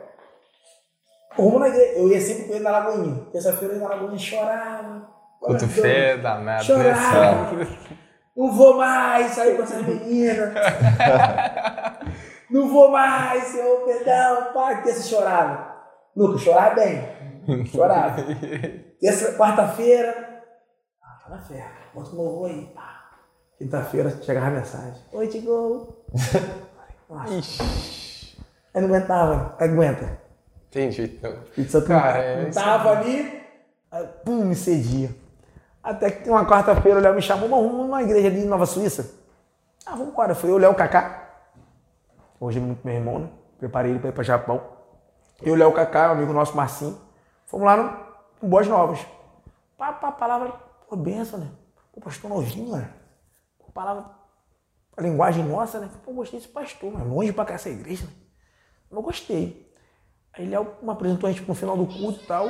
rumo 1.36 1.60
na 1.60 1.68
igreja. 1.68 2.00
Eu 2.00 2.08
ia 2.08 2.22
sempre 2.22 2.46
com 2.46 2.54
ele 2.54 2.64
na 2.64 2.72
Lagoinha. 2.72 3.26
Terça-feira 3.30 3.74
eu 3.74 3.78
ia 3.82 3.84
na 3.84 3.90
Lagoinha 3.94 4.16
e 4.16 4.20
chorava. 4.20 5.10
Quanto 5.42 5.68
Chorava. 5.68 5.82
fé 5.82 6.18
danado. 6.18 6.64
Chorava. 6.64 7.68
Não 8.38 8.52
vou 8.54 8.78
mais 8.78 9.32
sair 9.34 9.58
com 9.58 9.64
essas 9.64 9.86
meninas. 9.86 10.54
Não 12.50 12.70
vou 12.70 12.90
mais, 12.90 13.44
Senhor, 13.44 13.82
perdão, 13.84 14.54
pai. 14.54 14.82
Terça 14.82 15.04
chorava. 15.04 15.76
Lucas, 16.16 16.40
chorava 16.42 16.76
bem. 16.76 17.66
Chorava. 17.66 18.16
Terça, 18.98 19.34
quarta-feira. 19.34 20.42
Ah, 21.04 21.18
fala 21.22 21.38
fé. 21.42 21.70
Bota 21.94 22.12
um 22.12 22.16
louvor 22.16 22.50
aí. 22.50 22.72
pá. 22.74 23.10
Quinta-feira 23.58 24.10
chegava 24.22 24.48
a 24.48 24.52
mensagem. 24.52 25.04
Oi, 25.12 25.28
Tigo. 25.28 26.03
Nossa. 27.10 27.64
Aí 28.74 28.82
não 28.82 28.90
aguentava. 28.90 29.56
Aguenta. 29.60 30.20
Espírito 31.44 31.72
Santo 31.72 31.88
Cara, 31.88 32.42
não, 32.42 32.48
é 32.48 32.52
tava 32.52 32.90
ali, 32.98 33.44
aí, 33.92 34.08
pum, 34.26 34.46
me 34.46 34.56
cedia. 34.56 35.16
Até 35.84 36.10
que 36.10 36.30
uma 36.30 36.46
quarta-feira 36.46 36.98
o 36.98 37.02
Léo 37.02 37.14
me 37.14 37.22
chamou, 37.22 37.48
vamos 37.48 37.74
numa 37.74 38.02
igreja 38.02 38.28
ali 38.28 38.42
em 38.42 38.48
Nova 38.48 38.66
Suíça. 38.66 39.14
Ah, 39.86 39.92
vamos 39.92 40.08
embora. 40.08 40.34
Foi 40.34 40.50
eu, 40.50 40.58
Léo, 40.58 40.74
Kaká. 40.74 41.30
Hoje 42.40 42.58
é 42.58 42.62
muito 42.62 42.86
meu 42.86 42.96
irmão, 42.96 43.20
né? 43.20 43.30
Preparei 43.60 43.92
ele 43.92 44.00
pra 44.00 44.10
ir 44.10 44.14
pra 44.14 44.24
Japão. 44.24 44.62
Eu, 45.42 45.56
Léo, 45.56 45.72
Kaká, 45.74 46.10
um 46.10 46.14
amigo 46.14 46.34
nosso, 46.34 46.56
Marcinho. 46.56 46.98
Fomos 47.46 47.66
lá 47.66 47.78
no, 47.78 47.84
no 48.42 48.50
Boas 48.50 48.68
Novas. 48.68 49.06
Pá, 49.78 49.92
pá, 49.92 50.12
palavra, 50.12 50.54
pô, 50.90 50.96
benção, 50.96 51.38
né? 51.38 51.50
Pô, 51.94 52.02
pastor 52.02 52.30
novinho. 52.30 52.84
Pô, 53.60 53.72
palavra, 53.74 54.06
a 54.96 55.02
linguagem 55.02 55.44
nossa, 55.44 55.80
né? 55.80 55.90
Pô, 56.04 56.14
gostei 56.14 56.40
desse 56.40 56.52
pastor, 56.52 56.92
mas 56.92 57.06
longe 57.08 57.32
pra 57.34 57.46
cá 57.46 57.54
essa 57.56 57.70
igreja, 57.70 58.06
né? 58.06 58.12
Eu 58.92 59.02
gostei. 59.02 59.72
Aí 60.34 60.48
Léo 60.48 60.76
me 60.82 60.92
apresentou 60.92 61.28
a 61.28 61.32
gente 61.34 61.48
no 61.48 61.54
final 61.56 61.76
do 61.78 61.86
culto 61.86 62.24
e 62.24 62.28
tal. 62.28 62.50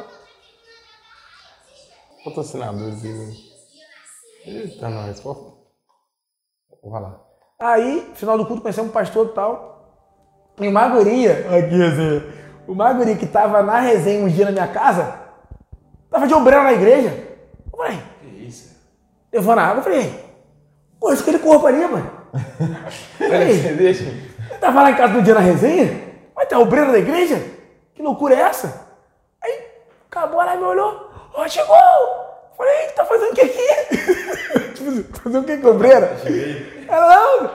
Patrocinadorzinho. 2.23 3.33
Eita, 4.45 4.89
nós. 4.89 5.19
Pô. 5.19 5.53
Vai 6.83 7.01
lá. 7.01 7.19
Aí, 7.59 8.11
final 8.15 8.37
do 8.37 8.45
culto, 8.45 8.61
conhecemos 8.61 8.89
um 8.89 8.93
pastor 8.93 9.27
e 9.27 9.33
tal. 9.33 9.73
E 10.59 10.67
uma 10.67 10.87
guria, 10.89 11.31
aqui 11.57 11.81
assim, 11.81 12.21
uma 12.67 12.93
guria 12.93 13.17
que 13.17 13.25
tava 13.25 13.63
na 13.63 13.79
resenha 13.79 14.23
um 14.23 14.27
dia 14.29 14.45
na 14.45 14.51
minha 14.51 14.67
casa, 14.67 15.19
tava 16.11 16.27
de 16.27 16.33
ombreira 16.33 16.63
na 16.63 16.73
igreja. 16.73 17.09
Eu 17.71 17.77
falei, 17.77 17.97
Que 18.21 18.27
isso? 18.27 18.75
levando 19.31 19.59
a 19.59 19.63
água, 19.63 19.79
eu 19.79 19.83
falei, 19.83 20.25
pô, 20.99 21.11
isso 21.11 21.23
aquele 21.23 21.39
corpo 21.39 21.65
ali, 21.65 21.85
mano. 21.87 22.12
Peraí, 23.17 23.61
você 23.61 23.73
deixa. 23.73 24.03
Ele 24.03 24.59
tava 24.59 24.81
lá 24.81 24.91
em 24.91 24.95
casa 24.95 25.13
no 25.13 25.21
dia 25.21 25.33
na 25.33 25.39
resenha, 25.39 26.01
vai 26.35 26.45
ter 26.45 26.55
obreira 26.55 26.91
da 26.91 26.99
igreja? 26.99 27.41
Que 27.93 28.01
loucura 28.01 28.35
é 28.35 28.39
essa? 28.39 28.87
Aí, 29.43 29.59
acabou, 30.09 30.41
ela 30.41 30.55
me 30.55 30.63
olhou, 30.63 31.09
ó, 31.33 31.47
chegou! 31.47 31.75
Falei, 32.57 32.87
tá 32.95 33.05
fazendo 33.05 33.31
o 33.31 33.35
que 33.35 33.41
aqui? 33.41 34.73
Tipo, 34.73 35.19
fazendo 35.19 35.43
o 35.43 35.45
que 35.45 35.57
com 35.57 35.67
a 35.67 35.71
obreira? 35.71 36.17
Ela, 36.87 37.15
não, 37.15 37.47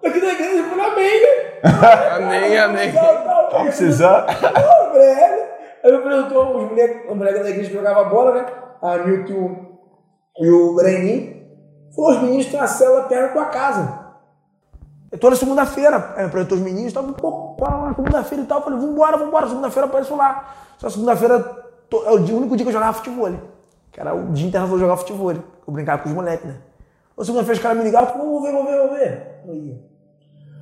tô 0.00 0.08
aqui 0.08 0.20
na 0.20 0.32
igreja, 0.32 0.56
eu 0.56 0.64
falei, 0.70 0.86
amém, 0.86 1.22
né? 1.22 1.46
Amém, 2.16 2.58
amém. 2.58 2.92
Tá 2.92 3.60
precisando? 3.62 4.26
Ô, 4.28 4.92
velho. 4.92 5.46
Aí 5.84 5.92
me 5.92 5.98
perguntou, 6.02 6.56
os 6.56 6.70
moleques, 6.70 7.10
os 7.10 7.16
moleques 7.16 7.42
da 7.42 7.50
igreja 7.50 7.70
que 7.70 7.76
jogavam 7.76 8.08
bola, 8.08 8.34
né? 8.34 8.46
A 8.82 8.98
Milton 8.98 9.78
e 10.38 10.50
o, 10.50 10.74
Brenin. 10.74 11.46
Falou, 11.94 12.10
os 12.10 12.22
meninos 12.22 12.46
têm 12.46 12.60
uma 12.60 12.66
célula 12.66 13.04
perto 13.04 13.28
da 13.28 13.32
tua 13.32 13.44
casa. 13.46 14.05
Eu 15.16 15.18
toda 15.18 15.34
segunda-feira, 15.34 16.14
eu 16.18 16.26
apresentou 16.26 16.58
os 16.58 16.62
meninos, 16.62 16.92
tava, 16.92 17.10
pô, 17.14 17.54
cola 17.54 17.76
lá 17.76 17.86
na 17.88 17.94
segunda-feira 17.94 18.44
e 18.44 18.46
tal. 18.46 18.58
Eu 18.58 18.64
falei, 18.64 18.78
vambora, 18.78 19.16
vambora, 19.16 19.48
segunda-feira 19.48 19.86
eu 19.86 19.88
apareço 19.88 20.14
lá. 20.14 20.54
Só 20.76 20.90
segunda-feira 20.90 21.64
é 21.90 22.10
o, 22.10 22.36
único 22.36 22.54
dia 22.54 22.66
que 22.66 22.68
eu 22.68 22.72
jogava 22.72 22.92
futebol. 22.92 23.32
Que 23.90 23.98
era 23.98 24.14
o 24.14 24.30
dia 24.34 24.46
internacional 24.46 24.76
de 24.76 24.82
jogar 24.82 24.98
futebol. 24.98 25.32
Eu 25.32 25.72
brincava 25.72 26.02
com 26.02 26.10
os 26.10 26.14
moleques, 26.14 26.46
né? 26.46 26.58
Ou 27.16 27.24
segunda-feira 27.24 27.56
os 27.56 27.62
caras 27.62 27.78
me 27.78 27.84
ligavam, 27.84 28.12
pô, 28.12 28.24
vou 28.26 28.42
ver, 28.42 28.52
vou 28.52 28.66
ver, 28.66 28.78
vou 28.78 28.90
ver. 28.90 29.40
Não 29.46 29.54
ia. 29.54 29.80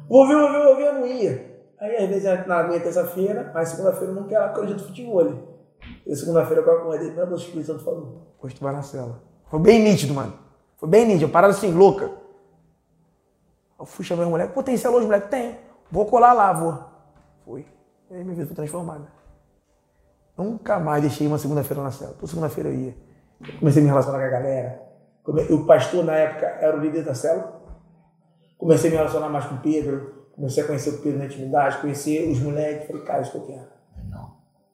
Vou 0.08 0.28
ver, 0.28 0.36
vou 0.36 0.52
ver, 0.52 0.62
vou 0.62 0.76
ver, 0.76 0.92
não 0.92 1.06
ia. 1.08 1.64
Aí 1.80 1.96
às 1.96 2.08
vezes 2.08 2.24
eu 2.24 2.46
não 2.46 2.56
aguento 2.56 2.82
terça-feira, 2.84 3.50
mas 3.52 3.70
segunda-feira 3.70 4.12
eu 4.12 4.14
não 4.14 4.28
quero 4.28 4.44
acreditar 4.44 4.82
no 4.82 4.86
futebol. 4.86 5.32
E 6.06 6.14
segunda-feira 6.14 6.62
eu 6.62 6.76
acordei, 6.76 7.06
primeira 7.06 7.26
coisa 7.26 7.42
que 7.42 7.48
o 7.48 7.58
Espírito 7.58 7.72
Santo 7.72 7.84
falou, 7.84 8.22
hoje 8.40 8.54
tu 8.54 8.62
vai 8.62 8.72
na 8.72 8.82
cela. 8.82 9.20
Foi 9.50 9.58
bem 9.58 9.82
nítido, 9.82 10.14
mano. 10.14 10.32
Foi 10.76 10.88
bem 10.88 11.04
nítido, 11.04 11.32
parada 11.32 11.52
assim, 11.52 11.72
louca. 11.72 12.22
Eu 13.78 13.86
fui 13.86 14.04
chamar 14.04 14.22
os 14.24 14.28
moleques, 14.28 14.54
pô, 14.54 14.62
tem 14.62 14.76
cela 14.76 14.96
hoje, 14.96 15.06
moleque? 15.06 15.28
Tem. 15.28 15.58
Vou 15.90 16.06
colar 16.06 16.32
lá, 16.32 16.52
vou. 16.52 16.84
Fui. 17.44 17.66
E 18.10 18.14
aí 18.14 18.22
minha 18.22 18.34
vida 18.34 18.46
foi 18.46 18.56
transformada. 18.56 19.06
Nunca 20.36 20.78
mais 20.78 21.02
deixei 21.02 21.26
uma 21.26 21.38
segunda-feira 21.38 21.82
na 21.82 21.90
cela. 21.90 22.12
Toda 22.14 22.26
segunda-feira 22.26 22.70
eu 22.70 22.74
ia. 22.74 22.96
Comecei 23.58 23.80
a 23.80 23.84
me 23.84 23.90
relacionar 23.90 24.18
com 24.18 24.24
a 24.24 24.28
galera. 24.28 24.82
O 25.50 25.64
pastor, 25.64 26.04
na 26.04 26.14
época, 26.14 26.46
era 26.46 26.76
o 26.76 26.80
líder 26.80 27.04
da 27.04 27.14
cela. 27.14 27.62
Comecei 28.58 28.90
a 28.90 28.92
me 28.92 28.96
relacionar 28.96 29.28
mais 29.28 29.46
com 29.46 29.56
o 29.56 29.60
Pedro. 29.60 30.26
Comecei 30.32 30.62
a 30.62 30.66
conhecer 30.66 30.90
o 30.90 30.98
Pedro 30.98 31.18
na 31.18 31.26
intimidade, 31.26 31.80
conhecer 31.80 32.28
os 32.28 32.40
moleques. 32.40 32.86
Falei, 32.86 33.02
cara, 33.02 33.22
isso 33.22 33.32
que 33.32 33.38
eu 33.38 33.46
quero. 33.46 33.74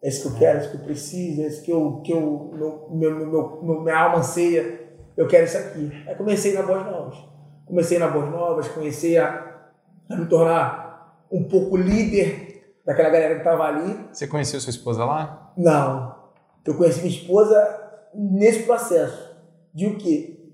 É 0.03 0.09
isso 0.09 0.23
que 0.23 0.29
eu 0.29 0.39
quero, 0.39 0.59
é 0.59 0.63
isso 0.63 0.71
que 0.71 0.77
eu 0.79 0.85
preciso, 0.85 1.43
é 1.43 1.47
isso 1.47 1.63
que 1.63 1.71
eu, 1.71 2.01
que 2.03 2.11
eu 2.11 2.89
meu, 2.91 3.17
meu, 3.17 3.63
meu, 3.63 3.81
minha 3.83 3.99
alma 3.99 4.19
anseia. 4.19 4.89
Eu 5.15 5.29
quero 5.29 5.45
isso 5.45 5.59
aqui. 5.59 5.93
Aí 6.07 6.15
comecei 6.15 6.55
na 6.55 6.63
Boas 6.63 6.87
Novas. 6.87 7.19
Comecei 7.71 8.01
na 8.01 8.09
Boas 8.09 8.29
Novas, 8.29 8.67
comecei 8.67 9.17
a, 9.17 9.45
a 10.11 10.17
me 10.17 10.27
tornar 10.27 11.25
um 11.31 11.45
pouco 11.45 11.77
líder 11.77 12.75
daquela 12.85 13.11
galera 13.11 13.35
que 13.35 13.43
estava 13.43 13.63
ali. 13.63 14.09
Você 14.13 14.27
conheceu 14.27 14.61
sua 14.61 14.71
esposa 14.71 15.05
lá? 15.05 15.53
Não. 15.57 16.17
Eu 16.67 16.75
conheci 16.75 16.99
minha 16.99 17.15
esposa 17.15 17.79
nesse 18.13 18.65
processo. 18.65 19.31
De 19.73 19.87
o 19.87 19.97
quê? 19.97 20.53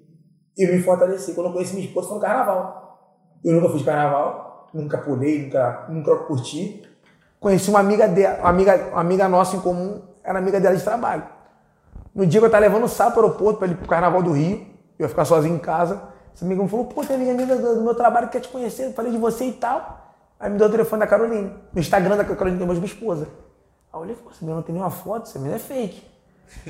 Eu 0.58 0.74
me 0.74 0.82
fortaleci. 0.82 1.32
Quando 1.32 1.46
eu 1.46 1.52
conheci 1.54 1.74
minha 1.74 1.86
esposa 1.86 2.08
foi 2.08 2.16
no 2.16 2.22
carnaval. 2.22 3.00
Eu 3.42 3.54
nunca 3.54 3.70
fui 3.70 3.78
de 3.78 3.84
carnaval, 3.86 4.68
nunca 4.74 4.98
pulei, 4.98 5.44
nunca, 5.44 5.86
nunca 5.88 6.16
curti. 6.16 6.82
Conheci 7.40 7.70
uma 7.70 7.80
amiga 7.80 8.06
dela, 8.06 8.40
uma 8.40 8.50
amiga, 8.50 8.76
uma 8.92 9.00
amiga 9.00 9.26
nossa 9.26 9.56
em 9.56 9.60
comum, 9.60 10.02
era 10.22 10.38
amiga 10.38 10.60
dela 10.60 10.76
de 10.76 10.84
trabalho. 10.84 11.24
No 12.14 12.26
dia 12.26 12.40
que 12.40 12.46
eu 12.46 12.50
tava 12.50 12.60
levando 12.60 12.84
o 12.84 12.88
Sá 12.88 13.10
para 13.10 13.22
o 13.22 13.24
aeroporto 13.24 13.58
para 13.58 13.68
ir 13.68 13.76
pro 13.76 13.88
carnaval 13.88 14.22
do 14.22 14.32
Rio, 14.32 14.66
eu 14.98 15.04
ia 15.04 15.08
ficar 15.08 15.24
sozinho 15.24 15.54
em 15.54 15.58
casa. 15.58 16.14
Essa 16.36 16.44
amiga 16.44 16.62
me 16.62 16.68
falou, 16.68 16.84
pô, 16.84 17.02
tem 17.02 17.16
amiga 17.16 17.32
minha 17.32 17.56
do, 17.56 17.76
do 17.76 17.80
meu 17.80 17.94
trabalho 17.94 18.26
que 18.26 18.32
quer 18.34 18.40
te 18.40 18.48
conhecer, 18.48 18.84
eu 18.84 18.92
falei 18.92 19.10
de 19.10 19.16
você 19.16 19.46
e 19.46 19.52
tal. 19.52 20.12
Aí 20.38 20.50
me 20.50 20.58
deu 20.58 20.66
o 20.66 20.70
telefone 20.70 21.00
da 21.00 21.06
Caroline. 21.06 21.50
No 21.72 21.80
Instagram 21.80 22.14
da 22.14 22.24
Caroline 22.24 22.58
tem 22.58 22.66
a 22.66 22.68
mesma 22.68 22.84
esposa. 22.84 23.26
Aí 23.90 23.98
eu 23.98 24.00
olhei 24.00 24.12
e 24.12 24.16
falei, 24.16 24.32
essa 24.32 24.40
menina 24.42 24.56
não 24.56 24.62
tem 24.62 24.74
nenhuma 24.74 24.90
foto, 24.90 25.22
essa 25.22 25.38
menina 25.38 25.56
é 25.56 25.58
fake. 25.58 26.04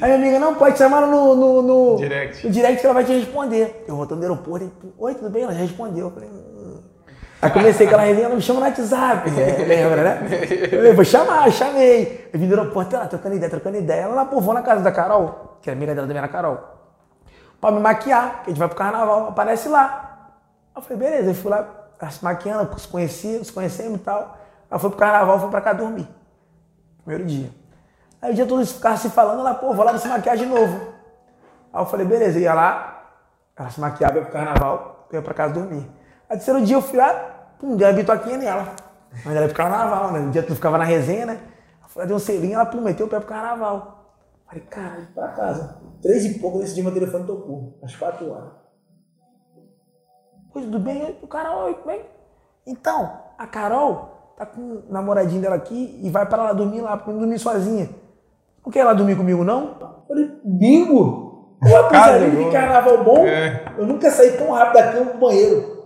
Aí 0.00 0.02
minha 0.02 0.14
amiga, 0.14 0.38
não, 0.38 0.54
pode 0.54 0.78
chamar 0.78 1.04
no, 1.08 1.34
no, 1.34 1.62
no, 1.62 1.96
Direct. 1.96 2.46
no 2.46 2.52
direct 2.52 2.80
que 2.80 2.86
ela 2.86 2.94
vai 2.94 3.04
te 3.04 3.12
responder. 3.12 3.84
Eu 3.88 3.96
voltando 3.96 4.20
do 4.20 4.22
aeroporto, 4.22 4.66
e, 4.66 4.92
oi, 4.98 5.14
tudo 5.16 5.30
bem? 5.30 5.42
Ela 5.42 5.52
já 5.52 5.60
respondeu. 5.60 6.06
Eu 6.06 6.10
falei, 6.12 6.28
hum. 6.28 6.80
Aí 7.42 7.50
comecei 7.50 7.88
aquela 7.88 8.02
resenha, 8.02 8.26
ela 8.26 8.36
me 8.36 8.42
chama 8.42 8.60
no 8.60 8.66
WhatsApp. 8.66 9.28
É, 9.30 9.64
lembra, 9.66 10.02
né? 10.04 10.28
Eu 10.70 10.94
vou 10.94 11.04
chamar, 11.04 11.50
chamei. 11.50 12.30
Eu 12.32 12.38
vim 12.38 12.46
do 12.46 12.56
aeroporto, 12.56 12.94
ela 12.94 13.06
trocando 13.08 13.34
ideia, 13.34 13.50
trocando 13.50 13.76
ideia. 13.78 14.02
Ela 14.02 14.14
lá, 14.14 14.24
pô, 14.26 14.40
vou 14.40 14.54
na 14.54 14.62
casa 14.62 14.80
da 14.80 14.92
Carol, 14.92 15.58
que 15.60 15.68
é 15.68 15.72
amiga 15.72 15.92
dela 15.92 16.06
também 16.06 16.18
era 16.18 16.28
a 16.28 16.30
Carol, 16.30 16.75
pra 17.60 17.70
me 17.70 17.80
maquiar, 17.80 18.42
que 18.42 18.46
a 18.46 18.48
gente 18.50 18.58
vai 18.58 18.68
pro 18.68 18.76
carnaval, 18.76 19.28
aparece 19.28 19.68
lá. 19.68 20.32
Eu 20.74 20.82
falei, 20.82 20.98
beleza, 20.98 21.30
eu 21.30 21.34
fui 21.34 21.50
lá, 21.50 21.66
ela 21.98 22.10
se 22.10 22.22
maquiando, 22.22 22.78
se 22.78 22.88
conhecia, 22.88 23.42
se 23.42 23.52
conhecemos 23.52 24.00
e 24.00 24.02
tal. 24.02 24.36
Ela 24.70 24.78
foi 24.78 24.90
pro 24.90 24.98
carnaval, 24.98 25.40
foi 25.40 25.50
pra 25.50 25.60
cá 25.60 25.72
dormir. 25.72 26.08
Primeiro 26.98 27.24
dia. 27.24 27.50
Aí 28.20 28.32
o 28.32 28.34
dia 28.34 28.46
todo 28.46 28.60
eles 28.60 28.72
ficavam 28.72 28.98
se 28.98 29.10
falando, 29.10 29.40
ela, 29.40 29.54
pô, 29.54 29.72
vou 29.72 29.84
lá 29.84 29.96
se 29.96 30.08
maquiar 30.08 30.36
de 30.36 30.46
novo. 30.46 30.92
Aí 31.72 31.80
eu 31.80 31.86
falei, 31.86 32.06
beleza, 32.06 32.38
eu 32.38 32.42
ia 32.42 32.54
lá, 32.54 33.04
ela 33.56 33.70
se 33.70 33.80
maquiava, 33.80 34.16
ia 34.16 34.22
pro 34.22 34.32
carnaval, 34.32 35.06
ia 35.12 35.22
pra 35.22 35.34
casa 35.34 35.54
dormir. 35.54 35.88
Aí 36.28 36.36
terceiro 36.36 36.62
dia 36.62 36.76
eu 36.76 36.82
fui 36.82 36.98
lá, 36.98 37.12
pum, 37.58 37.76
dei 37.76 37.86
uma 37.86 37.92
bitoquinha 37.92 38.36
nela. 38.36 38.66
Mas 39.24 39.34
ela 39.34 39.42
ia 39.42 39.48
pro 39.48 39.56
carnaval, 39.56 40.12
né? 40.12 40.20
No 40.20 40.30
dia 40.30 40.42
tu 40.42 40.54
ficava 40.54 40.76
na 40.76 40.84
resenha, 40.84 41.26
né? 41.26 41.40
Eu 41.82 41.88
falei, 41.88 42.08
dei 42.08 42.16
um 42.16 42.18
selinho, 42.18 42.54
ela 42.54 42.66
pum, 42.66 42.80
meteu 42.80 43.06
o 43.06 43.08
pé 43.08 43.18
pro 43.18 43.28
carnaval. 43.28 44.14
Falei, 44.46 44.64
caralho, 44.64 45.06
pra 45.14 45.28
casa. 45.28 45.76
Três 46.06 46.24
e 46.24 46.38
pouco 46.38 46.58
nesse 46.58 46.72
dia 46.72 46.84
meu 46.84 46.94
telefone 46.94 47.26
tocou, 47.26 47.80
às 47.82 47.96
quatro 47.96 48.30
horas. 48.30 48.50
Oi, 50.54 50.62
tudo 50.62 50.78
bem? 50.78 51.16
O 51.20 51.26
Carol, 51.26 51.64
oi, 51.64 51.74
tudo 51.74 51.86
bem? 51.88 52.00
Então, 52.64 53.10
a 53.36 53.44
Carol 53.44 54.34
tá 54.38 54.46
com 54.46 54.60
o 54.60 54.82
namoradinho 54.88 55.42
dela 55.42 55.56
aqui 55.56 55.98
e 56.00 56.08
vai 56.08 56.24
para 56.24 56.44
lá 56.44 56.52
dormir 56.52 56.80
lá, 56.80 56.96
pra 56.96 57.12
não 57.12 57.18
dormir 57.18 57.40
sozinha. 57.40 57.90
Não 58.64 58.70
quer 58.70 58.80
ir 58.82 58.84
lá 58.84 58.92
dormir 58.92 59.16
comigo, 59.16 59.42
não? 59.42 59.76
Eu 59.80 60.06
falei, 60.06 60.30
bingo! 60.44 61.56
Cara, 61.90 62.18
coisa 62.20 62.36
de 62.36 62.42
eu- 62.42 62.52
carnaval 62.52 63.02
bom, 63.02 63.26
É. 63.26 63.74
eu 63.76 63.84
nunca 63.84 64.08
saí 64.08 64.36
tão 64.38 64.52
rápido 64.52 64.74
da 64.74 64.92
cama 64.92 65.06
pro 65.10 65.18
banheiro. 65.18 65.76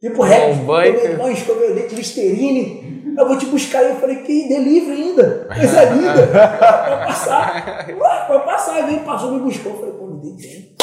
Tipo, 0.00 0.16
banho, 0.18 0.54
tomei 0.54 1.02
cara. 1.02 1.16
banho, 1.18 1.32
escovei 1.32 1.72
o 1.72 1.74
dente, 1.74 1.94
Listerine. 1.94 2.97
Eu 3.18 3.26
vou 3.26 3.36
te 3.36 3.46
buscar 3.46 3.80
aí. 3.80 3.90
Eu 3.90 3.96
falei, 3.96 4.22
que 4.22 4.48
delivery 4.48 5.02
ainda? 5.02 5.48
Coisa 5.52 5.84
linda. 5.84 6.26
Vai 6.32 7.06
passar. 7.06 7.86
Vai 8.28 8.44
passar. 8.44 8.74
Aí 8.84 9.00
passou, 9.00 9.32
me 9.32 9.40
buscou. 9.40 9.72
Eu 9.72 9.78
falei, 9.78 9.94
pô, 9.94 10.06
me 10.06 10.20
dei 10.20 10.32
bem. 10.36 10.76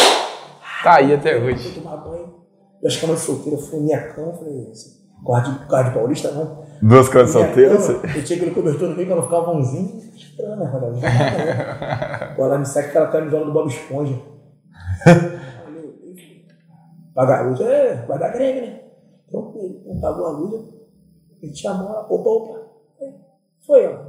Tá 0.83 0.95
aí 0.95 1.13
até 1.13 1.37
hoje. 1.37 1.71
Fui 1.71 1.81
tomar 1.81 1.97
banho. 1.97 2.35
Das 2.83 2.97
camas 2.97 3.19
de 3.19 3.25
solteira, 3.25 3.57
fui 3.57 3.79
minha 3.79 4.13
cama. 4.13 4.33
Falei, 4.33 4.71
guarda 5.23 5.49
de, 5.49 5.65
guarda 5.65 5.91
paulista 5.91 6.31
não. 6.31 6.65
Duas 6.81 7.09
Minha 7.09 7.27
solteiras? 7.27 7.87
cama, 7.87 8.01
Eu 8.15 8.23
tinha 8.23 8.37
aquele 8.37 8.53
cobertor 8.53 8.89
no 8.89 8.95
meio 8.95 9.07
pra 9.07 9.15
não 9.15 9.23
ficar 9.23 9.39
vãozinho. 9.39 10.01
Estranho, 10.13 10.57
né, 10.57 10.65
Rodolfo? 10.65 11.01
Agora 12.31 12.59
me 12.59 12.65
segue 12.65 12.89
aquela 12.89 13.07
camisola 13.07 13.45
do 13.45 13.53
Bob 13.53 13.69
Esponja. 13.69 14.19
Pagar 17.15 17.39
a 17.39 17.43
luz, 17.43 17.61
é, 17.61 18.05
vai 18.05 18.19
dar 18.19 18.33
Grêmio, 18.33 18.61
né? 18.61 18.79
Então, 19.27 19.53
ele 19.55 19.81
não 19.85 20.01
pagou 20.01 20.25
a 20.25 20.31
luz, 20.31 20.65
ele 21.45 21.55
chamou, 21.55 21.89
ela, 21.89 22.07
opa, 22.09 22.29
opa. 22.29 22.65
Foi, 23.65 23.87
ó. 23.87 23.99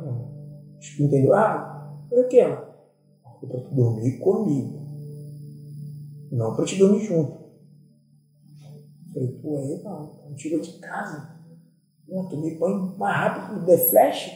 Acho 0.79 0.97
que 0.97 1.05
entendeu. 1.05 1.35
Ah, 1.35 1.99
foi 2.09 2.21
o 2.21 2.29
quê? 2.29 2.39
ela? 2.39 2.77
Foi 3.41 3.49
pra 3.49 3.61
tu 3.61 3.75
dormir 3.75 4.19
comigo. 4.19 4.81
Não 6.31 6.55
pra 6.55 6.65
te 6.65 6.79
dormir 6.79 7.05
junto. 7.05 7.47
Falei, 9.13 9.33
pô, 9.43 9.59
aí 9.59 9.83
não, 9.83 10.13
não 10.29 10.35
tira 10.35 10.61
de 10.61 10.79
casa. 10.79 11.37
Não, 12.09 12.29
tomei 12.29 12.59
banho 12.59 12.95
mais 12.99 13.17
rápido 13.17 13.47
que 13.47 13.63
o 13.63 13.67
The 13.67 13.79
Flash 13.79 14.31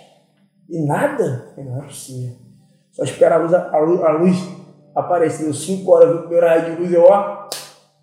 e 0.69 0.81
nada. 0.85 1.51
Falei, 1.55 1.71
não 1.71 1.83
é 1.83 1.87
possível. 1.87 2.37
Só 2.91 3.05
espera 3.05 3.37
a 3.37 3.39
luz, 3.39 3.55
a 3.55 3.79
luz, 3.79 4.01
a 4.03 4.13
luz 4.13 4.37
aparecer. 4.95 5.45
Deu 5.45 5.55
5 5.55 5.91
horas, 5.91 6.15
o 6.15 6.19
primeiro 6.21 6.47
raio 6.47 6.75
de 6.75 6.83
luz, 6.83 6.93
eu 6.93 7.05
ó, 7.05 7.49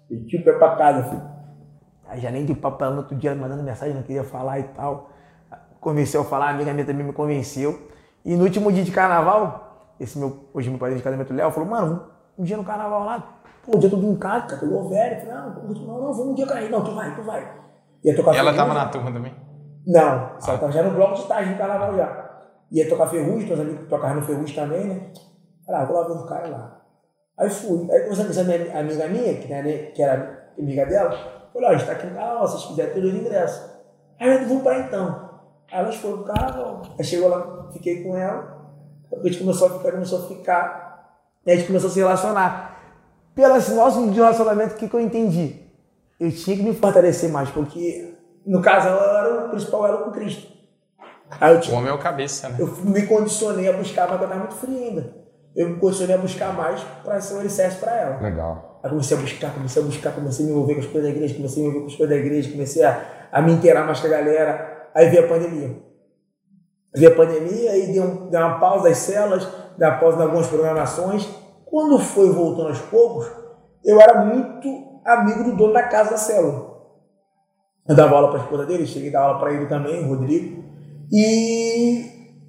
meti 0.10 0.38
o 0.38 0.44
pé 0.44 0.54
pra 0.54 0.76
casa, 0.76 1.10
filho. 1.10 1.37
Aí 2.08 2.20
já 2.22 2.32
nem 2.32 2.46
de 2.46 2.56
papo 2.56 2.78
pra 2.78 2.88
ela 2.88 2.96
no 2.96 3.02
outro 3.02 3.16
dia, 3.16 3.36
mandando 3.36 3.64
mensagem, 3.64 3.94
não 3.94 4.04
queria 4.04 4.24
falar 4.24 4.60
e 4.60 4.64
tal. 4.64 5.10
Convenceu 5.80 6.22
a 6.22 6.26
falar, 6.26 6.48
a 6.48 6.50
amiga 6.52 6.74
minha 6.74 6.86
também 6.86 7.06
me 7.06 7.14
convenceu. 7.14 7.88
E 8.26 8.36
no 8.36 8.44
último 8.44 8.72
dia 8.72 8.84
de 8.84 8.92
carnaval, 8.92 9.94
esse 10.00 10.18
meu, 10.18 10.50
hoje 10.54 10.70
meu 10.70 10.80
padrinho 10.80 10.98
de 10.98 11.04
casamento, 11.04 11.34
Léo, 11.34 11.52
falou, 11.52 11.70
mano, 11.70 12.08
um 12.38 12.44
dia 12.44 12.58
no 12.58 12.64
carnaval 12.64 13.04
lá, 13.06 13.40
pô, 13.64 13.78
um 13.78 13.80
dia 13.80 13.90
todo 13.90 14.06
em 14.06 14.16
casa, 14.16 14.48
cara, 14.48 14.60
pegou 14.62 14.90
velho. 14.90 15.16
Eu 15.16 15.20
falei, 15.22 15.36
não, 15.36 15.50
não 15.50 15.64
não, 15.64 16.02
não, 16.02 16.14
vamos 16.14 16.28
um 16.28 16.34
dia 16.34 16.48
cair. 16.48 16.70
Não, 16.70 16.84
tu 16.84 16.94
vai, 16.94 17.16
tu 17.16 17.24
vai. 17.24 17.48
Ia 18.04 18.16
tocar 18.16 18.36
Ela 18.36 18.52
ferrugem. 18.52 18.58
tava 18.58 18.74
na 18.74 18.86
turma 18.90 19.12
também? 19.12 19.34
Não, 19.86 20.32
só 20.40 20.58
tava 20.58 20.72
já 20.72 20.84
no 20.84 20.92
bloco 20.92 21.14
de 21.14 21.22
estágio 21.22 21.52
no 21.52 21.58
carnaval 21.58 21.96
já. 21.96 22.28
Ia 22.72 22.90
tocar 22.90 23.08
ferrugem, 23.08 23.48
meus 23.48 23.60
amigos 23.60 23.88
tocavam 23.88 24.18
no 24.18 24.22
ferrugem 24.22 24.56
também, 24.56 24.86
né? 24.86 25.12
Falei, 25.66 25.82
ah, 25.82 25.86
vou 25.86 25.98
lá 25.98 26.08
ver 26.08 26.14
o 26.14 26.26
cara 26.26 26.48
lá. 26.48 26.82
Aí 27.40 27.50
fui. 27.50 27.90
Aí 27.92 28.10
essa 28.10 28.44
minha 28.44 28.80
amiga 28.80 29.08
minha, 29.08 29.34
que, 29.36 29.48
né, 29.48 29.62
que 29.92 30.02
era 30.02 30.52
amiga 30.60 30.86
dela, 30.86 31.18
falei, 31.58 31.70
ó, 31.70 31.74
a 31.74 31.78
gente 31.78 31.86
tá 31.88 31.92
aqui 31.94 32.08
no 32.08 32.16
carnaval, 32.16 32.48
se 32.48 32.54
vocês 32.54 32.66
quiserem, 32.70 32.94
tem 32.94 33.02
dois 33.02 33.16
ingressos. 33.16 33.70
Aí 34.20 34.30
eu 34.30 34.48
vamos 34.48 34.64
pra 34.64 34.80
então. 34.80 35.30
Aí 35.72 35.80
elas 35.80 35.96
foram 35.96 36.24
pro 36.24 36.34
carnaval. 36.34 36.82
Aí 36.98 37.04
chegou 37.06 37.30
lá, 37.30 37.70
fiquei 37.72 38.04
com 38.04 38.16
ela. 38.16 38.58
A 39.12 39.28
gente 39.28 39.40
começou 39.40 39.68
a 39.68 39.78
ficar, 39.78 39.92
começou 39.92 40.20
a 40.20 40.28
ficar. 40.28 41.18
E 41.46 41.52
a 41.52 41.56
gente 41.56 41.68
começou 41.68 41.90
a 41.90 41.94
se 41.94 42.00
relacionar. 42.00 42.78
Pelo 43.36 43.54
nosso 43.54 44.10
relacionamento, 44.10 44.76
o 44.76 44.78
que, 44.78 44.90
que 44.90 44.96
eu 44.96 45.00
entendi? 45.00 45.56
Eu 46.20 46.32
tinha 46.32 46.58
que 46.58 46.64
me 46.64 46.74
fortalecer 46.74 47.30
mais, 47.30 47.50
porque 47.50 48.16
no 48.46 48.62
casal 48.62 48.98
eu 49.00 49.18
era 49.18 49.46
o 49.46 49.50
principal, 49.50 49.86
era 49.88 49.98
com 49.98 50.12
Cristo. 50.12 50.52
Aí 51.40 51.54
eu 51.54 51.58
O 51.60 51.62
tinha 51.62 51.78
homem 51.78 51.92
é 51.92 51.94
o 51.94 52.00
cabeça, 52.00 52.50
né? 52.50 52.56
eu 52.60 52.68
me 52.78 53.06
condicionei 53.06 53.70
a 53.70 53.74
buscar, 53.74 54.08
mas 54.10 54.20
eu 54.20 54.24
estava 54.26 54.40
muito 54.40 54.56
frio 54.56 54.78
ainda. 54.78 55.27
Eu 55.58 55.70
me 55.70 55.80
condicionei 55.80 56.16
a 56.16 56.20
buscar 56.20 56.54
mais 56.54 56.80
para 57.04 57.20
ser 57.20 57.34
um 57.34 57.40
alicerce 57.40 57.78
para 57.80 57.96
ela. 58.00 58.22
Legal. 58.22 58.80
Aí 58.84 58.90
comecei 58.92 59.18
a 59.18 59.20
buscar, 59.20 59.54
comecei 59.56 59.82
a 59.82 59.86
buscar, 59.86 60.12
comecei 60.14 60.46
a 60.46 60.48
me 60.48 60.54
envolver 60.54 60.76
com 60.76 60.80
as 60.82 60.86
coisas 60.86 61.04
da 61.10 61.16
igreja, 61.16 61.34
comecei 61.36 61.64
a 61.64 61.66
me 61.66 61.70
envolver 61.72 61.86
com 61.88 61.92
as 61.92 61.98
coisas 61.98 62.16
da 62.16 62.22
igreja, 62.24 62.52
comecei 62.52 62.84
a, 62.84 63.28
a 63.32 63.42
me 63.42 63.54
inteirar 63.54 63.84
mais 63.86 64.00
com 64.00 64.06
a 64.06 64.10
galera. 64.12 64.90
Aí 64.94 65.10
veio 65.10 65.26
a 65.26 65.28
pandemia. 65.28 65.76
Veio 66.96 67.12
a 67.12 67.16
pandemia, 67.16 67.72
aí 67.72 67.92
deu, 67.92 68.04
um- 68.04 68.30
deu 68.30 68.40
uma 68.40 68.60
pausa 68.60 68.88
das 68.90 68.98
celas, 69.00 69.48
deu 69.78 69.90
uma 69.90 69.98
pausa 69.98 70.20
em 70.20 70.22
algumas 70.22 70.48
programações. 70.48 71.28
Quando 71.66 71.98
foi 72.00 72.30
voltando 72.30 72.68
aos 72.70 72.80
poucos, 72.82 73.28
eu 73.84 74.00
era 74.00 74.24
muito 74.24 75.02
amigo 75.06 75.44
do 75.44 75.56
dono 75.56 75.74
da 75.74 75.84
casa 75.84 76.12
da 76.12 76.18
célula. 76.18 76.68
Eu 77.90 77.96
dava 77.96 78.16
aula 78.16 78.30
para 78.30 78.40
a 78.42 78.44
esposa 78.44 78.66
dele, 78.66 78.86
cheguei 78.86 79.10
a 79.10 79.14
dar 79.14 79.22
aula 79.26 79.40
para 79.40 79.54
ele 79.54 79.66
também, 79.66 80.08
Rodrigo. 80.08 80.64
E 81.12 82.06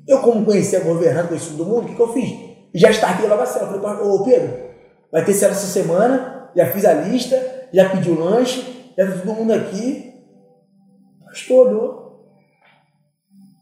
eu, 0.07 0.21
como 0.21 0.45
conhecia 0.45 0.81
a 0.81 0.85
governante, 0.85 1.29
conhecia 1.29 1.57
todo 1.57 1.67
mundo, 1.67 1.85
o 1.85 1.87
que, 1.89 1.95
que 1.95 2.03
eu 2.03 2.13
fiz? 2.13 2.48
Já 2.75 2.91
startei 2.91 3.29
logo 3.29 3.43
a 3.43 3.47
cela. 3.47 3.67
Falei, 3.67 3.81
"Pá, 3.81 3.93
ô 4.03 4.25
Pedro, 4.25 4.69
vai 5.11 5.25
ter 5.25 5.35
cela 5.35 5.53
essa 5.53 5.67
semana, 5.67 6.51
já 6.55 6.67
fiz 6.67 6.85
a 6.85 6.93
lista, 6.95 7.37
já 7.73 7.89
pedi 7.91 8.11
o 8.11 8.19
lanche, 8.19 8.93
já 8.97 9.07
tá 9.07 9.19
todo 9.19 9.35
mundo 9.35 9.53
aqui. 9.53 10.15
Pastor 11.25 11.67
olhou. 11.69 12.09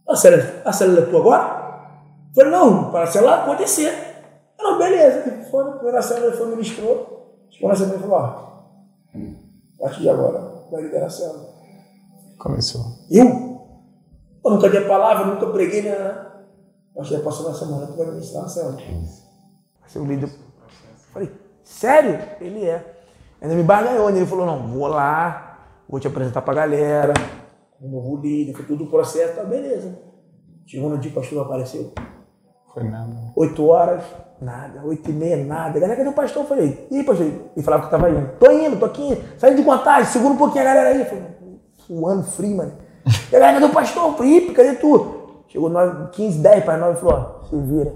A 0.09 0.15
célula, 0.15 0.63
a 0.65 0.73
célula 0.73 1.01
é 1.01 1.07
tua 1.07 1.21
agora? 1.21 1.67
Falei, 2.35 2.51
não, 2.51 2.91
para 2.91 3.05
a 3.05 3.07
célula 3.07 3.45
pode 3.45 3.63
descer. 3.63 3.93
Não, 4.59 4.79
beleza. 4.79 5.45
Foi 5.51 5.65
na 5.65 5.73
primeira 5.73 6.03
célula, 6.03 6.29
ele 6.29 6.37
foi, 6.37 6.47
ministrou. 6.49 7.47
Chegou 7.51 7.69
na 7.69 7.75
semana 7.77 7.97
e 7.97 8.01
falou, 8.01 8.17
ó, 8.17 8.23
a 8.23 9.83
partir 9.83 10.03
de 10.03 10.09
agora, 10.11 10.41
vai 10.71 10.83
liderar 10.83 11.07
a 11.07 11.11
célula. 11.11 11.49
Começou. 12.39 12.83
Eu? 13.11 13.27
Eu 14.45 14.51
nunca 14.51 14.69
dei 14.69 14.83
palavra, 14.83 15.27
nunca 15.27 15.47
preguei, 15.49 15.83
né? 15.83 16.27
Acho 16.99 17.11
que 17.11 17.17
já 17.17 17.23
passou 17.23 17.49
na 17.49 17.55
semana 17.55 17.87
que 17.87 18.35
na 18.35 18.49
célula. 18.49 18.79
Seu 19.87 20.05
líder. 20.05 20.31
Falei, 21.13 21.31
sério? 21.63 22.19
Ele 22.41 22.65
é. 22.65 22.97
Ainda 23.41 23.55
me 23.55 23.63
barganhou, 23.63 24.11
né? 24.11 24.19
Ele 24.19 24.27
falou, 24.27 24.47
não, 24.47 24.67
vou 24.67 24.87
lá, 24.87 25.59
vou 25.89 26.01
te 26.01 26.07
apresentar 26.07 26.41
pra 26.43 26.55
galera, 26.55 27.13
como 27.79 27.97
novo 27.97 28.17
líder, 28.23 28.55
foi 28.55 28.65
tudo 28.65 28.85
o 28.85 28.91
processo, 28.91 29.35
tá, 29.35 29.45
beleza. 29.45 29.99
Chegou 30.67 30.89
no 30.89 30.99
dia, 30.99 31.11
o 31.11 31.15
pastor 31.15 31.45
apareceu. 31.45 31.93
Foi 32.73 32.83
nada. 32.83 33.15
8 33.37 33.67
horas, 33.67 34.03
nada. 34.41 34.83
8 34.85 35.11
e 35.11 35.13
meia, 35.13 35.45
nada. 35.45 35.79
Galera, 35.79 35.97
cadê 35.99 36.09
o 36.09 36.15
pastor? 36.15 36.43
Eu 36.43 36.49
falei, 36.49 36.89
ih, 36.91 37.05
pastor? 37.05 37.27
Ele 37.27 37.63
falava 37.63 37.85
que 37.85 37.91
tava 37.91 38.11
indo. 38.11 38.31
Tô 38.39 38.51
indo, 38.51 38.79
tô 38.79 38.87
aqui, 38.87 39.23
saindo 39.39 39.59
de 39.59 39.63
contagem, 39.65 40.11
segura 40.11 40.33
um 40.33 40.39
pouquinho 40.39 40.63
a 40.63 40.67
galera 40.67 40.89
aí. 40.89 41.01
Eu 41.01 41.07
falei, 41.07 41.25
suando 41.87 42.23
frio, 42.25 42.57
mano. 42.57 42.73
Galera, 43.31 43.53
cadê 43.53 43.67
o 43.67 43.73
pastor? 43.73 44.03
Eu 44.05 44.15
falei, 44.15 44.37
ih, 44.39 44.53
cadê 44.53 44.75
tu? 44.75 45.26
Chegou 45.49 45.69
9, 45.69 46.11
15, 46.11 46.39
10 46.39 46.65
para 46.65 46.77
9 46.77 46.93
e 46.93 47.01
falou, 47.01 47.41
ó, 47.43 47.45
se 47.49 47.57
vira. 47.57 47.95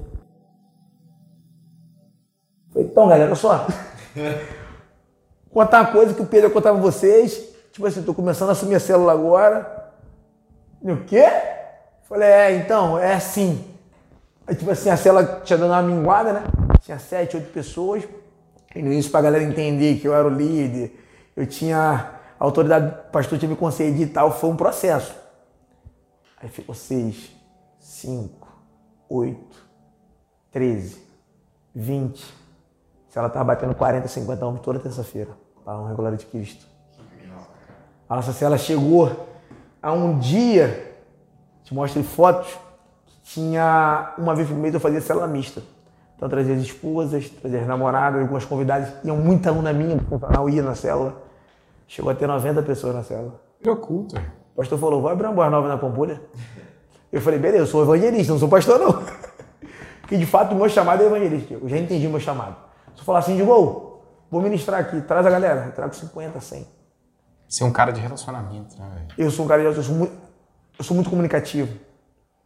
Falei, 2.73 2.89
então, 2.89 3.09
galera, 3.09 3.27
olha 3.27 3.35
só. 3.35 3.67
Contar 5.53 5.81
uma 5.81 5.93
coisa 5.93 6.15
que 6.15 6.23
o 6.23 6.27
Pedro 6.27 6.49
ia 6.49 6.55
contar 6.55 6.73
pra 6.73 6.81
vocês. 6.81 7.49
Tipo 7.73 7.87
assim, 7.87 8.03
tô 8.03 8.15
começando 8.15 8.51
a 8.51 8.53
assumir 8.53 8.77
a 8.77 8.81
célula 8.81 9.13
agora. 9.13 9.93
O 10.81 10.97
quê? 10.99 11.27
Falei, 12.09 12.29
é, 12.29 12.57
então, 12.57 12.97
é 12.97 13.15
assim. 13.15 13.65
Aí, 14.47 14.55
tipo 14.55 14.71
assim, 14.71 14.91
a 14.91 14.97
célula 14.97 15.43
tinha 15.45 15.59
dado 15.59 15.71
uma 15.71 15.83
minguada, 15.83 16.33
né? 16.33 16.45
Tinha 16.83 16.99
sete, 16.99 17.37
oito 17.37 17.53
pessoas. 17.53 18.05
E 18.75 18.81
no 18.81 18.93
início, 18.93 19.11
pra 19.11 19.23
galera 19.23 19.43
entender 19.43 19.99
que 19.99 20.07
eu 20.07 20.15
era 20.15 20.27
o 20.27 20.31
líder, 20.31 20.93
eu 21.37 21.45
tinha 21.47 22.13
a 22.39 22.45
autoridade, 22.45 22.95
o 23.09 23.11
pastor 23.11 23.39
tinha 23.39 23.49
me 23.49 23.57
concedido 23.57 24.03
e 24.03 24.07
tal, 24.07 24.31
foi 24.33 24.51
um 24.51 24.57
processo. 24.57 25.15
Aí 26.41 26.49
ficou 26.49 26.75
seis, 26.75 27.31
cinco, 28.01 28.49
oito, 29.09 29.57
treze, 30.51 31.01
vinte. 31.75 32.25
Se 33.09 33.19
ela 33.19 33.29
tava 33.29 33.45
batendo 33.45 33.75
40, 33.75 34.09
50 34.09 34.47
homens 34.47 34.63
toda 34.63 34.79
terça-feira, 34.79 35.31
para 35.65 35.79
um 35.79 35.87
regular 35.87 36.15
de 36.17 36.25
Cristo. 36.27 36.67
A 38.09 38.17
nossa 38.17 38.33
cela 38.33 38.57
chegou 38.57 39.29
a 39.83 39.93
um 39.93 40.19
dia, 40.19 40.97
te 41.63 41.75
mostro 41.75 42.03
fotos, 42.03 42.59
que 43.07 43.21
tinha 43.23 44.15
uma 44.19 44.35
vez 44.35 44.49
por 44.49 44.57
mês 44.57 44.75
eu 44.75 44.81
fazia 44.81 45.01
célula 45.01 45.27
mista. 45.27 45.63
Então 46.17 46.27
eu 46.27 46.31
trazia 46.31 46.55
as 46.55 46.63
esposas, 46.63 47.29
trazia 47.29 47.61
as 47.61 47.67
namoradas, 47.67 48.21
algumas 48.21 48.45
convidadas, 48.45 48.93
iam 49.05 49.17
muita 49.17 49.51
aluna 49.51 49.73
minha, 49.73 49.97
do 49.97 50.19
canal 50.19 50.49
ia 50.49 50.63
na 50.63 50.75
célula. 50.75 51.23
Chegou 51.87 52.11
a 52.11 52.15
ter 52.15 52.27
90 52.27 52.63
pessoas 52.63 52.95
na 52.95 53.03
célula. 53.03 53.41
Virou 53.61 53.77
culto. 53.77 54.17
é. 54.17 54.21
O 54.53 54.57
pastor 54.57 54.79
falou, 54.79 55.01
vai 55.01 55.13
abrir 55.13 55.27
uma 55.27 55.35
boa 55.35 55.51
nova 55.51 55.69
na 55.69 55.79
Pampulha? 55.79 56.21
Eu 57.13 57.21
falei, 57.21 57.39
beleza, 57.39 57.65
eu 57.65 57.67
sou 57.67 57.83
evangelista, 57.83 58.33
não 58.33 58.39
sou 58.39 58.49
pastor 58.49 58.79
não. 58.79 58.93
Porque 60.01 60.17
de 60.17 60.27
fato 60.27 60.53
o 60.53 60.57
meu 60.57 60.69
chamado 60.69 61.03
é 61.03 61.07
evangelista, 61.07 61.55
eu 61.55 61.69
já 61.69 61.79
entendi 61.79 62.07
o 62.07 62.11
meu 62.11 62.21
chamado. 62.21 62.57
Se 62.95 63.01
eu 63.01 63.05
falar 63.05 63.21
assim, 63.21 63.37
digo, 63.37 63.51
"Ô, 63.53 64.01
vou 64.31 64.41
ministrar 64.43 64.81
aqui, 64.81 65.01
traz 65.03 65.27
a 65.27 65.31
galera, 65.31 65.67
eu 65.67 65.73
trago 65.73 65.95
50, 65.95 66.41
100. 66.41 66.67
Ser 67.49 67.65
um 67.65 67.73
cara 67.73 67.93
de 67.93 68.01
relacionamento, 68.01 68.79
né, 68.79 68.89
velho? 68.95 69.07
Eu 69.19 69.31
sou 69.31 69.45
um 69.45 69.49
cara, 69.49 69.63
eu 69.63 69.83
sou 69.83 69.95
muito, 69.95 70.13
eu 70.79 70.85
sou 70.85 70.95
muito 70.95 71.11
comunicativo, 71.11 71.73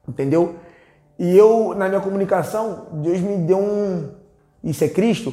entendeu? 0.08 0.56
E 1.18 1.36
eu, 1.36 1.74
na 1.74 1.88
minha 1.88 2.00
comunicação, 2.00 2.86
Deus 2.92 3.20
me 3.20 3.36
deu 3.38 3.58
um, 3.58 4.12
isso 4.62 4.82
é 4.82 4.88
Cristo, 4.88 5.32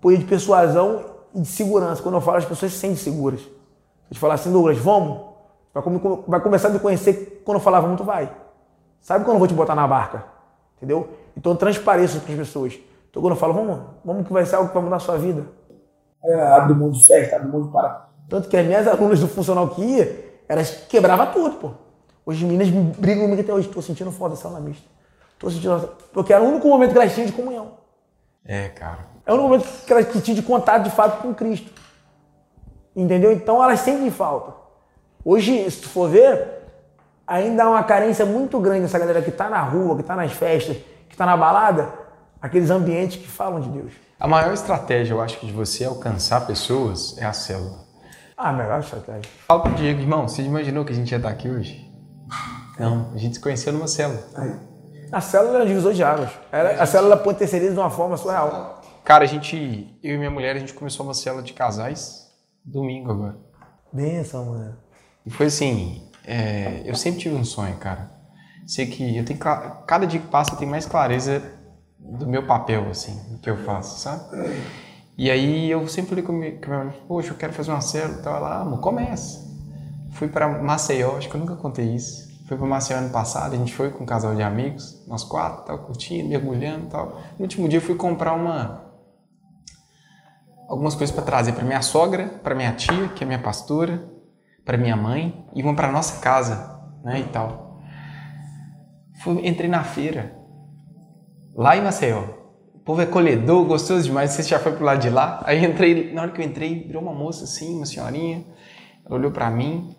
poder 0.00 0.18
de 0.18 0.24
persuasão 0.24 1.04
e 1.34 1.40
de 1.42 1.48
segurança. 1.48 2.02
Quando 2.02 2.14
eu 2.16 2.20
falo, 2.20 2.38
as 2.38 2.44
pessoas 2.44 2.72
se 2.72 2.78
sentem 2.78 2.96
seguras. 2.96 3.40
Se 3.40 3.46
eu 3.46 4.14
te 4.14 4.18
falar 4.18 4.34
assim, 4.34 4.50
Douglas, 4.50 4.78
vamos, 4.78 5.27
vai, 5.80 6.18
vai 6.26 6.40
começar 6.40 6.68
a 6.68 6.70
me 6.70 6.78
conhecer 6.78 7.42
quando 7.44 7.56
eu 7.56 7.62
falar, 7.62 7.80
vamos, 7.80 7.96
tu 7.96 8.04
vai. 8.04 8.30
Sabe 9.00 9.24
quando 9.24 9.36
eu 9.36 9.38
vou 9.38 9.48
te 9.48 9.54
botar 9.54 9.74
na 9.74 9.86
barca? 9.86 10.24
Entendeu? 10.76 11.08
Então 11.36 11.52
eu 11.52 11.58
transpareço 11.58 12.20
com 12.20 12.32
as 12.32 12.38
pessoas. 12.38 12.78
Então 13.10 13.22
quando 13.22 13.34
eu 13.34 13.38
falo, 13.38 13.54
vamos, 13.54 13.80
vamos 14.04 14.26
que 14.26 14.32
vai 14.32 14.44
ser 14.44 14.56
algo 14.56 14.68
que 14.68 14.74
vai 14.74 14.82
mudar 14.82 14.96
a 14.96 15.00
sua 15.00 15.16
vida. 15.16 15.46
É, 16.24 16.40
abre 16.52 16.74
mão 16.74 16.90
de 16.90 17.04
festa, 17.06 17.36
abre 17.36 17.48
mão 17.48 17.62
de 17.62 17.72
para. 17.72 18.08
Tanto 18.28 18.48
que 18.48 18.56
as 18.56 18.66
minhas 18.66 18.86
alunas 18.86 19.20
do 19.20 19.28
funcional 19.28 19.68
que 19.68 19.82
ia, 19.82 20.42
elas 20.48 20.70
quebravam 20.88 21.32
tudo, 21.32 21.56
pô. 21.56 21.70
Hoje 22.26 22.44
as 22.44 22.50
meninas 22.50 22.68
brigam 22.98 23.24
comigo 23.24 23.40
até 23.40 23.52
hoje. 23.52 23.68
Tô 23.68 23.80
sentindo 23.80 24.12
falta 24.12 24.34
da 24.34 24.40
sala 24.40 24.60
mista. 24.60 24.86
Tô 25.38 25.50
sentindo. 25.50 25.90
Porque 26.12 26.32
era 26.32 26.42
o 26.42 26.46
único 26.46 26.68
momento 26.68 26.92
que 26.92 26.98
elas 26.98 27.14
tinham 27.14 27.26
de 27.26 27.32
comunhão. 27.32 27.78
É, 28.44 28.68
cara. 28.68 29.06
É 29.24 29.32
o 29.32 29.34
único 29.34 29.48
momento 29.48 29.84
que 29.86 29.92
elas 29.92 30.06
tinham 30.22 30.34
de 30.34 30.42
contato 30.42 30.82
de 30.82 30.90
fato 30.90 31.22
com 31.22 31.32
Cristo. 31.32 31.72
Entendeu? 32.94 33.32
Então 33.32 33.62
elas 33.62 33.80
sentem 33.80 34.10
falta. 34.10 34.52
Hoje, 35.30 35.70
se 35.70 35.82
tu 35.82 35.90
for 35.90 36.08
ver, 36.08 36.48
ainda 37.26 37.64
há 37.64 37.68
uma 37.68 37.84
carência 37.84 38.24
muito 38.24 38.58
grande 38.58 38.80
dessa 38.80 38.98
galera 38.98 39.20
que 39.20 39.30
tá 39.30 39.50
na 39.50 39.60
rua, 39.60 39.94
que 39.98 40.02
tá 40.02 40.16
nas 40.16 40.32
festas, 40.32 40.78
que 41.06 41.14
tá 41.14 41.26
na 41.26 41.36
balada, 41.36 41.92
aqueles 42.40 42.70
ambientes 42.70 43.18
que 43.18 43.28
falam 43.28 43.60
de 43.60 43.68
Deus. 43.68 43.92
A 44.18 44.26
maior 44.26 44.54
estratégia, 44.54 45.12
eu 45.12 45.20
acho, 45.20 45.38
que 45.38 45.44
de 45.44 45.52
você 45.52 45.84
alcançar 45.84 46.46
pessoas 46.46 47.14
é 47.18 47.26
a 47.26 47.34
célula. 47.34 47.84
Ah, 48.38 48.54
melhor 48.54 48.80
estratégia. 48.80 49.30
Fala 49.46 49.64
pro 49.64 49.74
Diego, 49.74 50.00
irmão, 50.00 50.26
você 50.26 50.40
imaginou 50.40 50.82
que 50.82 50.92
a 50.92 50.96
gente 50.96 51.10
ia 51.10 51.18
estar 51.18 51.28
aqui 51.28 51.50
hoje? 51.50 51.86
Não, 52.78 53.10
a 53.12 53.18
gente 53.18 53.34
se 53.34 53.40
conheceu 53.42 53.70
numa 53.70 53.86
célula. 53.86 54.22
A 55.12 55.20
célula 55.20 55.56
era 55.56 55.64
um 55.64 55.66
divisor 55.66 55.92
de 55.92 56.02
águas. 56.02 56.30
Era, 56.50 56.82
a 56.82 56.86
célula 56.86 57.18
potencializa 57.18 57.74
de 57.74 57.78
uma 57.78 57.90
forma 57.90 58.16
surreal. 58.16 58.80
Cara, 59.04 59.24
a 59.24 59.26
gente, 59.26 59.94
eu 60.02 60.14
e 60.14 60.16
minha 60.16 60.30
mulher, 60.30 60.56
a 60.56 60.58
gente 60.58 60.72
começou 60.72 61.04
uma 61.04 61.12
célula 61.12 61.42
de 61.42 61.52
casais 61.52 62.32
domingo 62.64 63.10
agora. 63.10 63.36
Benção, 63.92 64.46
mano. 64.46 64.87
E 65.24 65.30
foi 65.30 65.46
assim, 65.46 66.08
é, 66.24 66.82
eu 66.84 66.94
sempre 66.94 67.20
tive 67.20 67.34
um 67.34 67.44
sonho, 67.44 67.76
cara. 67.76 68.10
Sei 68.66 68.86
que 68.86 69.16
eu 69.16 69.24
tenho, 69.24 69.38
cada 69.38 70.06
dia 70.06 70.20
que 70.20 70.26
passa 70.28 70.52
eu 70.52 70.58
tenho 70.58 70.70
mais 70.70 70.84
clareza 70.86 71.42
do 71.98 72.26
meu 72.26 72.46
papel, 72.46 72.88
assim, 72.90 73.14
do 73.30 73.38
que 73.38 73.48
eu 73.48 73.56
faço, 73.64 73.98
sabe? 73.98 74.22
E 75.16 75.30
aí 75.30 75.70
eu 75.70 75.86
sempre 75.88 76.10
falei 76.10 76.24
com 76.24 76.32
minha 76.32 76.84
mãe, 76.84 77.02
poxa, 77.08 77.30
eu 77.30 77.36
quero 77.36 77.52
fazer 77.52 77.70
uma 77.70 77.80
célula 77.80 78.20
e 78.20 78.22
tal. 78.22 78.36
Ela, 78.36 78.48
ah, 78.56 78.60
amor, 78.60 78.80
começa. 78.80 79.48
Fui 80.12 80.28
pra 80.28 80.62
Maceió, 80.62 81.16
acho 81.16 81.28
que 81.28 81.34
eu 81.34 81.40
nunca 81.40 81.56
contei 81.56 81.94
isso. 81.94 82.28
Fui 82.46 82.56
pra 82.56 82.66
Maceió 82.66 82.98
ano 82.98 83.10
passado, 83.10 83.54
a 83.54 83.56
gente 83.56 83.74
foi 83.74 83.90
com 83.90 84.04
um 84.04 84.06
casal 84.06 84.34
de 84.34 84.42
amigos, 84.42 85.04
nós 85.06 85.24
quatro, 85.24 85.64
tal, 85.64 85.78
curtindo, 85.80 86.28
mergulhando 86.28 86.86
e 86.86 86.88
tal. 86.88 87.20
No 87.38 87.42
último 87.42 87.68
dia 87.68 87.78
eu 87.78 87.82
fui 87.82 87.94
comprar 87.94 88.32
uma 88.32 88.86
algumas 90.68 90.94
coisas 90.94 91.14
para 91.14 91.24
trazer 91.24 91.52
para 91.52 91.64
minha 91.64 91.82
sogra, 91.82 92.28
para 92.42 92.54
minha 92.54 92.72
tia, 92.72 93.08
que 93.08 93.24
é 93.24 93.26
minha 93.26 93.38
pastora, 93.38 94.04
para 94.68 94.76
minha 94.76 94.94
mãe 94.94 95.46
e 95.54 95.62
uma 95.62 95.74
para 95.74 95.90
nossa 95.90 96.20
casa, 96.20 96.78
né, 97.02 97.20
e 97.20 97.24
tal. 97.24 97.80
Fui, 99.22 99.48
entrei 99.48 99.66
na 99.66 99.82
feira, 99.82 100.36
lá 101.54 101.74
em 101.74 101.80
Maceió. 101.80 102.22
O 102.74 102.78
povo 102.80 103.00
é 103.00 103.06
colhedor, 103.06 103.64
gostoso 103.64 104.02
demais. 104.02 104.32
Você 104.32 104.42
já 104.42 104.58
foi 104.58 104.72
pro 104.72 104.84
lado 104.84 105.00
de 105.00 105.08
lá? 105.08 105.42
Aí 105.46 105.64
entrei, 105.64 106.12
na 106.12 106.20
hora 106.20 106.32
que 106.32 106.42
eu 106.42 106.44
entrei, 106.44 106.84
virou 106.86 107.00
uma 107.00 107.14
moça 107.14 107.44
assim, 107.44 107.76
uma 107.76 107.86
senhorinha. 107.86 108.44
Ela 109.06 109.14
olhou 109.14 109.30
para 109.30 109.50
mim, 109.50 109.96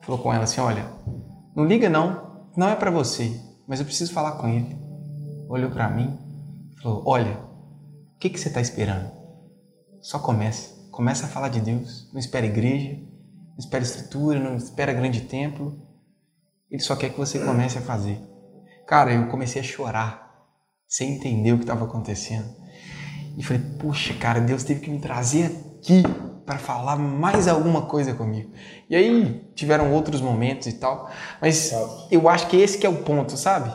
falou 0.00 0.22
com 0.22 0.32
ela 0.32 0.44
assim: 0.44 0.62
Olha, 0.62 0.86
não 1.54 1.66
liga 1.66 1.90
não, 1.90 2.46
não 2.56 2.70
é 2.70 2.74
para 2.74 2.90
você, 2.90 3.38
mas 3.66 3.78
eu 3.78 3.84
preciso 3.84 4.14
falar 4.14 4.32
com 4.32 4.48
ele. 4.48 4.74
Olhou 5.50 5.70
para 5.70 5.86
mim, 5.90 6.18
falou: 6.82 7.02
Olha, 7.04 7.32
o 8.14 8.18
que, 8.18 8.30
que 8.30 8.40
você 8.40 8.48
está 8.48 8.62
esperando? 8.62 9.10
Só 10.00 10.18
comece. 10.18 10.88
Comece 10.90 11.26
a 11.26 11.28
falar 11.28 11.50
de 11.50 11.60
Deus. 11.60 12.10
Não 12.10 12.18
espera 12.18 12.46
igreja, 12.46 12.98
não 13.58 13.64
espera 13.64 13.82
estrutura, 13.82 14.38
não 14.38 14.56
espera 14.56 14.92
grande 14.92 15.22
templo. 15.22 15.76
Ele 16.70 16.80
só 16.80 16.94
quer 16.94 17.10
que 17.10 17.18
você 17.18 17.40
comece 17.40 17.76
a 17.76 17.80
fazer. 17.80 18.20
Cara, 18.86 19.12
eu 19.12 19.26
comecei 19.26 19.60
a 19.60 19.64
chorar, 19.64 20.46
sem 20.86 21.16
entender 21.16 21.52
o 21.52 21.56
que 21.56 21.64
estava 21.64 21.84
acontecendo. 21.84 22.48
E 23.36 23.42
falei, 23.42 23.62
puxa, 23.80 24.14
cara, 24.14 24.40
Deus 24.40 24.62
teve 24.62 24.80
que 24.80 24.90
me 24.90 25.00
trazer 25.00 25.46
aqui 25.76 26.04
para 26.46 26.58
falar 26.58 26.96
mais 26.96 27.48
alguma 27.48 27.82
coisa 27.82 28.14
comigo. 28.14 28.52
E 28.88 28.94
aí 28.94 29.50
tiveram 29.56 29.92
outros 29.92 30.20
momentos 30.20 30.68
e 30.68 30.74
tal, 30.74 31.10
mas 31.40 31.72
eu 32.10 32.28
acho 32.28 32.46
que 32.46 32.56
esse 32.56 32.78
que 32.78 32.86
é 32.86 32.88
o 32.88 33.02
ponto, 33.02 33.36
sabe? 33.36 33.74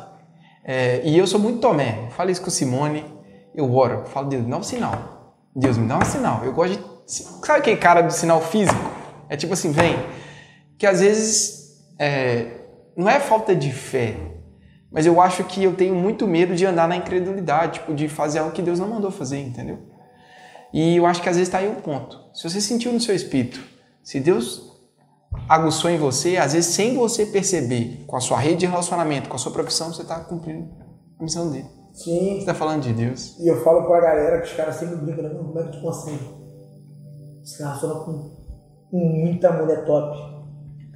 É, 0.64 1.02
e 1.06 1.18
eu 1.18 1.28
sou 1.28 1.40
muito 1.40 1.60
Tomé, 1.60 2.06
eu 2.06 2.12
falo 2.12 2.32
isso 2.32 2.42
com 2.42 2.50
Simone, 2.50 3.06
eu 3.54 3.72
oro, 3.76 4.00
eu 4.00 4.06
falo, 4.06 4.30
Deus, 4.30 4.44
me 4.44 4.50
dá 4.50 4.58
um 4.58 4.64
sinal. 4.64 5.36
Deus, 5.56 5.78
me 5.78 5.88
dá 5.88 5.98
um 5.98 6.06
sinal. 6.06 6.44
Eu 6.44 6.54
gosto 6.54 6.78
de. 6.78 6.84
Sabe 7.06 7.60
aquele 7.60 7.78
cara 7.78 8.02
do 8.02 8.12
sinal 8.12 8.42
físico? 8.42 8.93
É 9.34 9.36
tipo 9.36 9.52
assim, 9.52 9.72
vem. 9.72 9.96
que 10.78 10.86
às 10.86 11.00
vezes 11.00 11.84
é, 11.98 12.52
não 12.96 13.10
é 13.10 13.20
falta 13.20 13.56
de 13.56 13.72
fé, 13.72 14.16
mas 14.92 15.08
eu 15.08 15.20
acho 15.20 15.44
que 15.46 15.64
eu 15.64 15.74
tenho 15.74 15.96
muito 15.96 16.28
medo 16.28 16.54
de 16.54 16.64
andar 16.68 16.88
na 16.88 16.96
incredulidade, 16.96 17.80
tipo, 17.80 17.96
de 17.96 18.08
fazer 18.08 18.38
algo 18.40 18.52
que 18.52 18.62
Deus 18.62 18.78
não 18.78 18.88
mandou 18.88 19.10
fazer, 19.10 19.40
entendeu? 19.40 19.80
E 20.72 20.98
eu 20.98 21.08
acho 21.08 21.20
que 21.20 21.28
às 21.28 21.36
vezes 21.36 21.48
está 21.48 21.58
aí 21.58 21.68
um 21.68 21.82
ponto. 21.82 22.16
Se 22.32 22.48
você 22.48 22.62
sentiu 22.62 22.94
no 22.94 23.00
seu 23.00 23.16
espírito, 23.16 23.60
se 24.04 24.20
Deus 24.20 24.72
aguçou 25.50 25.90
em 25.90 25.98
você, 25.98 26.38
às 26.38 26.54
vezes 26.54 26.72
sem 26.76 26.96
você 26.96 27.26
perceber, 27.26 28.04
com 28.06 28.16
a 28.16 28.20
sua 28.20 28.38
rede 28.38 28.58
de 28.58 28.66
relacionamento, 28.68 29.30
com 29.30 29.36
a 29.36 29.40
sua 29.40 29.52
profissão, 29.52 29.92
você 29.92 30.04
está 30.04 30.20
cumprindo 30.20 30.70
a 31.20 31.24
missão 31.24 31.50
dele. 31.50 31.66
Sim. 31.92 32.34
Você 32.34 32.38
está 32.42 32.54
falando 32.54 32.84
de 32.84 32.94
Deus. 32.94 33.36
E 33.40 33.48
eu 33.48 33.64
falo 33.64 33.88
pra 33.88 34.00
galera 34.00 34.42
que 34.42 34.48
os 34.48 34.54
caras 34.54 34.76
sempre 34.76 34.98
brincam, 34.98 35.24
"Não, 35.24 35.44
como 35.46 35.60
é 35.60 35.64
que 35.64 35.72
tu 35.72 35.82
consegue? 35.82 36.20
Se 37.44 37.64
relaciona 37.64 37.96
com, 38.06 38.33
com 38.94 39.00
muita 39.00 39.52
mulher 39.52 39.86
top. 39.86 40.16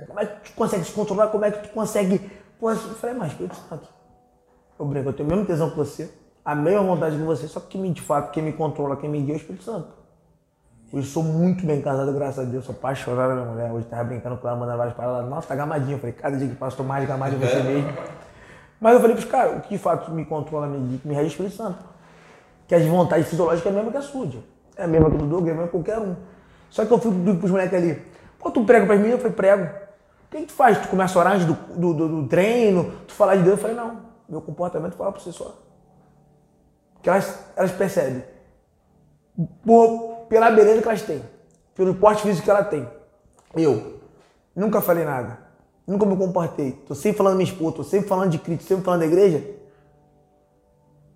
Como 0.06 0.20
é 0.20 0.26
que 0.28 0.52
tu 0.52 0.56
consegue 0.56 0.84
se 0.84 0.92
controlar? 0.92 1.28
Como 1.30 1.44
é 1.44 1.50
que 1.50 1.68
tu 1.68 1.74
consegue. 1.74 2.20
Pô, 2.60 2.70
eu 2.70 2.76
falei, 2.76 3.16
mas 3.16 3.32
Espírito 3.32 3.56
Santo. 3.56 3.90
Eu 4.80 4.86
brinco, 4.86 5.10
eu 5.10 5.14
tenho 5.14 5.28
o 5.28 5.32
mesmo 5.32 5.48
tesão 5.48 5.72
que 5.72 5.78
você, 5.78 6.14
a 6.46 6.54
mesma 6.54 6.84
vontade 6.84 7.18
que 7.18 7.24
você, 7.24 7.48
só 7.48 7.60
que 7.60 7.92
de 7.92 8.02
fato, 8.02 8.30
quem 8.30 8.44
me 8.44 8.54
controla, 8.54 8.98
quem 8.98 9.10
me 9.10 9.20
guia 9.20 9.34
é 9.34 9.38
o 9.38 9.40
Espírito 9.40 9.64
Santo. 9.64 9.88
Hoje 10.94 11.08
sou 11.08 11.24
muito 11.24 11.66
bem 11.66 11.82
casado, 11.82 12.14
graças 12.14 12.48
a 12.48 12.48
Deus, 12.48 12.66
sou 12.66 12.76
apaixonado 12.76 13.30
pela 13.30 13.42
minha 13.42 13.52
mulher. 13.52 13.72
Hoje 13.74 13.88
tava 13.88 14.04
brincando 14.04 14.38
com 14.38 14.48
ela, 14.48 14.56
mandando 14.56 14.78
várias 14.78 14.96
palavras. 14.96 15.28
Nossa, 15.28 15.48
tá 15.48 15.56
gamadinho. 15.56 15.96
Eu 15.96 16.00
falei, 16.00 16.14
cada 16.14 16.38
dia 16.38 16.48
que 16.48 16.56
passa, 16.56 16.78
tô 16.78 16.84
mais 16.84 17.08
gamado 17.08 17.36
em 17.36 17.40
você 17.40 17.64
mesmo. 17.64 17.90
Mas 18.80 18.94
eu 18.94 19.02
falei 19.02 19.16
pros 19.16 19.28
caras, 19.28 19.58
o 19.58 19.62
que 19.62 19.70
de 19.70 19.80
fato 19.80 20.12
me 20.12 20.24
controla, 20.24 20.68
me 20.68 20.78
guia, 20.88 21.00
me 21.04 21.16
rege 21.16 21.26
é 21.26 21.30
o 21.30 21.32
Espírito 21.32 21.56
Santo. 21.56 21.84
Que 22.68 22.76
as 22.76 22.86
vontades 22.86 23.28
fisiológicas 23.28 23.66
é 23.66 23.70
a 23.70 23.74
mesma 23.74 23.92
que 23.92 23.98
a 23.98 24.02
sua. 24.04 24.28
É 24.78 24.84
a 24.84 24.88
mesma 24.88 25.10
que 25.10 25.16
a 25.16 25.20
do 25.20 25.26
Douglas, 25.26 25.50
é 25.50 25.52
a 25.52 25.56
mesma 25.56 25.66
que 25.66 25.72
qualquer 25.72 25.98
um. 25.98 26.16
Só 26.70 26.86
que 26.86 26.92
eu 26.92 27.00
fui 27.00 27.12
digo 27.12 27.38
pros 27.40 27.52
moleques 27.52 27.74
ali, 27.78 28.02
pô, 28.40 28.52
tu 28.52 28.64
prega 28.66 28.86
pras 28.86 29.00
meninas? 29.00 29.20
Eu 29.24 29.32
falei, 29.32 29.36
prego. 29.36 29.88
O 30.26 30.30
que, 30.30 30.46
tu 30.46 30.52
faz? 30.54 30.78
Tu 30.82 30.88
começa 30.90 31.18
a 31.18 31.22
orar 31.22 31.46
do, 31.46 31.54
do, 31.54 31.94
do- 31.94 32.22
do 32.22 32.28
treino, 32.28 32.92
tu 33.08 33.14
falar 33.14 33.36
de 33.38 33.44
Deus? 33.44 33.56
Eu 33.58 33.62
falei, 33.62 33.76
não, 33.78 34.02
meu 34.28 34.42
comportamento 34.42 34.96
fala 34.96 35.12
pra 35.12 35.22
você 35.22 35.32
só. 35.32 35.56
Que 37.02 37.10
elas, 37.10 37.40
elas 37.56 37.72
percebem. 37.72 38.24
Por, 39.66 40.26
pela 40.28 40.52
beleza 40.52 40.82
que 40.82 40.88
elas 40.88 41.02
têm, 41.04 41.24
pelo 41.76 41.96
porte 41.96 42.24
físico 42.24 42.44
que 42.44 42.50
ela 42.50 42.64
tem. 42.64 42.88
Eu 43.56 44.00
nunca 44.56 44.82
falei 44.82 45.06
nada, 45.06 45.40
nunca 45.86 46.06
me 46.06 46.18
comportei. 46.18 46.72
Tô 46.88 46.94
sempre 46.94 47.18
falando 47.20 47.38
minha 47.38 47.50
esposa, 47.50 47.78
tô 47.78 47.84
sempre 47.84 48.10
falando 48.10 48.32
de 48.32 48.40
Cristo, 48.40 48.64
sempre 48.68 48.84
falando 48.84 49.00
da 49.02 49.06
igreja. 49.06 49.38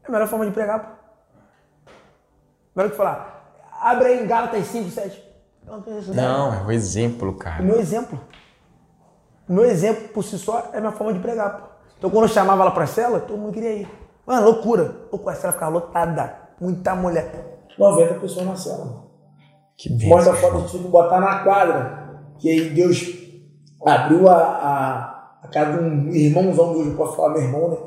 É 0.03 0.07
a 0.07 0.11
melhor 0.11 0.27
forma 0.27 0.45
de 0.45 0.51
pregar, 0.51 0.79
pô. 0.79 1.91
Melhor 2.75 2.89
que 2.91 2.95
falar, 2.95 3.53
abre 3.81 4.07
aí 4.07 4.23
em 4.23 4.27
Gálatas 4.27 4.65
5, 4.67 4.89
7. 4.89 5.30
Não 6.13 6.53
é 6.53 6.65
o 6.65 6.71
exemplo, 6.71 7.29
O 7.29 7.33
cara. 7.35 7.63
meu 7.63 7.79
exemplo. 7.79 8.19
O 9.47 9.53
meu 9.53 9.65
exemplo 9.65 10.09
por 10.09 10.23
si 10.23 10.37
só 10.37 10.69
é 10.73 10.77
a 10.77 10.79
minha 10.79 10.91
forma 10.91 11.13
de 11.13 11.19
pregar, 11.19 11.57
pô. 11.57 11.67
Então 11.97 12.09
quando 12.09 12.23
eu 12.23 12.29
chamava 12.29 12.61
ela 12.63 12.71
pra 12.71 12.87
cela, 12.87 13.19
todo 13.19 13.37
mundo 13.37 13.53
queria 13.53 13.73
ir. 13.73 13.89
Mano, 14.25 14.45
loucura. 14.45 14.95
Loucura, 15.11 15.35
a 15.35 15.37
cela 15.39 15.53
ficava 15.53 15.71
lotada. 15.71 16.35
Muita 16.59 16.95
mulher. 16.95 17.65
90 17.77 18.13
pessoas 18.15 18.45
na 18.45 18.55
cela, 18.55 18.85
mano. 18.85 19.11
Que 19.77 20.07
Mostra 20.07 20.33
a 20.33 20.35
foto, 20.35 20.57
a 20.57 20.59
gente 20.61 20.77
que 20.77 20.87
botar 20.89 21.19
na 21.19 21.43
quadra. 21.43 22.21
Que 22.39 22.49
aí 22.49 22.69
Deus 22.69 23.03
abriu 23.85 24.27
a, 24.29 24.35
a, 24.35 25.37
a 25.43 25.47
casa 25.47 25.77
de 25.77 25.83
um 25.83 26.09
irmãozão 26.09 26.73
meu, 26.73 26.85
eu 26.87 26.95
posso 26.95 27.15
falar 27.15 27.33
meu 27.33 27.41
irmão, 27.41 27.69
né? 27.69 27.77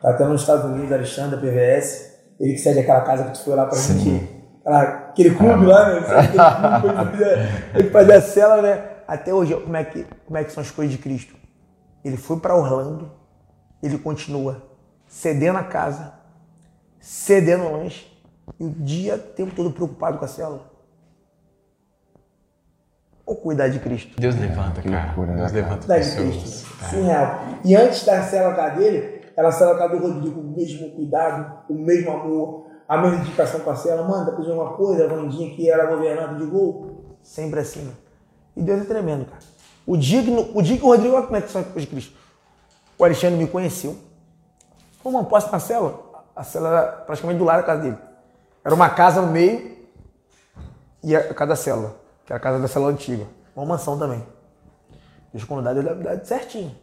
Tá 0.00 0.10
até 0.10 0.24
nos 0.24 0.40
Estados 0.40 0.64
Unidos, 0.64 0.92
Alexandre, 0.92 1.38
PVS. 1.40 2.12
Ele 2.40 2.52
que 2.54 2.58
cede 2.58 2.80
aquela 2.80 3.02
casa 3.02 3.24
que 3.24 3.32
tu 3.32 3.44
foi 3.44 3.54
lá 3.54 3.66
pra 3.66 3.78
gente. 3.78 4.28
aquela- 4.60 5.01
aquele 5.12 5.34
clube 5.34 5.66
lá, 5.66 5.88
né? 5.88 5.98
Aquele 5.98 6.80
clube 6.80 7.18
pra 7.72 7.80
gente 7.80 7.90
fazer- 7.92 8.12
a 8.14 8.20
cela, 8.20 8.62
né? 8.62 8.88
Até 9.06 9.32
hoje, 9.32 9.54
como 9.54 9.76
é, 9.76 9.84
que, 9.84 10.06
como 10.26 10.38
é 10.38 10.44
que 10.44 10.52
são 10.52 10.62
as 10.62 10.70
coisas 10.70 10.92
de 10.94 10.98
Cristo? 11.00 11.34
Ele 12.04 12.16
foi 12.16 12.38
pra 12.40 12.56
Orlando, 12.56 13.10
ele 13.82 13.98
continua 13.98 14.62
cedendo 15.06 15.58
a 15.58 15.64
casa, 15.64 16.14
cedendo 16.98 17.64
o 17.64 17.72
lanche, 17.76 18.10
e 18.58 18.64
o 18.64 18.70
dia, 18.70 19.14
o 19.16 19.18
tempo 19.18 19.54
todo 19.54 19.70
preocupado 19.70 20.18
com 20.18 20.24
a 20.24 20.28
cela. 20.28 20.70
Ou 23.24 23.36
cuidar 23.36 23.68
de 23.68 23.78
Cristo. 23.78 24.20
Deus 24.20 24.34
levanta, 24.38 24.82
cara. 24.82 25.06
loucura, 25.06 25.26
né, 25.32 25.36
Deus 25.36 25.52
cara? 25.52 25.62
levanta 25.62 25.78
Cuidar 25.86 25.98
de 25.98 26.04
pessoas. 26.10 26.36
Cristo. 26.36 26.90
Surreal. 26.90 27.40
E 27.64 27.76
antes 27.76 28.04
da 28.04 28.22
cela 28.22 28.54
cá 28.54 28.70
dele, 28.70 29.22
ela 29.36 29.52
cela 29.52 29.78
cá 29.78 29.86
do 29.86 29.98
Rodrigo, 29.98 30.40
o 30.40 30.44
mesmo 30.56 30.90
cuidado, 30.90 31.62
o 31.68 31.74
mesmo 31.74 32.10
amor, 32.10 32.66
a 32.94 32.98
mesma 32.98 33.18
dedicação 33.18 33.60
com 33.60 33.70
a 33.70 33.76
cela. 33.76 34.06
Mano, 34.06 34.30
tá 34.30 34.40
de 34.40 34.50
alguma 34.50 34.72
coisa? 34.74 35.04
A 35.04 35.08
Vandinha 35.08 35.54
que 35.54 35.70
era 35.70 35.86
governanta 35.86 36.34
de 36.34 36.44
gol. 36.44 37.16
Sempre 37.22 37.60
assim. 37.60 37.90
E 38.56 38.62
Deus 38.62 38.82
é 38.82 38.84
tremendo, 38.84 39.24
cara. 39.24 39.40
O 39.86 39.96
dia 39.96 40.22
que, 40.22 40.30
no- 40.30 40.56
o, 40.56 40.62
dia 40.62 40.76
que 40.76 40.84
o 40.84 40.88
Rodrigo, 40.88 41.16
é 41.16 41.40
que 41.40 41.50
são 41.50 41.60
as 41.60 41.66
coisas 41.68 41.82
de 41.82 41.86
Cristo. 41.88 42.16
O 42.98 43.04
Alexandre 43.04 43.36
me 43.38 43.46
conheceu. 43.48 43.96
Falou, 45.02 45.18
mano, 45.18 45.28
posso 45.28 45.48
ir 45.48 45.52
na 45.52 45.58
cela? 45.58 46.00
A 46.36 46.44
cela 46.44 46.68
era 46.68 46.92
praticamente 46.92 47.38
do 47.38 47.44
lado 47.44 47.58
da 47.60 47.62
casa 47.62 47.82
dele. 47.82 47.98
Era 48.64 48.74
uma 48.74 48.90
casa 48.90 49.20
no 49.20 49.28
meio 49.28 49.76
e 51.02 51.16
a 51.16 51.34
casa 51.34 51.48
da 51.48 51.56
célula, 51.56 51.96
que 52.24 52.32
era 52.32 52.38
a 52.38 52.42
casa 52.42 52.58
da 52.60 52.68
célula 52.68 52.92
antiga. 52.92 53.26
Uma 53.56 53.66
mansão 53.66 53.98
também. 53.98 54.24
Deixa 55.32 55.46
quando 55.46 55.64
dá, 55.64 55.72
Deus 55.72 55.98
dá 55.98 56.24
certinho. 56.24 56.74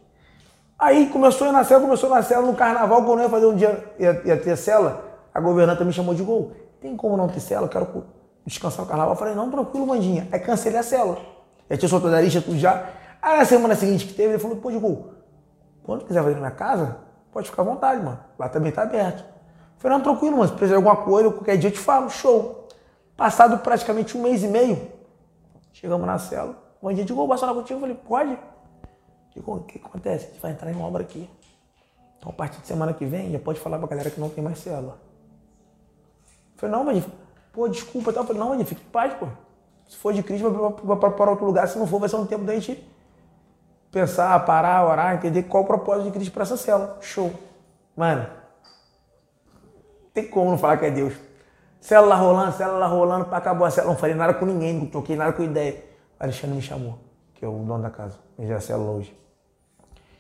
Aí 0.78 1.10
começou 1.10 1.48
a 1.48 1.50
ir 1.50 1.54
na 1.54 1.64
cela, 1.64 1.82
começou 1.82 2.10
na 2.10 2.22
cela 2.22 2.46
no 2.46 2.56
carnaval, 2.56 3.04
quando 3.06 3.20
eu 3.20 3.24
ia 3.26 3.30
fazer 3.30 3.46
um 3.46 3.56
dia, 3.56 3.94
ia, 4.00 4.22
ia 4.26 4.38
ter 4.38 4.58
cela, 4.58 5.04
a 5.34 5.40
governanta 5.40 5.84
me 5.84 5.94
chamou 5.94 6.14
de 6.14 6.24
gol. 6.24 6.52
Tem 6.82 6.96
como 6.96 7.18
não 7.18 7.28
ter 7.28 7.40
cela? 7.40 7.66
Eu 7.66 7.70
quero 7.70 8.06
descansar 8.46 8.82
no 8.82 8.88
carnaval. 8.88 9.14
Eu 9.14 9.18
falei, 9.18 9.36
não, 9.36 9.50
tranquilo, 9.50 9.86
Mandinha. 9.86 10.28
Aí 10.32 10.40
cancelei 10.40 10.80
a 10.80 10.84
cela. 10.84 11.18
Já 11.70 11.78
tinha 11.78 11.90
soltado 11.90 12.16
a 12.16 12.22
lista, 12.22 12.42
tudo 12.42 12.58
já. 12.58 12.90
Aí 13.22 13.38
na 13.38 13.46
semana 13.46 13.76
seguinte 13.76 14.06
que 14.08 14.14
teve, 14.14 14.34
ele 14.34 14.40
falou, 14.40 14.58
pô, 14.58 14.72
de 14.72 14.78
gol, 14.78 15.14
quando 15.84 16.06
quiser 16.06 16.22
fazer 16.22 16.36
na 16.36 16.42
minha 16.42 16.52
casa, 16.52 16.98
pode 17.32 17.50
ficar 17.50 17.62
à 17.62 17.66
vontade, 17.66 18.04
mano. 18.04 18.20
Lá 18.38 18.48
também 18.50 18.72
tá 18.72 18.84
aberto. 18.84 19.20
Eu 19.20 19.80
falei, 19.80 19.98
não, 19.98 20.04
tranquilo, 20.04 20.38
mano. 20.38 20.48
Se 20.48 20.56
precisar 20.56 20.80
de 20.80 20.86
alguma 20.86 20.96
coisa, 21.04 21.30
qualquer 21.30 21.58
dia 21.58 21.70
eu 21.70 21.74
te 21.74 21.80
falo, 21.80 22.10
show. 22.10 22.68
Passado 23.16 23.58
praticamente 23.60 24.18
um 24.18 24.22
mês 24.22 24.44
e 24.44 24.48
meio, 24.48 24.80
chegamos 25.74 26.08
na. 26.08 26.18
Um 26.82 26.94
dia 26.94 27.04
de 27.04 27.12
gol, 27.12 27.28
posso 27.28 27.42
falar 27.42 27.54
contigo? 27.54 27.76
Eu 27.76 27.82
falei, 27.82 27.96
pode. 27.96 28.40
Digo, 29.36 29.56
o 29.56 29.64
que 29.64 29.78
acontece? 29.78 30.26
A 30.26 30.30
gente 30.30 30.42
vai 30.42 30.52
entrar 30.52 30.72
em 30.72 30.82
obra 30.82 31.02
aqui. 31.02 31.30
Então, 32.18 32.32
a 32.32 32.34
partir 32.34 32.62
de 32.62 32.68
semana 32.68 32.94
que 32.94 33.06
vem, 33.06 33.32
já 33.32 33.40
pode 33.40 33.60
falar 33.60 33.78
pra 33.78 33.88
galera 33.88 34.10
que 34.10 34.20
não 34.20 34.30
tem 34.30 34.42
mais 34.44 34.60
célula. 34.60 34.98
Falei, 36.60 36.76
não, 36.76 36.84
mas, 36.84 37.04
pô, 37.54 37.68
desculpa. 37.70 38.12
tal. 38.12 38.24
Eu 38.24 38.28
falei, 38.28 38.42
não, 38.42 38.50
mas 38.50 38.68
fique 38.68 38.82
em 38.82 38.92
paz, 38.92 39.14
pô. 39.14 39.28
Se 39.88 39.96
for 39.96 40.14
de 40.14 40.22
Cristo, 40.22 40.52
vai 40.84 40.98
para 40.98 41.32
outro 41.32 41.46
lugar. 41.46 41.68
Se 41.68 41.80
não 41.80 41.88
for, 41.88 42.00
vai 42.00 42.10
ser 42.10 42.18
um 42.18 42.26
tempo 42.26 42.44
da 42.44 42.54
gente 42.54 42.86
pensar, 43.92 44.38
parar, 44.46 44.86
orar, 44.86 45.16
entender 45.16 45.44
qual 45.44 45.64
o 45.64 45.66
propósito 45.66 46.06
de 46.06 46.12
Cristo 46.12 46.32
para 46.32 46.44
essa 46.44 46.58
célula. 46.58 46.98
Show. 47.02 47.34
Mano, 47.96 48.28
tem 50.14 50.30
como 50.30 50.52
não 50.52 50.58
falar 50.58 50.78
que 50.78 50.86
é 50.86 50.92
Deus. 50.92 51.14
Célula 51.80 52.16
rolando, 52.16 52.52
célula 52.52 52.86
rolando, 52.88 53.26
pá, 53.26 53.38
acabou 53.38 53.66
a 53.66 53.72
célula. 53.72 53.94
Não 53.94 54.00
falei 54.00 54.16
nada 54.16 54.34
com 54.34 54.46
ninguém, 54.46 54.74
não 54.74 54.86
toquei 54.86 55.16
nada 55.16 55.34
com 55.34 55.42
ideia. 55.42 55.84
O 56.20 56.24
Alexandre 56.24 56.58
me 56.58 56.62
chamou, 56.62 57.00
que 57.34 57.44
é 57.44 57.48
o 57.48 57.52
dono 57.52 57.82
da 57.82 57.90
casa. 57.90 58.20
Ele 58.38 58.52
é 58.52 58.56
a 58.56 58.60
célula 58.60 58.92
hoje. 58.92 59.18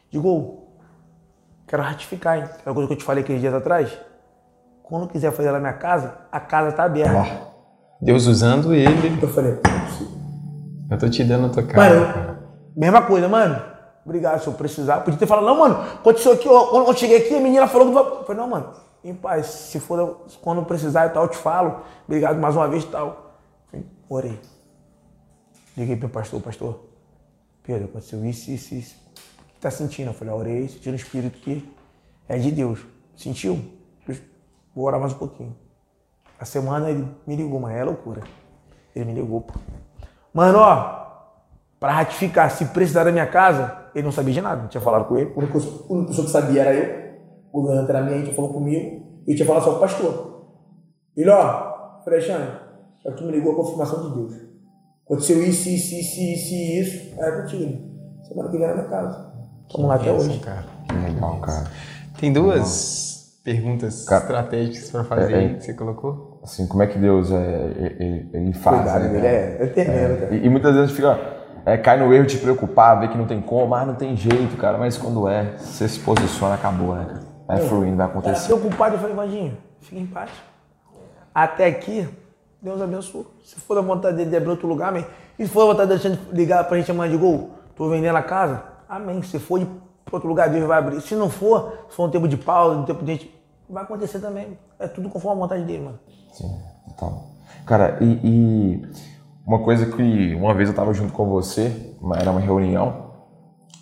Digo, 0.09 0.67
quero 1.67 1.83
ratificar, 1.83 2.37
hein? 2.37 2.43
Aquela 2.45 2.73
coisa 2.73 2.87
que 2.87 2.93
eu 2.93 2.97
te 2.97 3.03
falei 3.03 3.23
aqueles 3.23 3.41
dias 3.41 3.53
atrás. 3.53 4.08
Quando 4.89 5.07
quiser 5.07 5.31
fazer 5.31 5.51
lá 5.51 5.59
na 5.59 5.69
minha 5.69 5.73
casa, 5.73 6.15
a 6.31 6.39
casa 6.39 6.71
tá 6.71 6.83
aberta. 6.83 7.47
Deus 8.01 8.25
usando 8.25 8.73
ele. 8.73 9.19
Eu 9.21 9.27
falei, 9.29 9.53
"Pô, 9.53 9.69
não 9.69 9.77
é 9.77 9.81
possível. 9.85 10.17
Eu 10.89 10.97
tô 10.97 11.09
te 11.09 11.23
dando 11.23 11.45
a 11.45 11.49
tua 11.49 11.63
cara. 11.63 11.99
Mano, 11.99 12.13
cara. 12.13 12.39
mesma 12.75 13.01
coisa, 13.03 13.27
mano. 13.27 13.61
Obrigado, 14.03 14.41
se 14.41 14.47
eu 14.47 14.53
precisar. 14.53 15.01
Podia 15.01 15.19
ter 15.19 15.27
falado, 15.27 15.45
não, 15.45 15.59
mano, 15.59 15.79
aconteceu 15.81 16.33
aqui, 16.33 16.47
ó, 16.49 16.67
quando 16.67 16.87
eu 16.87 16.97
cheguei 16.97 17.17
aqui, 17.17 17.35
a 17.35 17.39
menina 17.39 17.67
falou 17.67 17.89
que 17.89 17.93
vai. 17.93 18.03
Eu 18.03 18.23
falei, 18.23 18.41
não, 18.41 18.49
mano, 18.49 18.73
em 19.03 19.13
paz, 19.13 19.45
se 19.45 19.79
for 19.79 20.25
quando 20.41 20.63
precisar 20.63 21.05
e 21.05 21.09
tal, 21.09 21.23
eu 21.23 21.29
te 21.29 21.37
falo. 21.37 21.81
Obrigado 22.07 22.39
mais 22.39 22.55
uma 22.55 22.67
vez 22.67 22.83
e 22.83 22.87
tal. 22.87 23.35
Falei, 23.69 23.85
Orei. 24.09 24.39
Liguei 25.77 25.95
pro 25.95 26.09
pastor, 26.09 26.41
pastor. 26.41 26.79
Pedro, 27.61 27.85
aconteceu 27.85 28.25
isso, 28.25 28.49
isso, 28.49 28.73
isso. 28.73 28.95
O 29.41 29.53
que 29.53 29.59
tá 29.61 29.69
sentindo? 29.69 30.09
Eu 30.09 30.13
falei, 30.13 30.33
orei, 30.33 30.67
senti 30.67 30.89
no 30.89 30.95
espírito 30.95 31.37
que 31.37 31.69
é 32.27 32.37
de 32.39 32.51
Deus. 32.51 32.79
Sentiu? 33.15 33.59
Vou 34.75 34.85
orar 34.85 34.99
mais 34.99 35.13
um 35.13 35.17
pouquinho. 35.17 35.55
A 36.39 36.45
semana 36.45 36.89
ele 36.89 37.07
me 37.27 37.35
ligou, 37.35 37.59
mas 37.59 37.75
é 37.75 37.83
loucura. 37.83 38.21
Ele 38.95 39.05
me 39.05 39.13
ligou, 39.13 39.41
pô. 39.41 39.59
Mano, 40.33 40.59
ó, 40.59 40.99
pra 41.79 41.91
ratificar, 41.91 42.49
se 42.51 42.65
precisar 42.65 43.03
da 43.03 43.11
minha 43.11 43.27
casa, 43.27 43.89
ele 43.93 44.05
não 44.05 44.11
sabia 44.11 44.33
de 44.33 44.41
nada, 44.41 44.61
não 44.61 44.69
tinha 44.69 44.81
falado 44.81 45.05
com 45.05 45.17
ele. 45.17 45.33
A 45.35 45.37
única 45.37 45.53
pessoa, 45.53 45.85
a 45.89 45.93
única 45.93 46.07
pessoa 46.09 46.25
que 46.25 46.31
sabia 46.31 46.61
era 46.61 46.73
eu. 46.73 47.09
O 47.51 47.61
governante 47.61 47.89
era 47.89 48.01
minha, 48.01 48.19
gente 48.19 48.35
falou 48.35 48.53
comigo. 48.53 49.21
E 49.27 49.31
eu 49.31 49.35
tinha 49.35 49.45
falado 49.45 49.63
só 49.63 49.71
com 49.71 49.77
o 49.77 49.79
pastor. 49.79 50.45
Ele, 51.17 51.29
ó, 51.29 52.01
falei, 52.03 52.19
Alexandre, 52.19 52.51
é 53.05 53.11
que 53.11 53.17
tu 53.17 53.23
me 53.23 53.31
ligou 53.31 53.53
a 53.53 53.55
confirmação 53.55 54.07
de 54.09 54.15
Deus. 54.15 54.33
Aconteceu 55.05 55.43
isso, 55.43 55.67
isso, 55.67 55.95
isso, 55.95 56.21
isso 56.21 56.53
isso. 56.53 57.19
É 57.19 57.31
contigo. 57.41 57.63
irmão. 57.63 57.89
Semana 58.23 58.49
que 58.49 58.57
vem 58.57 58.65
é 58.65 58.69
na 58.69 58.75
minha 58.75 58.87
casa. 58.87 59.33
Vamos 59.73 59.89
lá 59.89 59.95
até 59.95 60.11
hoje. 60.11 60.39
cara. 60.39 60.65
Que 60.87 60.95
legal, 60.95 61.39
cara. 61.39 61.71
Tem 62.19 62.31
duas 62.31 63.08
perguntas 63.43 64.05
Cara, 64.05 64.21
estratégicas 64.21 64.91
pra 64.91 65.03
fazer 65.03 65.33
é- 65.33 65.37
aí 65.37 65.55
que 65.55 65.63
você 65.63 65.73
colocou. 65.73 66.39
Assim, 66.43 66.67
como 66.67 66.83
é 66.83 66.87
que 66.87 66.97
Deus 66.97 67.31
é, 67.31 67.71
ele, 67.99 68.29
ele 68.33 68.53
faz, 68.53 68.77
Cuidado 68.77 69.03
né, 69.03 69.09
dele 69.09 69.27
é, 69.27 69.57
é 69.59 69.67
tremendo, 69.67 70.19
cara. 70.21 70.35
E, 70.35 70.45
e 70.45 70.49
muitas 70.49 70.73
vezes 70.73 70.85
a 70.85 70.87
gente 70.87 70.95
fica. 70.95 71.19
é, 71.65 71.77
cai 71.77 71.97
no 71.99 72.13
erro 72.13 72.25
de 72.25 72.37
te 72.37 72.41
preocupar, 72.41 72.99
ver 72.99 73.09
que 73.09 73.17
não 73.17 73.25
tem 73.25 73.41
como, 73.41 73.73
ah, 73.75 73.85
não 73.85 73.95
tem 73.95 74.15
jeito, 74.15 74.55
cara. 74.57 74.77
Mas 74.77 74.97
quando 74.97 75.27
é, 75.27 75.57
você 75.57 75.87
se 75.87 75.99
posiciona, 75.99 76.55
acabou, 76.55 76.95
né, 76.95 77.05
cara? 77.05 77.29
Vai 77.47 77.59
fluindo, 77.67 77.97
vai 77.97 78.05
acontecer. 78.05 78.45
preocupado, 78.45 78.95
eu 78.95 78.99
falei, 78.99 79.15
Vandinho, 79.15 79.57
fica 79.81 79.99
em 79.99 80.05
paz. 80.05 80.29
Até 81.33 81.65
aqui, 81.65 82.07
Deus 82.61 82.81
abençoe. 82.81 83.25
Se 83.43 83.55
for 83.59 83.75
da 83.75 83.81
vontade 83.81 84.17
dele 84.17 84.29
de 84.29 84.37
abrir 84.37 84.49
outro 84.49 84.67
lugar, 84.67 84.89
amém. 84.89 85.05
E 85.37 85.45
se 85.45 85.51
for 85.51 85.61
da 85.61 85.65
vontade 85.73 86.01
dele 86.03 86.15
de 86.15 86.35
ligar 86.35 86.63
pra 86.65 86.77
gente 86.77 86.91
amanhã 86.91 87.11
de 87.11 87.17
gol, 87.17 87.51
tô 87.75 87.89
vendendo 87.89 88.15
a 88.17 88.21
casa, 88.21 88.63
amém. 88.87 89.21
Se 89.23 89.39
for 89.39 89.59
de 89.59 89.67
outro 90.15 90.29
lugar, 90.29 90.49
Deus 90.49 90.67
vai 90.67 90.79
abrir. 90.79 91.01
Se 91.01 91.15
não 91.15 91.29
for, 91.29 91.85
se 91.89 91.95
for 91.95 92.07
um 92.07 92.11
tempo 92.11 92.27
de 92.27 92.37
pausa, 92.37 92.79
um 92.79 92.85
tempo 92.85 93.03
de 93.03 93.13
gente, 93.13 93.39
vai 93.69 93.83
acontecer 93.83 94.19
também. 94.19 94.57
É 94.77 94.87
tudo 94.87 95.09
conforme 95.09 95.37
a 95.37 95.43
vontade 95.43 95.63
dele, 95.63 95.83
mano. 95.83 95.99
Sim, 96.31 96.59
então. 96.87 97.23
Cara, 97.65 97.97
e, 98.01 98.19
e 98.23 98.89
uma 99.45 99.59
coisa 99.59 99.85
que 99.85 100.35
uma 100.35 100.53
vez 100.53 100.69
eu 100.69 100.75
tava 100.75 100.93
junto 100.93 101.13
com 101.13 101.27
você, 101.29 101.95
era 102.19 102.31
uma 102.31 102.39
reunião, 102.39 103.09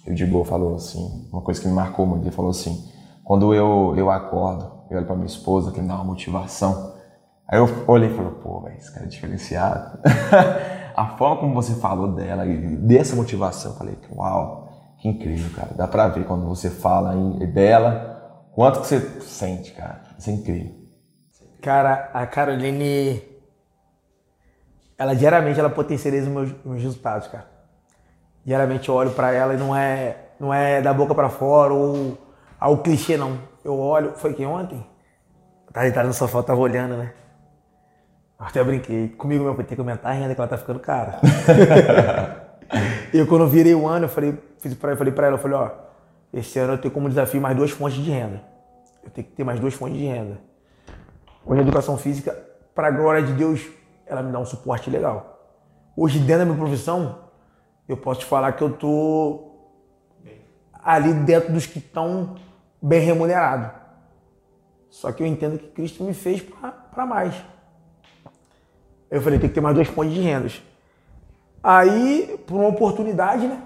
e 0.05 0.11
o 0.11 0.15
Digo 0.15 0.43
falou 0.43 0.75
assim, 0.75 1.27
uma 1.31 1.41
coisa 1.41 1.59
que 1.59 1.67
me 1.67 1.73
marcou 1.73 2.05
muito, 2.05 2.23
ele 2.23 2.31
falou 2.31 2.51
assim, 2.51 2.89
quando 3.23 3.53
eu, 3.53 3.93
eu 3.97 4.09
acordo, 4.09 4.71
eu 4.89 4.97
olho 4.97 5.05
pra 5.05 5.15
minha 5.15 5.27
esposa, 5.27 5.71
que 5.71 5.81
me 5.81 5.87
dá 5.87 5.95
uma 5.95 6.05
motivação, 6.05 6.93
aí 7.47 7.59
eu 7.59 7.67
olhei 7.87 8.09
e 8.09 8.15
falei, 8.15 8.31
pô, 8.41 8.61
velho, 8.61 8.77
esse 8.77 8.91
cara 8.91 9.05
é 9.05 9.09
diferenciado. 9.09 9.99
A 10.95 11.09
forma 11.09 11.37
como 11.37 11.53
você 11.53 11.75
falou 11.75 12.13
dela 12.13 12.45
e 12.47 12.75
dessa 12.77 13.15
motivação, 13.15 13.71
eu 13.71 13.77
falei, 13.77 13.97
uau, 14.15 14.66
que 14.99 15.07
incrível, 15.09 15.49
cara. 15.55 15.73
Dá 15.75 15.87
pra 15.87 16.07
ver 16.07 16.25
quando 16.25 16.45
você 16.45 16.69
fala 16.69 17.15
em- 17.15 17.45
dela, 17.51 18.47
quanto 18.53 18.81
que 18.81 18.87
você 18.87 18.99
sente, 19.21 19.71
cara. 19.73 20.01
Isso 20.17 20.29
é 20.29 20.33
incrível. 20.33 20.75
Cara, 21.61 22.09
a 22.13 22.25
Caroline, 22.25 23.21
ela 24.97 25.15
diariamente 25.15 25.59
ela 25.59 25.69
potencializa 25.69 26.27
os 26.27 26.33
meus, 26.33 26.65
meus 26.65 26.81
resultados, 26.83 27.27
cara. 27.27 27.47
Diariamente 28.45 28.87
eu 28.89 28.95
olho 28.95 29.11
pra 29.11 29.31
ela 29.31 29.53
e 29.53 29.57
não 29.57 29.75
é, 29.75 30.15
não 30.39 30.53
é 30.53 30.81
da 30.81 30.93
boca 30.93 31.13
pra 31.13 31.29
fora 31.29 31.73
ou 31.73 32.17
ao 32.59 32.77
clichê, 32.77 33.17
não. 33.17 33.37
Eu 33.63 33.77
olho, 33.77 34.13
foi 34.15 34.33
que 34.33 34.45
ontem? 34.45 34.77
Eu 35.67 35.73
tava 35.73 35.85
deitado 35.85 36.07
no 36.07 36.13
sofá, 36.13 36.41
tava 36.41 36.59
olhando, 36.59 36.95
né? 36.95 37.13
Eu 38.39 38.45
até 38.45 38.63
brinquei. 38.63 39.09
Comigo 39.09 39.43
meu, 39.43 39.55
tem 39.55 39.65
que 39.65 39.79
aumentar 39.79 40.09
a 40.09 40.13
renda 40.13 40.33
que 40.33 40.39
ela 40.39 40.47
tá 40.47 40.57
ficando 40.57 40.79
cara. 40.79 41.19
eu 43.13 43.27
quando 43.27 43.47
virei 43.47 43.73
o 43.73 43.87
ano, 43.87 44.05
eu 44.05 44.09
falei, 44.09 44.37
fiz 44.59 44.73
pra, 44.73 44.91
eu 44.91 44.97
falei 44.97 45.13
pra 45.13 45.27
ela, 45.27 45.35
eu 45.35 45.41
falei, 45.41 45.57
ó, 45.57 45.71
esse 46.33 46.59
ano 46.59 46.73
eu 46.73 46.77
tenho 46.77 46.93
como 46.93 47.09
desafio 47.09 47.41
mais 47.41 47.55
duas 47.55 47.71
fontes 47.71 47.97
de 47.97 48.11
renda. 48.11 48.43
Eu 49.03 49.09
tenho 49.09 49.27
que 49.27 49.33
ter 49.33 49.43
mais 49.43 49.59
duas 49.59 49.73
fontes 49.73 49.97
de 49.97 50.05
renda. 50.05 50.39
Hoje 51.45 51.59
a 51.59 51.63
educação 51.63 51.97
física, 51.97 52.37
para 52.75 52.91
glória 52.91 53.23
de 53.23 53.33
Deus, 53.33 53.65
ela 54.05 54.21
me 54.21 54.31
dá 54.31 54.39
um 54.39 54.45
suporte 54.45 54.89
legal. 54.89 55.37
Hoje, 55.95 56.19
dentro 56.19 56.39
da 56.39 56.45
minha 56.45 56.57
profissão, 56.57 57.19
eu 57.87 57.97
posso 57.97 58.19
te 58.19 58.25
falar 58.25 58.51
que 58.53 58.61
eu 58.61 58.71
tô 58.71 59.51
ali 60.83 61.13
dentro 61.13 61.51
dos 61.51 61.65
que 61.65 61.79
estão 61.79 62.35
bem 62.81 62.99
remunerados. 62.99 63.71
Só 64.89 65.11
que 65.11 65.23
eu 65.23 65.27
entendo 65.27 65.57
que 65.57 65.67
Cristo 65.67 66.03
me 66.03 66.13
fez 66.13 66.41
para 66.41 67.05
mais. 67.05 67.33
Eu 69.09 69.21
falei, 69.21 69.39
tem 69.39 69.49
que 69.49 69.55
ter 69.55 69.61
mais 69.61 69.75
duas 69.75 69.87
fontes 69.87 70.13
de 70.13 70.21
rendas. 70.21 70.61
Aí, 71.63 72.39
por 72.45 72.55
uma 72.55 72.69
oportunidade, 72.69 73.47
né? 73.47 73.61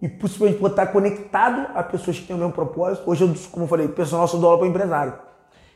E 0.00 0.08
possivelmente 0.08 0.58
por 0.58 0.70
estar 0.70 0.86
conectado 0.88 1.68
a 1.74 1.82
pessoas 1.82 2.18
que 2.18 2.26
têm 2.26 2.34
o 2.34 2.38
mesmo 2.38 2.52
propósito. 2.52 3.08
Hoje, 3.08 3.22
eu, 3.22 3.34
como 3.50 3.64
eu 3.64 3.68
falei, 3.68 3.88
personal 3.88 4.26
sou 4.26 4.40
dou 4.40 4.50
aula 4.50 4.58
para 4.58 4.68
empresário. 4.68 5.14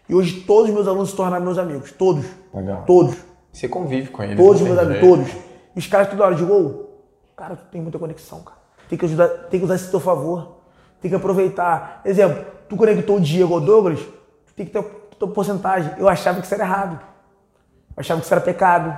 E 0.09 0.15
hoje 0.15 0.41
todos 0.43 0.69
os 0.69 0.75
meus 0.75 0.87
alunos 0.87 1.11
se 1.11 1.17
tornaram 1.17 1.45
meus 1.45 1.59
amigos. 1.59 1.93
Todos. 1.93 2.25
Legal. 2.55 2.85
Todos. 2.87 3.17
Você 3.53 3.69
convive 3.69 4.11
com 4.11 4.23
eles. 4.23 4.37
Todos 4.37 4.61
os 4.61 4.69
não 4.69 4.75
meus 4.75 4.79
amigos. 4.79 5.01
jeito. 5.01 5.17
Todos. 5.17 5.43
E 5.75 5.79
os 5.79 5.87
caras 5.87 6.09
toda 6.09 6.25
hora 6.25 6.35
de 6.35 6.45
gol. 6.45 7.05
Cara, 7.37 7.57
tu 7.57 7.65
tem 7.71 7.81
muita 7.81 7.99
conexão, 7.99 8.41
cara. 8.41 8.59
Tem 8.89 8.99
que 8.99 9.05
ajudar, 9.05 9.29
tem 9.29 9.61
que 9.61 9.65
usar 9.65 9.75
isso 9.75 9.89
a 9.89 9.91
teu 9.91 10.01
favor. 10.01 10.57
Tem 11.01 11.11
que 11.11 11.17
aproveitar. 11.17 12.01
Exemplo, 12.05 12.45
tu 12.69 12.77
conectou 12.77 13.17
o 13.17 13.21
Diego 13.21 13.55
ao 13.55 13.61
Douglas, 13.61 14.01
tu 14.01 14.55
tem 14.55 14.65
que 14.65 14.73
ter 14.73 14.79
a 14.79 14.85
tua 15.19 15.29
porcentagem. 15.29 15.93
Eu 15.99 16.09
achava 16.09 16.39
que 16.39 16.47
isso 16.47 16.55
era 16.55 16.65
errado. 16.65 17.01
Eu 17.97 18.01
achava 18.01 18.21
que 18.21 18.27
isso 18.27 18.35
era 18.35 18.41
pecado. 18.41 18.97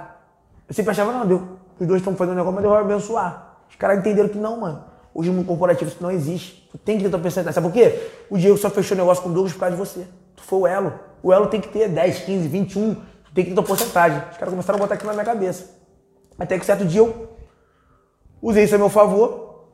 Eu 0.68 0.74
sempre 0.74 0.90
achava, 0.90 1.12
não, 1.12 1.26
Deus, 1.26 1.42
os 1.80 1.86
dois 1.86 2.00
estão 2.00 2.14
fazendo 2.16 2.34
um 2.34 2.36
negócio, 2.36 2.54
mas 2.54 2.62
Deus 2.62 2.74
vai 2.74 2.82
abençoar. 2.82 3.56
Os 3.68 3.76
caras 3.76 3.98
entenderam 3.98 4.28
que 4.28 4.38
não, 4.38 4.60
mano. 4.60 4.84
Hoje 5.14 5.30
no 5.30 5.36
mundo 5.36 5.46
corporativo 5.46 5.90
isso 5.90 6.02
não 6.02 6.10
existe. 6.10 6.68
Tu 6.70 6.78
tem 6.78 6.96
que 6.96 7.04
ter 7.04 7.10
tua 7.10 7.18
porcentagem. 7.18 7.52
Sabe 7.52 7.66
por 7.66 7.72
quê? 7.72 8.10
O 8.30 8.38
Diego 8.38 8.56
só 8.56 8.70
fechou 8.70 8.96
negócio 8.96 9.22
com 9.22 9.30
o 9.30 9.32
Douglas 9.32 9.52
por 9.52 9.60
causa 9.60 9.76
de 9.76 9.80
você. 9.80 10.06
Tu 10.36 10.42
foi 10.42 10.58
o 10.60 10.66
elo. 10.66 10.92
O 11.22 11.32
elo 11.32 11.46
tem 11.46 11.60
que 11.60 11.68
ter 11.68 11.88
10, 11.88 12.20
15, 12.20 12.48
21. 12.48 12.94
Tu 12.94 13.34
tem 13.34 13.44
que 13.44 13.50
ter 13.50 13.54
tua 13.54 13.64
porcentagem. 13.64 14.22
Os 14.30 14.36
caras 14.36 14.50
começaram 14.50 14.78
a 14.78 14.82
botar 14.82 14.94
aquilo 14.94 15.08
na 15.08 15.14
minha 15.14 15.24
cabeça. 15.24 15.76
Até 16.38 16.58
que 16.58 16.64
certo 16.64 16.84
dia 16.84 17.00
eu 17.00 17.28
usei 18.40 18.64
isso 18.64 18.74
a 18.74 18.78
meu 18.78 18.88
favor. 18.88 19.66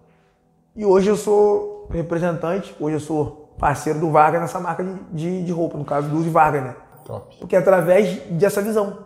E 0.74 0.84
hoje 0.84 1.08
eu 1.08 1.16
sou 1.16 1.88
representante, 1.90 2.74
hoje 2.80 2.96
eu 2.96 3.00
sou 3.00 3.54
parceiro 3.58 4.00
do 4.00 4.10
Vargas 4.10 4.40
nessa 4.40 4.58
marca 4.58 4.82
de, 4.82 4.94
de, 5.12 5.44
de 5.44 5.52
roupa, 5.52 5.78
no 5.78 5.84
caso 5.84 6.08
do 6.08 6.16
Uzi 6.16 6.30
Vargas, 6.30 6.64
né? 6.64 6.76
Top. 7.04 7.36
Porque 7.38 7.54
é 7.54 7.58
através 7.58 8.18
dessa 8.30 8.60
visão. 8.60 9.04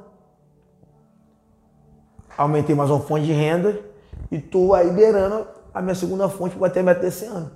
Aumentei 2.38 2.72
mais 2.72 2.88
uma 2.88 3.00
fonte 3.00 3.26
de 3.26 3.32
renda 3.32 3.80
e 4.30 4.38
tô 4.38 4.72
aí 4.72 4.88
beirando 4.92 5.44
a 5.74 5.82
minha 5.82 5.94
segunda 5.96 6.28
fonte 6.28 6.52
para 6.54 6.68
bater 6.68 6.80
a 6.80 6.82
meta 6.84 7.00
desse 7.00 7.24
ano. 7.24 7.50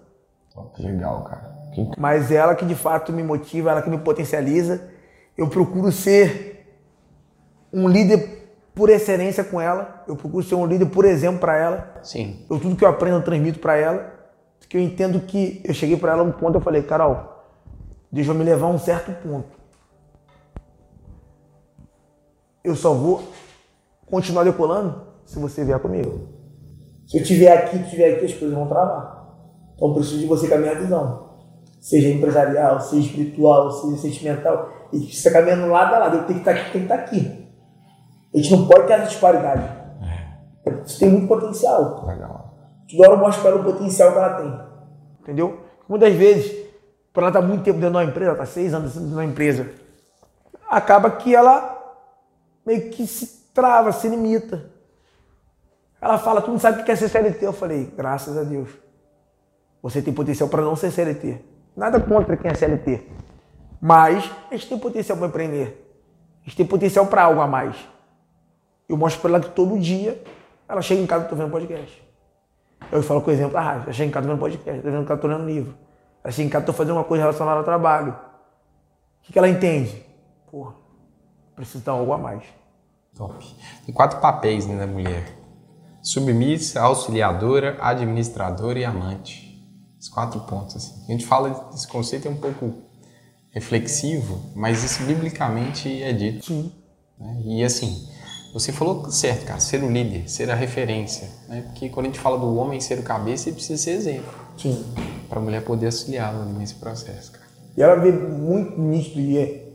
Legal, 0.77 1.23
cara. 1.23 1.57
Que. 1.73 1.89
Mas 1.97 2.33
ela 2.33 2.57
que 2.57 2.67
de 2.67 2.75
fato 2.75 3.13
me 3.13 3.23
motiva, 3.23 3.71
ela 3.71 3.81
que 3.81 3.89
me 3.89 3.99
potencializa. 3.99 4.83
Eu 5.39 5.47
procuro 5.47 5.93
ser 5.93 6.67
um 7.73 7.87
líder 7.89 8.43
por 8.75 8.91
excelência 8.91 9.45
com 9.45 9.61
ela. 9.61 10.03
Eu 10.09 10.17
procuro 10.17 10.45
ser 10.45 10.57
um 10.57 10.67
líder 10.67 10.87
por 10.87 11.05
exemplo 11.05 11.39
para 11.39 11.57
ela. 11.57 12.01
Sim. 12.03 12.45
Eu, 12.51 12.59
tudo 12.59 12.75
que 12.75 12.85
eu 12.85 12.89
aprendo 12.89 13.19
eu 13.19 13.23
transmito 13.23 13.61
para 13.61 13.77
ela. 13.77 14.13
Porque 14.59 14.77
eu 14.77 14.81
entendo 14.81 15.21
que 15.21 15.63
eu 15.65 15.73
cheguei 15.73 15.97
para 15.97 16.11
ela 16.11 16.25
um 16.25 16.33
ponto 16.33 16.57
eu 16.57 16.61
falei, 16.61 16.83
Carol, 16.83 17.47
Deus 18.11 18.27
vai 18.27 18.37
me 18.37 18.43
levar 18.43 18.67
a 18.67 18.71
um 18.71 18.79
certo 18.79 19.13
ponto. 19.23 19.57
Eu 22.65 22.75
só 22.75 22.93
vou 22.93 23.23
continuar 24.13 24.45
decolando 24.45 25.07
se 25.25 25.39
você 25.39 25.65
vier 25.65 25.79
comigo. 25.81 26.29
Se 27.07 27.17
eu 27.17 27.23
estiver 27.23 27.51
aqui, 27.51 27.79
tu 27.79 27.85
estiver 27.85 28.13
aqui, 28.13 28.27
as 28.27 28.35
coisas 28.35 28.55
vão 28.55 28.69
travar. 28.69 29.27
Então 29.75 29.89
eu 29.89 29.95
preciso 29.95 30.19
de 30.19 30.27
você 30.27 30.47
com 30.49 30.55
a 30.55 30.59
minha 30.59 30.75
visão. 30.75 31.31
Seja 31.81 32.11
empresarial, 32.11 32.79
seja 32.79 33.07
espiritual, 33.07 33.71
seja 33.71 33.97
sentimental. 33.97 34.69
E 34.93 35.01
que 35.01 35.17
você 35.17 35.29
está 35.29 35.31
caminhando 35.31 35.73
lado 35.73 35.95
a 35.95 35.99
lado. 35.99 36.19
Eu 36.19 36.25
tenho 36.25 36.41
que 36.41 36.49
estar 36.49 36.51
aqui, 36.51 36.73
tem 36.73 36.87
que 36.87 36.93
estar 36.93 36.95
aqui. 36.95 37.49
A 38.35 38.37
gente 38.37 38.51
não 38.55 38.69
pode 38.69 38.87
ter 38.87 38.93
essa 38.93 39.07
disparidade. 39.07 39.65
Você 40.85 40.99
tem 40.99 41.09
muito 41.09 41.27
potencial. 41.27 42.05
Legal. 42.07 42.55
Toda 42.91 43.09
hora 43.09 43.17
eu 43.17 43.19
mostro 43.19 43.43
para 43.43 43.53
ela 43.53 43.61
o 43.63 43.65
potencial 43.65 44.13
que 44.13 44.19
ela 44.19 44.35
tem. 44.35 44.61
Entendeu? 45.23 45.61
Muitas 45.89 46.13
vezes, 46.13 46.53
por 47.15 47.23
ela 47.23 47.31
estar 47.31 47.41
muito 47.41 47.65
tempo 47.65 47.79
dentro 47.79 47.93
de 47.93 47.97
uma 47.97 48.05
empresa, 48.05 48.33
ela 48.33 48.43
está 48.43 48.47
seis 48.47 48.75
anos 48.75 48.93
dentro 48.93 49.09
de 49.09 49.15
uma 49.15 49.25
empresa, 49.25 49.71
acaba 50.69 51.11
que 51.11 51.35
ela 51.35 51.79
meio 52.67 52.91
que 52.91 53.07
se 53.07 53.42
trava, 53.53 53.93
se 53.93 54.09
limita. 54.09 54.71
Ela 56.01 56.19
fala, 56.19 56.43
tu 56.43 56.51
não 56.51 56.59
sabe 56.59 56.83
o 56.83 56.85
que 56.85 56.91
é 56.91 56.97
ser 56.97 57.09
CLT. 57.09 57.45
Eu 57.45 57.53
falei, 57.53 57.93
graças 57.97 58.37
a 58.37 58.43
Deus. 58.43 58.69
Você 59.83 60.03
tem 60.03 60.13
potencial 60.13 60.49
para 60.49 60.63
não 60.63 60.77
ser 60.77 60.91
CLT. 60.91 61.41
Nada 61.77 62.01
contra 62.01 62.37
quem 62.37 62.51
é 62.51 62.55
CLT. 62.55 63.07
Mas 63.81 64.31
a 64.51 64.55
gente 64.55 64.69
tem 64.69 64.79
potencial 64.79 65.17
para 65.19 65.27
empreender. 65.27 65.79
A 66.43 66.45
gente 66.45 66.57
tem 66.57 66.67
potencial 66.67 67.07
para 67.07 67.25
algo 67.25 67.41
a 67.41 67.47
mais. 67.47 67.77
Eu 68.89 68.97
mostro 68.97 69.21
para 69.21 69.31
ela 69.31 69.41
que 69.41 69.51
todo 69.51 69.79
dia 69.79 70.23
ela 70.69 70.83
chega 70.83 71.01
em 71.01 71.07
casa 71.07 71.25
e 71.25 71.29
tô 71.29 71.37
vendo 71.37 71.51
podcast. 71.51 72.03
Eu 72.91 73.03
falo 73.03 73.23
com 73.23 73.31
o 73.31 73.33
exemplo, 73.33 73.57
ah, 73.57 73.85
eu 73.87 73.93
chego 73.93 74.09
em 74.09 74.13
casa 74.13 74.27
tô 74.27 74.33
vendo 74.33 74.41
podcast, 74.41 74.83
tô 74.83 74.91
vendo 74.91 75.07
que 75.07 75.17
tô 75.17 75.27
lendo 75.29 75.47
livro. 75.47 75.75
Ela 76.23 76.33
chega 76.33 76.47
em 76.47 76.51
casa 76.51 76.67
tô 76.67 76.73
fazendo 76.73 76.97
uma 76.97 77.05
coisa 77.05 77.23
relacionada 77.23 77.59
ao 77.59 77.65
trabalho. 77.65 78.13
O 78.13 79.23
que, 79.23 79.33
que 79.33 79.39
ela 79.39 79.49
entende? 79.49 80.05
Porra, 80.51 80.75
preciso 81.55 81.85
dar 81.85 81.93
algo 81.93 82.13
a 82.13 82.19
mais. 82.19 82.45
Top. 83.17 83.45
Tem 83.85 83.95
quatro 83.95 84.21
papéis 84.21 84.67
né, 84.67 84.77
da 84.77 84.87
mulher: 84.87 85.25
submissa, 86.03 86.81
auxiliadora, 86.81 87.79
administradora 87.81 88.79
e 88.79 88.85
amante. 88.85 89.53
Esses 89.99 90.11
quatro 90.11 90.41
pontos. 90.41 90.77
Assim. 90.77 91.05
A 91.09 91.13
gente 91.13 91.27
fala 91.27 91.69
desse 91.73 91.87
conceito 91.87 92.27
é 92.27 92.31
um 92.31 92.37
pouco 92.37 92.75
reflexivo, 93.51 94.41
mas 94.55 94.83
isso 94.83 95.05
biblicamente 95.05 96.03
é 96.03 96.13
dito. 96.13 96.47
Sim. 96.47 96.73
né? 97.19 97.43
E 97.45 97.63
assim, 97.63 98.09
você 98.53 98.73
falou 98.73 99.11
certo, 99.11 99.47
cara, 99.47 99.61
ser 99.61 99.83
o 99.83 99.91
líder, 99.91 100.29
ser 100.29 100.51
a 100.51 100.55
referência. 100.55 101.29
Né? 101.49 101.63
Porque 101.63 101.89
quando 101.89 102.07
a 102.07 102.09
gente 102.09 102.21
fala 102.21 102.39
do 102.39 102.55
homem 102.57 102.81
ser 102.81 102.99
o 102.99 103.03
cabeça, 103.03 103.49
ele 103.49 103.57
precisa 103.57 103.83
ser 103.83 103.93
exemplo 103.93 104.33
Sim. 104.59 104.85
para 105.29 105.39
a 105.39 105.43
mulher 105.43 105.63
poder 105.65 105.87
auxiliá-lo 105.87 106.45
nesse 106.45 106.75
processo, 106.75 107.33
cara. 107.33 107.47
E 107.77 107.83
ela 107.83 107.97
vê 107.97 108.13
muito 108.13 108.79
nítido 108.79 109.21
e 109.21 109.73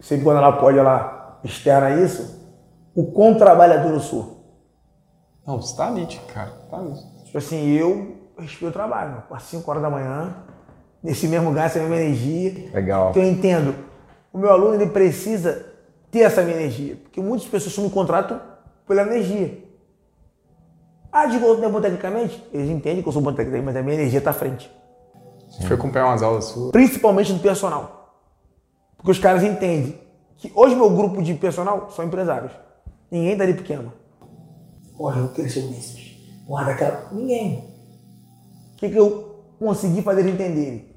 sempre 0.00 0.24
quando 0.24 0.38
ela 0.38 0.52
pode, 0.52 0.78
ela 0.78 1.40
externa 1.42 2.04
isso, 2.04 2.37
o 2.94 3.06
quão 3.12 3.34
trabalhador 3.34 3.92
eu 3.92 4.00
sou. 4.00 4.38
Não, 5.46 5.60
você 5.60 5.76
tá 5.76 5.90
nítido, 5.90 6.24
cara. 6.26 6.50
Tá 6.70 6.80
nítido. 6.80 7.08
Tipo 7.24 7.38
assim, 7.38 7.70
eu 7.70 8.16
respiro 8.38 8.72
trabalho, 8.72 9.12
meu. 9.12 9.36
às 9.36 9.42
5 9.44 9.68
horas 9.70 9.82
da 9.82 9.90
manhã, 9.90 10.34
nesse 11.02 11.26
mesmo 11.26 11.48
lugar, 11.48 11.66
essa 11.66 11.78
mesma 11.78 11.96
energia. 11.96 12.70
Legal. 12.72 13.10
Então 13.10 13.22
eu 13.22 13.30
entendo, 13.30 13.74
o 14.32 14.38
meu 14.38 14.50
aluno 14.50 14.74
ele 14.74 14.90
precisa 14.90 15.66
ter 16.10 16.20
essa 16.20 16.42
minha 16.42 16.56
energia, 16.56 16.96
porque 16.96 17.20
muitas 17.20 17.46
pessoas 17.48 17.76
me 17.78 17.90
contratam 17.90 18.40
pela 18.86 19.02
energia. 19.02 19.64
Ah, 21.10 21.26
digo, 21.26 21.46
eu 21.46 21.58
não 21.58 21.64
é 21.64 21.68
bom 21.70 21.80
tecnicamente? 21.80 22.42
Eles 22.52 22.68
entendem 22.68 23.02
que 23.02 23.08
eu 23.08 23.12
sou 23.12 23.22
bom 23.22 23.32
tecnicamente, 23.32 23.66
mas 23.66 23.76
a 23.76 23.82
minha 23.82 23.94
energia 23.94 24.20
tá 24.20 24.30
à 24.30 24.34
frente. 24.34 24.70
Você 25.50 25.66
foi 25.66 25.76
acompanhar 25.76 26.06
umas 26.06 26.22
aulas 26.22 26.44
suas. 26.44 26.70
Principalmente 26.70 27.32
no 27.32 27.38
personal. 27.38 28.14
Porque 28.96 29.10
os 29.10 29.18
caras 29.18 29.42
entendem 29.42 29.98
que 30.36 30.52
hoje 30.54 30.74
meu 30.76 30.90
grupo 30.90 31.22
de 31.22 31.34
personal 31.34 31.90
são 31.90 32.04
empresários. 32.04 32.52
Ninguém 33.10 33.36
dali 33.36 33.54
pequeno. 33.54 33.92
Porra, 34.96 35.20
eu 35.20 35.28
quero 35.28 35.48
ser 35.48 35.62
desses. 35.68 36.16
Porra, 36.46 36.64
daquela. 36.64 37.08
Ninguém. 37.12 37.58
O 38.72 38.76
que, 38.76 38.88
que 38.88 38.96
eu 38.96 39.44
consegui 39.58 40.02
fazer 40.02 40.20
eles 40.20 40.34
entenderem? 40.34 40.94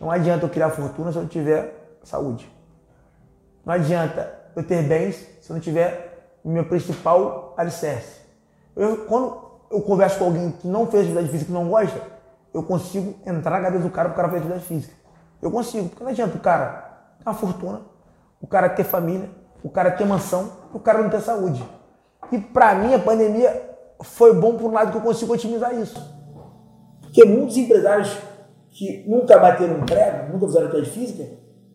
Não 0.00 0.10
adianta 0.10 0.44
eu 0.46 0.50
criar 0.50 0.70
fortuna 0.70 1.12
se 1.12 1.18
eu 1.18 1.22
não 1.22 1.28
tiver 1.28 1.98
saúde. 2.02 2.50
Não 3.64 3.74
adianta 3.74 4.34
eu 4.56 4.64
ter 4.64 4.82
bens 4.82 5.14
se 5.40 5.50
eu 5.50 5.54
não 5.54 5.60
tiver 5.60 6.40
meu 6.44 6.64
principal 6.64 7.54
alicerce. 7.56 8.20
Eu, 8.74 9.06
quando 9.06 9.40
eu 9.70 9.80
converso 9.80 10.18
com 10.18 10.24
alguém 10.26 10.50
que 10.50 10.66
não 10.66 10.86
fez 10.86 11.02
atividade 11.02 11.28
física 11.28 11.50
e 11.50 11.54
não 11.54 11.68
gosta, 11.68 12.00
eu 12.52 12.62
consigo 12.62 13.14
entrar 13.24 13.58
na 13.58 13.66
cabeça 13.66 13.84
do 13.84 13.90
cara 13.90 14.08
pro 14.08 14.16
cara 14.16 14.28
fazer 14.28 14.40
atividade 14.40 14.66
física. 14.66 14.94
Eu 15.40 15.50
consigo, 15.50 15.88
porque 15.88 16.04
não 16.04 16.10
adianta 16.10 16.36
o 16.36 16.40
cara 16.40 17.14
ter 17.18 17.28
uma 17.28 17.34
fortuna, 17.34 17.80
o 18.40 18.46
cara 18.46 18.68
ter 18.68 18.84
família, 18.84 19.30
o 19.62 19.70
cara 19.70 19.90
ter 19.90 20.04
mansão, 20.04 20.50
o 20.72 20.78
cara 20.78 21.02
não 21.02 21.10
ter 21.10 21.20
saúde. 21.20 21.62
E 22.30 22.38
pra 22.38 22.74
mim 22.74 22.94
a 22.94 22.98
pandemia 22.98 23.70
foi 24.02 24.34
bom 24.34 24.56
por 24.56 24.70
um 24.70 24.74
lado 24.74 24.90
que 24.90 24.98
eu 24.98 25.02
consigo 25.02 25.32
otimizar 25.32 25.74
isso. 25.74 26.00
Porque 27.00 27.24
muitos 27.24 27.56
empresários 27.56 28.16
que 28.70 29.04
nunca 29.06 29.38
bateram 29.38 29.76
um 29.76 29.86
prego, 29.86 30.32
nunca 30.32 30.46
fizeram 30.46 30.66
atividade 30.66 30.90
física, 30.90 31.24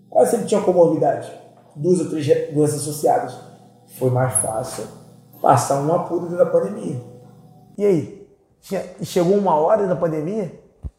quase 0.09 0.31
sempre 0.31 0.47
tinham 0.47 0.63
comorbidade, 0.63 1.31
duas 1.75 1.99
ou 1.99 2.09
três 2.09 2.25
doenças 2.53 2.81
associadas. 2.81 3.37
Foi 3.97 4.09
mais 4.09 4.33
fácil 4.33 4.85
passar 5.41 5.79
um 5.81 5.93
apuro 5.93 6.35
da 6.35 6.45
pandemia. 6.45 6.99
E 7.77 7.85
aí? 7.85 8.27
Chegou 9.03 9.37
uma 9.37 9.55
hora 9.55 9.85
da 9.85 9.95
pandemia 9.95 10.51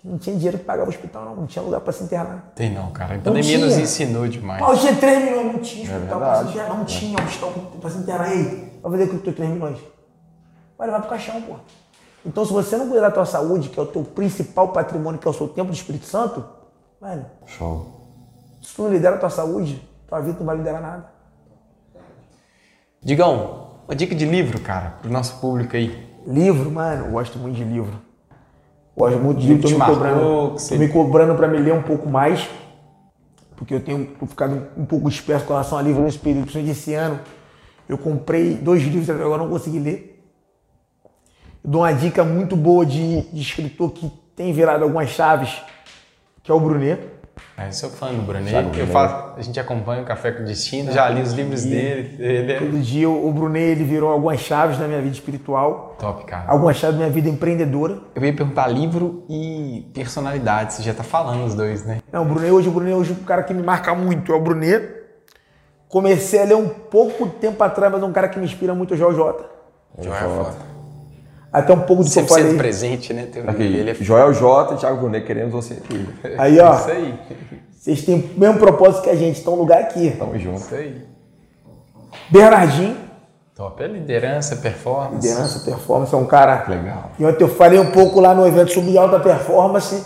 não 0.09 0.18
tinha 0.18 0.35
dinheiro 0.35 0.59
para 0.59 0.74
pagar 0.74 0.86
o 0.86 0.89
hospital, 0.89 1.24
não, 1.24 1.36
não 1.36 1.47
tinha 1.47 1.62
lugar 1.62 1.80
para 1.80 1.93
se 1.93 2.02
internar. 2.02 2.52
Tem 2.55 2.72
não, 2.72 2.90
cara. 2.90 3.16
A 3.16 3.18
pandemia 3.18 3.59
nos 3.59 3.76
ensinou 3.76 4.26
demais. 4.26 4.60
Pau, 4.60 4.76
tinha 4.76 4.94
3 4.94 5.24
milhões, 5.24 5.52
não 5.52 5.60
tinha 5.60 5.97
hospital 5.97 6.20
para 6.20 6.44
se 6.44 6.51
internar, 6.51 6.76
não 6.76 6.85
tinha 6.85 7.24
hospital 7.24 7.52
para 7.80 7.90
se 7.90 7.98
internar. 7.98 8.28
E 8.28 8.32
aí? 8.32 8.72
Vai 8.82 8.93
fazer 8.93 9.05
o 9.05 9.06
que 9.09 9.18
com 9.18 9.30
os 9.30 9.36
3 9.36 9.51
milhões? 9.51 9.78
Vai 10.76 10.86
levar 10.86 11.01
pro 11.01 11.10
caixão, 11.10 11.43
pô. 11.43 11.56
Então, 12.24 12.44
se 12.44 12.52
você 12.52 12.76
não 12.76 12.89
cuidar 12.89 13.09
da 13.09 13.10
tua 13.10 13.26
saúde, 13.26 13.68
que 13.68 13.78
é 13.78 13.82
o 13.82 13.86
teu 13.86 14.02
principal 14.02 14.68
patrimônio, 14.68 15.20
que 15.20 15.26
é 15.26 15.30
o 15.30 15.35
seu 15.35 15.48
tempo 15.48 15.70
do 15.70 15.74
Espírito 15.74 16.06
Santo, 16.06 16.44
velho, 17.01 17.26
Show. 17.47 17.86
se 18.60 18.74
tu 18.74 18.82
não 18.82 18.90
lidera 18.90 19.16
a 19.16 19.18
tua 19.18 19.30
saúde, 19.30 19.82
tua 20.06 20.20
vida 20.20 20.39
não 20.39 20.47
vai 20.47 20.56
liderar 20.56 20.80
nada. 20.80 21.10
Digão, 23.01 23.68
uma 23.86 23.94
dica 23.94 24.14
de 24.14 24.24
livro, 24.24 24.60
cara, 24.60 24.90
pro 25.01 25.10
nosso 25.10 25.40
público 25.40 25.76
aí. 25.76 26.09
Livro, 26.26 26.70
mano, 26.70 27.06
eu 27.06 27.12
gosto 27.12 27.39
muito 27.39 27.56
de 27.56 27.64
livro. 27.64 28.07
Gosto 28.99 29.19
muito 29.19 29.41
de 29.41 29.59
tô 29.59 29.69
me 29.69 29.77
marcou, 29.77 29.97
cobrando, 29.97 30.51
você- 30.53 30.75
tô 30.75 30.81
me 30.81 30.89
cobrando 30.89 31.35
para 31.35 31.47
me 31.49 31.59
ler 31.59 31.73
um 31.73 31.83
pouco 31.83 32.09
mais, 32.09 32.49
porque 33.57 33.75
eu 33.75 33.81
tenho 33.81 34.11
ficado 34.27 34.69
um 34.77 34.85
pouco 34.85 35.09
disperso 35.09 35.45
com 35.47 35.53
relação 35.53 35.79
a 35.79 35.83
livro 35.83 36.03
nesse 36.03 36.19
período, 36.19 36.43
principalmente 36.43 36.73
esse 36.77 36.95
ano. 36.95 37.20
Eu 37.89 37.97
comprei 37.97 38.55
dois 38.55 38.83
livros 38.83 39.09
até 39.09 39.23
agora 39.23 39.43
não 39.43 39.51
consegui 39.51 39.79
ler. 39.79 40.23
Eu 41.65 41.70
dou 41.70 41.83
uma 41.83 41.93
dica 41.93 42.25
muito 42.25 42.57
boa 42.57 42.85
de, 42.85 43.23
de 43.33 43.41
escritor 43.41 43.93
que 43.93 44.11
tem 44.37 44.53
virado 44.53 44.85
algumas 44.85 45.09
chaves, 45.11 45.62
que 46.43 46.51
é 46.51 46.55
o 46.55 46.61
Brunet. 46.61 47.01
É, 47.56 47.69
eu 47.69 47.73
sou 47.73 47.90
fã 47.90 48.12
do 48.12 48.23
Brunet. 48.23 48.78
Eu 48.78 48.86
faço, 48.86 49.35
a 49.36 49.43
gente 49.43 49.59
acompanha 49.59 50.02
o 50.02 50.05
Café 50.05 50.32
com 50.32 50.44
Destino, 50.44 50.93
já 50.93 51.09
li 51.09 51.20
os 51.20 51.32
livros 51.32 51.65
dele. 51.65 52.16
Ele 52.19 52.52
é 52.52 52.59
Todo 52.59 52.78
dia 52.78 53.09
o 53.09 53.32
Brunet 53.32 53.73
ele 53.73 53.85
virou 53.85 54.10
algumas 54.10 54.40
chaves 54.40 54.78
na 54.78 54.86
minha 54.86 55.01
vida 55.01 55.15
espiritual, 55.15 55.97
top, 55.98 56.24
cara. 56.24 56.44
algumas 56.48 56.77
chaves 56.77 56.97
da 56.97 57.05
minha 57.05 57.12
vida 57.12 57.28
empreendedora. 57.28 57.98
Eu 58.15 58.24
ia 58.24 58.32
perguntar 58.32 58.66
livro 58.69 59.24
e 59.28 59.90
personalidade. 59.93 60.74
Você 60.74 60.82
já 60.82 60.94
tá 60.94 61.02
falando 61.02 61.44
os 61.44 61.55
dois, 61.55 61.85
né? 61.85 61.98
Não, 62.12 62.23
o 62.23 62.24
Brunet 62.27 62.51
hoje, 62.52 62.69
o 62.69 62.73
Brunet 62.73 62.94
hoje 62.94 63.10
é 63.12 63.15
um 63.15 63.24
cara 63.24 63.43
que 63.43 63.52
me 63.52 63.62
marca 63.62 63.94
muito, 63.94 64.32
é 64.32 64.36
o 64.36 64.40
Brunet. 64.40 64.97
Comecei 65.89 66.43
a 66.43 66.44
ler 66.44 66.56
um 66.56 66.69
pouco 66.69 67.27
tempo 67.28 67.62
atrás, 67.65 67.90
mas 67.90 68.02
é 68.02 68.05
um 68.05 68.12
cara 68.12 68.28
que 68.28 68.39
me 68.39 68.44
inspira 68.44 68.74
muito, 68.74 68.93
é 68.93 68.97
o 68.97 68.98
Joel 68.98 69.15
J. 69.15 69.44
Até 71.53 71.73
um 71.73 71.81
pouco 71.81 72.05
do 72.05 72.11
que 72.11 72.19
eu 72.19 72.25
100% 72.25 72.29
falei. 72.29 72.57
presente, 72.57 73.12
né? 73.15 73.27
Teu 73.33 73.49
Aqui, 73.49 73.62
ele 73.62 73.91
é 73.91 73.95
Joel 73.95 74.33
J 74.35 74.75
e 74.75 74.77
Thiago 74.79 74.99
Brunet, 74.99 75.25
queremos 75.27 75.53
você. 75.53 75.79
Aí, 76.37 76.61
ó, 76.61 76.75
Isso 76.75 76.91
aí. 76.91 77.19
vocês 77.79 78.03
têm 78.05 78.16
o 78.37 78.39
mesmo 78.39 78.59
propósito 78.59 79.03
que 79.03 79.11
a 79.11 79.16
gente, 79.16 79.37
estão 79.39 79.55
no 79.55 79.61
lugar 79.62 79.81
aqui. 79.81 80.11
Tamo 80.19 80.39
junto. 80.39 80.61
Isso 80.61 80.75
aí. 80.75 81.03
Bernardinho, 82.31 82.97
Top. 83.55 83.83
É 83.83 83.89
liderança, 83.89 84.55
performance. 84.55 85.27
liderança, 85.27 85.59
performance, 85.65 86.15
é 86.15 86.16
um 86.16 86.25
cara. 86.27 86.65
Legal. 86.69 87.11
E 87.19 87.25
ontem 87.25 87.43
eu 87.43 87.49
falei 87.49 87.79
um 87.81 87.91
pouco 87.91 88.20
lá 88.20 88.33
no 88.33 88.47
evento 88.47 88.73
sobre 88.73 88.97
alta 88.97 89.19
performance. 89.19 90.01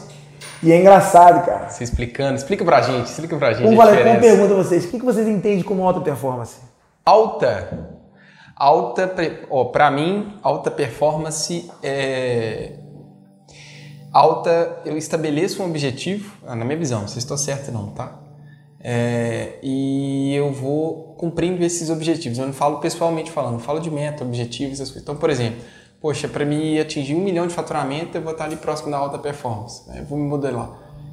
E 0.63 0.73
é 0.73 0.81
engraçado, 0.81 1.45
cara. 1.45 1.69
Você 1.69 1.85
explicando. 1.85 2.37
Explica 2.37 2.65
pra 2.65 2.81
gente. 2.81 3.09
Explica 3.09 3.37
pra 3.37 3.53
gente 3.53 3.65
Como 3.65 3.79
a 3.83 3.85
como 3.85 3.97
diferença. 3.97 4.21
pergunta 4.21 4.55
a 4.55 4.57
vocês, 4.57 4.85
o 4.85 4.89
que 4.89 4.99
que 4.99 5.05
vocês 5.05 5.29
entendem 5.29 5.63
como 5.63 5.87
alta 5.87 6.01
performance? 6.01 6.57
Alta. 7.05 7.91
Alta, 8.57 9.13
pra 9.73 9.91
mim, 9.91 10.39
alta 10.43 10.71
performance 10.71 11.71
é. 11.83 12.79
Alta, 14.13 14.83
eu 14.85 14.97
estabeleço 14.99 15.63
um 15.63 15.67
objetivo, 15.67 16.37
ah, 16.47 16.55
na 16.55 16.65
minha 16.65 16.77
visão, 16.77 17.01
não 17.01 17.09
sei 17.09 17.15
se 17.15 17.21
estou 17.21 17.39
certo 17.39 17.73
não, 17.73 17.89
tá? 17.89 18.21
É, 18.79 19.59
e 19.63 20.35
eu 20.35 20.53
vou 20.53 21.15
cumprindo 21.17 21.65
esses 21.65 21.89
objetivos. 21.89 22.39
Eu 22.39 22.47
não 22.47 22.53
falo 22.53 22.79
pessoalmente 22.79 23.31
falando, 23.31 23.59
falo 23.61 23.79
de 23.81 23.91
meta, 23.91 24.25
objetivos, 24.25 24.75
essas 24.75 24.89
coisas. 24.89 25.03
Então, 25.03 25.17
por 25.17 25.31
exemplo, 25.31 25.61
poxa, 26.01 26.29
para 26.29 26.45
mim 26.45 26.79
atingir 26.79 27.15
um 27.15 27.21
milhão 27.21 27.47
de 27.47 27.55
faturamento, 27.55 28.19
eu 28.19 28.23
vou 28.23 28.33
estar 28.33 28.45
ali 28.45 28.57
próximo 28.57 28.91
da 28.91 28.99
alta 28.99 29.19
performance. 29.19 29.89
né? 29.89 30.01
Eu 30.01 30.05
vou 30.05 30.19
me 30.19 30.29
modelar. 30.29 30.71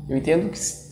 Eu 0.10 0.18
entendo 0.18 0.50
que. 0.50 0.89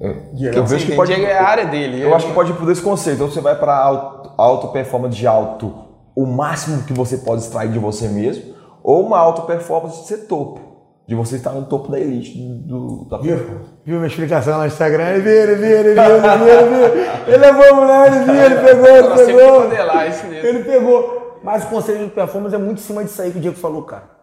Eu 0.00 0.66
você 0.66 0.74
vejo 0.74 0.86
que 0.86 0.96
pode. 0.96 1.12
é 1.12 1.38
a 1.38 1.46
área 1.46 1.66
dele. 1.66 2.02
Eu 2.02 2.14
acho 2.14 2.26
que 2.26 2.32
pode 2.32 2.50
ir 2.50 2.54
por 2.54 2.70
esse 2.70 2.82
conceito. 2.82 3.16
Então 3.16 3.30
você 3.30 3.40
vai 3.40 3.56
para 3.56 3.76
auto, 3.76 4.30
auto 4.36 4.68
performance 4.68 5.16
de 5.16 5.26
alto, 5.26 5.72
o 6.14 6.26
máximo 6.26 6.82
que 6.82 6.92
você 6.92 7.18
pode 7.18 7.42
extrair 7.42 7.70
de 7.70 7.78
você 7.78 8.08
mesmo, 8.08 8.54
ou 8.82 9.06
uma 9.06 9.18
auto 9.18 9.42
performance 9.42 10.02
de 10.02 10.08
ser 10.08 10.26
topo, 10.26 10.60
de 11.06 11.14
você 11.14 11.36
estar 11.36 11.50
no 11.52 11.64
topo 11.64 11.90
da 11.90 11.98
elite 11.98 12.36
do, 12.36 13.04
da 13.08 13.18
performance. 13.18 13.70
Viu 13.84 13.96
minha 13.96 14.08
explicação 14.08 14.58
no 14.58 14.66
Instagram? 14.66 15.10
Ele 15.10 15.22
viu, 15.22 15.32
ele 15.32 15.54
viu, 15.54 15.78
ele 15.78 15.94
viu, 15.94 16.02
ele 16.02 16.20
viu, 16.20 16.48
ele 16.48 16.68
viu. 16.68 17.34
Ele 17.34 17.36
levou 17.36 17.74
mulher, 17.76 18.12
ele 18.12 18.24
viu, 18.24 18.34
ele 18.34 18.54
pegou, 18.56 18.88
ele 18.88 19.26
pegou. 19.26 19.60
modelar 19.60 20.08
isso 20.08 20.26
mesmo. 20.26 20.48
Ele 20.48 20.64
pegou. 20.64 21.40
Mas 21.42 21.64
o 21.64 21.66
conselho 21.68 22.04
de 22.04 22.10
performance 22.10 22.54
é 22.54 22.58
muito 22.58 22.78
em 22.78 22.82
cima 22.82 23.04
disso 23.04 23.20
aí 23.20 23.30
que 23.30 23.38
o 23.38 23.40
Diego 23.40 23.56
falou, 23.56 23.82
cara. 23.82 24.14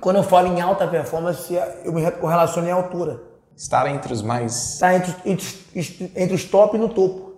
Quando 0.00 0.16
eu 0.16 0.22
falo 0.22 0.48
em 0.48 0.60
alta 0.60 0.86
performance, 0.86 1.54
eu 1.84 1.92
me 1.92 2.10
correlaciono 2.10 2.66
em 2.66 2.72
altura. 2.72 3.33
Estar 3.56 3.86
entre 3.88 4.12
os 4.12 4.22
mais. 4.22 4.74
Está 4.74 4.94
entre, 4.94 5.14
entre, 5.24 6.12
entre 6.16 6.34
os 6.34 6.44
top 6.44 6.76
e 6.76 6.80
no 6.80 6.88
topo. 6.88 7.34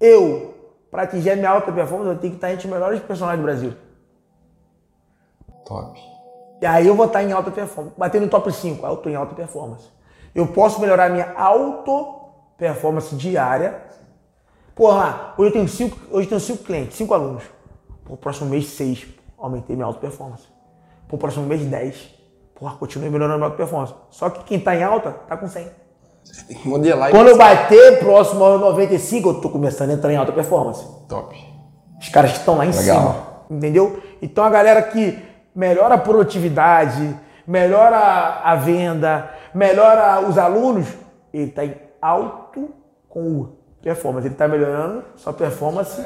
Eu, 0.00 0.54
para 0.90 1.02
atingir 1.02 1.30
a 1.30 1.36
minha 1.36 1.50
alta 1.50 1.70
performance, 1.70 2.10
eu 2.10 2.18
tenho 2.18 2.32
que 2.32 2.36
estar 2.38 2.52
entre 2.52 2.66
os 2.66 2.72
melhores 2.72 3.00
personagens 3.00 3.40
do 3.40 3.44
Brasil. 3.44 3.74
Top. 5.64 6.00
E 6.60 6.66
aí 6.66 6.86
eu 6.86 6.94
vou 6.94 7.06
estar 7.06 7.22
em 7.22 7.32
alta 7.32 7.50
performance. 7.50 7.94
Bater 7.98 8.20
no 8.20 8.28
top 8.28 8.52
5, 8.52 8.84
aí 8.84 8.92
eu 8.92 8.96
estou 8.96 9.12
em 9.12 9.14
alta 9.14 9.34
performance. 9.34 9.88
Eu 10.34 10.46
posso 10.46 10.80
melhorar 10.80 11.06
a 11.06 11.08
minha 11.10 11.32
auto 11.36 12.20
performance 12.56 13.14
diária. 13.14 13.82
Porra, 14.74 15.34
hoje 15.36 15.50
eu 15.50 15.52
tenho 15.52 15.68
cinco, 15.68 15.98
hoje 16.10 16.26
eu 16.26 16.30
tenho 16.30 16.40
cinco 16.40 16.64
clientes, 16.64 16.96
cinco 16.96 17.14
alunos. 17.14 17.44
Pô, 18.04 18.16
próximo 18.16 18.50
mês, 18.50 18.66
seis. 18.68 19.06
Aumentei 19.38 19.76
minha 19.76 19.86
auto 19.86 20.00
performance. 20.00 20.44
Pô, 21.08 21.18
próximo 21.18 21.46
mês, 21.46 21.64
10. 21.64 22.13
Porra, 22.64 22.76
continuei 22.78 23.10
melhorando 23.10 23.44
a 23.44 23.46
minha 23.48 23.56
performance. 23.58 23.92
Só 24.08 24.30
que 24.30 24.42
quem 24.44 24.58
tá 24.58 24.74
em 24.74 24.82
alta, 24.82 25.10
tá 25.28 25.36
com 25.36 25.46
100. 25.46 25.68
Tem 26.48 26.56
que 26.56 26.66
modelar 26.66 27.10
Quando 27.10 27.26
eu 27.26 27.32
isso. 27.32 27.38
bater 27.38 27.98
próximo 27.98 28.42
ao 28.42 28.58
95, 28.58 29.28
eu 29.28 29.34
tô 29.42 29.50
começando 29.50 29.90
a 29.90 29.92
entrar 29.92 30.10
em 30.10 30.16
alta 30.16 30.32
performance. 30.32 30.82
Top. 31.06 31.36
Os 32.00 32.08
caras 32.08 32.32
que 32.32 32.38
estão 32.38 32.56
lá 32.56 32.64
em 32.64 32.70
Legal. 32.70 32.82
cima. 32.82 33.16
Entendeu? 33.50 34.02
Então 34.22 34.42
a 34.42 34.48
galera 34.48 34.80
que 34.80 35.18
melhora 35.54 35.96
a 35.96 35.98
produtividade, 35.98 37.14
melhora 37.46 38.40
a 38.42 38.54
venda, 38.54 39.28
melhora 39.54 40.26
os 40.26 40.38
alunos, 40.38 40.86
ele 41.34 41.50
está 41.50 41.66
em 41.66 41.76
alto 42.00 42.70
com 43.10 43.40
o 43.40 43.58
performance. 43.82 44.26
Ele 44.26 44.34
está 44.34 44.48
melhorando 44.48 45.04
sua 45.16 45.34
performance 45.34 46.02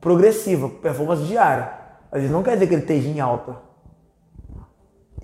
progressiva, 0.00 0.68
performance 0.68 1.22
diária. 1.22 1.70
Às 2.10 2.18
vezes 2.18 2.32
não 2.32 2.42
quer 2.42 2.54
dizer 2.54 2.66
que 2.66 2.74
ele 2.74 2.82
esteja 2.82 3.08
em 3.08 3.20
alta. 3.20 3.62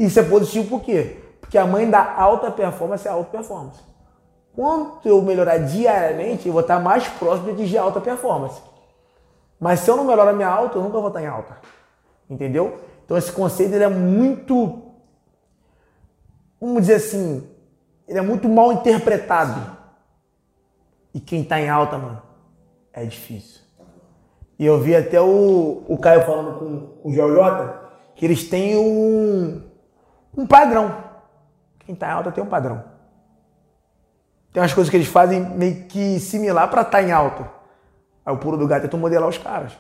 Isso 0.01 0.19
é 0.19 0.23
positivo 0.23 0.67
por 0.67 0.81
quê? 0.81 1.19
Porque 1.43 1.59
a 1.59 1.67
mãe 1.67 1.89
da 1.89 2.15
alta 2.15 2.51
performance 2.51 3.07
é 3.07 3.11
alta 3.11 3.31
performance. 3.31 3.79
Quanto 4.55 5.07
eu 5.07 5.21
melhorar 5.21 5.59
diariamente, 5.59 6.47
eu 6.47 6.55
vou 6.55 6.63
estar 6.63 6.81
mais 6.81 7.07
próximo 7.07 7.55
de 7.55 7.77
alta 7.77 8.01
performance. 8.01 8.63
Mas 9.61 9.81
se 9.81 9.91
eu 9.91 9.99
não 9.99 10.05
melhorar 10.05 10.33
minha 10.33 10.49
alta, 10.49 10.79
eu 10.79 10.83
nunca 10.83 10.99
vou 10.99 11.09
estar 11.09 11.21
em 11.21 11.27
alta. 11.27 11.59
Entendeu? 12.31 12.81
Então 13.05 13.15
esse 13.15 13.31
conceito 13.31 13.75
ele 13.75 13.85
é 13.85 13.91
muito, 13.91 14.85
vamos 16.59 16.81
dizer 16.81 16.95
assim, 16.95 17.47
ele 18.09 18.19
é 18.19 18.23
muito 18.23 18.49
mal 18.49 18.73
interpretado. 18.73 19.77
E 21.13 21.21
quem 21.21 21.43
está 21.43 21.61
em 21.61 21.69
alta, 21.69 21.99
mano, 21.99 22.23
é 22.91 23.05
difícil. 23.05 23.61
E 24.59 24.65
eu 24.65 24.81
vi 24.81 24.97
até 24.97 25.21
o, 25.21 25.83
o 25.87 25.99
Caio 25.99 26.25
falando 26.25 26.59
com, 26.59 27.09
o 27.09 27.13
Joel 27.13 27.91
que 28.15 28.25
eles 28.25 28.49
têm 28.49 28.77
um, 28.79 29.70
um 30.37 30.47
padrão. 30.47 30.95
Quem 31.81 31.95
tá 31.95 32.09
em 32.09 32.13
alta 32.13 32.31
tem 32.31 32.43
um 32.43 32.49
padrão. 32.49 32.85
Tem 34.53 34.63
umas 34.63 34.73
coisas 34.73 34.91
que 34.91 34.97
eles 34.97 35.09
fazem 35.09 35.41
meio 35.41 35.85
que 35.85 36.19
similar 36.19 36.69
pra 36.69 36.83
estar 36.83 37.03
em 37.03 37.13
alta. 37.13 37.49
Aí 38.25 38.35
o 38.35 38.39
pulo 38.39 38.57
do 38.57 38.67
gato 38.67 38.85
é 38.85 38.89
tu 38.89 38.99
modelar 38.99 39.29
os 39.29 39.39
caras. 39.39 39.73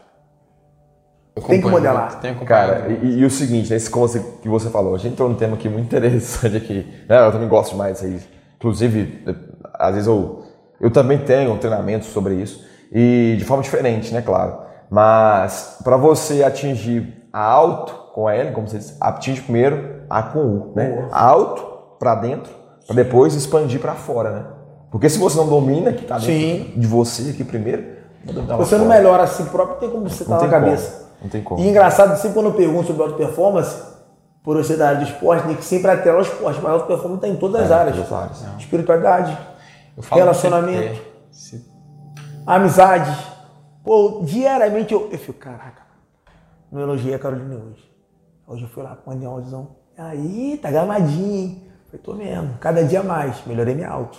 Tem 1.47 1.61
que 1.61 1.69
modelar. 1.69 2.19
acompanhado 2.33 2.45
Cara, 2.45 2.89
e, 2.93 3.21
e 3.21 3.25
o 3.25 3.31
seguinte, 3.31 3.71
nesse 3.71 3.89
conceito 3.89 4.41
que 4.43 4.49
você 4.49 4.69
falou, 4.69 4.95
a 4.95 4.99
gente 4.99 5.13
entrou 5.13 5.29
num 5.29 5.37
tema 5.37 5.55
aqui 5.55 5.69
muito 5.69 5.87
interessante 5.97 6.57
aqui. 6.57 6.87
né? 7.09 7.27
Eu 7.27 7.33
também 7.33 7.49
gosto 7.49 7.73
demais 7.73 7.95
disso 7.95 8.07
aí. 8.07 8.21
Inclusive, 8.57 9.25
às 9.75 9.95
vezes 9.95 10.07
eu, 10.07 10.45
eu 10.81 10.91
também 10.91 11.19
tenho 11.19 11.57
treinamentos 11.59 12.09
sobre 12.09 12.35
isso. 12.35 12.65
E 12.93 13.37
de 13.39 13.45
forma 13.45 13.63
diferente, 13.63 14.13
né, 14.13 14.21
claro. 14.21 14.59
Mas 14.91 15.79
para 15.85 15.97
você 15.97 16.43
atingir 16.43 17.25
a 17.33 17.41
alto 17.41 17.95
com 18.13 18.27
a 18.27 18.35
L, 18.35 18.53
como 18.53 18.69
você 18.69 18.79
disse, 18.79 18.97
atinge 19.01 19.41
primeiro 19.41 20.00
a 20.11 20.23
com 20.25 20.41
U, 20.41 20.73
né? 20.75 21.09
Alto 21.13 21.65
para 21.99 22.17
dentro, 22.17 22.53
para 22.87 22.97
depois 22.97 23.35
expandir 23.35 23.81
para 23.81 23.95
fora, 23.95 24.31
né? 24.31 24.45
Porque 24.91 25.09
se 25.09 25.19
você 25.19 25.37
não 25.39 25.49
domina 25.49 25.93
que 25.93 26.05
tá 26.05 26.17
dentro 26.19 26.33
Sim. 26.33 26.73
de 26.77 26.87
você 26.87 27.31
aqui 27.31 27.45
primeiro, 27.45 27.99
Você 28.59 28.77
não 28.77 28.87
fora. 28.87 28.97
melhora 28.99 29.23
a 29.23 29.27
si 29.29 29.45
próprio, 29.45 29.77
tem 29.79 29.89
como 29.91 30.09
você 30.09 30.25
estar 30.25 30.35
na 30.35 30.41
tem 30.41 30.51
como. 30.51 30.65
cabeça. 30.65 31.11
Não 31.23 31.29
tem 31.29 31.43
como. 31.43 31.61
E 31.63 31.69
engraçado, 31.69 32.17
sempre 32.17 32.35
quando 32.35 32.47
eu 32.47 32.55
pergunto 32.55 32.89
sobre 32.89 33.03
auto 33.03 33.15
performance, 33.15 33.83
por 34.43 34.57
eu 34.57 34.65
ser 34.65 34.77
da 34.79 34.89
área 34.89 34.99
do 35.01 35.05
esporte, 35.05 35.47
tem 35.47 35.55
que 35.57 35.65
sempre 35.65 35.91
atrela 35.91 36.17
ao 36.19 36.23
esporte, 36.25 36.59
mas 36.61 36.73
auto 36.73 36.87
performance 36.87 37.25
está 37.25 37.29
em 37.29 37.37
todas 37.39 37.63
as 37.63 37.71
áreas. 37.71 37.95
todas 37.97 38.13
as 38.13 38.43
áreas. 38.43 38.61
Espiritualidade, 38.61 39.39
Eu 39.97 40.03
falo 40.03 40.21
relacionamento. 40.23 40.99
é, 40.99 41.03
se- 41.31 41.65
amizade. 42.47 43.17
Pô, 43.85 44.21
diariamente 44.25 44.93
eu, 44.93 45.09
eu 45.11 45.19
fico, 45.19 45.39
caraca, 45.39 45.83
não 46.71 46.81
elogiei 46.81 47.15
a 47.15 47.19
Carolina 47.19 47.55
hoje. 47.55 47.91
Hoje 48.47 48.63
eu 48.65 48.69
fui 48.69 48.83
lá, 48.83 48.99
mandei 49.07 49.27
um 49.29 49.31
áudiozão. 49.33 49.69
Aí, 50.01 50.59
tá 50.63 50.71
gamadinho, 50.71 51.35
hein? 51.35 51.63
Falei, 51.85 52.01
tô 52.03 52.15
mesmo, 52.15 52.57
cada 52.59 52.83
dia 52.83 53.03
mais. 53.03 53.45
Melhorei 53.45 53.75
minha 53.75 53.91
alta. 53.91 54.17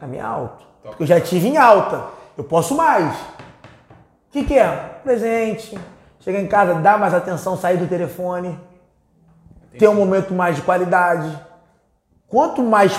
A 0.00 0.06
minha 0.06 0.24
alta. 0.24 0.64
Porque 0.80 1.02
eu 1.02 1.06
já 1.08 1.20
tive 1.20 1.48
em 1.48 1.56
alta. 1.56 2.04
Eu 2.36 2.44
posso 2.44 2.76
mais. 2.76 3.16
O 3.16 4.30
que, 4.30 4.44
que 4.44 4.56
é? 4.56 5.00
Presente. 5.02 5.76
Chegar 6.20 6.38
em 6.38 6.46
casa, 6.46 6.74
dar 6.74 7.00
mais 7.00 7.14
atenção, 7.14 7.56
sair 7.56 7.78
do 7.78 7.88
telefone. 7.88 8.56
Ter 9.76 9.88
um 9.88 9.94
momento 9.94 10.32
mais 10.32 10.54
de 10.54 10.62
qualidade. 10.62 11.36
Quanto 12.28 12.62
mais 12.62 12.96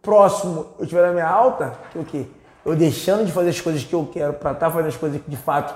próximo 0.00 0.68
eu 0.78 0.86
tiver 0.86 1.02
da 1.02 1.12
minha 1.12 1.28
alta, 1.28 1.74
que 1.92 1.98
o 1.98 2.04
quê? 2.04 2.26
Eu 2.64 2.74
deixando 2.74 3.26
de 3.26 3.32
fazer 3.32 3.50
as 3.50 3.60
coisas 3.60 3.84
que 3.84 3.94
eu 3.94 4.08
quero 4.10 4.32
para 4.32 4.52
estar 4.52 4.70
fazendo 4.70 4.88
as 4.88 4.96
coisas 4.96 5.20
que 5.20 5.30
de 5.30 5.36
fato 5.36 5.74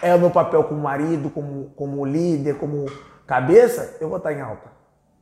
é 0.00 0.14
o 0.14 0.20
meu 0.20 0.30
papel 0.30 0.62
como 0.62 0.80
marido, 0.80 1.30
como, 1.30 1.72
como 1.74 2.04
líder, 2.04 2.58
como 2.58 2.86
cabeça, 3.30 3.96
eu 4.00 4.08
vou 4.08 4.18
estar 4.18 4.32
em 4.32 4.40
alta. 4.40 4.68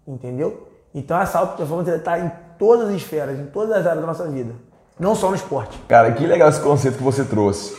Entendeu? 0.07 0.67
Então 0.95 1.21
essa 1.21 1.39
alta 1.39 1.59
performance 1.59 1.91
está 1.91 2.19
em 2.19 2.33
todas 2.59 2.89
as 2.89 2.95
esferas, 2.95 3.39
em 3.39 3.45
todas 3.45 3.77
as 3.77 3.87
áreas 3.87 4.01
da 4.01 4.07
nossa 4.07 4.27
vida. 4.27 4.55
Não 4.99 5.15
só 5.15 5.29
no 5.29 5.37
esporte. 5.37 5.79
Cara, 5.87 6.11
que 6.13 6.27
legal 6.27 6.49
esse 6.49 6.61
conceito 6.61 6.97
que 6.97 7.03
você 7.03 7.23
trouxe. 7.23 7.77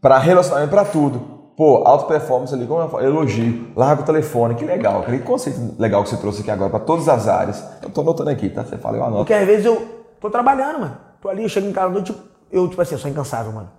Pra 0.00 0.16
relacionamento, 0.16 0.70
pra 0.70 0.82
tudo. 0.82 1.36
Pô, 1.54 1.86
alta 1.86 2.06
performance 2.06 2.54
ali, 2.54 2.66
como 2.66 2.80
eu 2.80 2.88
falo, 2.88 3.04
elogio, 3.04 3.70
larga 3.76 4.00
o 4.00 4.04
telefone, 4.04 4.54
que 4.54 4.64
legal. 4.64 5.02
Que 5.02 5.18
conceito 5.18 5.58
legal 5.78 6.02
que 6.02 6.08
você 6.08 6.16
trouxe 6.16 6.40
aqui 6.40 6.50
agora 6.50 6.70
pra 6.70 6.80
todas 6.80 7.06
as 7.06 7.28
áreas. 7.28 7.62
Eu 7.82 7.90
tô 7.90 8.00
anotando 8.00 8.30
aqui, 8.30 8.48
tá? 8.48 8.64
Você 8.64 8.78
fala, 8.78 8.96
eu 8.96 9.04
anoto. 9.04 9.18
Porque 9.18 9.34
às 9.34 9.46
vezes 9.46 9.66
eu 9.66 9.86
tô 10.18 10.30
trabalhando, 10.30 10.80
mano. 10.80 10.96
Tô 11.20 11.28
ali, 11.28 11.42
eu 11.42 11.48
chego 11.50 11.66
em 11.66 11.72
casa 11.72 11.88
à 11.88 11.90
noite, 11.90 12.16
eu, 12.50 12.66
tipo 12.66 12.80
assim, 12.80 12.94
eu 12.94 12.98
sou 12.98 13.10
incansável, 13.10 13.52
mano. 13.52 13.70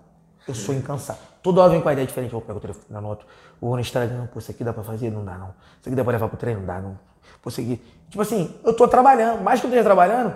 Eu 0.48 0.54
sou 0.54 0.76
incansável. 0.76 1.24
Toda 1.48 1.62
hora 1.62 1.72
vem 1.72 1.80
com 1.80 1.88
a 1.88 1.94
ideia 1.94 2.06
diferente, 2.06 2.34
eu 2.34 2.42
pego 2.42 2.58
o 2.58 2.62
telefone, 2.62 2.98
anoto. 2.98 3.26
Vou 3.62 3.74
no 3.74 3.80
Instagram, 3.80 4.28
pô, 4.28 4.38
isso 4.38 4.52
aqui 4.52 4.66
dá 4.66 4.74
pra 4.74 4.84
fazer? 4.84 5.10
Não 5.10 5.24
dá, 5.24 5.38
não. 5.38 5.54
Isso 5.80 5.88
aqui 5.88 5.96
dá 5.96 6.04
pra 6.04 6.12
levar 6.12 6.28
pro 6.28 6.36
treino? 6.38 6.60
Não 6.60 6.68
dá, 6.68 6.82
não. 6.82 7.00
Pô, 7.42 7.48
isso 7.48 7.62
aqui... 7.62 7.82
Tipo 8.10 8.22
assim, 8.22 8.54
eu 8.66 8.74
tô 8.74 8.86
trabalhando. 8.86 9.42
Mais 9.42 9.62
que 9.62 9.66
eu 9.66 9.70
esteja 9.70 9.86
trabalhando, 9.86 10.36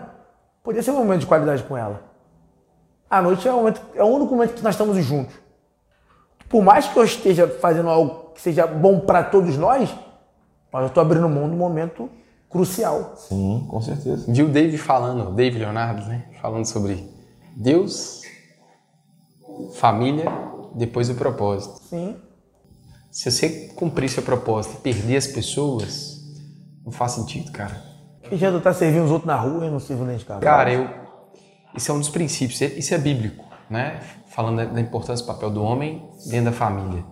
poderia 0.64 0.82
ser 0.82 0.92
um 0.92 1.00
momento 1.00 1.20
de 1.20 1.26
qualidade 1.26 1.64
com 1.64 1.76
ela. 1.76 2.02
A 3.10 3.22
noite 3.22 3.46
é 3.46 3.52
o, 3.52 3.58
momento, 3.58 3.82
é 3.94 4.02
o 4.02 4.08
único 4.08 4.34
momento 4.34 4.54
que 4.54 4.64
nós 4.64 4.74
estamos 4.74 5.04
juntos. 5.04 5.36
Por 6.48 6.64
mais 6.64 6.88
que 6.88 6.98
eu 6.98 7.04
esteja 7.04 7.46
fazendo 7.46 7.90
algo 7.90 8.32
que 8.34 8.40
seja 8.40 8.66
bom 8.66 9.02
pra 9.02 9.22
todos 9.22 9.58
nós, 9.58 9.94
mas 10.72 10.84
eu 10.84 10.90
tô 10.92 11.02
abrindo 11.02 11.28
mão 11.28 11.50
de 11.50 11.56
um 11.56 11.60
momento 11.60 12.10
crucial. 12.50 13.16
Sim, 13.18 13.68
com 13.70 13.82
certeza. 13.82 14.32
Viu 14.32 14.46
o 14.46 14.50
Dave 14.50 14.78
falando, 14.78 15.28
o 15.28 15.34
Dave 15.34 15.60
Leonardo, 15.60 16.06
né? 16.06 16.30
Falando 16.42 16.66
sobre 16.66 17.06
Deus, 17.58 18.22
família, 19.74 20.32
depois 20.76 21.10
o 21.10 21.16
propósito. 21.16 21.80
Sim. 21.84 22.16
Se 23.12 23.30
você 23.30 23.68
cumprir 23.76 24.10
seu 24.10 24.24
propósito 24.24 24.76
e 24.78 24.82
perder 24.82 25.18
as 25.18 25.28
pessoas, 25.28 26.22
não 26.86 26.92
faz 26.92 27.12
sentido, 27.14 27.52
cara. 27.52 27.82
Que 28.24 28.38
já 28.38 28.58
tá 28.62 28.74
servindo 28.74 29.04
os 29.04 29.12
outros 29.12 29.28
na 29.28 29.36
rua 29.36 29.66
e 29.66 29.70
não 29.70 29.80
sirvo 29.80 30.06
nem 30.06 30.16
de 30.18 30.24
casa. 30.26 30.40
Cara, 30.40 30.72
eu. 30.72 30.88
Isso 31.76 31.92
é 31.92 31.94
um 31.96 32.00
dos 32.00 32.10
princípios, 32.10 32.60
isso 32.62 32.94
é 32.94 32.98
bíblico, 32.98 33.44
né? 33.70 34.00
Falando 34.28 34.58
da- 34.58 34.66
da 34.66 34.82
importância 34.82 35.26
do 35.26 35.28
papel 35.28 35.50
do 35.50 35.64
homem 35.64 36.06
dentro 36.26 36.46
da 36.46 36.52
família. 36.52 37.04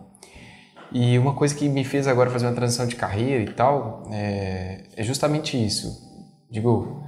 E 0.92 1.18
uma 1.20 1.34
coisa 1.34 1.54
que 1.54 1.70
me 1.70 1.84
fez 1.84 2.08
agora 2.08 2.30
fazer 2.30 2.46
uma 2.48 2.56
transição 2.56 2.88
de 2.88 2.96
carreira 2.96 3.44
e 3.44 3.54
tal 3.54 4.04
é, 4.12 4.86
é 4.96 5.04
justamente 5.04 5.56
isso. 5.64 6.02
Digo, 6.50 7.04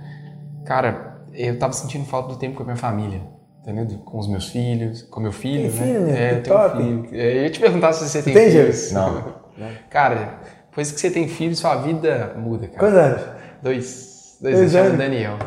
cara, 0.65 1.26
eu 1.34 1.57
tava 1.57 1.73
sentindo 1.73 2.06
falta 2.06 2.30
do 2.30 2.36
tempo 2.38 2.56
com 2.57 2.64
a 2.64 2.65
minha 2.65 2.78
família, 2.78 3.22
entendeu? 3.62 4.00
Com 4.00 4.20
os 4.20 4.28
meus 4.28 4.50
filhos, 4.50 5.04
com 5.04 5.20
meu 5.20 5.32
filho, 5.32 5.72
Tem 5.72 5.80
né? 5.80 5.86
filho, 5.88 6.02
né? 6.02 6.12
É, 6.12 6.32
eu 6.38 6.44
tenho 6.44 6.56
um 6.56 6.60
top. 6.60 6.78
filho. 6.78 7.10
É, 7.14 7.38
eu 7.38 7.44
ia 7.44 7.50
te 7.50 7.60
perguntar 7.60 7.94
se 7.94 8.08
você 8.08 8.22
tem, 8.22 8.34
tem, 8.34 8.52
filhos. 8.52 8.92
Não. 8.92 9.42
Cara, 9.90 10.40
depois 10.70 10.92
que 10.92 11.00
você 11.00 11.12
tem 11.12 11.28
filho, 11.28 11.56
sua 11.56 11.76
vida 11.76 12.34
muda, 12.38 12.68
cara. 12.68 12.80
Quantos 12.80 12.98
anos? 12.98 13.22
Dois. 13.62 14.38
Dois, 14.42 14.56
Dois 14.56 14.76
anos. 14.76 14.98
Daniel. 14.98 15.38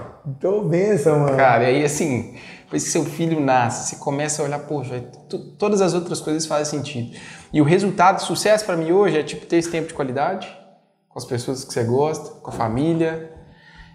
Tô 0.41 0.63
benção, 0.63 1.21
mano. 1.21 1.37
Cara, 1.37 1.65
e 1.65 1.67
aí 1.77 1.85
assim, 1.85 2.37
depois 2.63 2.85
que 2.85 2.91
seu 2.91 3.05
filho 3.05 3.41
nasce, 3.41 3.89
você 3.89 3.97
começa 3.97 4.41
a 4.41 4.45
olhar, 4.45 4.61
poxa, 4.61 5.03
todas 5.59 5.81
as 5.81 5.95
outras 5.95 6.21
coisas 6.21 6.47
fazem 6.47 6.79
sentido. 6.79 7.17
E 7.53 7.61
o 7.61 7.65
resultado, 7.65 8.21
sucesso 8.21 8.65
pra 8.65 8.77
mim 8.77 8.93
hoje 8.93 9.19
é 9.19 9.23
tipo 9.23 9.45
ter 9.47 9.57
esse 9.57 9.71
tempo 9.71 9.89
de 9.89 9.95
qualidade 9.95 10.49
com 11.09 11.19
as 11.19 11.25
pessoas 11.25 11.65
que 11.65 11.73
você 11.73 11.85
gosta, 11.85 12.41
com 12.41 12.51
a 12.51 12.53
família, 12.53 13.31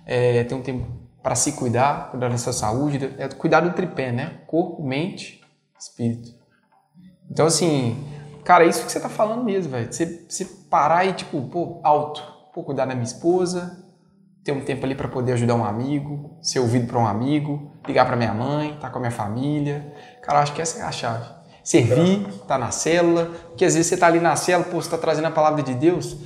é, 0.06 0.44
ter 0.44 0.56
um 0.56 0.62
tempo 0.62 0.86
pra 1.22 1.36
se 1.36 1.54
cuidar, 1.54 2.12
cuidar 2.12 2.30
da 2.30 2.38
sua 2.38 2.54
saúde, 2.54 3.14
é 3.18 3.28
cuidar 3.28 3.62
do 3.62 3.74
tripé, 3.74 4.12
né? 4.12 4.40
Corpo, 4.48 4.84
mente, 4.84 5.42
espírito. 5.80 6.34
Então 7.30 7.46
assim, 7.46 8.04
cara, 8.44 8.66
é 8.66 8.68
isso 8.68 8.86
que 8.86 8.92
você 8.92 9.00
tá 9.00 9.10
falando 9.10 9.44
mesmo, 9.44 9.72
velho. 9.72 9.92
Você, 9.92 10.26
você 10.28 10.46
parar 10.70 11.06
e 11.06 11.14
tipo, 11.14 11.42
pô, 11.44 11.80
alto, 11.84 12.24
pô, 12.54 12.64
cuidar 12.64 12.86
da 12.86 12.94
minha 12.94 13.04
esposa, 13.04 13.86
ter 14.44 14.52
um 14.52 14.62
tempo 14.62 14.86
ali 14.86 14.96
para 14.96 15.08
poder 15.08 15.34
ajudar 15.34 15.56
um 15.56 15.64
amigo, 15.64 16.38
ser 16.42 16.60
ouvido 16.60 16.88
para 16.88 17.00
um 17.00 17.06
amigo, 17.06 17.72
ligar 17.88 18.06
para 18.06 18.16
minha 18.16 18.34
mãe, 18.34 18.74
estar 18.74 18.90
com 18.90 18.98
a 18.98 19.02
minha 19.02 19.12
família. 19.12 19.94
Cara, 20.22 20.40
acho 20.40 20.54
que 20.54 20.62
essa 20.62 20.80
é 20.80 20.84
a 20.84 20.92
chave. 20.92 21.40
Servir, 21.64 22.28
estar 22.30 22.58
na 22.58 22.72
célula, 22.72 23.26
porque 23.50 23.66
às 23.66 23.76
vezes 23.76 23.88
você 23.88 23.98
tá 23.98 24.08
ali 24.08 24.20
na 24.20 24.36
célula, 24.36 24.70
pô, 24.70 24.82
você 24.82 24.90
tá 24.90 24.98
trazendo 24.98 25.28
a 25.28 25.32
palavra 25.32 25.62
de 25.62 25.76
Deus, 25.76 26.18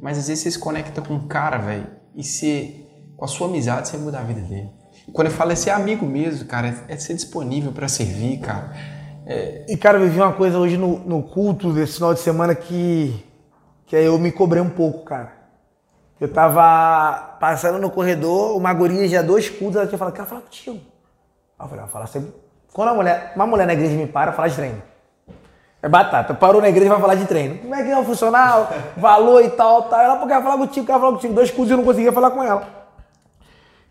mas 0.00 0.18
às 0.18 0.28
vezes 0.28 0.44
você 0.44 0.50
se 0.52 0.58
conecta 0.58 1.00
com 1.00 1.14
um 1.14 1.26
cara, 1.26 1.58
velho, 1.58 1.88
e 2.14 2.22
você, 2.22 2.86
com 3.22 3.26
a 3.26 3.28
sua 3.28 3.46
amizade, 3.46 3.86
você 3.86 3.96
muda 3.96 4.18
a 4.18 4.22
vida 4.22 4.40
dele. 4.40 4.68
E 5.06 5.12
quando 5.12 5.28
eu 5.28 5.32
falo 5.32 5.52
é 5.52 5.54
ser 5.54 5.70
amigo 5.70 6.04
mesmo, 6.04 6.44
cara, 6.44 6.74
é 6.88 6.96
ser 6.96 7.14
disponível 7.14 7.70
para 7.70 7.86
servir, 7.86 8.38
cara. 8.38 8.72
E, 9.68 9.76
cara, 9.76 9.96
eu 9.96 10.02
vivi 10.02 10.20
uma 10.20 10.32
coisa 10.32 10.58
hoje 10.58 10.76
no, 10.76 10.98
no 10.98 11.22
culto 11.22 11.72
desse 11.72 11.94
final 11.94 12.12
de 12.12 12.18
semana 12.18 12.52
que, 12.52 13.24
que 13.86 13.94
eu 13.94 14.18
me 14.18 14.32
cobrei 14.32 14.60
um 14.60 14.68
pouco, 14.68 15.04
cara. 15.04 15.34
Eu 16.20 16.32
tava 16.32 17.36
passando 17.38 17.78
no 17.78 17.90
corredor, 17.90 18.56
uma 18.56 18.74
guria 18.74 19.06
já 19.06 19.22
dois 19.22 19.48
cultos, 19.48 19.76
ela 19.76 19.86
tinha 19.86 19.98
falado, 19.98 20.14
quero 20.14 20.26
falar 20.26 20.40
contigo. 20.40 20.80
Aí 21.56 21.64
eu 21.64 21.68
falei, 21.68 21.84
ah, 21.84 21.86
falar 21.86 22.08
sempre. 22.08 22.34
Quando 22.72 22.88
uma 22.88 22.96
mulher, 22.96 23.32
uma 23.36 23.46
mulher 23.46 23.68
na 23.68 23.72
igreja 23.74 23.96
me 23.96 24.08
para, 24.08 24.32
fala 24.32 24.48
de 24.48 24.56
treino. 24.56 24.82
É 25.80 25.88
batata. 25.88 26.34
Parou 26.34 26.60
na 26.60 26.68
igreja 26.68 26.86
e 26.86 26.90
vai 26.90 27.00
falar 27.00 27.14
de 27.14 27.26
treino. 27.26 27.58
Como 27.58 27.72
é 27.72 27.84
que 27.84 27.88
é 27.88 27.96
o 27.96 28.04
funcional, 28.04 28.68
valor 28.96 29.44
e 29.44 29.50
tal, 29.50 29.84
tal. 29.84 30.00
Ela, 30.00 30.16
pô, 30.16 30.26
quero 30.26 30.42
falar 30.42 30.58
contigo, 30.58 30.84
quero 30.84 30.98
falar 30.98 31.12
contigo. 31.12 31.34
Dois 31.34 31.52
cultos 31.52 31.70
e 31.70 31.74
eu 31.74 31.76
não 31.76 31.84
conseguia 31.84 32.10
falar 32.10 32.32
com 32.32 32.42
ela. 32.42 32.81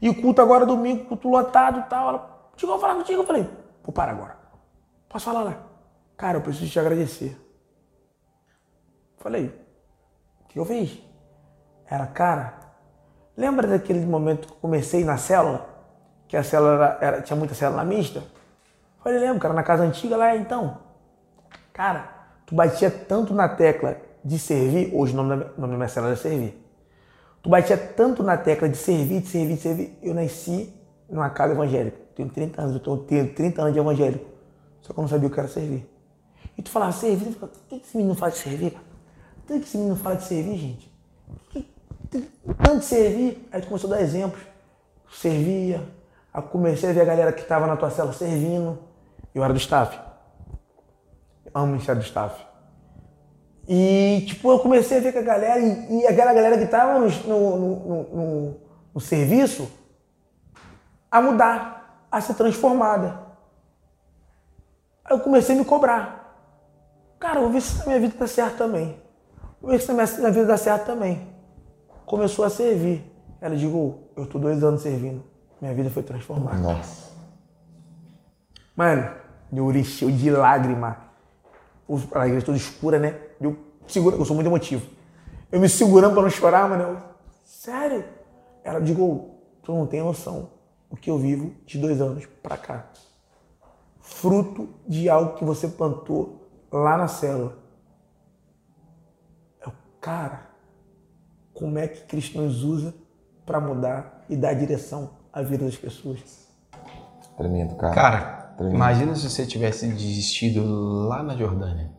E 0.02 0.10
o 0.10 0.20
culto 0.22 0.42
agora 0.42 0.66
domingo, 0.66 1.06
culto 1.06 1.30
lotado 1.30 1.80
e 1.80 1.84
tal. 1.84 2.10
Ela, 2.10 2.50
chegou 2.58 2.76
a 2.76 2.80
falar 2.80 2.96
contigo. 2.96 3.22
Eu 3.22 3.28
falei, 3.28 3.48
pô, 3.84 3.92
para 3.92 4.12
agora. 4.12 4.36
Posso 5.08 5.26
falar 5.26 5.44
lá? 5.44 5.58
Cara, 6.18 6.38
eu 6.38 6.42
preciso 6.42 6.72
te 6.72 6.80
agradecer. 6.80 7.38
Falei, 9.18 9.54
o 10.44 10.48
que 10.48 10.58
eu 10.60 10.66
fiz? 10.66 11.00
Era, 11.86 12.08
cara, 12.08 12.58
lembra 13.38 13.68
daquele 13.68 14.06
momento 14.06 14.48
que 14.48 14.54
eu 14.54 14.58
comecei 14.58 15.04
na 15.04 15.18
célula? 15.18 15.68
Que 16.28 16.36
a 16.38 16.44
célula 16.44 16.74
era, 16.74 16.98
era- 17.02 17.22
tinha 17.22 17.36
muita 17.38 17.54
célula 17.54 17.84
mista? 17.84 18.24
Falei, 19.04 19.20
lembro, 19.20 19.40
cara, 19.40 19.54
na 19.54 19.64
casa 19.64 19.84
antiga 19.84 20.16
lá, 20.16 20.36
então. 20.36 20.78
Cara, 21.74 22.10
tu 22.46 22.56
batia 22.56 22.90
tanto 22.90 23.34
na 23.34 23.50
tecla 23.50 23.98
de 24.24 24.40
servir, 24.40 24.92
hoje 24.96 25.14
o 25.14 25.18
nome 25.22 25.44
da 25.58 25.68
minha 25.68 25.88
célula 25.88 26.14
é 26.14 26.16
servir. 26.16 26.58
Tu 27.42 27.50
batia 27.50 27.78
tanto 27.78 28.22
na 28.22 28.38
tecla 28.38 28.70
de 28.70 28.78
servir, 28.78 29.22
de 29.22 29.28
servir, 29.28 29.56
de 29.56 29.62
servir. 29.62 29.98
Eu 30.02 30.14
nasci 30.14 30.74
numa 31.10 31.30
casa 31.30 31.54
evangélica. 31.54 31.98
Tenho 32.16 32.30
30 32.30 32.62
anos, 32.62 32.82
eu 32.86 32.98
tenho 32.98 33.34
30 33.34 33.62
anos 33.62 33.74
de 33.74 33.80
evangélico. 33.80 34.26
Só 34.82 34.94
que 34.94 35.00
eu 35.00 35.02
não 35.02 35.10
sabia 35.10 35.28
o 35.28 35.32
que 35.32 35.40
era 35.40 35.50
servir. 35.50 35.88
E 36.58 36.62
tu 36.62 36.70
falava, 36.70 36.92
servir, 36.92 37.26
tu 37.26 37.34
ficava, 37.34 37.52
o 37.52 37.70
que 37.70 37.76
esse 37.76 37.98
menino 37.98 38.16
faz 38.16 38.36
de 38.36 38.40
servir? 38.42 38.72
cara? 38.72 38.92
tanto 39.48 39.62
que 39.62 39.68
esse 39.68 39.78
menino 39.78 39.96
fala 39.96 40.16
de 40.16 40.24
servir, 40.24 40.58
gente. 40.58 40.92
Tanto 42.64 42.80
de 42.80 42.86
servir. 42.86 43.50
Aí 43.52 43.62
tu 43.62 43.68
começou 43.68 43.92
a 43.92 43.96
dar 43.96 44.02
exemplos. 44.02 44.42
Servia. 45.12 45.82
Aí 46.34 46.42
comecei 46.44 46.90
a 46.90 46.94
ver 46.94 47.02
a 47.02 47.06
galera 47.06 47.34
que 47.34 47.42
estava 47.42 47.68
na 47.68 47.76
tua 47.76 47.90
cela 47.90 48.14
servindo. 48.14 48.80
Eu 49.34 49.44
era 49.44 49.54
do 49.54 49.60
staff. 49.60 50.00
Eu 51.46 51.52
amo 51.56 51.66
o 51.66 51.68
Ministério 51.68 52.02
do 52.02 52.06
Staff. 52.06 52.51
E, 53.74 54.26
tipo, 54.28 54.52
eu 54.52 54.60
comecei 54.60 54.98
a 54.98 55.00
ver 55.00 55.14
com 55.14 55.20
a 55.20 55.22
galera, 55.22 55.58
e, 55.62 56.02
e 56.02 56.06
aquela 56.06 56.34
galera 56.34 56.58
que 56.58 56.66
estava 56.66 57.00
no, 57.00 57.08
no, 57.08 57.80
no, 57.86 58.56
no, 58.94 59.00
serviço, 59.00 59.72
a 61.10 61.22
mudar, 61.22 62.06
a 62.12 62.20
ser 62.20 62.34
transformada. 62.34 63.18
Aí 65.06 65.16
eu 65.16 65.22
comecei 65.22 65.56
a 65.56 65.58
me 65.58 65.64
cobrar. 65.64 66.36
Cara, 67.18 67.40
vou 67.40 67.50
ver 67.50 67.62
se 67.62 67.78
na 67.78 67.86
minha 67.86 68.00
vida 68.02 68.14
dá 68.20 68.28
certo 68.28 68.58
também. 68.58 69.02
Vou 69.62 69.72
ver 69.72 69.80
se 69.80 69.88
na 69.88 69.94
minha, 69.94 70.18
na 70.18 70.30
vida 70.32 70.46
dá 70.48 70.58
certo 70.58 70.86
também. 70.88 71.30
Começou 72.06 72.44
a 72.44 72.50
servir. 72.50 73.10
Ela 73.40 73.56
digo, 73.56 74.00
eu 74.18 74.26
tô 74.26 74.38
dois 74.38 74.62
anos 74.62 74.82
servindo. 74.82 75.24
Minha 75.62 75.74
vida 75.74 75.90
foi 75.90 76.04
transformada. 76.04 76.58
Nossa. 76.58 77.10
Mano, 78.76 79.10
meu 79.50 79.64
olho 79.64 79.80
encheu 79.80 80.12
de 80.12 80.30
lágrima. 80.30 80.98
A 82.14 82.28
igreja 82.28 82.46
toda 82.46 82.58
escura, 82.58 83.00
né? 83.00 83.31
Eu 83.84 83.90
segura, 83.90 84.16
eu 84.16 84.26
sou 84.26 84.36
muito 84.36 84.48
emotivo. 84.48 84.86
Eu 85.52 85.60
me 85.60 85.68
segurando 85.68 86.14
pra 86.14 86.24
não 86.24 86.30
chorar, 86.30 86.70
mano. 86.70 86.84
Eu, 86.84 86.98
Sério? 87.44 88.06
Ela 88.64 88.80
digo, 88.80 89.36
tu 89.62 89.74
não 89.74 89.86
tem 89.86 90.02
noção 90.02 90.50
o 90.90 90.96
que 90.96 91.10
eu 91.10 91.18
vivo 91.18 91.54
de 91.66 91.78
dois 91.78 92.02
anos 92.02 92.26
pra 92.42 92.58
cá. 92.58 92.88
Fruto 94.00 94.70
de 94.88 95.10
algo 95.10 95.36
que 95.36 95.46
você 95.46 95.68
plantou 95.68 96.50
lá 96.72 96.98
na 96.98 97.08
célula. 97.08 97.58
Eu, 99.66 99.72
cara, 100.00 100.50
como 101.54 101.78
é 101.78 101.88
que 101.88 102.06
Cristo 102.06 102.42
nos 102.42 102.64
usa 102.64 102.94
pra 103.46 103.60
mudar 103.60 104.26
e 104.30 104.36
dar 104.36 104.54
direção 104.54 105.12
à 105.32 105.42
vida 105.42 105.66
das 105.66 105.76
pessoas? 105.76 106.48
Tremendo, 107.38 107.76
cara. 107.76 107.94
Cara, 107.94 108.20
Tremendo. 108.58 108.76
imagina 108.76 109.16
se 109.16 109.30
você 109.30 109.46
tivesse 109.46 109.88
desistido 109.88 110.64
lá 111.08 111.24
na 111.24 111.36
Jordânia. 111.36 111.92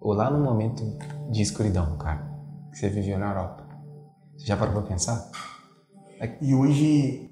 Ou 0.00 0.12
lá 0.14 0.30
no 0.30 0.42
momento 0.42 0.82
de 1.30 1.42
escuridão, 1.42 1.96
cara. 1.98 2.28
Que 2.70 2.78
você 2.78 2.88
viveu 2.88 3.18
na 3.18 3.30
Europa. 3.30 3.66
Você 4.36 4.46
já 4.46 4.56
parou 4.56 4.74
pra 4.74 4.82
pensar? 4.82 5.30
E 6.40 6.54
hoje 6.54 7.30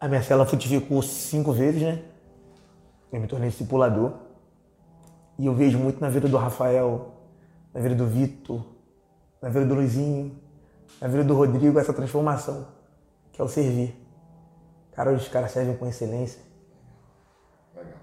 a 0.00 0.08
minha 0.08 0.22
cela 0.22 0.44
frutificou 0.44 1.00
cinco 1.00 1.52
vezes, 1.52 1.80
né? 1.80 2.02
Eu 3.12 3.20
me 3.20 3.28
tornei 3.28 3.50
discipulador. 3.50 4.14
E 5.38 5.46
eu 5.46 5.54
vejo 5.54 5.78
muito 5.78 6.00
na 6.00 6.08
vida 6.08 6.28
do 6.28 6.36
Rafael, 6.36 7.12
na 7.72 7.80
vida 7.80 7.94
do 7.94 8.06
Vitor, 8.06 8.64
na 9.40 9.48
vida 9.48 9.64
do 9.64 9.74
Luizinho, 9.74 10.36
na 11.00 11.08
vida 11.08 11.24
do 11.24 11.34
Rodrigo, 11.34 11.78
essa 11.78 11.92
transformação, 11.92 12.66
que 13.32 13.40
é 13.40 13.44
o 13.44 13.48
servir. 13.48 13.96
Cara, 14.92 15.10
hoje 15.10 15.22
os 15.22 15.28
caras 15.28 15.52
servem 15.52 15.76
com 15.76 15.86
excelência. 15.86 16.40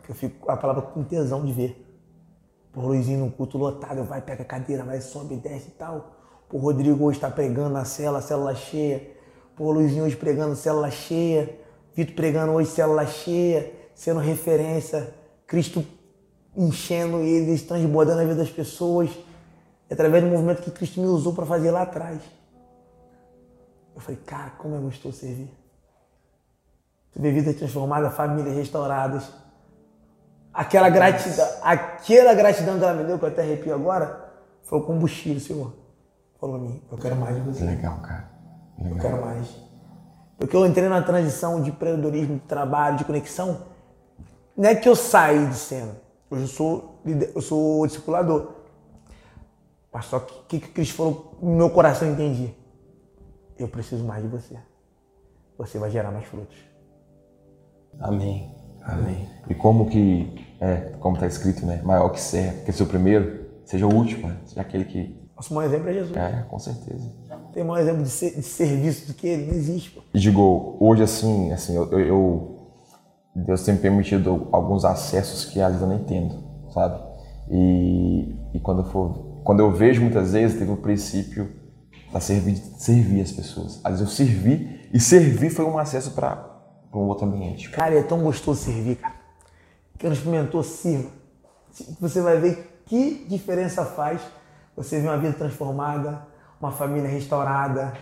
Eu 0.08 0.16
fico 0.16 0.40
com 0.40 0.52
a 0.52 0.58
palavra 0.58 0.82
com 0.82 1.04
tesão 1.04 1.46
de 1.46 1.54
ver. 1.54 1.89
Por 2.72 2.86
Luizinho 2.86 3.20
num 3.20 3.32
culto 3.32 3.58
lotado, 3.58 4.04
vai, 4.04 4.22
pega 4.22 4.44
a 4.44 4.46
cadeira, 4.46 4.84
vai, 4.84 5.02
sobe, 5.02 5.36
desce 5.36 5.70
e 5.70 5.72
tal. 5.72 6.16
Por 6.48 6.62
Rodrigo 6.62 7.06
hoje 7.06 7.18
está 7.18 7.30
pregando 7.30 7.70
na 7.70 7.86
cela, 7.86 8.22
célula 8.22 8.56
cheia. 8.56 9.12
Por 9.56 9.72
Luizinho 9.72 10.06
hoje 10.06 10.16
pregando 10.16 10.56
célula 10.56 10.90
cheia. 10.90 11.58
Vitor 11.96 12.16
pregando 12.16 12.54
hoje 12.54 12.70
célula 12.70 13.06
cheia, 13.06 13.72
sendo 13.94 14.20
referência. 14.20 15.14
Cristo 15.46 15.84
enchendo 16.56 17.18
eles, 17.18 17.64
transbordando 17.64 18.22
a 18.22 18.24
vida 18.24 18.36
das 18.36 18.50
pessoas. 18.50 19.10
Através 19.92 20.24
do 20.24 20.30
movimento 20.30 20.62
que 20.62 20.72
Cristo 20.72 21.00
me 21.02 21.08
usou 21.08 21.34
para 21.34 21.46
fazer 21.46 21.72
lá 21.72 21.82
atrás. 21.82 22.22
Eu 23.96 24.02
falei, 24.02 24.20
cara, 24.26 24.52
como 24.52 24.76
é 24.76 24.80
gostoso 24.80 25.18
servir. 25.18 25.52
Tu 27.12 27.22
vê 27.22 27.32
vidas 27.32 27.56
transformadas, 27.56 28.16
famílias 28.16 28.56
restauradas. 28.56 29.32
Aquela 30.54 30.90
gratidão, 30.90 31.48
aquela 31.62 32.34
gratidão 32.34 32.78
que 32.78 32.84
ela 32.84 32.94
me 32.94 33.04
deu, 33.04 33.20
que 33.20 33.26
eu 33.26 33.30
até 33.30 33.42
arrepio 33.42 33.74
agora, 33.74 34.32
foi 34.64 34.80
o 34.80 34.84
combustível, 34.84 35.40
Senhor. 35.40 35.74
Falou 36.40 36.56
a 36.56 36.60
mim, 36.60 36.82
eu 36.92 36.98
quero 36.98 37.16
mais 37.16 37.36
de 37.36 37.42
você. 37.42 37.64
Legal, 37.64 37.98
cara. 38.00 38.30
Eu 38.84 38.98
quero 38.98 39.22
mais. 39.22 39.48
Porque 40.38 40.56
eu 40.56 40.66
entrei 40.66 40.88
na 40.88 41.02
transição 41.02 41.62
de 41.62 41.70
empreendedorismo, 41.70 42.36
de 42.36 42.46
trabalho, 42.46 42.98
de 42.98 43.04
conexão. 43.04 43.66
Não 44.56 44.70
é 44.70 44.76
que 44.76 44.88
eu 44.88 44.96
saí 44.96 45.46
de 45.48 45.56
cena. 45.56 45.96
Hoje 46.32 46.44
eu 46.44 46.48
sou, 46.48 47.02
eu 47.36 47.42
sou 47.42 47.86
discipulador. 47.86 48.54
Mas 49.92 50.06
só 50.06 50.20
que 50.20 50.34
o 50.34 50.44
que, 50.48 50.60
que 50.60 50.68
Cristo 50.70 50.96
falou 50.96 51.38
no 51.42 51.56
meu 51.56 51.70
coração 51.70 52.08
eu 52.08 52.14
entendi. 52.14 52.54
Eu 53.58 53.68
preciso 53.68 54.04
mais 54.06 54.24
de 54.24 54.30
você. 54.30 54.58
Você 55.58 55.78
vai 55.78 55.92
gerar 55.92 56.12
mais 56.12 56.26
frutos. 56.26 56.56
Amém. 58.00 58.59
Amém. 58.92 59.28
E 59.50 59.54
como 59.54 59.88
que, 59.88 60.34
é, 60.60 60.76
como 61.00 61.18
tá 61.18 61.26
escrito, 61.28 61.66
né? 61.66 61.82
Maior 61.84 62.10
que 62.10 62.20
serve, 62.22 62.64
que 62.64 62.72
ser 62.72 62.84
o 62.84 62.88
primeiro, 62.88 63.46
seja 63.66 63.86
o 63.88 63.94
último, 63.94 64.28
né? 64.28 64.38
Seja 64.46 64.62
aquele 64.62 64.86
que. 64.86 65.18
Nosso 65.36 65.54
maior 65.54 65.68
exemplo 65.70 65.90
é 65.90 65.94
Jesus. 65.94 66.18
É, 66.18 66.46
com 66.50 66.60
certeza. 66.60 67.10
Tem 67.54 67.64
maior 67.64 67.82
exemplo 67.82 68.04
de, 68.04 68.10
ser- 68.10 68.36
de 68.36 68.44
serviço 68.44 69.08
do 69.08 69.14
que 69.14 69.28
ele. 69.28 69.46
Não 69.48 69.54
existe, 69.54 69.92
pô. 69.92 70.02
E 70.14 70.20
digo, 70.20 70.78
hoje 70.80 71.02
assim, 71.04 71.52
assim, 71.52 71.76
eu, 71.76 71.90
eu- 71.92 72.00
eu- 72.00 72.56
Deus 73.36 73.64
tem 73.64 73.76
me 73.76 73.80
permitido 73.80 74.48
alguns 74.52 74.84
acessos 74.84 75.46
que 75.46 75.62
às 75.62 75.68
vezes 75.70 75.82
eu 75.82 75.88
não 75.88 75.96
entendo, 75.96 76.36
sabe? 76.74 77.02
E, 77.50 78.36
e 78.54 78.60
quando, 78.60 78.82
eu 78.82 78.86
for, 78.86 79.40
quando 79.44 79.60
eu 79.62 79.72
vejo 79.72 80.02
muitas 80.02 80.34
vezes, 80.34 80.60
teve 80.60 80.72
o 80.72 80.78
princípio 80.78 81.50
da 82.12 82.20
servir, 82.20 82.54
de 82.54 82.60
servir 82.82 83.22
as 83.22 83.32
pessoas. 83.32 83.80
Às 83.84 84.00
vezes 84.00 84.08
eu 84.20 84.26
servi, 84.26 84.90
e 84.94 85.00
servir 85.00 85.50
foi 85.52 85.64
um 85.66 85.78
acesso 85.78 86.12
para 86.12 86.49
um 86.98 87.08
outro 87.08 87.26
ambiente. 87.26 87.70
Cara, 87.70 87.96
é 87.98 88.04
tão 88.04 88.22
gostoso 88.24 88.62
servir, 88.62 88.96
cara. 88.96 89.16
Quem 89.98 90.10
não 90.10 90.16
experimentou, 90.16 90.64
sirva. 90.64 91.10
Você 92.00 92.22
vai 92.22 92.38
ver 92.40 92.82
que 92.86 93.26
diferença 93.30 93.86
faz 93.86 94.22
você 94.76 95.00
ver 95.00 95.08
uma 95.10 95.18
vida 95.18 95.34
transformada, 95.34 96.26
uma 96.60 96.72
família 96.72 97.10
restaurada, 97.10 97.94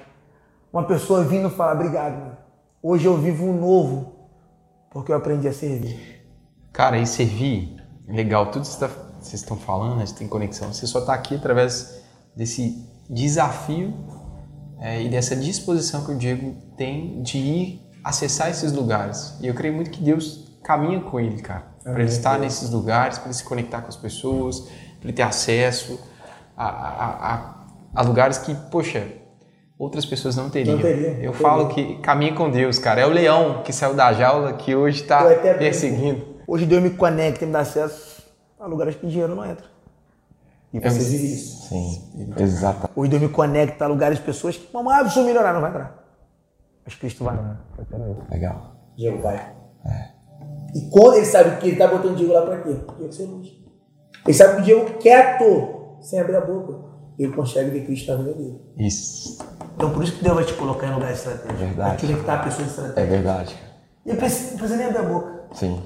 uma 0.71 0.83
pessoa 0.85 1.23
vindo 1.23 1.49
falar, 1.49 1.73
obrigado, 1.73 2.13
mano. 2.19 2.37
Hoje 2.81 3.05
eu 3.05 3.17
vivo 3.17 3.45
um 3.45 3.59
novo, 3.59 4.13
porque 4.91 5.11
eu 5.11 5.15
aprendi 5.15 5.47
a 5.47 5.53
servir. 5.53 6.23
Cara, 6.71 6.97
e 6.99 7.07
servir, 7.07 7.75
legal, 8.07 8.51
tudo 8.51 8.61
que 8.61 8.67
você 8.67 8.79
tá- 8.79 8.91
vocês 9.19 9.41
estão 9.41 9.57
falando, 9.57 9.99
gente 9.99 10.13
tem 10.13 10.27
conexão. 10.27 10.71
Você 10.71 10.85
só 10.85 10.99
está 10.99 11.13
aqui 11.13 11.35
através 11.35 12.01
desse 12.35 12.87
desafio 13.09 13.93
é, 14.79 15.01
e 15.01 15.09
dessa 15.09 15.35
disposição 15.35 16.05
que 16.05 16.11
o 16.11 16.17
Diego 16.17 16.55
tem 16.77 17.21
de 17.23 17.37
ir 17.39 17.86
acessar 18.03 18.49
esses 18.49 18.71
lugares. 18.71 19.35
E 19.41 19.47
eu 19.47 19.53
creio 19.53 19.73
muito 19.73 19.89
que 19.91 20.01
Deus 20.01 20.51
caminha 20.63 20.99
com 21.01 21.19
ele, 21.19 21.41
cara. 21.41 21.63
Para 21.83 21.99
ele 22.01 22.09
estar 22.09 22.37
nesses 22.37 22.69
lugares, 22.69 23.17
para 23.17 23.27
ele 23.27 23.33
se 23.35 23.43
conectar 23.43 23.81
com 23.81 23.87
as 23.87 23.95
pessoas, 23.95 24.59
para 24.61 25.03
ele 25.05 25.13
ter 25.13 25.21
acesso 25.23 25.99
a, 26.55 26.65
a- 26.67 27.33
a- 27.33 27.65
a 27.95 28.01
lugares 28.01 28.37
que, 28.39 28.53
poxa, 28.69 29.07
outras 29.79 30.05
pessoas 30.05 30.35
não 30.35 30.49
teriam. 30.49 30.75
Não 30.75 30.81
teriam, 30.81 31.13
eu 31.15 31.31
não 31.31 31.33
falo 31.33 31.69
que 31.69 31.95
caminha 31.99 32.33
com 32.33 32.49
Deus, 32.51 32.77
cara. 32.77 32.99
É 33.01 33.05
o 33.05 33.09
leão 33.09 33.61
que 33.63 33.71
saiu 33.71 33.93
da 33.93 34.11
jaula 34.11 34.53
que 34.53 34.75
hoje 34.75 35.01
está 35.03 35.23
perseguindo. 35.59 36.35
Hoje 36.45 36.65
Deus 36.65 36.81
me 36.83 36.89
conecta 36.91 37.43
e 37.43 37.47
me 37.47 37.53
dá 37.53 37.59
acesso 37.61 38.21
a 38.59 38.65
lugares 38.65 38.95
que 38.95 39.07
dinheiro 39.07 39.33
não 39.35 39.45
entra. 39.45 39.65
E 40.73 40.79
você 40.79 40.99
vive 40.99 41.33
isso. 41.33 41.69
Sim, 41.69 42.01
exatamente. 42.37 42.91
Hoje 42.95 43.09
Deus 43.09 43.21
me 43.21 43.29
conecta 43.29 43.85
a 43.85 43.87
lugares, 43.87 44.19
pessoas 44.19 44.57
que, 44.57 44.67
mamãe, 44.73 44.99
eu 44.99 45.09
sou 45.09 45.23
milionário, 45.23 45.55
não 45.55 45.61
vai 45.61 45.69
entrar. 45.69 45.96
Mas 46.87 46.95
Cristo 46.95 47.23
vai. 47.25 47.35
Ir. 47.35 48.31
Legal. 48.31 48.75
Diego 48.97 49.21
vai. 49.21 49.53
E 50.73 50.89
quando 50.89 51.15
ele 51.17 51.25
sabe 51.25 51.57
que 51.57 51.67
ele 51.67 51.75
tá 51.75 51.87
botando 51.87 52.13
o 52.13 52.15
Diego 52.15 52.31
lá 52.33 52.41
pra 52.43 52.61
quê? 52.61 52.75
Diego 52.97 53.11
ser 53.13 53.25
luz. 53.25 53.47
Ele 54.25 54.33
sabe 54.33 54.55
que 54.55 54.61
o 54.61 54.63
Diego 54.63 54.97
quieto, 54.99 55.97
sem 56.01 56.19
abrir 56.19 56.37
a 56.37 56.41
boca, 56.41 56.79
ele 57.19 57.33
consegue 57.33 57.71
ver 57.71 57.85
Cristo 57.85 58.11
na 58.11 58.17
vida 58.19 58.33
dele. 58.35 58.61
Isso. 58.77 59.37
Então 59.75 59.91
por 59.91 60.03
isso 60.03 60.17
que 60.17 60.23
Deus 60.23 60.35
vai 60.35 60.45
te 60.45 60.53
colocar 60.53 60.87
em 60.87 60.93
lugares 60.93 61.17
estratégicos. 61.17 61.59
Verdade. 61.59 61.89
Vai 61.89 62.13
conectar 62.13 62.43
pessoas 62.43 62.67
É 62.67 62.69
estratégicas. 62.71 63.09
verdade. 63.09 63.55
E 64.05 64.09
ele 64.09 64.17
precisa, 64.17 64.51
não 64.51 64.57
precisa 64.57 64.77
nem 64.77 64.87
abrir 64.87 64.99
a 64.99 65.03
boca. 65.03 65.41
Sim. 65.53 65.81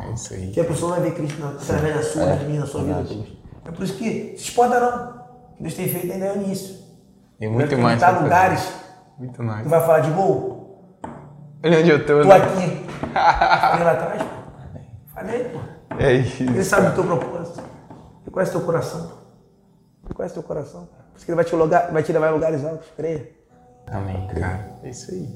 É 0.00 0.12
isso 0.12 0.34
aí. 0.34 0.50
Que 0.50 0.60
a 0.60 0.64
pessoa 0.64 0.92
vai 0.92 1.00
ver 1.02 1.14
Cristo 1.14 1.40
na, 1.40 1.50
através 1.50 1.94
da 1.96 2.02
sua, 2.02 2.22
É, 2.22 2.36
da 2.36 2.44
minha, 2.44 2.60
na 2.60 2.66
sua 2.66 2.82
vida. 2.82 2.94
verdade. 2.94 3.14
Deus. 3.16 3.38
É 3.66 3.70
por 3.72 3.84
isso 3.84 3.96
que 3.96 4.04
se 4.36 4.44
exporta 4.48 4.80
não. 4.80 5.20
Que 5.56 5.62
Deus 5.62 5.74
tem 5.74 5.88
feito 5.88 6.12
ainda 6.12 6.26
é 6.26 6.32
o 6.32 6.42
início. 6.42 6.76
Tem 7.38 7.48
Vai 7.48 7.58
muito 7.58 7.78
mais. 7.78 7.98
pra 7.98 8.14
fazer. 8.14 8.89
Muito 9.20 9.42
mais. 9.42 9.62
Tu 9.64 9.68
vai 9.68 9.80
falar 9.80 10.00
de 10.00 10.10
gol? 10.10 10.98
Olha 11.62 11.78
onde 11.78 11.90
eu 11.90 12.06
tô, 12.06 12.22
Tô 12.22 12.28
né? 12.28 12.36
aqui. 12.36 12.86
Falei 13.12 13.84
lá 13.84 13.92
atrás, 13.92 14.22
pô. 14.22 14.28
Falei, 15.14 15.44
pô. 15.44 15.58
É 15.98 16.12
isso. 16.14 16.42
Ele 16.42 16.64
sabe 16.64 16.86
do 16.88 16.94
teu 16.94 17.04
propósito. 17.04 17.60
Ele 18.22 18.30
conhece 18.32 18.52
teu 18.52 18.62
coração. 18.62 19.10
Ele 20.06 20.14
conhece 20.14 20.34
teu 20.34 20.42
coração. 20.42 20.88
Por 21.12 21.16
isso 21.16 21.26
que 21.26 21.30
ele 21.32 21.36
vai 21.36 21.44
te, 21.44 21.54
lugar, 21.54 21.92
vai 21.92 22.02
te 22.02 22.12
levar 22.12 22.30
em 22.30 22.32
lugares 22.32 22.64
altos, 22.64 22.86
creia. 22.96 23.28
Amém, 23.92 24.26
cara. 24.28 24.70
É 24.82 24.88
isso 24.88 25.10
aí. 25.10 25.28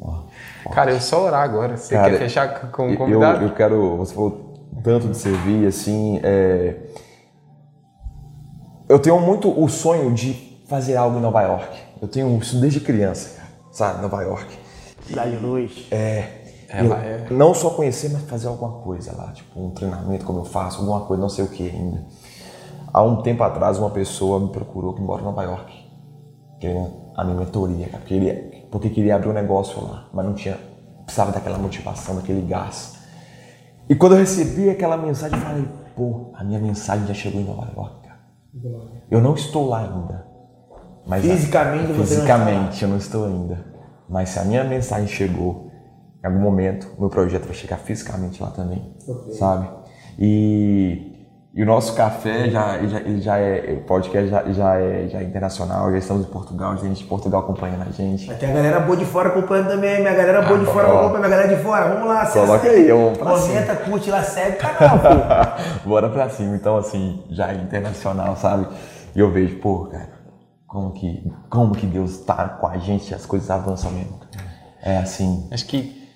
Cara, 0.73 0.93
eu 0.93 1.01
só 1.01 1.25
orar 1.27 1.43
agora. 1.43 1.77
Você 1.77 1.95
Cara, 1.95 2.13
quer 2.13 2.19
fechar 2.19 2.71
com 2.71 2.87
o 2.87 2.91
Eu, 2.93 2.97
convidado? 2.97 3.45
eu 3.45 3.53
quero, 3.55 3.97
você 3.99 4.15
falou 4.15 4.55
tanto 4.83 5.09
de 5.09 5.17
servir, 5.17 5.67
assim, 5.67 6.21
é, 6.23 6.77
eu 8.89 8.99
tenho 8.99 9.19
muito 9.21 9.49
o 9.51 9.69
sonho 9.69 10.13
de 10.13 10.63
fazer 10.69 10.97
algo 10.97 11.19
em 11.19 11.21
Nova 11.21 11.43
York. 11.43 11.79
Eu 12.01 12.07
tenho 12.09 12.37
isso 12.39 12.61
desde 12.61 12.81
criança, 12.81 13.34
sabe? 13.75 14.01
Nova 14.01 14.23
York. 14.23 14.57
Cidade 15.03 15.37
de 15.37 15.45
Luz. 15.45 15.87
É. 15.91 16.43
Ela 16.69 17.05
eu 17.05 17.27
é. 17.27 17.27
Não 17.31 17.53
só 17.53 17.71
conhecer, 17.71 18.11
mas 18.11 18.23
fazer 18.23 18.49
alguma 18.49 18.81
coisa 18.81 19.15
lá, 19.15 19.33
tipo 19.33 19.61
um 19.61 19.71
treinamento 19.71 20.25
como 20.25 20.41
eu 20.41 20.45
faço, 20.45 20.81
alguma 20.81 21.03
coisa, 21.03 21.21
não 21.21 21.29
sei 21.29 21.45
o 21.45 21.49
que 21.49 21.69
ainda. 21.69 22.05
Há 22.93 23.03
um 23.03 23.23
tempo 23.23 23.43
atrás, 23.43 23.79
uma 23.79 23.91
pessoa 23.91 24.41
me 24.41 24.49
procurou 24.49 24.95
que 24.95 25.03
mora 25.03 25.21
em 25.21 25.25
Nova 25.25 25.43
York, 25.43 25.73
querendo 26.59 26.91
a 27.15 27.25
minha 27.25 27.37
mentoria, 27.37 27.87
cara, 27.87 27.99
porque, 27.99 28.15
ele, 28.15 28.67
porque 28.71 28.91
queria 28.91 29.17
abrir 29.17 29.29
um 29.29 29.33
negócio 29.33 29.83
lá, 29.85 30.09
mas 30.13 30.25
não 30.25 30.35
tinha, 30.35 30.59
precisava 31.05 31.33
daquela 31.33 31.59
motivação, 31.59 32.17
daquele 32.17 32.43
gás. 32.43 32.95
E 33.89 33.95
quando 33.95 34.13
eu 34.13 34.19
recebi 34.19 34.71
aquela 34.71 34.97
mensagem, 34.97 35.39
eu 35.39 35.45
falei, 35.45 35.69
pô, 35.95 36.31
a 36.35 36.43
minha 36.43 36.59
mensagem 36.59 37.07
já 37.07 37.15
chegou 37.15 37.41
em 37.41 37.45
Nova 37.45 37.71
York, 37.77 38.09
cara. 38.09 38.21
Eu 39.11 39.21
não 39.21 39.35
estou 39.35 39.69
lá 39.69 39.81
ainda. 39.81 40.34
Mas 41.07 41.23
Fisicamente 41.23 41.93
você 41.93 41.97
não 41.97 42.07
Fisicamente 42.07 42.83
eu 42.83 42.89
não 42.89 42.97
estou 42.97 43.27
ainda. 43.27 43.59
Mas 44.09 44.31
se 44.31 44.39
a 44.39 44.45
minha 44.45 44.65
mensagem 44.65 45.07
chegou, 45.07 45.71
em 46.23 46.27
algum 46.27 46.41
momento, 46.41 46.89
meu 46.99 47.09
projeto 47.09 47.45
vai 47.45 47.55
chegar 47.55 47.77
fisicamente 47.77 48.43
lá 48.43 48.51
também. 48.51 48.95
Sabe? 49.39 49.69
E, 50.19 51.15
e 51.55 51.63
o 51.63 51.67
nosso 51.67 51.95
café 51.95 52.49
já, 52.49 52.79
já, 52.87 53.01
ele 53.01 53.21
já 53.21 53.39
é. 53.39 53.79
O 53.79 53.87
podcast 53.87 54.29
já, 54.29 54.43
já, 54.53 54.81
é, 54.81 55.09
já 55.09 55.19
é 55.21 55.23
internacional, 55.25 55.91
já 55.93 55.99
estamos 55.99 56.27
em 56.27 56.31
Portugal, 56.31 56.77
gente 56.79 57.03
de 57.03 57.05
Portugal 57.05 57.43
acompanhando 57.43 57.83
a 57.83 57.93
gente. 57.93 58.33
Tem 58.35 58.51
a 58.51 58.55
galera 58.55 58.81
boa 58.81 58.97
de 58.97 59.05
fora 59.05 59.29
acompanhando 59.29 59.69
também, 59.69 60.01
minha 60.01 60.15
galera 60.15 60.43
boa 60.43 60.59
de 60.59 60.67
fora 60.67 60.89
ó. 60.89 61.01
acompanhando, 61.01 61.27
minha 61.27 61.31
galera 61.31 61.57
de 61.57 61.63
fora. 61.63 61.89
Vamos 61.89 62.09
lá, 62.09 62.27
Coloca 62.27 62.69
aí, 62.69 62.89
vamos 62.89 63.19
pra 63.19 63.31
Comenta, 63.31 63.77
curte 63.77 64.11
lá, 64.11 64.23
segue 64.23 64.57
o 64.57 64.61
canal, 64.61 64.99
pô. 64.99 65.85
Bora 65.89 66.09
pra 66.09 66.29
cima. 66.31 66.57
Então, 66.57 66.77
assim, 66.77 67.23
já 67.31 67.53
é 67.53 67.55
internacional, 67.55 68.37
sabe? 68.37 68.67
E 69.15 69.21
eu 69.21 69.31
vejo, 69.31 69.57
pô, 69.59 69.87
cara, 69.87 70.14
como 70.75 70.93
que, 70.93 71.31
como 71.49 71.73
que 71.73 71.87
Deus 71.87 72.19
tá 72.25 72.49
com 72.49 72.67
a 72.67 72.77
gente 72.79 73.09
e 73.11 73.15
as 73.15 73.25
coisas 73.25 73.49
avançam 73.49 73.93
mesmo. 73.93 74.19
É 74.83 74.99
assim. 74.99 75.49
Acho 75.53 75.67
que, 75.67 76.11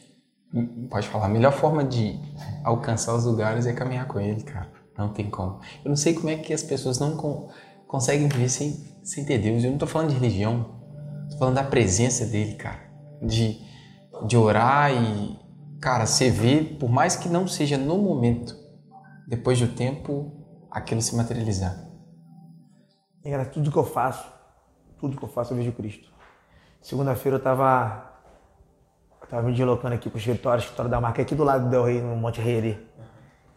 pode 0.91 1.07
falar, 1.07 1.27
a 1.27 1.29
melhor 1.29 1.53
forma 1.53 1.85
de 1.85 2.19
alcançar 2.65 3.15
os 3.15 3.25
lugares 3.25 3.67
é 3.67 3.73
caminhar 3.73 4.09
com 4.09 4.19
ele, 4.19 4.43
cara. 4.43 4.69
Não 4.99 5.11
tem 5.13 5.31
como. 5.31 5.61
Eu 5.85 5.91
não 5.91 5.95
sei 5.97 6.13
como 6.13 6.29
é 6.29 6.35
que 6.37 6.53
as 6.53 6.65
pessoas 6.65 6.99
não 6.99 7.17
con- 7.17 7.49
conseguem 7.87 8.27
viver 8.27 8.49
sem, 8.49 8.73
sem 9.05 9.25
ter 9.25 9.39
Deus. 9.39 9.63
Eu 9.63 9.71
não 9.71 9.79
tô 9.79 9.87
falando 9.87 10.09
de 10.09 10.17
religião. 10.17 10.81
Tô 11.31 11.39
falando 11.39 11.55
da 11.55 11.63
presença 11.63 12.27
dele, 12.27 12.55
cara. 12.57 12.81
De, 13.23 13.61
de 14.27 14.37
orar 14.37 14.91
e, 14.93 15.39
cara, 15.81 16.05
você 16.05 16.31
vê, 16.31 16.65
por 16.65 16.91
mais 16.91 17.15
que 17.15 17.29
não 17.29 17.47
seja 17.47 17.79
no 17.79 17.97
momento, 17.97 18.57
depois 19.29 19.61
do 19.61 19.69
tempo, 19.69 20.33
aquilo 20.69 21.01
se 21.01 21.15
materializar. 21.15 21.87
E, 23.25 23.31
Cara, 23.31 23.45
tudo 23.45 23.71
que 23.71 23.79
eu 23.79 23.85
faço, 23.85 24.37
tudo 24.99 25.17
que 25.17 25.23
eu 25.23 25.29
faço 25.29 25.53
eu 25.53 25.57
vejo 25.57 25.73
Cristo. 25.73 26.09
Segunda-feira 26.81 27.37
eu 27.37 27.43
tava. 27.43 28.05
Eu 29.21 29.29
tava 29.29 29.43
me 29.43 29.53
deslocando 29.53 29.95
aqui 29.95 30.09
pro 30.09 30.19
escritório, 30.19 30.61
escritório 30.61 30.91
da 30.91 31.01
marca 31.01 31.23
aqui 31.23 31.35
do 31.35 31.45
lado 31.45 31.65
do 31.65 31.71
Del 31.71 31.85
Rey, 31.85 32.01
no 32.01 32.17
Monte 32.17 32.41
Reire. 32.41 32.89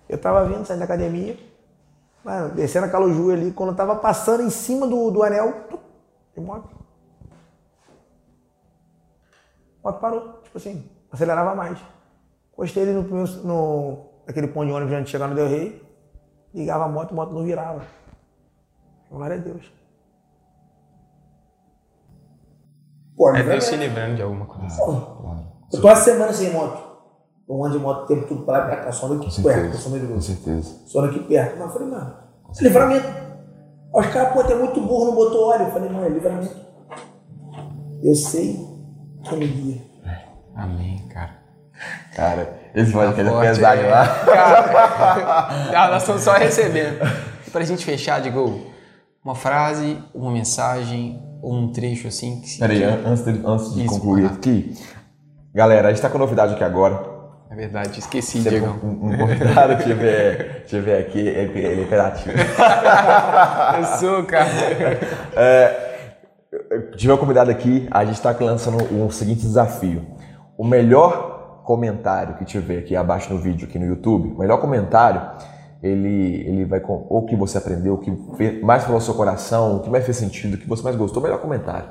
Eu 0.10 0.18
tava 0.18 0.46
vindo, 0.46 0.66
saindo 0.66 0.80
da 0.80 0.86
academia, 0.86 1.38
mano, 2.24 2.54
descendo 2.54 2.88
a 2.88 2.90
Caluju 2.90 3.32
ali, 3.32 3.52
quando 3.52 3.70
eu 3.70 3.76
tava 3.76 3.96
passando 3.96 4.44
em 4.44 4.50
cima 4.50 4.86
do, 4.86 5.10
do 5.10 5.24
anel, 5.24 5.68
de 6.36 6.42
moto. 6.42 6.70
Moto 9.84 10.00
parou, 10.00 10.42
tipo 10.44 10.58
assim, 10.58 10.90
acelerava 11.12 11.56
mais. 11.56 11.80
Encostei 12.52 12.84
ele 12.84 12.94
no 12.94 13.04
primeiro, 13.04 13.32
no, 13.44 14.06
naquele 14.28 14.48
ponto 14.48 14.68
de 14.68 14.74
ônibus 14.74 14.94
antes 14.94 15.06
de 15.06 15.12
chegar 15.12 15.28
no 15.28 15.36
Del 15.36 15.48
Rey, 15.48 15.82
ligava 16.54 16.84
a 16.84 16.88
moto, 16.90 17.12
a 17.12 17.16
moto 17.16 17.34
não 17.34 17.44
virava. 17.44 17.82
Glória 19.10 19.38
a 19.38 19.40
Deus. 19.40 19.81
Pô, 23.22 23.30
É 23.30 23.34
Deus 23.34 23.44
livramento. 23.44 23.64
se 23.66 23.76
livrando 23.76 24.16
de 24.16 24.22
alguma 24.24 24.46
coisa. 24.48 24.82
Eu 25.72 25.80
tô 25.80 25.88
uma 25.88 25.96
semana 25.96 26.34
sem 26.34 26.52
moto. 26.52 26.82
Eu 27.48 27.64
ando 27.64 27.78
de 27.78 27.84
moto 27.84 28.04
o 28.04 28.06
tempo 28.08 28.28
todo 28.28 28.44
pra 28.46 28.58
lá 28.58 28.64
e 28.64 28.68
pra 28.70 28.78
cá, 28.78 28.92
só 28.92 29.06
ando 29.06 29.22
aqui 29.22 29.44
perto, 29.44 29.66
eu 29.76 29.80
sou 29.80 29.92
meio 29.92 30.08
Com 30.08 30.22
certeza. 30.22 30.76
Só 30.88 31.00
ando 31.00 31.10
aqui 31.10 31.20
perto. 31.20 31.58
Mas 31.60 31.68
eu 31.68 31.74
falei, 31.74 31.88
mano, 31.88 32.14
é 32.60 32.64
livramento. 32.64 33.08
Aí 33.08 33.22
Os 33.94 34.06
caras, 34.08 34.34
pô, 34.34 34.44
tem 34.44 34.58
muito 34.58 34.82
burro, 34.82 35.06
não 35.06 35.16
botou 35.16 35.50
óleo. 35.50 35.66
Eu 35.66 35.72
falei, 35.72 35.90
não, 35.90 36.04
é 36.04 36.10
livramento. 36.10 36.56
Eu 38.02 38.16
sei 38.16 38.60
que 39.24 39.36
me 39.36 39.46
guia. 39.48 39.82
Amém, 40.56 41.08
cara. 41.10 41.36
Cara, 42.16 42.60
esse 42.74 42.92
podcast 42.92 43.22
é 43.22 43.32
Forte, 43.32 43.48
pesado 43.48 43.82
é. 43.82 43.90
lá. 43.90 44.06
Ah, 45.76 45.88
nós 45.92 46.02
estamos 46.02 46.22
só 46.24 46.34
recebendo. 46.34 47.00
Pra 47.52 47.64
gente 47.64 47.86
fechar, 47.86 48.20
Diego, 48.22 48.62
uma 49.24 49.36
frase, 49.36 50.02
uma 50.14 50.32
mensagem 50.32 51.22
um 51.44 51.72
trecho 51.72 52.08
assim 52.08 52.40
que 52.42 52.50
se. 52.50 52.60
Peraí, 52.60 52.84
an- 52.84 53.00
antes 53.06 53.24
de, 53.24 53.42
antes 53.46 53.74
de 53.74 53.86
Isso, 53.86 53.94
concluir 53.94 54.26
aqui, 54.26 54.74
galera, 55.54 55.88
a 55.88 55.92
gente 55.92 56.02
tá 56.02 56.10
com 56.10 56.18
novidade 56.18 56.54
aqui 56.54 56.64
agora. 56.64 57.10
É 57.50 57.56
verdade, 57.56 58.00
esqueci, 58.00 58.42
Se 58.42 58.48
Diego. 58.50 58.68
um, 58.82 59.08
um 59.08 59.18
convidado 59.18 59.84
tiver, 59.84 60.64
tiver 60.68 61.00
aqui, 61.00 61.20
ele, 61.20 61.60
ele 61.60 61.82
é 61.82 61.84
imperativo. 61.84 62.32
Eu 63.78 63.84
sou, 64.00 64.24
cara. 64.24 64.48
tiver 66.98 67.14
um 67.14 67.18
convidado 67.18 67.52
aqui, 67.52 67.88
a 67.92 68.06
gente 68.06 68.16
está 68.16 68.36
lançando 68.40 68.78
um 68.94 69.10
seguinte 69.10 69.42
desafio. 69.42 70.06
O 70.58 70.64
melhor 70.66 71.62
comentário 71.66 72.36
que 72.36 72.46
tiver 72.46 72.80
aqui 72.80 72.96
abaixo 72.96 73.34
no 73.34 73.40
vídeo, 73.40 73.68
aqui 73.68 73.78
no 73.78 73.86
YouTube, 73.86 74.30
o 74.36 74.40
melhor 74.40 74.60
comentário, 74.60 75.22
ele, 75.82 76.48
ele 76.48 76.66
vai 76.66 76.80
com 76.80 77.06
o 77.10 77.26
que 77.26 77.36
você 77.36 77.58
aprendeu, 77.58 77.96
o 77.96 77.98
que 77.98 78.12
mais 78.62 78.84
falou 78.84 78.98
ao 78.98 79.02
seu 79.02 79.14
coração, 79.14 79.78
o 79.78 79.80
que 79.82 79.90
mais 79.90 80.06
fez 80.06 80.18
sentido, 80.18 80.54
o 80.54 80.58
que 80.58 80.68
você 80.68 80.84
mais 80.84 80.96
gostou, 80.96 81.22
o 81.22 81.24
melhor 81.24 81.40
comentário. 81.40 81.90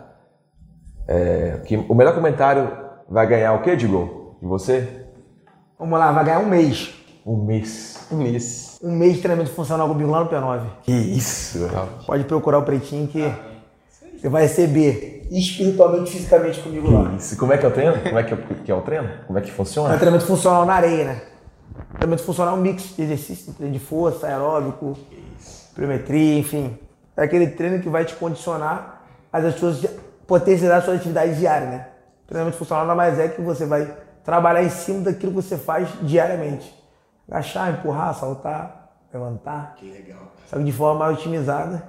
É, 1.09 1.61
que, 1.65 1.77
o 1.77 1.95
melhor 1.95 2.15
comentário 2.15 2.71
vai 3.09 3.27
ganhar 3.27 3.53
o 3.55 3.63
quê, 3.63 3.75
Digo? 3.75 4.37
De 4.41 4.47
você? 4.47 5.07
Vamos 5.79 5.99
lá, 5.99 6.13
vai 6.13 6.25
ganhar 6.25 6.39
um 6.39 6.49
mês. 6.49 6.95
Um 7.27 7.37
mês. 7.45 8.07
Um 8.13 8.17
mês. 8.19 8.79
Um 8.83 8.93
mês 8.93 9.15
de 9.17 9.23
treinamento 9.23 9.51
funcional 9.55 9.89
comigo 9.89 10.11
lá 10.11 10.25
no 10.25 10.31
P9. 10.31 10.61
Que 10.83 10.93
isso? 10.93 11.69
Pode 12.07 12.25
procurar 12.25 12.59
o 12.59 12.63
Pretinho 12.63 13.09
que 13.09 13.31
você 14.21 14.29
vai 14.29 14.43
receber 14.43 15.27
espiritualmente 15.31 16.11
e 16.11 16.13
fisicamente 16.13 16.61
comigo 16.61 16.91
lá. 16.91 17.11
Que 17.11 17.17
isso? 17.17 17.37
Como 17.37 17.53
é 17.53 17.59
que 17.59 17.65
é 17.65 17.69
o 17.69 17.73
treino? 17.73 17.99
Como 18.03 18.19
é 18.19 18.23
que 18.23 18.35
é, 18.35 18.37
que 18.65 18.71
é 18.71 18.75
o 18.75 18.81
treino? 18.83 19.09
Como 19.27 19.39
é 19.39 19.43
que 19.43 19.49
É 19.49 19.53
um 19.53 19.57
funciona? 19.57 19.95
treinamento 19.97 20.27
funcional 20.27 20.65
na 20.65 20.75
areia, 20.75 21.05
né? 21.05 21.23
Treinamento 21.93 22.23
funcional 22.23 22.57
é 22.57 22.59
um 22.59 22.63
mix 22.63 22.97
de 22.97 23.03
exercício, 23.03 23.53
treino 23.55 23.73
de 23.73 23.81
força, 23.81 24.27
aeróbico, 24.27 24.97
pliometria, 25.75 26.39
enfim. 26.39 26.79
É 27.17 27.25
aquele 27.25 27.49
treino 27.49 27.83
que 27.83 27.89
vai 27.89 28.05
te 28.05 28.15
condicionar 28.15 29.03
às 29.33 29.55
suas 29.55 29.85
potencializar 30.27 30.83
suas 30.83 31.01
atividades 31.01 31.39
diárias, 31.39 31.71
né? 31.71 31.89
Treinamento 32.25 32.57
funcional 32.57 32.87
nada 32.87 32.97
mais 32.97 33.19
é 33.19 33.27
que 33.27 33.43
você 33.43 33.67
vai 33.67 33.93
trabalhar 34.25 34.63
em 34.63 34.71
cima 34.71 35.01
daquilo 35.01 35.33
que 35.33 35.43
você 35.43 35.59
faz 35.59 35.89
diariamente. 36.03 36.73
Agachar, 37.29 37.73
empurrar, 37.73 38.15
saltar, 38.15 38.93
levantar. 39.13 39.75
Que 39.77 39.91
legal. 39.91 40.21
Só 40.49 40.57
que 40.57 40.63
de 40.63 40.73
forma 40.73 41.01
mais 41.01 41.19
otimizada, 41.19 41.83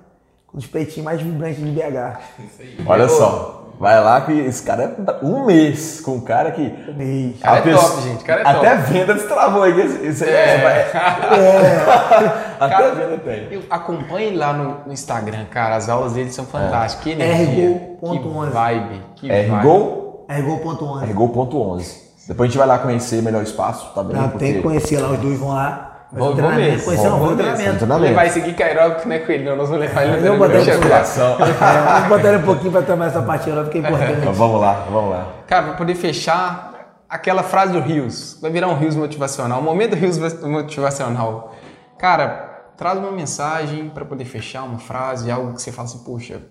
com 0.48 0.58
os 0.58 0.66
peitinhos 0.66 1.06
mais 1.06 1.22
vibrantes 1.22 1.64
de 1.64 1.72
BH. 1.72 2.20
Olha 2.88 3.08
só, 3.08 3.71
vai 3.82 4.02
lá 4.04 4.22
que 4.22 4.32
esse 4.32 4.62
cara 4.64 4.84
é 4.84 5.26
um 5.26 5.46
mês 5.46 6.00
com 6.02 6.12
um 6.12 6.22
cara 6.22 6.52
que. 6.52 6.62
Mês. 6.96 7.40
Cara 7.42 7.56
A 7.56 7.58
é 7.58 7.62
pessoa- 7.62 7.90
top, 7.90 8.02
gente. 8.04 8.24
Cara 8.24 8.42
é 8.42 8.48
Até 8.48 8.76
top. 8.78 8.94
venda 8.94 9.14
destravou 9.16 9.64
aí. 9.64 9.82
Esse, 9.82 10.06
esse, 10.06 10.26
É. 10.30 10.92
Até 12.60 12.76
Cara, 12.76 12.92
venda 12.96 13.18
tem. 13.18 13.48
eu- 13.52 13.64
Acompanhe 13.70 14.36
lá 14.36 14.54
no, 14.54 14.86
no 14.86 14.94
Instagram, 14.94 15.46
cara. 15.50 15.76
As 15.76 15.90
aulas 15.90 16.14
dele 16.14 16.32
são 16.32 16.46
fantásticas. 16.46 17.04
Que 17.04 17.12
energia. 17.12 17.98
Que 18.00 18.06
Ergo.11. 18.06 18.50
vibe. 18.52 19.02
Que 19.16 19.32
É 19.32 19.44
vibe. 19.48 19.56
Rigol, 19.58 20.26
Ergol.11. 20.30 21.06
Rigol.11. 21.06 22.02
Depois 22.28 22.48
a 22.48 22.50
gente 22.52 22.58
vai 22.60 22.68
lá 22.68 22.78
conhecer 22.78 23.22
melhor 23.22 23.40
o 23.40 23.44
espaço, 23.44 23.92
tá 23.96 24.04
bem? 24.04 24.16
Não, 24.16 24.30
Porque- 24.30 24.46
tem 24.46 24.54
que 24.56 24.62
conhecer 24.62 25.00
lá, 25.00 25.10
os 25.10 25.20
dois 25.20 25.40
vão 25.40 25.50
lá. 25.50 25.91
Vou- 26.12 26.28
vou 26.28 26.36
treinamento, 26.36 26.72
mesmo, 26.72 26.84
conhecer 26.86 27.04
não, 27.10 27.20
vou 27.20 27.30
fazer 27.30 27.34
o 27.34 27.38
mesmo. 27.38 27.54
treinamento. 27.56 27.78
Treinamento. 27.80 28.06
Ele 28.08 28.16
vai 28.16 28.30
seguir 28.30 28.56
com 28.56 28.64
aeróbico, 28.64 29.08
não 29.08 29.16
é 29.16 29.20
com 29.20 29.32
ele, 29.32 29.44
não. 29.46 29.56
Nós 29.56 29.70
vamos 29.70 29.86
levar 29.86 30.04
ele 30.04 30.28
Eu 30.28 30.38
no 30.38 30.50
musculação. 30.50 31.32
É, 31.40 31.92
vamos 31.94 32.10
botar 32.10 32.28
ele 32.30 32.38
um 32.38 32.46
pouquinho 32.46 32.72
pra 32.72 32.82
tomar 32.82 33.06
essa 33.06 33.22
parte 33.22 33.50
aeróbica, 33.50 33.78
é 33.78 33.80
importante. 33.80 34.14
Então, 34.20 34.34
vamos 34.34 34.60
lá, 34.62 34.74
vamos 34.92 35.10
lá. 35.12 35.34
Cara, 35.48 35.64
pra 35.68 35.74
poder 35.76 35.96
fechar, 35.96 37.00
aquela 37.08 37.44
frase 37.44 37.72
do 37.72 37.80
Rios. 37.80 38.38
Vai 38.42 38.52
virar 38.52 38.68
um 38.68 38.76
Rios 38.78 38.96
motivacional. 38.96 39.60
O 39.62 39.64
momento 39.64 39.92
do 39.92 39.96
Rios 39.96 40.18
motivacional. 40.42 41.56
Cara, 41.98 42.72
traz 42.76 42.98
uma 43.00 43.12
mensagem 43.12 43.90
pra 43.90 44.04
poder 44.04 44.26
fechar, 44.26 44.64
uma 44.64 44.80
frase, 44.80 45.32
algo 45.32 45.54
que 45.54 45.62
você 45.62 45.72
fala 45.72 45.88
assim, 45.88 46.00
poxa. 46.04 46.42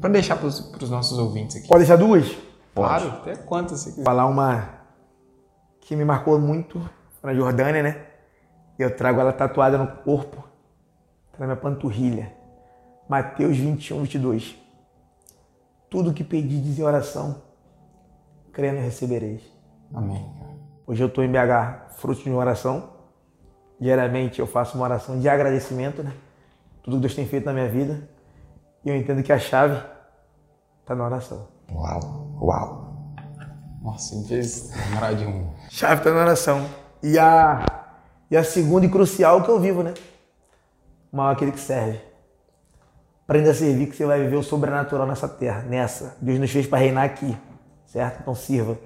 Pra 0.00 0.08
deixar 0.08 0.36
pros, 0.36 0.60
pros 0.60 0.88
nossos 0.88 1.18
ouvintes 1.18 1.56
aqui. 1.56 1.68
Pode 1.68 1.80
deixar 1.80 1.96
duas? 1.96 2.24
Claro, 2.74 3.08
até 3.08 3.34
quantas 3.36 3.80
você 3.80 3.90
quiser. 3.90 4.04
Falar 4.04 4.26
uma 4.26 4.68
que 5.82 5.94
me 5.96 6.04
marcou 6.04 6.38
muito, 6.38 6.80
na 7.22 7.34
Jordânia, 7.34 7.82
né? 7.82 8.06
Eu 8.78 8.94
trago 8.96 9.20
ela 9.20 9.32
tatuada 9.32 9.76
no 9.76 9.86
corpo, 9.86 10.42
tá 11.32 11.38
na 11.40 11.46
minha 11.46 11.56
panturrilha. 11.56 12.32
Mateus 13.08 13.56
21, 13.56 14.02
22. 14.02 14.56
Tudo 15.90 16.14
que 16.14 16.24
pedis 16.24 16.78
em 16.78 16.82
oração, 16.82 17.42
crendo 18.52 18.80
recebereis. 18.80 19.42
Amém. 19.92 20.24
Hoje 20.86 21.02
eu 21.02 21.08
estou 21.08 21.22
em 21.22 21.30
BH, 21.30 21.94
fruto 21.96 22.22
de 22.22 22.30
uma 22.30 22.38
oração. 22.38 22.90
Diariamente 23.78 24.40
eu 24.40 24.46
faço 24.46 24.76
uma 24.76 24.84
oração 24.84 25.18
de 25.18 25.28
agradecimento, 25.28 26.02
né? 26.02 26.12
tudo 26.82 26.96
que 26.96 27.00
Deus 27.02 27.14
tem 27.14 27.26
feito 27.26 27.44
na 27.46 27.52
minha 27.52 27.68
vida. 27.68 28.08
E 28.84 28.88
eu 28.88 28.96
entendo 28.96 29.22
que 29.22 29.32
a 29.32 29.38
chave 29.38 29.82
está 30.80 30.94
na 30.94 31.04
oração. 31.04 31.48
Uau, 31.72 32.38
uau. 32.40 33.14
Nossa, 33.82 34.14
lembrar 34.16 35.14
de 35.14 35.24
um. 35.24 35.50
Chave 35.68 36.00
está 36.00 36.12
na 36.12 36.20
oração. 36.20 36.66
E 37.02 37.18
a, 37.18 37.64
e 38.30 38.36
a 38.36 38.44
segunda 38.44 38.86
e 38.86 38.90
crucial 38.90 39.42
que 39.42 39.48
eu 39.48 39.58
vivo, 39.58 39.82
né? 39.82 39.94
O 41.12 41.16
maior 41.16 41.30
é 41.30 41.32
aquele 41.32 41.52
que 41.52 41.60
serve. 41.60 42.00
Aprenda 43.24 43.50
a 43.50 43.54
servir 43.54 43.86
que 43.86 43.96
você 43.96 44.04
vai 44.04 44.20
viver 44.20 44.36
o 44.36 44.42
sobrenatural 44.42 45.06
nessa 45.06 45.28
terra, 45.28 45.62
nessa. 45.62 46.16
Deus 46.20 46.38
nos 46.38 46.50
fez 46.50 46.66
para 46.66 46.78
reinar 46.78 47.04
aqui, 47.04 47.36
certo? 47.86 48.20
Então 48.20 48.34
sirva. 48.34 48.76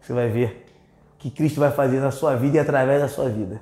Você 0.00 0.12
vai 0.12 0.28
ver 0.28 0.66
o 1.14 1.18
que 1.18 1.30
Cristo 1.30 1.60
vai 1.60 1.70
fazer 1.70 2.00
na 2.00 2.10
sua 2.10 2.36
vida 2.36 2.56
e 2.56 2.60
através 2.60 3.02
da 3.02 3.08
sua 3.08 3.28
vida. 3.28 3.60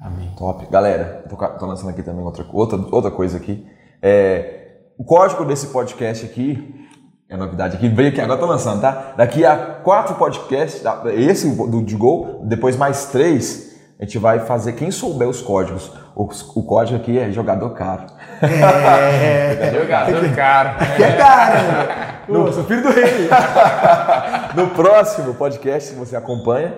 Amém. 0.00 0.32
Top. 0.36 0.66
Galera, 0.70 1.24
tô, 1.28 1.36
tô 1.36 1.66
lançando 1.66 1.90
aqui 1.90 2.02
também 2.02 2.24
outra, 2.24 2.44
outra, 2.52 2.78
outra 2.90 3.10
coisa 3.10 3.36
aqui. 3.36 3.66
É, 4.02 4.78
o 4.98 5.04
código 5.04 5.44
desse 5.44 5.68
podcast 5.68 6.26
aqui, 6.26 6.83
é 7.28 7.36
novidade 7.36 7.76
aqui, 7.76 7.88
veio 7.88 8.10
aqui, 8.10 8.20
agora 8.20 8.38
tô 8.38 8.46
lançando, 8.46 8.80
tá? 8.80 9.12
Daqui 9.16 9.44
a 9.44 9.56
quatro 9.56 10.14
podcasts, 10.16 10.82
esse 11.16 11.48
do 11.50 11.82
de 11.82 11.96
Gol, 11.96 12.42
depois 12.44 12.76
mais 12.76 13.06
três, 13.06 13.74
a 13.98 14.04
gente 14.04 14.18
vai 14.18 14.40
fazer, 14.40 14.72
quem 14.74 14.90
souber 14.90 15.28
os 15.28 15.40
códigos, 15.40 15.90
o, 16.14 16.24
o 16.54 16.62
código 16.62 16.98
aqui 17.00 17.18
é 17.18 17.30
jogador 17.30 17.70
caro. 17.70 18.02
É, 18.42 19.72
Jogador 19.80 20.34
cara. 20.34 20.74
que 20.96 21.02
é 21.02 21.12
cara, 21.16 22.20
Eu 22.28 22.52
sou 22.52 22.64
filho 22.64 22.82
do 22.82 22.90
rei. 22.90 23.28
No 24.54 24.68
próximo 24.68 25.34
podcast, 25.34 25.88
se 25.90 25.94
você 25.96 26.14
acompanha, 26.14 26.72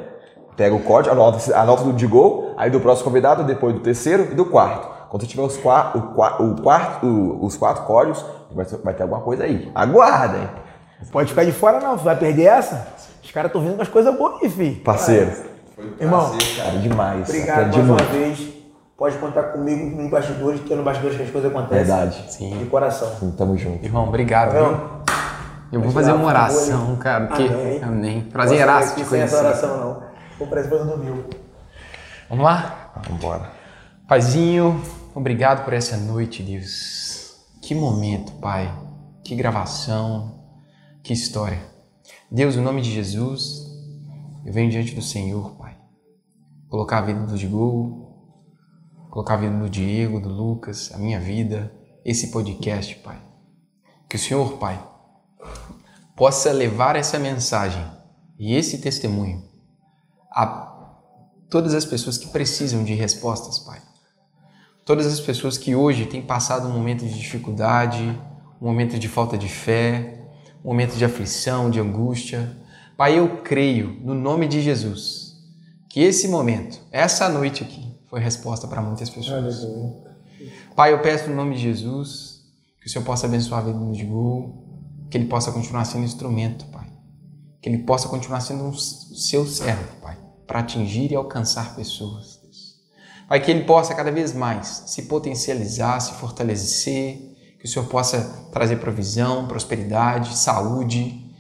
pega 0.56 0.74
o 0.74 0.80
código, 0.80 1.12
anota, 1.14 1.54
anota 1.54 1.84
do 1.84 1.92
de 1.92 2.06
gol, 2.06 2.54
aí 2.56 2.70
do 2.70 2.80
próximo 2.80 3.04
convidado, 3.08 3.44
depois 3.44 3.74
do 3.74 3.80
terceiro 3.80 4.28
e 4.32 4.34
do 4.34 4.46
quarto. 4.46 4.88
Quando 5.10 5.22
você 5.22 5.28
tiver 5.28 5.42
os, 5.42 5.56
qua- 5.58 5.92
o, 5.94 6.00
qua- 6.14 6.36
o 6.40 6.62
quarto, 6.62 7.06
o- 7.06 7.44
os 7.44 7.54
quatro 7.56 7.82
códigos, 7.84 8.24
vai, 8.54 8.64
ter- 8.64 8.76
vai 8.78 8.94
ter 8.94 9.02
alguma 9.02 9.20
coisa 9.20 9.44
aí. 9.44 9.70
Aguardem. 9.74 10.48
Pode 11.12 11.28
ficar 11.30 11.44
de 11.44 11.52
fora 11.52 11.78
não, 11.80 11.96
você 11.98 12.04
vai 12.04 12.16
perder 12.16 12.44
essa? 12.44 12.88
Os 13.22 13.30
caras 13.30 13.48
estão 13.50 13.60
vindo 13.62 13.76
com 13.76 13.82
as 13.82 13.88
coisas 13.88 14.16
boas 14.16 14.42
aí, 14.42 14.48
filho. 14.50 14.76
Parceiro, 14.82 15.30
Irmão, 16.00 16.32
cara, 16.56 16.78
demais. 16.78 17.28
obrigado 17.28 17.58
Aprendi 17.68 17.78
mais 17.82 17.88
uma 18.02 18.10
vez. 18.10 18.56
Pode 18.96 19.18
contar 19.18 19.42
comigo 19.44 20.00
nos 20.00 20.10
bastidores, 20.10 20.60
que 20.62 20.72
é 20.72 20.76
no 20.76 20.82
bastidores 20.82 21.18
que 21.18 21.22
as 21.24 21.30
coisas 21.30 21.50
acontecem. 21.50 21.84
Verdade. 21.84 22.22
De 22.22 22.32
Sim. 22.32 22.66
coração. 22.70 23.32
Tamo 23.36 23.58
junto. 23.58 23.84
Irmão, 23.84 24.08
obrigado. 24.08 24.52
Tá 24.52 24.58
viu? 24.58 24.96
Eu 25.72 25.82
vou 25.82 25.92
fazer 25.92 26.12
uma 26.12 26.24
oração, 26.26 26.96
cara. 26.96 27.26
Porque... 27.26 27.42
Amém. 27.42 27.82
Amém. 27.82 28.20
Prazeraço 28.32 28.94
te 28.94 29.04
conhecer. 29.04 29.36
oração, 29.36 29.76
não. 29.76 30.02
Vou 30.38 30.48
para 30.48 30.62
depois 30.62 30.82
do 30.86 30.96
mil. 30.96 31.24
Vamos 32.30 32.44
lá? 32.44 32.90
Vambora. 33.06 33.50
Paizinho, 34.08 34.80
obrigado 35.14 35.62
por 35.64 35.74
essa 35.74 35.96
noite, 35.98 36.42
Deus. 36.42 37.05
Que 37.66 37.74
momento, 37.74 38.30
Pai. 38.34 38.72
Que 39.24 39.34
gravação. 39.34 40.38
Que 41.02 41.12
história. 41.12 41.60
Deus, 42.30 42.54
em 42.54 42.60
nome 42.60 42.80
de 42.80 42.92
Jesus, 42.92 43.66
eu 44.44 44.52
venho 44.52 44.70
diante 44.70 44.94
do 44.94 45.02
Senhor, 45.02 45.56
Pai. 45.56 45.76
Colocar 46.68 46.98
a 46.98 47.00
vida 47.00 47.26
do 47.26 47.36
Digol, 47.36 48.38
colocar 49.10 49.34
a 49.34 49.38
vida 49.38 49.58
do 49.58 49.68
Diego, 49.68 50.20
do 50.20 50.28
Lucas, 50.28 50.92
a 50.94 50.98
minha 50.98 51.18
vida, 51.18 51.74
esse 52.04 52.30
podcast, 52.30 52.94
Pai. 53.00 53.20
Que 54.08 54.14
o 54.14 54.18
Senhor, 54.20 54.58
Pai, 54.58 54.80
possa 56.14 56.52
levar 56.52 56.94
essa 56.94 57.18
mensagem 57.18 57.84
e 58.38 58.54
esse 58.54 58.78
testemunho 58.78 59.42
a 60.30 60.72
todas 61.50 61.74
as 61.74 61.84
pessoas 61.84 62.16
que 62.16 62.28
precisam 62.28 62.84
de 62.84 62.94
respostas, 62.94 63.58
Pai. 63.58 63.85
Todas 64.86 65.04
as 65.08 65.18
pessoas 65.18 65.58
que 65.58 65.74
hoje 65.74 66.06
têm 66.06 66.22
passado 66.22 66.68
um 66.68 66.70
momento 66.70 67.04
de 67.04 67.12
dificuldade, 67.12 68.04
um 68.62 68.66
momento 68.66 68.96
de 68.96 69.08
falta 69.08 69.36
de 69.36 69.48
fé, 69.48 70.20
um 70.64 70.68
momento 70.68 70.94
de 70.94 71.04
aflição, 71.04 71.68
de 71.68 71.80
angústia. 71.80 72.56
Pai, 72.96 73.18
eu 73.18 73.38
creio, 73.38 73.98
no 74.00 74.14
nome 74.14 74.46
de 74.46 74.62
Jesus, 74.62 75.34
que 75.90 75.98
esse 75.98 76.28
momento, 76.28 76.78
essa 76.92 77.28
noite 77.28 77.64
aqui, 77.64 77.98
foi 78.08 78.20
resposta 78.20 78.68
para 78.68 78.80
muitas 78.80 79.10
pessoas. 79.10 79.60
Pai, 80.76 80.92
eu 80.92 81.02
peço 81.02 81.28
no 81.30 81.34
nome 81.34 81.56
de 81.56 81.62
Jesus 81.62 82.44
que 82.80 82.86
o 82.86 82.88
Senhor 82.88 83.04
possa 83.04 83.26
abençoar 83.26 83.62
a 83.62 83.64
vida 83.64 83.76
do 83.76 83.90
Digu, 83.90 84.54
que 85.10 85.18
ele 85.18 85.26
possa 85.26 85.50
continuar 85.50 85.84
sendo 85.84 86.04
instrumento, 86.04 86.64
Pai. 86.66 86.86
Que 87.60 87.68
ele 87.68 87.78
possa 87.78 88.06
continuar 88.08 88.38
sendo 88.38 88.62
um 88.62 88.72
seu 88.72 89.44
servo, 89.46 89.96
Pai, 90.00 90.16
para 90.46 90.60
atingir 90.60 91.10
e 91.10 91.16
alcançar 91.16 91.74
pessoas. 91.74 92.35
Pai, 93.28 93.40
que 93.40 93.50
ele 93.50 93.64
possa 93.64 93.94
cada 93.94 94.10
vez 94.10 94.32
mais 94.32 94.84
se 94.86 95.02
potencializar, 95.02 96.00
se 96.00 96.12
fortalecer, 96.14 97.18
que 97.58 97.64
o 97.64 97.68
Senhor 97.68 97.86
possa 97.88 98.48
trazer 98.52 98.76
provisão, 98.76 99.48
prosperidade, 99.48 100.36
saúde, 100.36 101.34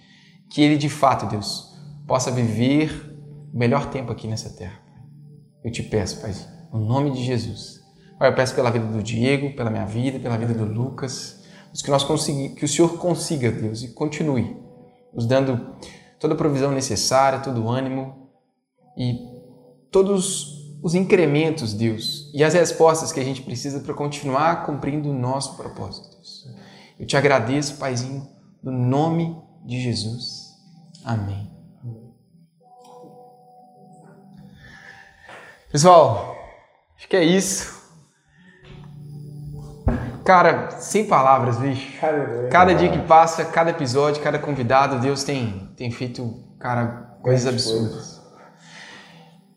que 0.50 0.62
ele 0.62 0.76
de 0.76 0.88
fato, 0.88 1.26
Deus, 1.26 1.74
possa 2.06 2.30
viver 2.30 3.16
o 3.52 3.58
melhor 3.58 3.90
tempo 3.90 4.10
aqui 4.10 4.26
nessa 4.26 4.50
terra. 4.50 4.80
Eu 5.64 5.70
te 5.70 5.82
peço, 5.82 6.20
Pai, 6.20 6.34
no 6.72 6.80
nome 6.80 7.12
de 7.12 7.24
Jesus. 7.24 7.80
Pai, 8.18 8.30
eu 8.30 8.34
peço 8.34 8.54
pela 8.54 8.70
vida 8.70 8.86
do 8.86 9.02
Diego, 9.02 9.54
pela 9.54 9.70
minha 9.70 9.86
vida, 9.86 10.18
pela 10.18 10.36
vida 10.36 10.54
do 10.54 10.64
Lucas, 10.64 11.44
que 11.84 11.90
nós 11.90 12.04
que 12.04 12.64
o 12.64 12.68
Senhor 12.68 12.96
consiga, 12.98 13.50
Deus, 13.50 13.82
e 13.82 13.88
continue 13.88 14.56
nos 15.12 15.26
dando 15.26 15.76
toda 16.18 16.34
a 16.34 16.36
provisão 16.36 16.72
necessária, 16.72 17.40
todo 17.40 17.62
o 17.62 17.68
ânimo 17.68 18.30
e 18.96 19.18
todos 19.90 20.55
os 20.82 20.94
incrementos, 20.94 21.72
Deus, 21.72 22.30
e 22.32 22.44
as 22.44 22.54
respostas 22.54 23.12
que 23.12 23.20
a 23.20 23.24
gente 23.24 23.42
precisa 23.42 23.80
para 23.80 23.94
continuar 23.94 24.64
cumprindo 24.64 25.10
o 25.10 25.14
nosso 25.14 25.56
propósito, 25.56 26.10
Deus. 26.10 26.46
Eu 26.98 27.06
te 27.06 27.16
agradeço, 27.16 27.76
Paizinho, 27.76 28.26
no 28.62 28.72
nome 28.72 29.36
de 29.64 29.80
Jesus. 29.80 30.54
Amém. 31.04 31.50
Pessoal, 35.70 36.36
acho 36.96 37.08
que 37.08 37.16
é 37.16 37.24
isso. 37.24 37.76
Cara, 40.24 40.70
sem 40.80 41.06
palavras, 41.06 41.58
bicho. 41.58 42.04
Aleluia. 42.04 42.48
Cada 42.48 42.74
dia 42.74 42.90
que 42.90 42.98
passa, 43.06 43.44
cada 43.44 43.70
episódio, 43.70 44.22
cada 44.22 44.38
convidado, 44.38 44.98
Deus 44.98 45.22
tem, 45.22 45.70
tem 45.76 45.90
feito, 45.90 46.42
cara, 46.58 47.16
coisas 47.22 47.46
absurdas. 47.46 48.15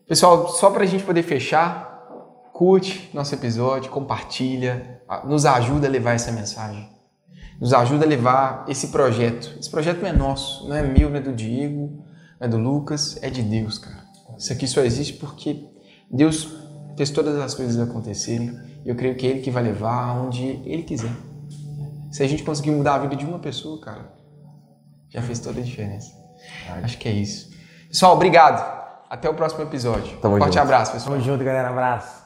Pessoal, 0.10 0.50
só 0.50 0.72
pra 0.72 0.88
gente 0.88 1.04
poder 1.04 1.22
fechar, 1.22 2.08
curte 2.52 3.12
nosso 3.14 3.36
episódio, 3.36 3.92
compartilha, 3.92 5.04
nos 5.24 5.46
ajuda 5.46 5.86
a 5.86 5.90
levar 5.90 6.14
essa 6.14 6.32
mensagem. 6.32 6.90
Nos 7.62 7.76
ajuda 7.76 8.06
a 8.06 8.08
levar 8.08 8.66
esse 8.68 8.88
projeto. 8.88 9.56
Esse 9.60 9.70
projeto 9.70 10.02
não 10.02 10.10
é 10.10 10.12
nosso, 10.12 10.68
não 10.68 10.76
é 10.76 10.82
meu, 10.82 11.12
não 11.12 11.18
é 11.18 11.22
do 11.22 11.32
Diego, 11.32 12.04
não 12.40 12.48
é 12.48 12.48
do 12.48 12.58
Lucas, 12.58 13.20
é 13.22 13.30
de 13.30 13.44
Deus, 13.44 13.78
cara. 13.78 14.04
Isso 14.36 14.52
aqui 14.52 14.68
só 14.68 14.82
existe 14.82 15.14
porque 15.14 15.64
Deus 16.10 16.56
fez 16.98 17.12
todas 17.12 17.40
as 17.40 17.54
coisas 17.54 17.80
acontecerem 17.80 18.60
e 18.84 18.90
eu 18.90 18.96
creio 18.96 19.16
que 19.16 19.28
é 19.28 19.30
Ele 19.30 19.42
que 19.42 19.52
vai 19.52 19.62
levar 19.62 20.06
aonde 20.06 20.44
Ele 20.66 20.82
quiser. 20.82 21.16
Se 22.10 22.24
a 22.24 22.28
gente 22.28 22.42
conseguir 22.42 22.72
mudar 22.72 22.96
a 22.96 23.00
vida 23.00 23.16
de 23.16 23.26
uma 23.28 23.38
pessoa, 23.38 23.80
cara, 23.80 24.12
já 25.08 25.22
fez 25.22 25.38
toda 25.38 25.60
a 25.60 25.64
diferença. 25.64 26.12
Acho 26.82 26.98
que 26.98 27.08
é 27.08 27.12
isso. 27.12 27.52
Pessoal, 27.88 28.16
obrigado. 28.16 28.79
Até 29.10 29.30
o 29.30 29.34
próximo 29.34 29.64
episódio. 29.64 30.18
Tamo 30.18 30.38
Forte 30.38 30.54
junto. 30.54 30.62
abraço, 30.62 30.92
pessoal. 30.92 31.14
Tamo 31.16 31.26
junto, 31.26 31.44
galera. 31.44 31.70
Abraço. 31.70 32.19